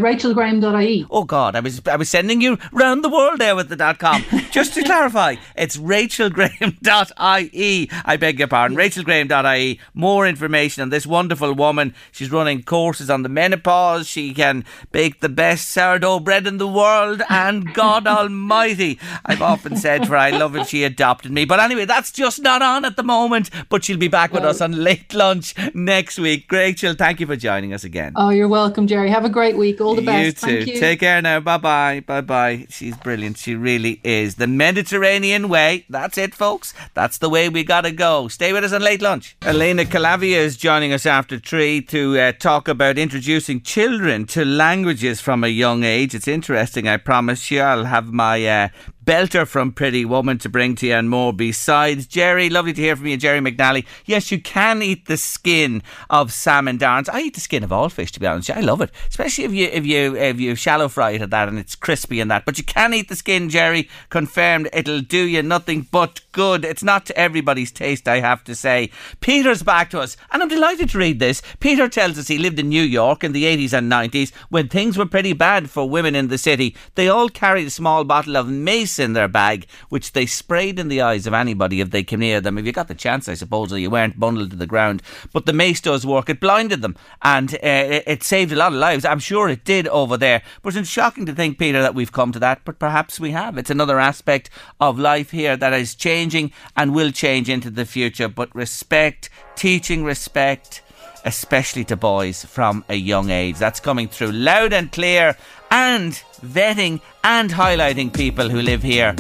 Oh 1.11 1.25
God, 1.25 1.57
I 1.57 1.61
was 1.61 1.83
I 1.87 1.97
was 1.97 2.09
sending 2.09 2.41
you 2.41 2.59
round 2.73 3.05
the 3.05 3.09
world 3.09 3.41
there 3.41 3.57
with 3.57 3.69
the 3.69 3.77
dot 3.77 3.99
com. 3.99 4.25
Just 4.51 4.75
to 4.75 4.83
clarify, 4.83 5.37
it's 5.57 5.77
rachelgraham.ie. 5.77 7.91
I 8.05 8.17
beg 8.17 8.39
your 8.39 8.49
pardon, 8.49 8.77
rachelgraham.ie. 8.77 9.81
More 9.95 10.27
information 10.27 10.83
on 10.83 10.91
this 10.91 11.07
wonderful 11.07 11.55
woman. 11.55 11.95
She's 12.11 12.31
running 12.31 12.63
courses 12.63 13.11
on 13.11 13.23
the 13.23 13.29
menopause. 13.29 14.07
She 14.07 14.35
can 14.35 14.65
bake 14.91 15.21
the 15.21 15.29
best 15.29 15.71
sourdough 15.71 16.21
bread 16.21 16.47
in 16.47 16.59
the 16.59 16.69
world, 16.69 17.23
and 17.29 17.73
God 17.83 18.07
Almighty, 18.07 18.99
I've 19.25 19.43
often 19.43 19.77
said 19.77 20.07
for 20.07 20.17
I 20.17 20.31
love 20.31 20.57
if 20.57 20.69
she 20.69 20.85
adopted 20.85 21.33
me. 21.33 21.45
But 21.45 21.61
anyway, 21.61 21.85
that's 21.85 22.13
just 22.13 22.41
not 22.41 22.63
on 22.63 22.85
at 22.85 22.97
the 22.97 23.03
moment. 23.03 23.51
But 23.69 23.85
she'll 23.85 23.99
be 23.99 24.09
back 24.09 24.33
with 24.33 24.45
us 24.45 24.61
on 24.61 24.73
late 24.73 25.15
lunch 25.15 25.55
next 25.75 26.19
week. 26.19 26.51
Rachel, 26.51 26.95
thank 26.95 27.21
you 27.21 27.27
for 27.27 27.37
joining 27.37 27.73
us 27.73 27.85
again. 27.85 28.13
Oh, 28.17 28.31
you're 28.31 28.49
welcome, 28.49 28.87
Jerry. 28.87 29.11
Have 29.11 29.25
a 29.25 29.31
great 29.31 29.57
week. 29.57 29.81
All 29.81 29.95
the 29.95 30.03
best. 30.03 30.43
You 30.43 30.43
too. 30.49 30.52
Thank 30.59 30.67
you. 30.69 30.81
Take 30.81 31.01
care 31.01 31.21
now. 31.23 31.41
Bye 31.41 31.59
bye. 31.59 32.01
Bye 32.07 32.21
bye. 32.21 32.67
She's 32.69 32.97
brilliant. 32.97 33.39
She 33.39 33.55
really 33.55 34.01
is. 34.05 34.37
The 34.37 34.47
Mediterranean 34.47 35.49
way. 35.49 35.85
That's 35.89 36.19
it, 36.19 36.35
folks. 36.35 36.75
That's 36.95 37.19
the 37.19 37.29
way 37.29 37.49
we 37.49 37.65
gotta 37.65 37.93
go. 37.93 38.29
Stay 38.29 38.53
with 38.53 38.65
us 38.65 38.73
on 38.73 38.83
late 38.83 39.03
lunch. 39.03 39.37
Elena 39.43 39.85
Calavia 39.85 40.37
is 40.37 40.57
joining 40.57 40.93
us 40.93 41.07
after 41.07 41.39
three 41.39 41.81
to 41.83 42.19
uh, 42.19 42.33
talk 42.33 42.69
about 42.69 42.99
introducing 42.99 43.61
children 43.61 44.27
to 44.27 44.45
languages 44.45 45.21
from 45.21 45.45
a 45.45 45.49
young 45.49 45.85
age. 45.85 46.15
It's 46.15 46.29
interesting. 46.29 46.89
I 46.89 46.97
promise 46.97 47.51
you. 47.51 47.61
I'll 47.61 47.85
have 47.85 48.13
my 48.13 48.47
uh, 48.47 48.69
belter 49.05 49.47
from 49.47 49.73
Pretty 49.73 50.05
Woman 50.05 50.39
to 50.39 50.49
bring 50.49 50.75
to 50.77 50.87
you 50.87 50.95
and 50.95 51.11
more. 51.11 51.33
Besides, 51.33 52.07
Jerry, 52.07 52.49
lovely 52.49 52.73
to 52.73 52.81
hear 52.81 52.95
from 52.95 53.07
you, 53.07 53.17
Jerry 53.17 53.41
McNally. 53.41 53.85
Yes, 54.05 54.31
you 54.31 54.41
can 54.41 54.83
eat 54.83 55.07
the 55.07 55.17
skin 55.17 55.83
of 56.09 56.33
salmon 56.33 56.79
darnes. 56.79 57.09
I 57.13 57.23
eat 57.23 57.35
the 57.35 57.41
skin 57.41 57.65
of 57.65 57.73
all 57.73 57.89
fish, 57.89 58.13
to 58.13 58.21
be 58.21 58.27
honest. 58.27 58.51
I 58.51 58.61
love 58.61 58.81
it, 58.81 58.91
especially 59.09 59.45
if 59.45 59.53
you 59.53 59.67
if 59.67 59.87
you 59.87 60.17
if 60.17 60.41
you 60.41 60.55
shallow 60.55 60.89
fry 60.89 61.13
it 61.13 61.23
at 61.23 61.31
that 61.31 61.49
and 61.49 61.59
it's 61.59 61.75
crispy 61.75 62.21
and 62.21 62.31
that. 62.31 62.45
But 62.45 62.59
you 62.59 62.65
can 62.65 62.95
eat 62.95 63.09
the 63.09 63.17
skin, 63.17 63.49
Jerry. 63.49 63.89
Confirmed, 64.09 64.69
it'll 64.73 65.01
do 65.01 65.27
you 65.27 65.43
nothing 65.43 65.87
but 65.91 66.21
good. 66.33 66.65
It's 66.65 66.83
not 66.83 67.07
to 67.07 67.19
everybody's 67.19 67.73
taste, 67.73 68.07
I 68.07 68.21
have 68.21 68.45
to 68.45 68.55
say. 68.55 68.91
Peter's 69.21 69.63
back 69.63 69.91
to 69.91 70.01
us, 70.01 70.17
and 70.31 70.43
I'm 70.43 70.49
delighted 70.49 70.91
to 70.91 70.99
read 70.99 71.19
this. 71.19 71.43
Peter 71.61 71.89
tells 71.89 72.19
us 72.19 72.29
he 72.29 72.39
lived 72.39 72.59
in 72.59 72.69
New 72.69 72.83
York 72.83 73.25
in 73.25 73.33
the 73.33 73.45
80s 73.45 73.73
and 73.73 73.91
90s 73.91 74.33
when 74.49 74.69
things 74.69 74.97
were 74.97 75.07
pretty 75.07 75.33
bad 75.33 75.71
for 75.71 75.89
women 75.89 76.15
in 76.15 76.29
the 76.29 76.39
city. 76.39 76.77
They 76.95 77.09
all 77.09 77.29
carried 77.29 77.67
a 77.67 77.71
small 77.71 78.05
bottle 78.05 78.37
of 78.37 78.49
mace 78.49 78.92
in 78.99 79.13
their 79.13 79.29
bag, 79.29 79.67
which 79.89 80.13
they 80.13 80.27
sprayed 80.27 80.79
in 80.79 80.89
the 80.89 81.01
eyes 81.01 81.27
of 81.27 81.35
anybody 81.35 81.81
if 81.81 81.91
they 81.91 82.03
came 82.03 82.21
near 82.21 82.41
them. 82.41 82.59
If 82.59 82.67
you 82.67 82.73
got 82.73 82.89
the 82.89 82.95
chance, 82.95 83.29
I 83.29 83.35
suppose, 83.35 83.73
or 83.73 83.79
you 83.79 83.91
weren't 83.91 84.21
bundled 84.21 84.51
to 84.51 84.57
the 84.57 84.67
ground. 84.67 85.03
But 85.33 85.47
the 85.47 85.53
mace 85.53 85.81
does 85.81 86.07
work. 86.07 86.29
It 86.29 86.41
blinded 86.41 86.83
them, 86.83 86.97
and 87.23 87.55
uh, 87.55 87.59
it 87.63 88.05
it 88.07 88.23
saved 88.23 88.53
a 88.53 88.57
lot 88.57 88.73
of 88.73 88.79
lives. 88.79 89.05
I'm 89.05 89.19
sure 89.19 89.49
it 89.49 89.65
did 89.65 89.89
over 89.89 90.17
there. 90.17 90.43
But 90.63 90.77
it's 90.77 90.89
shocking 90.89 91.27
to 91.27 91.35
think, 91.35 91.59
Peter, 91.59 91.83
that 91.83 91.95
we've 91.95 92.13
come 92.13 92.33
to 92.33 92.39
that. 92.41 92.61
But 92.65 92.79
perhaps 92.79 93.19
we 93.19 93.31
have. 93.33 93.59
It's 93.59 93.71
another 93.71 93.99
aspect 93.99 94.51
of 94.81 94.99
life 94.99 95.31
here 95.31 95.57
that 95.57 95.73
is 95.73 95.95
changing 95.95 96.53
and 96.77 96.95
will 96.95 97.11
change 97.11 97.49
into 97.49 97.71
the 97.71 97.85
future. 97.85 98.29
But 98.29 98.55
respect, 98.55 99.29
teaching 99.57 100.05
respect 100.05 100.83
especially 101.25 101.85
to 101.85 101.97
boys 101.97 102.45
from 102.45 102.85
a 102.89 102.95
young 102.95 103.31
age. 103.31 103.59
That's 103.59 103.81
coming 103.81 104.09
through 104.09 104.33
loud 104.33 104.73
and 104.73 104.91
clear 104.91 105.37
and 105.71 106.13
vetting 106.45 107.01
and 107.25 107.51
highlighting 107.51 108.13
people 108.13 108.49
who 108.49 108.61
live 108.61 108.83
here 108.83 109.15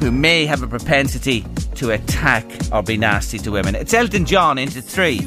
who 0.00 0.10
may 0.10 0.44
have 0.46 0.62
a 0.62 0.66
propensity 0.66 1.44
to 1.76 1.90
attack 1.92 2.44
or 2.72 2.82
be 2.82 2.96
nasty 2.96 3.38
to 3.38 3.50
women. 3.50 3.74
It's 3.74 3.94
Elton 3.94 4.24
John 4.24 4.58
into 4.58 4.82
three. 4.82 5.20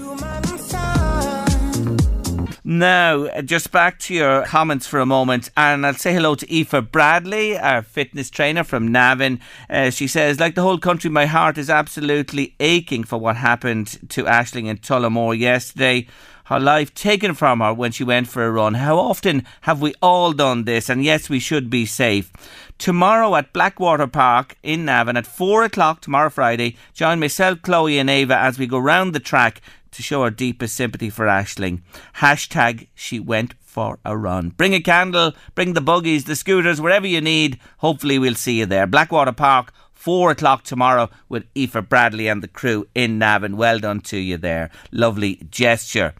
Now, 2.70 3.28
uh, 3.28 3.44
just 3.44 3.72
back 3.72 3.98
to 4.00 4.14
your 4.14 4.44
comments 4.44 4.86
for 4.86 5.00
a 5.00 5.06
moment, 5.06 5.50
and 5.56 5.86
I'll 5.86 5.94
say 5.94 6.12
hello 6.12 6.36
to 6.36 6.46
Aoife 6.54 6.92
Bradley, 6.92 7.58
our 7.58 7.82
fitness 7.82 8.30
trainer 8.30 8.66
from 8.66 8.92
Navan. 8.92 9.40
Uh, 9.70 9.90
she 9.90 10.06
says, 10.06 10.42
like 10.42 10.56
the 10.56 10.64
whole 10.64 10.78
country, 10.78 11.10
my 11.10 11.28
heart 11.28 11.58
is 11.58 11.70
absolutely 11.70 12.56
aching 12.60 13.06
for 13.06 13.18
what 13.20 13.38
happened 13.38 14.10
to 14.10 14.26
Ashling 14.26 14.66
in 14.66 14.80
Tullamore 14.80 15.40
yesterday. 15.40 16.08
Her 16.48 16.60
life 16.60 16.94
taken 16.94 17.36
from 17.36 17.62
her 17.62 17.74
when 17.74 17.94
she 17.94 18.04
went 18.04 18.28
for 18.28 18.46
a 18.46 18.52
run. 18.52 18.74
How 18.74 18.98
often 18.98 19.46
have 19.62 19.82
we 19.82 19.94
all 20.02 20.34
done 20.34 20.66
this? 20.66 20.90
And 20.90 21.06
yes, 21.06 21.30
we 21.30 21.40
should 21.40 21.70
be 21.70 21.86
safe. 21.86 22.32
Tomorrow 22.78 23.36
at 23.36 23.54
Blackwater 23.54 24.08
Park 24.08 24.56
in 24.62 24.86
Navan 24.86 25.18
at 25.18 25.26
4 25.26 25.64
o'clock 25.64 26.02
tomorrow 26.02 26.30
Friday, 26.30 26.78
join 26.94 27.20
myself, 27.20 27.62
Chloe, 27.62 27.98
and 27.98 28.10
Ava 28.10 28.38
as 28.38 28.60
we 28.60 28.68
go 28.68 28.78
round 28.78 29.14
the 29.14 29.20
track 29.20 29.62
to 29.92 30.04
show 30.04 30.22
our 30.24 30.32
deepest 30.32 30.76
sympathy 30.76 31.10
for 31.10 31.26
Ashling. 31.26 31.82
Hashtag 32.18 32.88
she 32.96 33.20
went 33.20 33.56
for 33.62 34.00
a 34.04 34.18
run. 34.18 34.50
Bring 34.50 34.74
a 34.74 34.80
candle, 34.80 35.34
bring 35.54 35.74
the 35.74 35.82
buggies, 35.82 36.26
the 36.26 36.36
scooters, 36.36 36.82
wherever 36.82 37.06
you 37.06 37.22
need. 37.22 37.60
Hopefully 37.78 38.18
we'll 38.18 38.36
see 38.36 38.60
you 38.60 38.66
there. 38.66 38.88
Blackwater 38.88 39.32
Park, 39.32 39.72
4 40.08 40.32
o'clock 40.32 40.64
tomorrow 40.64 41.10
with 41.28 41.44
Aoife 41.54 41.90
Bradley 41.90 42.30
and 42.30 42.42
the 42.42 42.48
crew 42.48 42.88
in 42.96 43.20
Navan. 43.20 43.58
Well 43.58 43.78
done 43.78 44.00
to 44.04 44.18
you 44.18 44.38
there. 44.38 44.70
Lovely 44.90 45.36
gesture. 45.52 46.14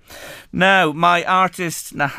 Now, 0.52 0.92
my 0.92 1.24
artist, 1.24 1.96
nah, 1.96 2.10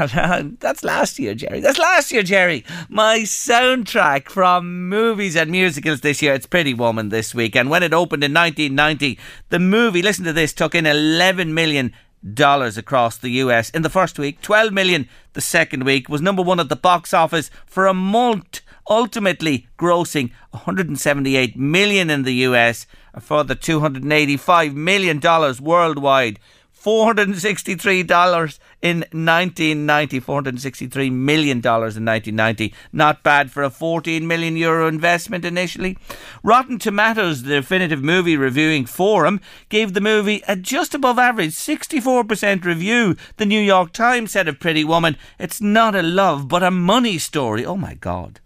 that's 0.61 0.83
last 0.83 1.19
year, 1.19 1.35
Jerry. 1.35 1.61
That's 1.61 1.79
last 1.79 2.11
year, 2.11 2.23
Jerry. 2.23 2.65
My 2.89 3.19
soundtrack 3.19 4.31
from 4.31 4.89
movies 4.89 5.37
and 5.37 5.51
musicals 5.51 6.01
this 6.01 6.23
year. 6.23 6.33
It's 6.33 6.47
Pretty 6.47 6.73
Woman 6.73 7.11
this 7.11 7.35
week. 7.35 7.55
And 7.55 7.69
when 7.69 7.83
it 7.83 7.93
opened 7.93 8.25
in 8.25 8.33
1990, 8.33 9.19
the 9.51 9.59
movie, 9.59 10.01
listen 10.01 10.25
to 10.25 10.33
this, 10.33 10.55
took 10.55 10.75
in 10.75 10.87
11 10.87 11.53
million 11.53 11.93
dollars 12.33 12.79
across 12.79 13.19
the 13.19 13.31
US 13.43 13.69
in 13.71 13.83
the 13.83 13.91
first 13.91 14.19
week, 14.19 14.41
12 14.41 14.73
million 14.73 15.07
the 15.35 15.43
second 15.43 15.85
week, 15.85 16.09
was 16.09 16.23
number 16.23 16.43
one 16.43 16.61
at 16.61 16.71
the 16.71 16.77
box 16.77 17.13
office 17.13 17.51
for 17.67 17.87
a 17.87 17.95
month, 17.95 18.63
ultimately 18.89 19.67
grossing 19.79 20.31
178 20.51 21.57
million 21.57 22.11
in 22.11 22.23
the 22.23 22.35
US, 22.35 22.87
a 23.15 23.21
further 23.21 23.55
285 23.55 24.75
million 24.75 25.19
dollars 25.19 25.61
worldwide. 25.61 26.39
$463 26.81 28.59
in 28.81 28.99
1990, 28.99 30.21
$463 30.21 31.13
million 31.13 31.59
in 31.59 31.65
1990. 31.65 32.75
Not 32.93 33.23
bad 33.23 33.51
for 33.51 33.63
a 33.63 33.71
14 33.71 34.27
million 34.27 34.57
euro 34.57 34.87
investment 34.87 35.45
initially. 35.45 35.99
Rotten 36.43 36.79
Tomatoes, 36.79 37.43
the 37.43 37.57
definitive 37.57 38.03
movie 38.03 38.37
reviewing 38.37 38.87
forum, 38.87 39.41
gave 39.69 39.93
the 39.93 40.01
movie 40.01 40.43
a 40.47 40.55
just 40.55 40.95
above 40.95 41.19
average 41.19 41.51
64% 41.53 42.65
review. 42.65 43.17
The 43.39 43.47
New 43.47 43.61
York 43.61 43.93
Times 43.93 44.33
said 44.33 44.47
of 44.47 44.61
Pretty 44.61 44.85
Woman, 44.85 45.17
it's 45.39 45.61
not 45.61 45.97
a 45.97 46.03
love 46.03 46.47
but 46.47 46.63
a 46.63 46.71
money 46.71 47.19
story. 47.19 47.67
Oh 47.67 47.77
my 47.77 47.95
God. 47.95 48.41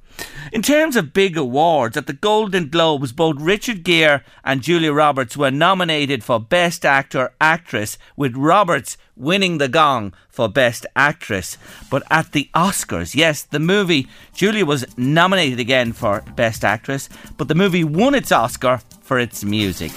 In 0.52 0.60
terms 0.60 0.96
of 0.96 1.14
big 1.14 1.36
awards, 1.36 1.96
at 1.96 2.06
the 2.06 2.12
Golden 2.12 2.68
Globes, 2.68 3.12
both 3.12 3.36
Richard 3.40 3.84
Gere 3.84 4.20
and 4.44 4.62
Julia 4.62 4.92
Roberts 4.92 5.36
were 5.36 5.50
nominated 5.50 6.22
for 6.22 6.38
Best 6.38 6.84
Actor 6.84 7.32
Actress, 7.40 7.96
with 8.16 8.36
Roberts 8.36 8.96
winning 9.16 9.58
the 9.58 9.68
gong 9.68 10.12
for 10.28 10.48
Best 10.48 10.84
Actress. 10.94 11.56
But 11.90 12.02
at 12.10 12.32
the 12.32 12.50
Oscars, 12.54 13.14
yes, 13.14 13.42
the 13.42 13.60
movie, 13.60 14.08
Julia 14.34 14.66
was 14.66 14.84
nominated 14.98 15.58
again 15.58 15.92
for 15.92 16.22
Best 16.36 16.64
Actress, 16.64 17.08
but 17.38 17.48
the 17.48 17.54
movie 17.54 17.84
won 17.84 18.14
its 18.14 18.32
Oscar 18.32 18.80
for 19.00 19.18
its 19.18 19.44
music. 19.44 19.92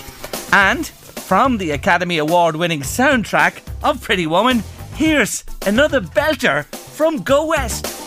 And 0.53 0.85
from 0.87 1.57
the 1.57 1.71
Academy 1.71 2.17
Award 2.17 2.55
winning 2.55 2.81
soundtrack 2.81 3.61
of 3.83 4.01
Pretty 4.01 4.27
Woman, 4.27 4.63
here's 4.93 5.43
another 5.65 5.99
belter 5.99 6.63
from 6.65 7.23
Go 7.23 7.47
West. 7.47 8.04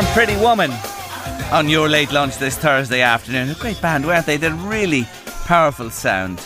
From 0.00 0.12
Pretty 0.14 0.36
Woman 0.36 0.70
on 1.52 1.68
your 1.68 1.86
late 1.86 2.10
lunch 2.10 2.38
this 2.38 2.56
Thursday 2.56 3.02
afternoon. 3.02 3.50
A 3.50 3.54
great 3.54 3.82
band, 3.82 4.06
weren't 4.06 4.24
they? 4.24 4.38
They're 4.38 4.54
really 4.54 5.04
powerful 5.44 5.90
sound. 5.90 6.40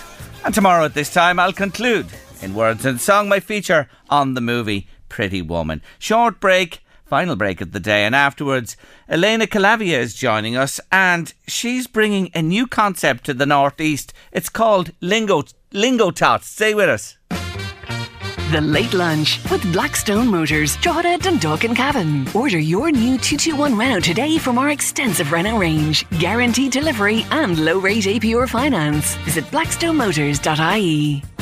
And 0.44 0.52
tomorrow 0.52 0.84
at 0.84 0.94
this 0.94 1.12
time, 1.12 1.38
I'll 1.38 1.52
conclude 1.52 2.09
in 2.42 2.52
words 2.52 2.84
and 2.84 3.00
song 3.00 3.28
my 3.28 3.38
feature 3.38 3.88
on 4.11 4.34
the 4.34 4.40
movie 4.40 4.88
Pretty 5.09 5.40
Woman. 5.40 5.82
Short 6.00 6.40
break. 6.40 6.80
final 7.05 7.36
break 7.36 7.61
of 7.61 7.70
the 7.70 7.78
day. 7.78 8.05
And 8.05 8.14
afterwards, 8.16 8.76
Elena 9.09 9.46
Calavia 9.46 9.98
is 9.98 10.14
joining 10.14 10.57
us, 10.57 10.80
and 10.90 11.32
she's 11.46 11.86
bringing 11.86 12.32
a 12.34 12.42
new 12.42 12.66
concept 12.66 13.22
to 13.26 13.34
the 13.34 13.46
Northeast. 13.46 14.12
It's 14.32 14.48
called 14.48 14.90
Lingo 15.00 15.44
Lingo 15.70 16.11
Tots. 16.11 16.48
Stay 16.48 16.74
with 16.74 16.88
us. 16.88 17.18
The 18.53 18.61
Late 18.61 18.92
Lunch 18.92 19.40
with 19.51 19.62
Blackstone 19.72 20.28
Motors, 20.28 20.76
Drogheda, 20.76 21.18
Dundalk 21.18 21.64
and 21.64 21.74
Cavan. 21.74 22.28
Order 22.34 22.59
your 22.59 22.90
new 22.92 23.16
221 23.18 23.76
Renault 23.76 24.01
today 24.01 24.38
from 24.38 24.59
our 24.59 24.70
extensive 24.70 25.32
Renault 25.32 25.59
range. 25.59 26.09
Guaranteed 26.20 26.70
delivery 26.70 27.24
and 27.30 27.59
low 27.64 27.78
rate 27.78 28.05
APR 28.05 28.49
finance. 28.49 29.16
Visit 29.24 29.45
blackstonemotors.ie. 29.47 31.34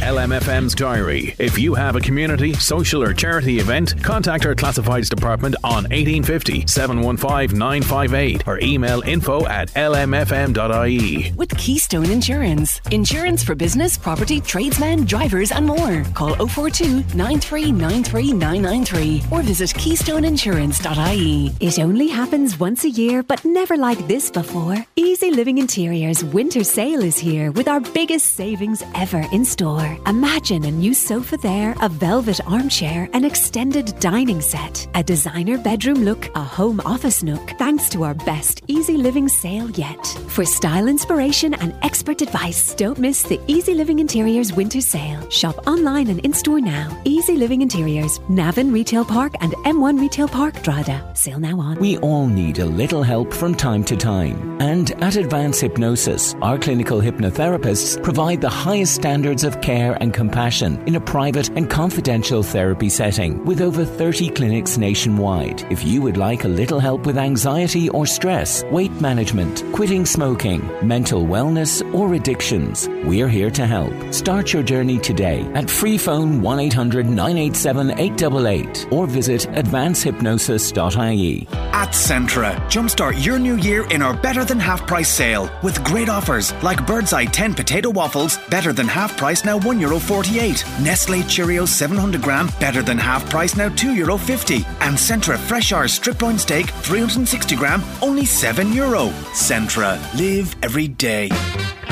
LMFM's 0.00 0.74
diary. 0.74 1.34
If 1.38 1.58
you 1.58 1.74
have 1.74 1.96
a 1.96 2.00
community, 2.00 2.52
social, 2.54 3.02
or 3.02 3.12
charity 3.12 3.58
event, 3.58 4.02
contact 4.02 4.46
our 4.46 4.54
classifieds 4.54 5.08
department 5.08 5.56
on 5.64 5.84
1850 5.90 6.66
715 6.66 7.58
958 7.58 8.46
or 8.46 8.60
email 8.60 9.00
info 9.02 9.46
at 9.46 9.68
lmfm.ie. 9.70 11.32
With 11.32 11.56
Keystone 11.56 12.10
Insurance. 12.10 12.80
Insurance 12.90 13.42
for 13.42 13.54
business, 13.54 13.98
property, 13.98 14.40
tradesmen, 14.40 15.04
drivers, 15.04 15.50
and 15.52 15.66
more. 15.66 16.04
Call 16.14 16.34
042 16.46 17.04
9393 17.14 18.32
993 18.32 19.22
or 19.30 19.42
visit 19.42 19.70
keystoneinsurance.ie. 19.70 21.52
It 21.60 21.78
only 21.78 22.08
happens 22.08 22.58
once 22.60 22.84
a 22.84 22.90
year, 22.90 23.22
but 23.22 23.44
never 23.44 23.76
like 23.76 24.06
this 24.06 24.30
before. 24.30 24.76
Easy 24.96 25.30
Living 25.30 25.58
Interiors 25.58 26.24
winter 26.24 26.64
sale 26.64 27.02
is 27.02 27.18
here 27.18 27.50
with 27.52 27.68
our 27.68 27.80
biggest 27.80 28.34
savings 28.34 28.82
ever 28.94 29.24
in 29.32 29.44
store. 29.44 29.87
Imagine 30.06 30.64
a 30.64 30.70
new 30.70 30.92
sofa 30.92 31.36
there, 31.36 31.74
a 31.80 31.88
velvet 31.88 32.40
armchair, 32.46 33.08
an 33.12 33.24
extended 33.24 33.98
dining 34.00 34.40
set, 34.40 34.88
a 34.94 35.02
designer 35.02 35.56
bedroom 35.58 36.04
look, 36.04 36.28
a 36.34 36.42
home 36.42 36.80
office 36.84 37.22
nook, 37.22 37.50
thanks 37.58 37.88
to 37.90 38.02
our 38.02 38.14
best 38.14 38.62
Easy 38.66 38.96
Living 38.96 39.28
sale 39.28 39.70
yet. 39.70 40.04
For 40.28 40.44
style 40.44 40.88
inspiration 40.88 41.54
and 41.54 41.74
expert 41.82 42.20
advice, 42.20 42.74
don't 42.74 42.98
miss 42.98 43.22
the 43.22 43.40
Easy 43.46 43.74
Living 43.74 43.98
Interiors 44.00 44.52
winter 44.52 44.80
sale. 44.80 45.28
Shop 45.30 45.66
online 45.66 46.08
and 46.08 46.20
in 46.20 46.32
store 46.32 46.60
now. 46.60 47.00
Easy 47.04 47.36
Living 47.36 47.62
Interiors, 47.62 48.20
Navan 48.28 48.72
Retail 48.72 49.04
Park 49.04 49.34
and 49.40 49.52
M1 49.64 50.00
Retail 50.00 50.28
Park, 50.28 50.62
Drogheda. 50.62 51.12
Sale 51.14 51.40
now 51.40 51.60
on. 51.60 51.78
We 51.78 51.98
all 51.98 52.26
need 52.26 52.58
a 52.58 52.66
little 52.66 53.02
help 53.02 53.32
from 53.32 53.54
time 53.54 53.84
to 53.84 53.96
time. 53.96 54.60
And 54.60 54.90
at 55.02 55.16
Advanced 55.16 55.60
Hypnosis, 55.60 56.34
our 56.42 56.58
clinical 56.58 57.00
hypnotherapists 57.00 58.02
provide 58.02 58.40
the 58.40 58.50
highest 58.50 58.94
standards 58.94 59.44
of 59.44 59.60
care 59.60 59.77
and 60.00 60.12
compassion 60.12 60.82
in 60.86 60.96
a 60.96 61.00
private 61.00 61.48
and 61.50 61.70
confidential 61.70 62.42
therapy 62.42 62.88
setting 62.88 63.44
with 63.44 63.60
over 63.60 63.84
30 63.84 64.30
clinics 64.30 64.76
nationwide. 64.78 65.64
If 65.70 65.84
you 65.84 66.02
would 66.02 66.16
like 66.16 66.44
a 66.44 66.48
little 66.48 66.80
help 66.80 67.06
with 67.06 67.18
anxiety 67.18 67.88
or 67.90 68.06
stress, 68.06 68.64
weight 68.64 68.92
management, 69.00 69.64
quitting 69.72 70.04
smoking, 70.04 70.60
mental 70.86 71.24
wellness, 71.24 71.82
or 71.94 72.14
addictions, 72.14 72.88
we're 73.04 73.28
here 73.28 73.50
to 73.50 73.66
help. 73.66 73.92
Start 74.12 74.52
your 74.52 74.62
journey 74.62 74.98
today 74.98 75.40
at 75.54 75.70
free 75.70 75.98
phone 75.98 76.42
1 76.42 76.60
800 76.60 77.06
987 77.06 77.90
888 77.98 78.92
or 78.92 79.06
visit 79.06 79.42
advancehypnosis.ie. 79.52 81.48
At 81.72 81.90
Centra, 81.90 82.56
jumpstart 82.68 83.24
your 83.24 83.38
new 83.38 83.56
year 83.56 83.88
in 83.90 84.02
our 84.02 84.14
better 84.14 84.44
than 84.44 84.58
half 84.58 84.86
price 84.86 85.08
sale 85.08 85.50
with 85.62 85.82
great 85.84 86.08
offers 86.08 86.52
like 86.62 86.86
Bird's 86.86 87.12
Eye 87.12 87.26
10 87.26 87.54
potato 87.54 87.90
waffles, 87.90 88.38
better 88.48 88.72
than 88.72 88.88
half 88.88 89.16
price 89.16 89.44
now 89.44 89.58
€1.48. 89.74 90.64
Nestle 90.82 91.22
Cheerios 91.22 91.68
700 91.68 92.22
gram, 92.22 92.48
better 92.58 92.82
than 92.82 92.98
half 92.98 93.28
price 93.28 93.56
now 93.56 93.68
€2.50. 93.68 94.64
And 94.80 94.96
Centra 94.96 95.36
Fresh 95.36 95.72
Hour 95.72 95.88
strip 95.88 96.22
loin 96.22 96.38
steak 96.38 96.66
360 96.66 97.56
gram, 97.56 97.82
only 98.00 98.24
€7. 98.24 98.74
Euro. 98.74 99.08
Centra, 99.34 99.98
live 100.14 100.56
every 100.62 100.88
day. 100.88 101.28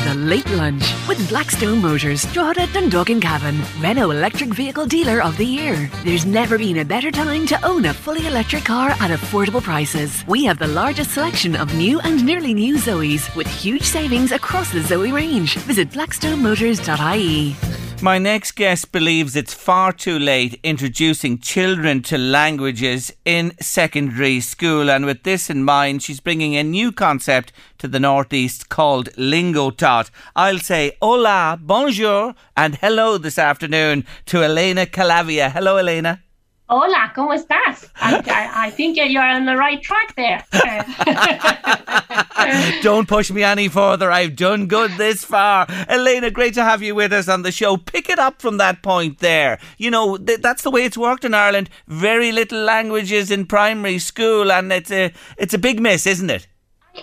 The 0.06 0.14
Late 0.14 0.48
Lunch 0.50 0.84
with 1.08 1.28
Blackstone 1.28 1.82
Motors, 1.82 2.32
Drogheda, 2.32 2.72
Dundalk 2.72 3.10
and 3.10 3.20
Cavan. 3.20 3.60
Renault 3.80 4.12
Electric 4.12 4.50
Vehicle 4.50 4.86
Dealer 4.86 5.20
of 5.20 5.36
the 5.36 5.44
Year. 5.44 5.90
There's 6.04 6.24
never 6.24 6.56
been 6.56 6.78
a 6.78 6.84
better 6.84 7.10
time 7.10 7.44
to 7.48 7.60
own 7.66 7.86
a 7.86 7.92
fully 7.92 8.28
electric 8.28 8.64
car 8.64 8.90
at 8.90 9.10
affordable 9.10 9.60
prices. 9.60 10.24
We 10.28 10.44
have 10.44 10.60
the 10.60 10.68
largest 10.68 11.10
selection 11.10 11.56
of 11.56 11.74
new 11.74 11.98
and 11.98 12.24
nearly 12.24 12.54
new 12.54 12.76
Zoes 12.76 13.34
with 13.34 13.48
huge 13.48 13.82
savings 13.82 14.30
across 14.30 14.70
the 14.70 14.80
Zoe 14.80 15.10
range. 15.10 15.56
Visit 15.56 15.90
blackstonemotors.ie. 15.90 17.85
My 18.02 18.18
next 18.18 18.52
guest 18.52 18.92
believes 18.92 19.34
it's 19.34 19.54
far 19.54 19.90
too 19.90 20.18
late 20.18 20.60
introducing 20.62 21.38
children 21.38 22.02
to 22.02 22.18
languages 22.18 23.10
in 23.24 23.52
secondary 23.58 24.40
school, 24.40 24.90
and 24.90 25.06
with 25.06 25.22
this 25.22 25.48
in 25.50 25.64
mind, 25.64 26.02
she's 26.02 26.20
bringing 26.20 26.54
a 26.54 26.62
new 26.62 26.92
concept 26.92 27.52
to 27.78 27.88
the 27.88 27.98
Northeast 27.98 28.68
called 28.68 29.08
Lingo 29.16 29.70
Tot. 29.70 30.10
I'll 30.36 30.58
say 30.58 30.96
hola, 31.00 31.58
bonjour, 31.60 32.34
and 32.56 32.76
hello 32.76 33.18
this 33.18 33.38
afternoon 33.38 34.04
to 34.26 34.44
Elena 34.44 34.86
Calavia. 34.86 35.50
Hello, 35.50 35.78
Elena. 35.78 36.22
Hola, 36.68 37.12
¿cómo 37.14 37.32
estás? 37.32 37.88
I, 37.94 38.16
I, 38.26 38.66
I 38.66 38.70
think 38.70 38.96
you're 38.96 39.22
on 39.22 39.46
the 39.46 39.56
right 39.56 39.80
track 39.80 40.16
there. 40.16 40.44
Don't 42.82 43.06
push 43.06 43.30
me 43.30 43.44
any 43.44 43.68
further. 43.68 44.10
I've 44.10 44.34
done 44.34 44.66
good 44.66 44.90
this 44.98 45.24
far. 45.24 45.66
Elena, 45.88 46.32
great 46.32 46.54
to 46.54 46.64
have 46.64 46.82
you 46.82 46.96
with 46.96 47.12
us 47.12 47.28
on 47.28 47.42
the 47.42 47.52
show. 47.52 47.76
Pick 47.76 48.08
it 48.08 48.18
up 48.18 48.42
from 48.42 48.56
that 48.56 48.82
point 48.82 49.20
there. 49.20 49.60
You 49.78 49.92
know, 49.92 50.16
th- 50.16 50.40
that's 50.40 50.62
the 50.62 50.72
way 50.72 50.84
it's 50.84 50.98
worked 50.98 51.24
in 51.24 51.34
Ireland. 51.34 51.70
Very 51.86 52.32
little 52.32 52.64
languages 52.64 53.30
in 53.30 53.46
primary 53.46 54.00
school, 54.00 54.50
and 54.50 54.72
it's 54.72 54.90
a, 54.90 55.12
it's 55.36 55.54
a 55.54 55.58
big 55.58 55.80
miss, 55.80 56.04
isn't 56.04 56.30
it? 56.30 56.48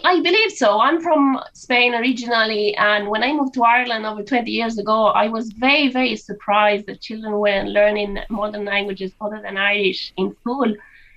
I 0.04 0.22
believe 0.22 0.52
so. 0.52 0.80
I'm 0.80 1.02
from 1.02 1.39
Spain 1.54 1.94
originally, 1.94 2.76
and 2.76 3.10
when 3.10 3.24
I 3.24 3.34
moved 3.34 3.54
to 3.56 3.64
Ireland 3.64 4.06
over 4.06 4.24
20 4.24 4.50
years 4.50 4.78
ago, 4.78 5.08
I 5.08 5.28
was 5.28 5.52
very, 5.52 5.89
very 5.89 6.16
surprised 6.16 6.88
that 6.88 7.02
children 7.02 7.34
were 7.34 7.64
learning 7.64 8.20
modern 8.30 8.66
languages 8.66 9.12
other 9.22 9.41
than 9.41 9.58
Irish 9.58 10.14
in 10.18 10.36
school. 10.41 10.74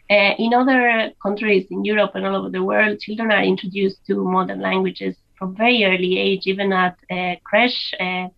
Uh, 0.09 0.35
in 0.39 0.55
other 0.55 1.11
countries 1.22 1.66
in 1.70 1.85
Europe 1.85 2.12
and 2.14 2.27
all 2.27 2.37
over 2.37 2.51
the 2.51 2.62
world, 2.62 3.01
children 3.01 3.33
are 3.33 3.43
introduced 3.43 4.05
to 4.07 4.22
modern 4.24 4.61
languages 4.61 5.16
from 5.37 5.55
very 5.57 5.85
early 5.85 6.18
age, 6.18 6.47
even 6.47 6.72
at 6.72 6.97
uh, 7.11 7.35
creche, 7.45 7.95
uh, 7.99 8.29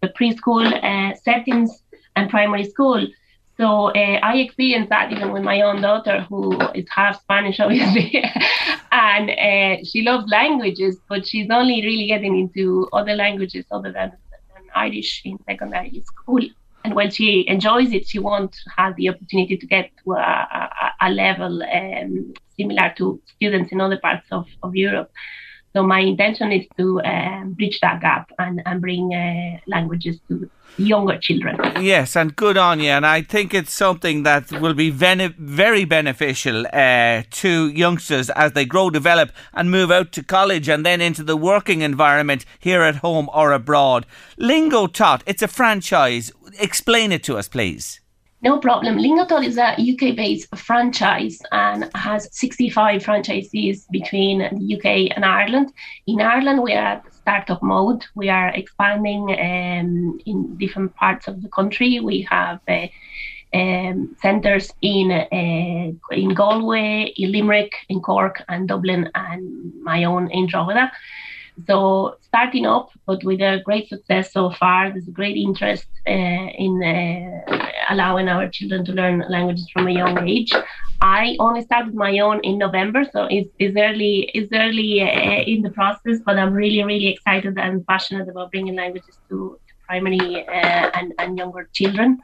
the 0.00 0.08
preschool 0.08 0.66
uh, 0.66 1.14
settings, 1.16 1.82
and 2.16 2.28
primary 2.30 2.64
school. 2.64 3.06
So 3.58 3.90
uh, 3.90 4.18
I 4.22 4.38
experienced 4.38 4.88
that 4.90 5.12
even 5.12 5.32
with 5.32 5.42
my 5.42 5.60
own 5.60 5.82
daughter, 5.82 6.22
who 6.28 6.58
is 6.74 6.86
half 6.90 7.20
Spanish, 7.20 7.60
obviously, 7.64 8.24
and 8.90 9.30
uh, 9.30 9.84
she 9.84 10.02
loves 10.02 10.30
languages, 10.30 10.98
but 11.08 11.26
she's 11.26 11.48
only 11.50 11.82
really 11.82 12.06
getting 12.06 12.38
into 12.38 12.88
other 12.92 13.14
languages 13.14 13.64
other 13.70 13.92
than, 13.92 14.10
than 14.10 14.64
Irish 14.74 15.22
in 15.24 15.38
secondary 15.44 16.00
school. 16.00 16.40
And 16.84 16.94
when 16.94 17.10
she 17.10 17.44
enjoys 17.46 17.92
it, 17.92 18.08
she 18.08 18.18
won't 18.18 18.56
have 18.76 18.96
the 18.96 19.10
opportunity 19.10 19.56
to 19.56 19.66
get 19.66 19.90
to 20.04 20.12
a, 20.14 20.16
a, 20.18 20.92
a 21.02 21.10
level 21.10 21.62
um, 21.62 22.34
similar 22.56 22.92
to 22.96 23.20
students 23.36 23.70
in 23.70 23.80
other 23.80 23.98
parts 23.98 24.26
of, 24.32 24.46
of 24.62 24.74
Europe. 24.74 25.12
So 25.74 25.82
my 25.82 26.00
intention 26.00 26.52
is 26.52 26.66
to 26.76 27.00
um, 27.02 27.54
bridge 27.54 27.78
that 27.80 28.00
gap 28.00 28.30
and, 28.38 28.62
and 28.66 28.80
bring 28.80 29.14
uh, 29.14 29.58
languages 29.66 30.20
to 30.28 30.50
younger 30.76 31.18
children. 31.18 31.58
Yes, 31.82 32.16
and 32.16 32.34
good 32.34 32.56
on 32.56 32.80
you. 32.80 32.90
And 32.90 33.06
I 33.06 33.22
think 33.22 33.54
it's 33.54 33.72
something 33.72 34.22
that 34.22 34.50
will 34.52 34.74
be 34.74 34.90
ven- 34.90 35.34
very 35.38 35.84
beneficial 35.84 36.66
uh, 36.72 37.22
to 37.30 37.68
youngsters 37.68 38.30
as 38.30 38.52
they 38.52 38.64
grow, 38.64 38.90
develop, 38.90 39.32
and 39.52 39.70
move 39.70 39.90
out 39.90 40.12
to 40.12 40.22
college 40.22 40.68
and 40.68 40.84
then 40.84 41.00
into 41.00 41.22
the 41.22 41.36
working 41.36 41.82
environment 41.82 42.44
here 42.58 42.82
at 42.82 42.96
home 42.96 43.28
or 43.32 43.52
abroad. 43.52 44.06
Lingo 44.36 44.86
Tot, 44.86 45.22
it's 45.26 45.42
a 45.42 45.48
franchise. 45.48 46.32
Explain 46.58 47.12
it 47.12 47.22
to 47.24 47.36
us, 47.36 47.48
please. 47.48 48.00
No 48.42 48.58
problem. 48.58 48.98
Lingotot 48.98 49.46
is 49.46 49.56
a 49.56 49.74
UK 49.74 50.16
based 50.16 50.54
franchise 50.56 51.40
and 51.52 51.88
has 51.94 52.28
65 52.32 53.00
franchisees 53.00 53.88
between 53.92 54.38
the 54.38 54.76
UK 54.76 55.14
and 55.14 55.24
Ireland. 55.24 55.72
In 56.08 56.20
Ireland, 56.20 56.60
we 56.60 56.72
are 56.72 56.84
at 56.96 57.11
startup 57.22 57.62
mode. 57.62 58.04
We 58.14 58.28
are 58.28 58.48
expanding 58.48 59.30
um, 59.30 60.18
in 60.26 60.56
different 60.58 60.94
parts 60.94 61.28
of 61.28 61.42
the 61.42 61.48
country. 61.48 62.00
We 62.00 62.26
have 62.30 62.60
uh, 62.68 62.88
um, 63.54 64.16
centres 64.20 64.72
in 64.82 65.10
uh, 65.10 66.14
in 66.14 66.34
Galway, 66.34 67.12
in 67.16 67.32
Limerick, 67.32 67.72
in 67.88 68.00
Cork, 68.00 68.42
and 68.48 68.68
Dublin, 68.68 69.10
and 69.14 69.72
my 69.82 70.04
own 70.04 70.30
in 70.30 70.46
Drogheda. 70.46 70.90
So 71.66 72.16
starting 72.22 72.64
up, 72.64 72.90
but 73.06 73.22
with 73.24 73.40
a 73.40 73.60
great 73.64 73.88
success 73.88 74.32
so 74.32 74.50
far. 74.50 74.90
There's 74.90 75.06
a 75.06 75.10
great 75.10 75.36
interest 75.36 75.86
uh, 76.06 76.10
in 76.10 76.82
uh, 76.82 77.68
allowing 77.90 78.28
our 78.28 78.48
children 78.48 78.84
to 78.86 78.92
learn 78.92 79.24
languages 79.28 79.68
from 79.72 79.86
a 79.86 79.90
young 79.92 80.26
age. 80.26 80.52
I 81.02 81.36
only 81.40 81.62
started 81.62 81.94
my 81.94 82.18
own 82.20 82.40
in 82.42 82.56
November, 82.58 83.04
so 83.12 83.24
it's, 83.24 83.50
it's 83.58 83.76
early, 83.76 84.30
it's 84.34 84.50
early 84.52 85.02
uh, 85.02 85.42
in 85.52 85.62
the 85.62 85.70
process. 85.70 86.20
But 86.24 86.38
I'm 86.38 86.54
really, 86.54 86.82
really 86.82 87.08
excited 87.08 87.58
and 87.58 87.86
passionate 87.86 88.28
about 88.28 88.50
bringing 88.50 88.76
languages 88.76 89.18
to, 89.28 89.58
to 89.68 89.74
primary 89.86 90.46
uh, 90.48 90.90
and, 90.94 91.12
and 91.18 91.36
younger 91.36 91.68
children. 91.74 92.18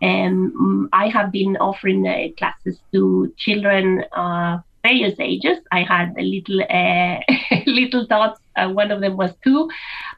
Um, 0.00 0.88
I 0.92 1.08
have 1.08 1.32
been 1.32 1.56
offering 1.56 2.06
uh, 2.06 2.28
classes 2.36 2.78
to 2.92 3.32
children 3.36 4.04
uh, 4.12 4.58
various 4.84 5.18
ages. 5.18 5.58
I 5.72 5.82
had 5.82 6.14
a 6.18 6.22
little 6.22 6.62
uh, 6.62 7.18
little 7.66 8.06
thoughts. 8.06 8.40
Uh, 8.56 8.68
one 8.68 8.90
of 8.90 9.00
them 9.00 9.16
was 9.16 9.32
two, 9.42 9.68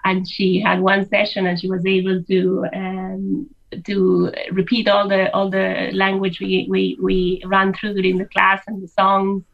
and 0.05 0.29
she 0.29 0.61
had 0.61 0.81
one 0.81 1.09
session, 1.09 1.47
and 1.47 1.59
she 1.61 1.69
was 1.69 1.85
able 1.87 2.23
to 2.25 2.67
um, 2.75 3.49
to 3.85 4.33
repeat 4.53 4.89
all 4.89 5.09
the 5.09 5.33
all 5.33 5.51
the 5.51 5.91
language 5.93 6.41
we 6.41 6.67
we, 6.69 6.97
we 7.01 7.43
ran 7.47 7.73
through 7.73 7.95
during 7.95 8.19
the 8.19 8.27
class 8.27 8.63
and 8.67 8.83
the 8.83 8.89
songs. 8.89 9.45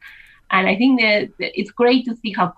And 0.50 0.68
I 0.68 0.76
think 0.76 1.00
that 1.00 1.30
it's 1.38 1.70
great 1.70 2.04
to 2.04 2.16
see 2.16 2.32
how 2.32 2.52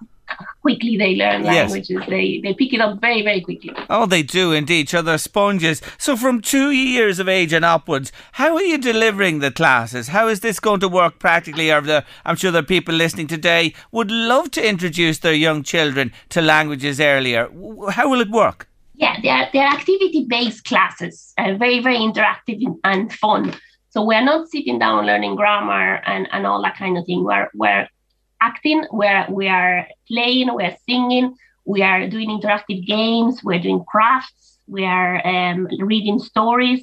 quickly 0.63 0.97
they 0.97 1.15
learn 1.17 1.45
Yes. 1.45 1.71
languages. 1.71 2.03
They 2.09 2.41
they 2.43 2.55
pick 2.55 2.73
it 2.73 2.81
up 2.81 3.01
very 3.01 3.23
very 3.23 3.41
quickly. 3.41 3.73
Oh, 3.91 4.07
they 4.07 4.23
do 4.23 4.53
indeed. 4.53 4.89
So 4.89 5.03
they're 5.03 5.19
sponges. 5.19 5.83
So 5.99 6.17
from 6.17 6.41
two 6.41 6.71
years 6.71 7.19
of 7.19 7.29
age 7.29 7.53
and 7.53 7.65
upwards, 7.65 8.13
how 8.33 8.55
are 8.57 8.63
you 8.63 8.79
delivering 8.79 9.41
the 9.41 9.51
classes? 9.51 10.09
How 10.09 10.29
is 10.29 10.41
this 10.41 10.61
going 10.61 10.81
to 10.81 10.89
work 10.89 11.19
practically? 11.19 11.71
Are 11.71 11.81
there, 11.81 12.05
I'm 12.25 12.37
sure 12.37 12.51
there 12.51 12.63
are 12.63 12.67
people 12.77 12.95
listening 12.95 13.27
today 13.27 13.75
would 13.93 14.11
love 14.11 14.51
to 14.53 14.67
introduce 14.67 15.19
their 15.19 15.35
young 15.35 15.63
children 15.63 16.13
to 16.31 16.41
languages 16.41 17.01
earlier. 17.01 17.49
How 17.91 18.09
will 18.09 18.21
it 18.21 18.31
work? 18.31 18.69
Yeah, 18.97 19.17
they're 19.23 19.49
they're 19.53 19.67
activity 19.69 20.25
based 20.29 20.65
classes, 20.65 21.35
uh, 21.39 21.55
very 21.55 21.81
very 21.81 21.99
interactive 21.99 22.63
and 22.85 23.13
fun. 23.13 23.55
So 23.91 24.03
we're 24.05 24.25
not 24.25 24.49
sitting 24.49 24.79
down 24.79 25.07
learning 25.07 25.37
grammar 25.37 26.03
and, 26.07 26.27
and 26.33 26.47
all 26.47 26.61
that 26.63 26.77
kind 26.77 26.97
of 26.99 27.05
thing. 27.05 27.25
We're 27.25 27.49
we're 27.55 27.89
acting, 28.49 28.81
we're 28.91 29.27
we 29.31 29.47
are 29.49 29.87
playing, 30.11 30.49
we're 30.55 30.77
singing, 30.89 31.27
we 31.65 31.83
are 31.83 32.01
doing 32.15 32.29
interactive 32.37 32.81
games, 32.87 33.41
we're 33.43 33.65
doing 33.67 33.85
crafts, 33.93 34.59
we 34.67 34.85
are 34.85 35.15
um, 35.27 35.69
reading 35.93 36.19
stories, 36.19 36.83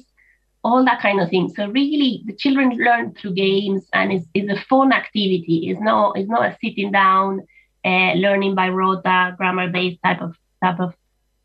all 0.64 0.84
that 0.84 1.00
kind 1.00 1.20
of 1.20 1.28
thing. 1.28 1.48
So 1.56 1.62
really, 1.68 2.22
the 2.26 2.36
children 2.42 2.70
learn 2.86 3.14
through 3.14 3.34
games, 3.34 3.82
and 3.92 4.12
it's, 4.12 4.26
it's 4.34 4.52
a 4.52 4.64
fun 4.70 4.92
activity. 4.92 5.58
It's 5.68 5.80
not 5.80 6.18
it's 6.18 6.32
not 6.34 6.46
a 6.50 6.56
sitting 6.62 6.90
down, 6.92 7.40
uh, 7.84 8.12
learning 8.24 8.54
by 8.54 8.68
rota, 8.68 9.34
grammar 9.36 9.68
based 9.70 10.00
type 10.04 10.20
of 10.20 10.32
type 10.62 10.80
of 10.80 10.94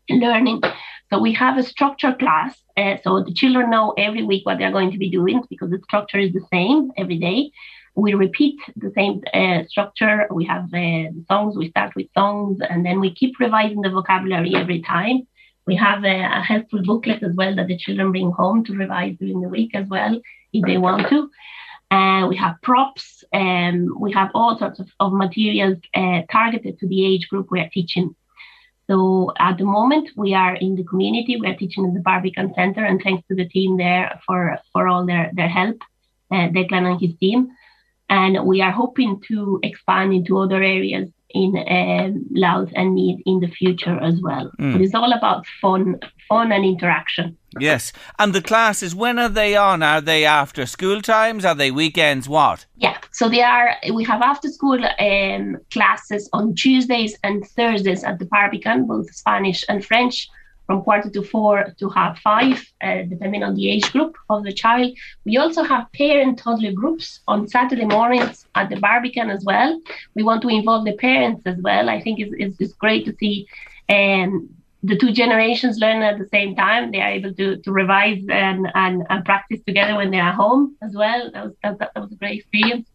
learning. 0.08 0.62
So 1.10 1.18
we 1.18 1.32
have 1.34 1.56
a 1.58 1.62
structured 1.62 2.18
class. 2.18 2.52
Uh, 2.76 2.96
so 3.02 3.22
the 3.22 3.32
children 3.32 3.70
know 3.70 3.94
every 3.96 4.22
week 4.22 4.44
what 4.46 4.58
they're 4.58 4.72
going 4.78 4.92
to 4.92 4.98
be 4.98 5.10
doing 5.10 5.42
because 5.48 5.70
the 5.70 5.80
structure 5.84 6.18
is 6.18 6.32
the 6.32 6.46
same 6.52 6.92
every 6.96 7.18
day. 7.18 7.50
We 7.98 8.14
repeat 8.14 8.60
the 8.76 8.92
same 8.94 9.22
uh, 9.34 9.66
structure. 9.68 10.28
We 10.30 10.44
have 10.44 10.72
uh, 10.72 11.10
songs. 11.26 11.56
We 11.56 11.70
start 11.70 11.96
with 11.96 12.06
songs, 12.14 12.58
and 12.70 12.86
then 12.86 13.00
we 13.00 13.12
keep 13.12 13.40
revising 13.40 13.80
the 13.80 13.90
vocabulary 13.90 14.54
every 14.54 14.82
time. 14.82 15.26
We 15.66 15.74
have 15.74 16.04
a, 16.04 16.18
a 16.38 16.40
helpful 16.40 16.80
booklet 16.84 17.24
as 17.24 17.34
well 17.34 17.56
that 17.56 17.66
the 17.66 17.76
children 17.76 18.12
bring 18.12 18.30
home 18.30 18.64
to 18.66 18.72
revise 18.72 19.16
during 19.18 19.40
the 19.40 19.48
week 19.48 19.74
as 19.74 19.88
well, 19.88 20.14
if 20.52 20.64
they 20.64 20.78
want 20.78 21.08
to. 21.08 21.28
Uh, 21.90 22.28
we 22.28 22.36
have 22.36 22.62
props. 22.62 23.24
Um, 23.32 23.96
we 24.00 24.12
have 24.12 24.30
all 24.32 24.56
sorts 24.56 24.78
of, 24.78 24.88
of 25.00 25.12
materials 25.12 25.78
uh, 25.92 26.20
targeted 26.30 26.78
to 26.78 26.86
the 26.86 27.04
age 27.04 27.28
group 27.28 27.48
we 27.50 27.58
are 27.58 27.70
teaching. 27.72 28.14
So 28.88 29.32
at 29.40 29.58
the 29.58 29.64
moment, 29.64 30.10
we 30.16 30.34
are 30.34 30.54
in 30.54 30.76
the 30.76 30.84
community. 30.84 31.36
We 31.36 31.48
are 31.48 31.56
teaching 31.56 31.84
in 31.84 31.94
the 31.94 32.00
Barbican 32.00 32.54
Center, 32.54 32.84
and 32.84 33.02
thanks 33.02 33.26
to 33.26 33.34
the 33.34 33.48
team 33.48 33.76
there 33.76 34.20
for 34.24 34.58
for 34.72 34.86
all 34.86 35.04
their 35.04 35.32
their 35.34 35.48
help, 35.48 35.78
uh, 36.30 36.48
Declan 36.54 36.86
and 36.90 37.00
his 37.00 37.16
team. 37.18 37.48
And 38.08 38.46
we 38.46 38.62
are 38.62 38.72
hoping 38.72 39.20
to 39.28 39.60
expand 39.62 40.14
into 40.14 40.38
other 40.38 40.62
areas 40.62 41.10
in 41.30 41.54
um, 41.68 42.24
Louth 42.32 42.70
and 42.74 42.94
Meath 42.94 43.20
in 43.26 43.40
the 43.40 43.48
future 43.48 43.98
as 44.02 44.20
well. 44.22 44.50
Mm. 44.58 44.80
It's 44.80 44.94
all 44.94 45.12
about 45.12 45.46
fun, 45.60 46.00
fun 46.28 46.52
and 46.52 46.64
interaction. 46.64 47.36
Yes. 47.60 47.92
And 48.18 48.32
the 48.32 48.42
classes, 48.42 48.94
when 48.94 49.18
are 49.18 49.28
they 49.28 49.56
on? 49.56 49.82
Are 49.82 50.00
they 50.00 50.24
after 50.24 50.64
school 50.64 51.02
times? 51.02 51.44
Are 51.44 51.54
they 51.54 51.70
weekends? 51.70 52.28
What? 52.28 52.66
Yeah, 52.76 52.98
so 53.12 53.28
they 53.28 53.42
are. 53.42 53.74
We 53.92 54.04
have 54.04 54.22
after 54.22 54.48
school 54.48 54.80
um, 54.98 55.58
classes 55.70 56.28
on 56.32 56.54
Tuesdays 56.54 57.16
and 57.22 57.44
Thursdays 57.44 58.04
at 58.04 58.18
the 58.18 58.26
Barbican, 58.26 58.86
both 58.86 59.12
Spanish 59.14 59.64
and 59.68 59.84
French, 59.84 60.28
from 60.68 60.82
quarter 60.82 61.08
to 61.08 61.22
four 61.22 61.64
to 61.78 61.88
half 61.88 62.20
five, 62.20 62.62
uh, 62.82 63.00
depending 63.08 63.42
on 63.42 63.54
the 63.54 63.70
age 63.70 63.90
group 63.90 64.16
of 64.28 64.44
the 64.44 64.52
child. 64.52 64.94
We 65.24 65.38
also 65.38 65.62
have 65.62 65.90
parent 65.92 66.38
toddler 66.38 66.72
groups 66.72 67.20
on 67.26 67.48
Saturday 67.48 67.86
mornings 67.86 68.46
at 68.54 68.68
the 68.68 68.76
Barbican 68.76 69.30
as 69.30 69.42
well. 69.46 69.80
We 70.14 70.22
want 70.22 70.42
to 70.42 70.48
involve 70.48 70.84
the 70.84 70.92
parents 70.92 71.42
as 71.46 71.56
well. 71.62 71.88
I 71.88 72.02
think 72.02 72.20
it's, 72.20 72.34
it's, 72.38 72.60
it's 72.60 72.74
great 72.74 73.06
to 73.06 73.16
see 73.18 73.48
um, 73.88 74.50
the 74.82 74.98
two 74.98 75.10
generations 75.10 75.78
learn 75.78 76.02
at 76.02 76.18
the 76.18 76.28
same 76.28 76.54
time. 76.54 76.92
They 76.92 77.00
are 77.00 77.12
able 77.12 77.32
to, 77.32 77.56
to 77.56 77.72
revise 77.72 78.22
and, 78.28 78.70
and, 78.74 79.06
and 79.08 79.24
practice 79.24 79.60
together 79.66 79.96
when 79.96 80.10
they're 80.10 80.20
at 80.20 80.34
home 80.34 80.76
as 80.82 80.94
well. 80.94 81.30
That 81.32 81.44
was, 81.46 81.54
that, 81.62 81.78
that 81.78 81.96
was 81.96 82.12
a 82.12 82.16
great 82.16 82.40
experience. 82.40 82.86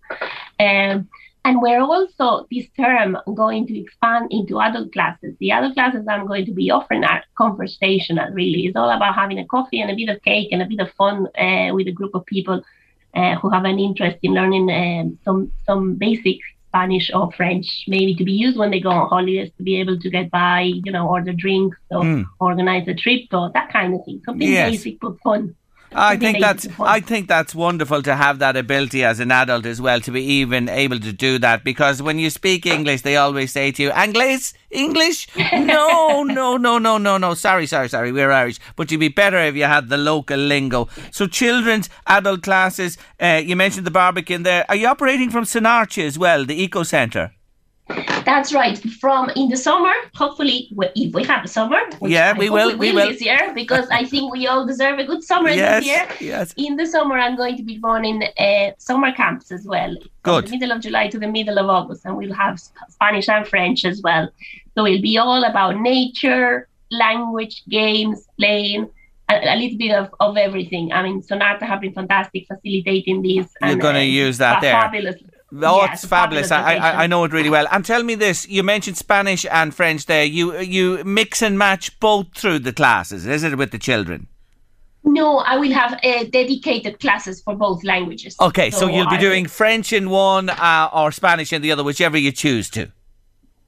Um, 0.60 1.10
and 1.46 1.62
we're 1.62 1.82
also 1.82 2.48
this 2.52 2.68
term 2.78 3.18
going 3.36 3.68
to 3.68 3.78
expand 3.78 4.28
into 4.32 4.60
adult 4.62 4.92
classes. 4.94 5.36
The 5.40 5.52
adult 5.52 5.74
classes 5.74 6.06
I'm 6.08 6.26
going 6.28 6.46
to 6.46 6.54
be 6.54 6.72
offering 6.72 7.04
are 7.04 7.24
conversational, 7.38 8.30
really. 8.32 8.66
It's 8.66 8.76
all 8.78 8.90
about 8.90 9.16
having 9.16 9.40
a 9.40 9.46
coffee 9.46 9.82
and 9.82 9.92
a 9.92 9.96
bit 9.96 10.10
of 10.10 10.22
cake 10.22 10.50
and 10.52 10.62
a 10.62 10.66
bit 10.66 10.80
of 10.80 10.92
fun 10.94 11.28
uh, 11.38 11.74
with 11.74 11.88
a 11.88 11.92
group 11.92 12.16
of 12.16 12.26
people 12.26 12.62
uh, 13.14 13.36
who 13.36 13.50
have 13.50 13.66
an 13.66 13.78
interest 13.78 14.18
in 14.24 14.34
learning 14.34 14.70
um, 14.72 15.20
some, 15.26 15.52
some 15.66 15.96
basic 15.96 16.38
Spanish 16.70 17.12
or 17.14 17.32
French, 17.34 17.84
maybe 17.88 18.16
to 18.16 18.24
be 18.24 18.32
used 18.32 18.58
when 18.58 18.72
they 18.72 18.80
go 18.80 18.90
on 18.90 19.08
holidays 19.08 19.52
to 19.58 19.64
be 19.64 19.80
able 19.80 20.00
to 20.00 20.10
get 20.10 20.32
by, 20.32 20.62
you 20.62 20.92
know, 20.92 21.08
order 21.08 21.34
drinks 21.34 21.78
or 21.92 22.04
Mm. 22.04 22.26
organize 22.40 22.88
a 22.88 22.96
trip 22.96 23.22
or 23.32 23.52
that 23.54 23.72
kind 23.72 23.94
of 23.94 24.04
thing. 24.06 24.22
Something 24.26 24.48
Yes. 24.50 24.72
basic 24.72 25.00
but 25.00 25.20
fun. 25.24 25.56
I 25.96 26.18
think 26.18 26.40
that's 26.40 26.66
basic 26.66 26.78
but 26.78 26.86
fun. 26.86 26.88
I 26.88 27.00
think 27.00 27.28
that's 27.28 27.56
wonderful 27.56 28.02
to 28.04 28.16
have 28.16 28.40
that 28.40 28.58
ability 28.58 29.04
as 29.04 29.20
an 29.20 29.32
adult 29.32 29.66
as 29.66 29.82
well 29.82 30.00
to 30.02 30.12
be 30.12 30.24
even 30.24 30.70
able 30.70 31.00
to 31.00 31.14
do 31.14 31.40
that 31.40 31.64
because 31.64 32.02
when 32.02 32.20
you 32.20 32.30
speak 32.30 32.66
English 32.66 33.02
they 33.02 33.16
always 33.18 33.52
say 33.52 33.72
to 33.72 33.84
you 33.84 33.92
English 33.92 34.54
English? 34.72 35.28
No 35.54 36.24
no 36.28 36.58
no 36.58 36.78
no 36.78 36.98
no 36.98 37.18
no. 37.18 37.34
Sorry 37.34 37.68
sorry 37.68 37.90
sorry 37.90 38.12
we're 38.12 38.32
Irish. 38.32 38.60
But 38.76 38.92
you'd 38.92 39.00
be 39.00 39.10
better 39.10 39.38
if 39.38 39.56
you 39.56 39.66
had 39.66 39.90
the 39.90 39.98
local 39.98 40.38
lingo. 40.38 40.90
So 41.12 41.28
children's 41.28 41.90
adult 42.08 42.44
classes 42.44 42.98
uh, 43.22 43.42
you 43.44 43.56
mentioned 43.56 43.86
the 43.86 43.92
Barbican 43.92 44.44
there. 44.44 44.66
Are 44.70 44.76
you 44.76 44.88
operating 44.88 45.30
from 45.30 45.44
Sonairte 45.46 46.04
as 46.04 46.18
well 46.18 46.46
the 46.46 46.62
eco 46.62 46.84
centre 46.84 47.34
That's 48.26 48.54
right. 48.54 48.78
From 48.78 49.30
in 49.36 49.50
the 49.50 49.58
summer, 49.58 49.92
hopefully, 50.16 50.70
if 50.96 51.14
we 51.14 51.24
have 51.26 51.44
a 51.44 51.48
summer. 51.48 51.80
Yeah, 52.02 52.34
I 52.36 52.40
we 52.40 52.50
will, 52.50 52.78
we 52.78 52.92
will. 52.94 53.10
this 53.10 53.22
year 53.22 53.52
because 53.54 53.88
I 53.90 54.06
think 54.06 54.32
we 54.32 54.48
all 54.48 54.66
deserve 54.66 55.00
a 55.00 55.06
good 55.06 55.24
summer 55.24 55.50
Yes, 55.50 55.84
this 55.84 55.88
year. 55.88 56.08
yes. 56.20 56.54
In 56.58 56.76
the 56.76 56.86
summer, 56.86 57.18
I'm 57.18 57.36
going 57.36 57.58
to 57.58 57.64
be 57.64 57.80
running 57.80 58.24
uh, 58.24 58.72
summer 58.78 59.12
camps 59.12 59.52
as 59.52 59.66
well. 59.66 59.96
From 60.24 60.36
Good. 60.36 60.48
the 60.48 60.52
middle 60.52 60.72
of 60.72 60.82
July 60.82 61.10
to 61.10 61.20
the 61.20 61.28
middle 61.28 61.60
of 61.60 61.68
August, 61.70 62.06
and 62.06 62.16
we'll 62.18 62.34
have 62.34 62.60
Spanish 62.90 63.28
and 63.30 63.48
French 63.48 63.86
as 63.86 64.02
well. 64.02 64.30
So 64.76 64.86
it'll 64.86 65.02
be 65.02 65.18
all 65.18 65.44
about 65.44 65.80
nature, 65.80 66.68
language, 66.92 67.64
games, 67.70 68.28
playing. 68.40 68.90
A, 69.30 69.56
little 69.56 69.78
bit 69.78 69.92
of, 69.92 70.14
of 70.20 70.38
everything. 70.38 70.92
I 70.92 71.02
mean, 71.02 71.22
Sonairte 71.24 71.62
have 71.64 71.82
been 71.82 71.94
fantastic 71.94 72.46
facilitating 72.46 73.22
this. 73.24 73.48
You're 73.62 73.78
going 73.78 73.96
to 73.96 74.02
uh, 74.02 74.04
use 74.04 74.38
that 74.38 74.62
there. 74.62 74.74
Fabulous. 74.74 75.16
Oh, 75.62 75.82
Yeah, 75.84 75.94
it's 75.94 76.04
a 76.04 76.08
fabulous! 76.08 76.52
I, 76.52 76.76
I. 76.76 77.04
I 77.04 77.08
know 77.08 77.24
it 77.26 77.32
really 77.32 77.50
well. 77.50 77.68
And 77.72 77.86
tell 77.86 78.04
me 78.04 78.16
this: 78.16 78.48
you 78.48 78.64
mentioned 78.64 78.98
Spanish 78.98 79.46
and 79.52 79.74
French 79.74 80.06
there. 80.08 80.24
You 80.24 80.60
you 80.60 81.04
mix 81.04 81.42
and 81.42 81.58
match 81.58 82.00
both 82.00 82.28
through 82.36 82.60
the 82.60 82.74
classes, 82.74 83.26
is 83.28 83.44
it, 83.44 83.58
with 83.58 83.72
the 83.72 83.78
children? 83.80 84.28
No, 85.04 85.40
I 85.40 85.58
will 85.58 85.74
have 85.74 85.94
uh, 86.04 86.24
dedicated 86.32 87.00
classes 87.00 87.42
for 87.42 87.56
both 87.56 87.84
languages. 87.84 88.36
Okay, 88.40 88.72
so, 88.72 88.88
you'll 88.88 89.10
be 89.10 89.18
I- 89.18 89.20
doing 89.20 89.48
French 89.48 89.92
in 89.92 90.10
one 90.10 90.50
uh, 90.50 90.90
or 90.94 91.12
Spanish 91.12 91.52
in 91.52 91.62
the 91.62 91.72
other, 91.72 91.84
whichever 91.84 92.18
you 92.18 92.32
choose 92.32 92.70
to. 92.72 92.92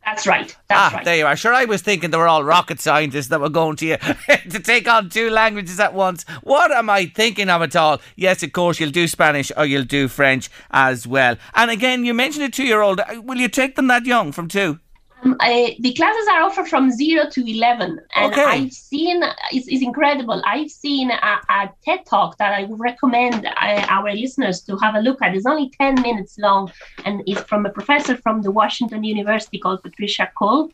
That's 0.06 0.28
right. 0.28 0.56
That's 0.68 0.94
ah, 0.94 0.96
right. 0.98 1.06
there 1.06 1.18
you 1.18 1.26
are. 1.26 1.36
Sure, 1.36 1.54
I 1.54 1.66
was 1.66 1.82
thinking 1.82 2.12
they 2.12 2.18
were 2.18 2.28
all 2.28 2.44
rocket 2.44 2.80
scientists 2.80 3.30
that 3.30 3.42
were 3.42 3.50
going 3.50 3.76
to 3.78 3.86
you 3.88 3.98
to 4.52 4.60
take 4.60 4.88
on 4.88 5.10
two 5.10 5.32
languages 5.32 5.80
at 5.80 5.96
once. 5.96 6.24
What 6.44 6.72
am 6.72 6.92
I 6.92 7.08
thinking 7.08 7.50
of 7.50 7.64
at 7.64 7.76
all? 7.76 8.00
Yes, 8.16 8.44
of 8.44 8.52
course, 8.52 8.80
you'll 8.80 8.92
do 8.92 9.08
Spanish 9.08 9.52
or 9.58 9.66
you'll 9.66 9.84
do 9.84 10.08
French 10.08 10.50
as 10.70 11.08
well. 11.08 11.38
And 11.56 11.72
again, 11.72 12.06
you 12.06 12.14
mentioned 12.14 12.46
a 12.46 12.50
two-year-old. 12.50 13.00
Uh, 13.00 13.22
Will 13.24 13.38
you 13.38 13.50
take 13.50 13.76
them 13.76 13.88
that 13.88 14.06
young 14.06 14.32
from 14.32 14.48
two? 14.48 14.80
Um, 15.24 15.38
uh, 15.40 15.70
the 15.80 15.94
classes 15.94 16.28
are 16.32 16.42
offered 16.44 16.68
from 16.68 16.92
zero 16.92 17.30
to 17.30 17.50
eleven, 17.50 18.00
and 18.16 18.32
Okay. 18.34 18.44
I've 18.44 18.74
seen 18.74 19.24
it's, 19.52 19.68
it's 19.68 19.84
incredible. 19.84 20.42
I've 20.46 20.70
seen 20.70 21.10
a, 21.12 21.40
a 21.50 21.70
TED 21.84 22.06
talk 22.06 22.38
that 22.38 22.54
I 22.54 22.66
would 22.66 22.80
recommend 22.80 23.46
uh, 23.46 23.86
our 23.90 24.14
listeners 24.14 24.62
to 24.64 24.76
have 24.78 24.96
a 24.96 25.00
look 25.00 25.22
at. 25.22 25.34
It's 25.36 25.46
only 25.46 25.70
ten 25.80 25.96
minutes 26.02 26.38
long, 26.38 26.72
and 27.06 27.24
it's 27.26 27.42
from 27.42 27.66
a 27.66 27.70
professor 27.70 28.18
from 28.18 28.42
the 28.42 28.52
Washington 28.52 29.04
University 29.04 29.58
called 29.58 29.82
Patricia 29.84 30.30
Kuhl. 30.38 30.70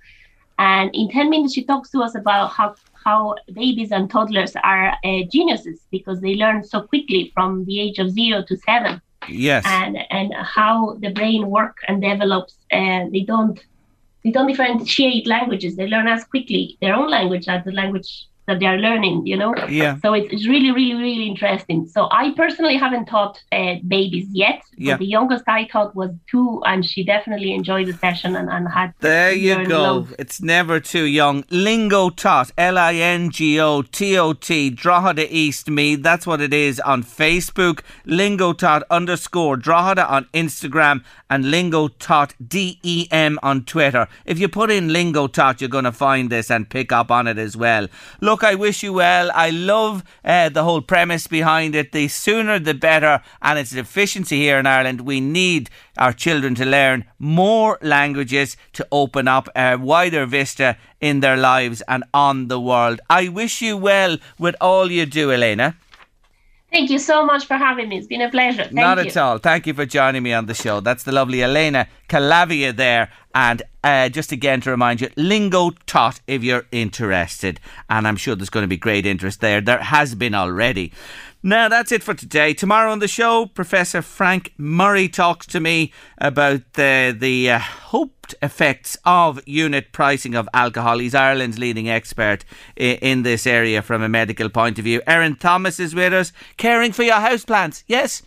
And 0.59 0.89
in 0.93 1.09
ten 1.09 1.29
minutes, 1.29 1.53
she 1.53 1.63
talks 1.63 1.89
to 1.91 2.01
us 2.01 2.15
about 2.15 2.47
how 2.47 2.75
how 3.05 3.35
babies 3.53 3.91
and 3.91 4.09
toddlers 4.09 4.55
are 4.63 4.89
uh, 5.03 5.19
geniuses 5.31 5.79
because 5.91 6.19
they 6.21 6.35
learn 6.35 6.63
so 6.63 6.81
quickly 6.81 7.31
from 7.33 7.65
the 7.65 7.79
age 7.79 7.99
of 7.99 8.09
zero 8.11 8.43
to 8.47 8.57
seven. 8.57 9.01
Yes. 9.29 9.63
and 9.67 9.99
and 10.09 10.33
how 10.33 10.95
the 10.99 11.11
brain 11.11 11.47
works 11.47 11.83
and 11.87 12.01
develops 12.01 12.55
and 12.71 13.13
they 13.13 13.19
don't 13.19 13.63
they 14.23 14.31
don't 14.31 14.47
differentiate 14.47 15.27
languages. 15.27 15.75
They 15.75 15.87
learn 15.87 16.07
as 16.07 16.23
quickly 16.23 16.77
their 16.81 16.95
own 16.95 17.09
language 17.09 17.47
as 17.47 17.63
the 17.65 17.71
language 17.71 18.27
that 18.51 18.59
they 18.59 18.65
are 18.65 18.77
learning, 18.77 19.25
you 19.25 19.37
know? 19.37 19.55
Yeah. 19.69 19.97
So 20.01 20.13
it's, 20.13 20.27
it's 20.33 20.47
really, 20.47 20.71
really, 20.71 20.95
really 20.95 21.27
interesting. 21.27 21.87
So 21.87 22.09
I 22.11 22.33
personally 22.35 22.77
haven't 22.77 23.05
taught 23.05 23.41
uh, 23.51 23.75
babies 23.87 24.27
yet. 24.31 24.61
Yeah. 24.77 24.97
The 24.97 25.05
youngest 25.05 25.45
I 25.47 25.65
taught 25.65 25.95
was 25.95 26.11
two, 26.29 26.61
and 26.65 26.85
she 26.85 27.03
definitely 27.03 27.53
enjoyed 27.53 27.87
the 27.87 27.93
session 27.93 28.35
and, 28.35 28.49
and 28.49 28.67
had. 28.67 28.93
There 28.99 29.31
you 29.31 29.65
go. 29.65 29.81
loads. 29.83 30.15
It's 30.19 30.41
never 30.41 30.79
too 30.79 31.05
young. 31.05 31.45
Lingo 31.49 32.09
Tot, 32.09 32.51
L 32.57 32.77
I 32.77 32.95
N 32.95 33.29
G 33.29 33.59
O 33.59 33.81
T 33.81 34.17
O 34.17 34.33
T, 34.33 34.69
Drogheda 34.69 35.33
East 35.33 35.69
Meath. 35.69 36.03
That's 36.03 36.27
what 36.27 36.41
it 36.41 36.53
is 36.53 36.79
on 36.81 37.03
Facebook. 37.03 37.81
Lingo 38.05 38.53
Tot 38.53 38.83
underscore 38.89 39.57
Drogheda 39.57 40.05
on 40.07 40.25
Instagram 40.33 41.03
and 41.29 41.49
Lingo 41.49 41.87
Tot 41.87 42.33
D 42.45 42.79
E 42.83 43.07
M 43.11 43.39
on 43.41 43.63
Twitter. 43.63 44.07
If 44.25 44.39
you 44.39 44.49
put 44.49 44.69
in 44.71 44.91
Lingo 44.91 45.27
Tot, 45.27 45.61
you're 45.61 45.69
going 45.69 45.85
to 45.85 45.91
find 45.91 46.29
this 46.29 46.51
and 46.51 46.69
pick 46.69 46.91
up 46.91 47.09
on 47.11 47.27
it 47.27 47.37
as 47.37 47.55
well. 47.55 47.87
Look, 48.19 48.40
I 48.43 48.55
wish 48.55 48.83
you 48.83 48.93
well. 48.93 49.31
I 49.33 49.49
love 49.49 50.03
uh, 50.23 50.49
the 50.49 50.63
whole 50.63 50.81
premise 50.81 51.27
behind 51.27 51.75
it. 51.75 51.91
The 51.91 52.07
sooner 52.07 52.59
the 52.59 52.73
better, 52.73 53.21
and 53.41 53.59
it's 53.59 53.73
efficiency 53.73 54.37
here 54.39 54.57
in 54.59 54.65
Ireland. 54.65 55.01
We 55.01 55.19
need 55.19 55.69
our 55.97 56.13
children 56.13 56.55
to 56.55 56.65
learn 56.65 57.05
more 57.19 57.77
languages 57.81 58.57
to 58.73 58.87
open 58.91 59.27
up 59.27 59.49
a 59.55 59.75
wider 59.75 60.25
vista 60.25 60.77
in 60.99 61.19
their 61.19 61.37
lives 61.37 61.81
and 61.87 62.03
on 62.13 62.47
the 62.47 62.59
world. 62.59 62.99
I 63.09 63.27
wish 63.27 63.61
you 63.61 63.77
well 63.77 64.17
with 64.37 64.55
all 64.61 64.91
you 64.91 65.05
do, 65.05 65.31
Elena. 65.31 65.75
Thank 66.71 66.89
you 66.89 66.99
so 66.99 67.25
much 67.25 67.45
for 67.45 67.55
having 67.55 67.89
me. 67.89 67.97
It's 67.97 68.07
been 68.07 68.21
a 68.21 68.29
pleasure. 68.29 68.63
Thank 68.63 68.73
Not 68.75 68.97
you. 68.97 69.09
at 69.09 69.17
all. 69.17 69.39
Thank 69.39 69.67
you 69.67 69.73
for 69.73 69.85
joining 69.85 70.23
me 70.23 70.31
on 70.31 70.45
the 70.45 70.53
show. 70.53 70.79
That's 70.79 71.03
the 71.03 71.11
lovely 71.11 71.43
Elena 71.43 71.87
Calavia 72.07 72.73
there. 72.73 73.11
And 73.35 73.61
uh, 73.83 74.07
just 74.07 74.31
again 74.31 74.61
to 74.61 74.71
remind 74.71 75.01
you, 75.01 75.09
Lingo 75.17 75.71
Tot 75.85 76.21
if 76.27 76.43
you're 76.43 76.65
interested. 76.71 77.59
And 77.89 78.07
I'm 78.07 78.15
sure 78.15 78.35
there's 78.35 78.49
going 78.49 78.63
to 78.63 78.69
be 78.69 78.77
great 78.77 79.05
interest 79.05 79.41
there. 79.41 79.59
There 79.59 79.79
has 79.79 80.15
been 80.15 80.33
already. 80.33 80.93
Now, 81.43 81.69
that's 81.69 81.91
it 81.91 82.03
for 82.03 82.13
today. 82.13 82.53
Tomorrow 82.53 82.91
on 82.91 82.99
the 82.99 83.07
show, 83.07 83.47
Professor 83.47 84.03
Frank 84.03 84.53
Murray 84.59 85.09
talks 85.09 85.47
to 85.47 85.59
me 85.59 85.91
about 86.19 86.61
the, 86.73 87.15
the 87.17 87.49
uh, 87.49 87.57
hoped 87.59 88.35
effects 88.43 88.95
of 89.05 89.41
unit 89.47 89.91
pricing 89.91 90.35
of 90.35 90.47
alcohol. 90.53 90.99
He's 90.99 91.15
Ireland's 91.15 91.57
leading 91.57 91.89
expert 91.89 92.45
i- 92.79 92.99
in 93.01 93.23
this 93.23 93.47
area 93.47 93.81
from 93.81 94.03
a 94.03 94.09
medical 94.09 94.49
point 94.49 94.77
of 94.77 94.85
view. 94.85 95.01
Erin 95.07 95.35
Thomas 95.35 95.79
is 95.79 95.95
with 95.95 96.13
us, 96.13 96.31
caring 96.57 96.91
for 96.91 97.01
your 97.01 97.15
houseplants. 97.15 97.83
Yes. 97.87 98.21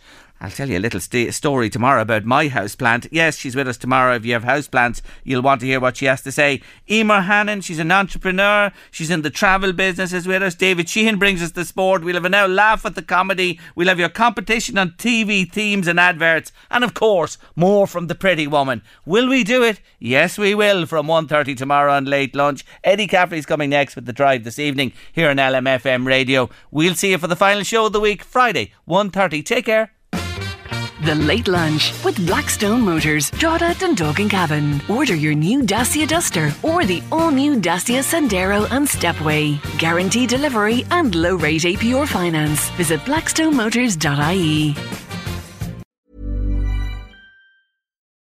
I'll 0.45 0.51
tell 0.51 0.69
you 0.69 0.77
a 0.77 0.79
little 0.79 0.99
st- 0.99 1.33
story 1.33 1.71
tomorrow 1.71 2.03
about 2.03 2.23
my 2.23 2.49
houseplant. 2.49 3.07
Yes, 3.09 3.35
she's 3.35 3.55
with 3.55 3.67
us 3.67 3.77
tomorrow. 3.77 4.13
If 4.13 4.25
you 4.25 4.33
have 4.33 4.43
houseplants, 4.43 5.01
you'll 5.23 5.41
want 5.41 5.59
to 5.61 5.65
hear 5.65 5.79
what 5.79 5.97
she 5.97 6.05
has 6.05 6.21
to 6.21 6.31
say. 6.31 6.61
Emer 6.87 7.21
Hannon, 7.21 7.61
she's 7.61 7.79
an 7.79 7.91
entrepreneur. 7.91 8.71
She's 8.91 9.09
in 9.09 9.23
the 9.23 9.31
travel 9.31 9.73
business, 9.73 10.13
is 10.13 10.27
with 10.27 10.43
us. 10.43 10.53
David 10.53 10.87
Sheehan 10.87 11.17
brings 11.17 11.41
us 11.41 11.49
the 11.49 11.65
sport. 11.65 12.03
We'll 12.03 12.13
have 12.13 12.25
a 12.25 12.29
now 12.29 12.45
laugh 12.45 12.85
at 12.85 12.93
the 12.93 13.01
comedy. 13.01 13.59
We'll 13.73 13.87
have 13.87 13.97
your 13.97 14.09
competition 14.09 14.77
on 14.77 14.91
TV 14.91 15.51
themes 15.51 15.87
and 15.87 15.99
adverts. 15.99 16.51
And 16.69 16.83
of 16.83 16.93
course, 16.93 17.39
more 17.55 17.87
from 17.87 18.05
the 18.05 18.13
pretty 18.13 18.45
woman. 18.45 18.83
Will 19.03 19.27
we 19.27 19.43
do 19.43 19.63
it? 19.63 19.81
Yes, 19.97 20.37
we 20.37 20.53
will 20.53 20.85
from 20.85 21.07
1.30 21.07 21.57
tomorrow 21.57 21.91
on 21.91 22.05
Late 22.05 22.35
Lunch. 22.35 22.63
Eddie 22.83 23.07
Caffrey's 23.07 23.47
coming 23.47 23.71
next 23.71 23.95
with 23.95 24.05
The 24.05 24.13
Drive 24.13 24.43
this 24.43 24.59
evening 24.59 24.93
here 25.11 25.31
on 25.31 25.37
LMFM 25.37 26.05
Radio. 26.05 26.51
We'll 26.69 26.93
see 26.93 27.09
you 27.09 27.17
for 27.17 27.25
the 27.25 27.35
final 27.35 27.63
show 27.63 27.87
of 27.87 27.93
the 27.93 27.99
week, 27.99 28.23
Friday, 28.23 28.73
1.30. 28.87 29.43
Take 29.43 29.65
care. 29.65 29.94
The 31.03 31.13
Late 31.13 31.49
Lunch 31.49 31.93
with 32.05 32.25
Blackstone 32.25 32.79
Motors, 32.79 33.29
Drogheda, 33.31 33.75
Dundalk 33.77 34.19
and 34.19 34.31
Cavan. 34.31 34.81
Order 34.87 35.13
your 35.13 35.33
new 35.33 35.61
Dacia 35.61 36.07
Duster 36.07 36.53
or 36.63 36.85
the 36.85 37.03
all-new 37.11 37.59
Dacia 37.59 37.99
Sandero 37.99 38.65
and 38.71 38.87
Stepway. 38.87 39.59
Guaranteed 39.77 40.29
delivery 40.29 40.85
and 40.91 41.13
low 41.13 41.35
rate 41.35 41.63
APR 41.63 42.07
finance. 42.07 42.69
Visit 42.71 43.01
blackstonemotors.ie. 43.01 44.75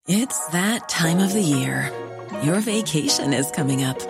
It's 0.08 0.48
that 0.48 0.90
time 0.90 1.20
of 1.20 1.32
the 1.32 1.42
year. 1.42 1.92
Your 2.42 2.60
vacation 2.60 3.34
is 3.34 3.52
coming 3.52 3.84
up. 3.84 4.02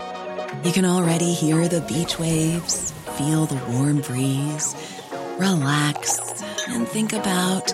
You 0.64 0.72
can 0.72 0.85
already 0.85 1.34
hear 1.34 1.68
the 1.68 1.81
beach 1.81 2.18
waves, 2.18 2.94
feel 3.18 3.45
the 3.45 3.61
warm 3.73 3.99
breeze, 3.99 4.73
relax, 5.38 6.41
and 6.69 6.88
think 6.88 7.11
about 7.11 7.73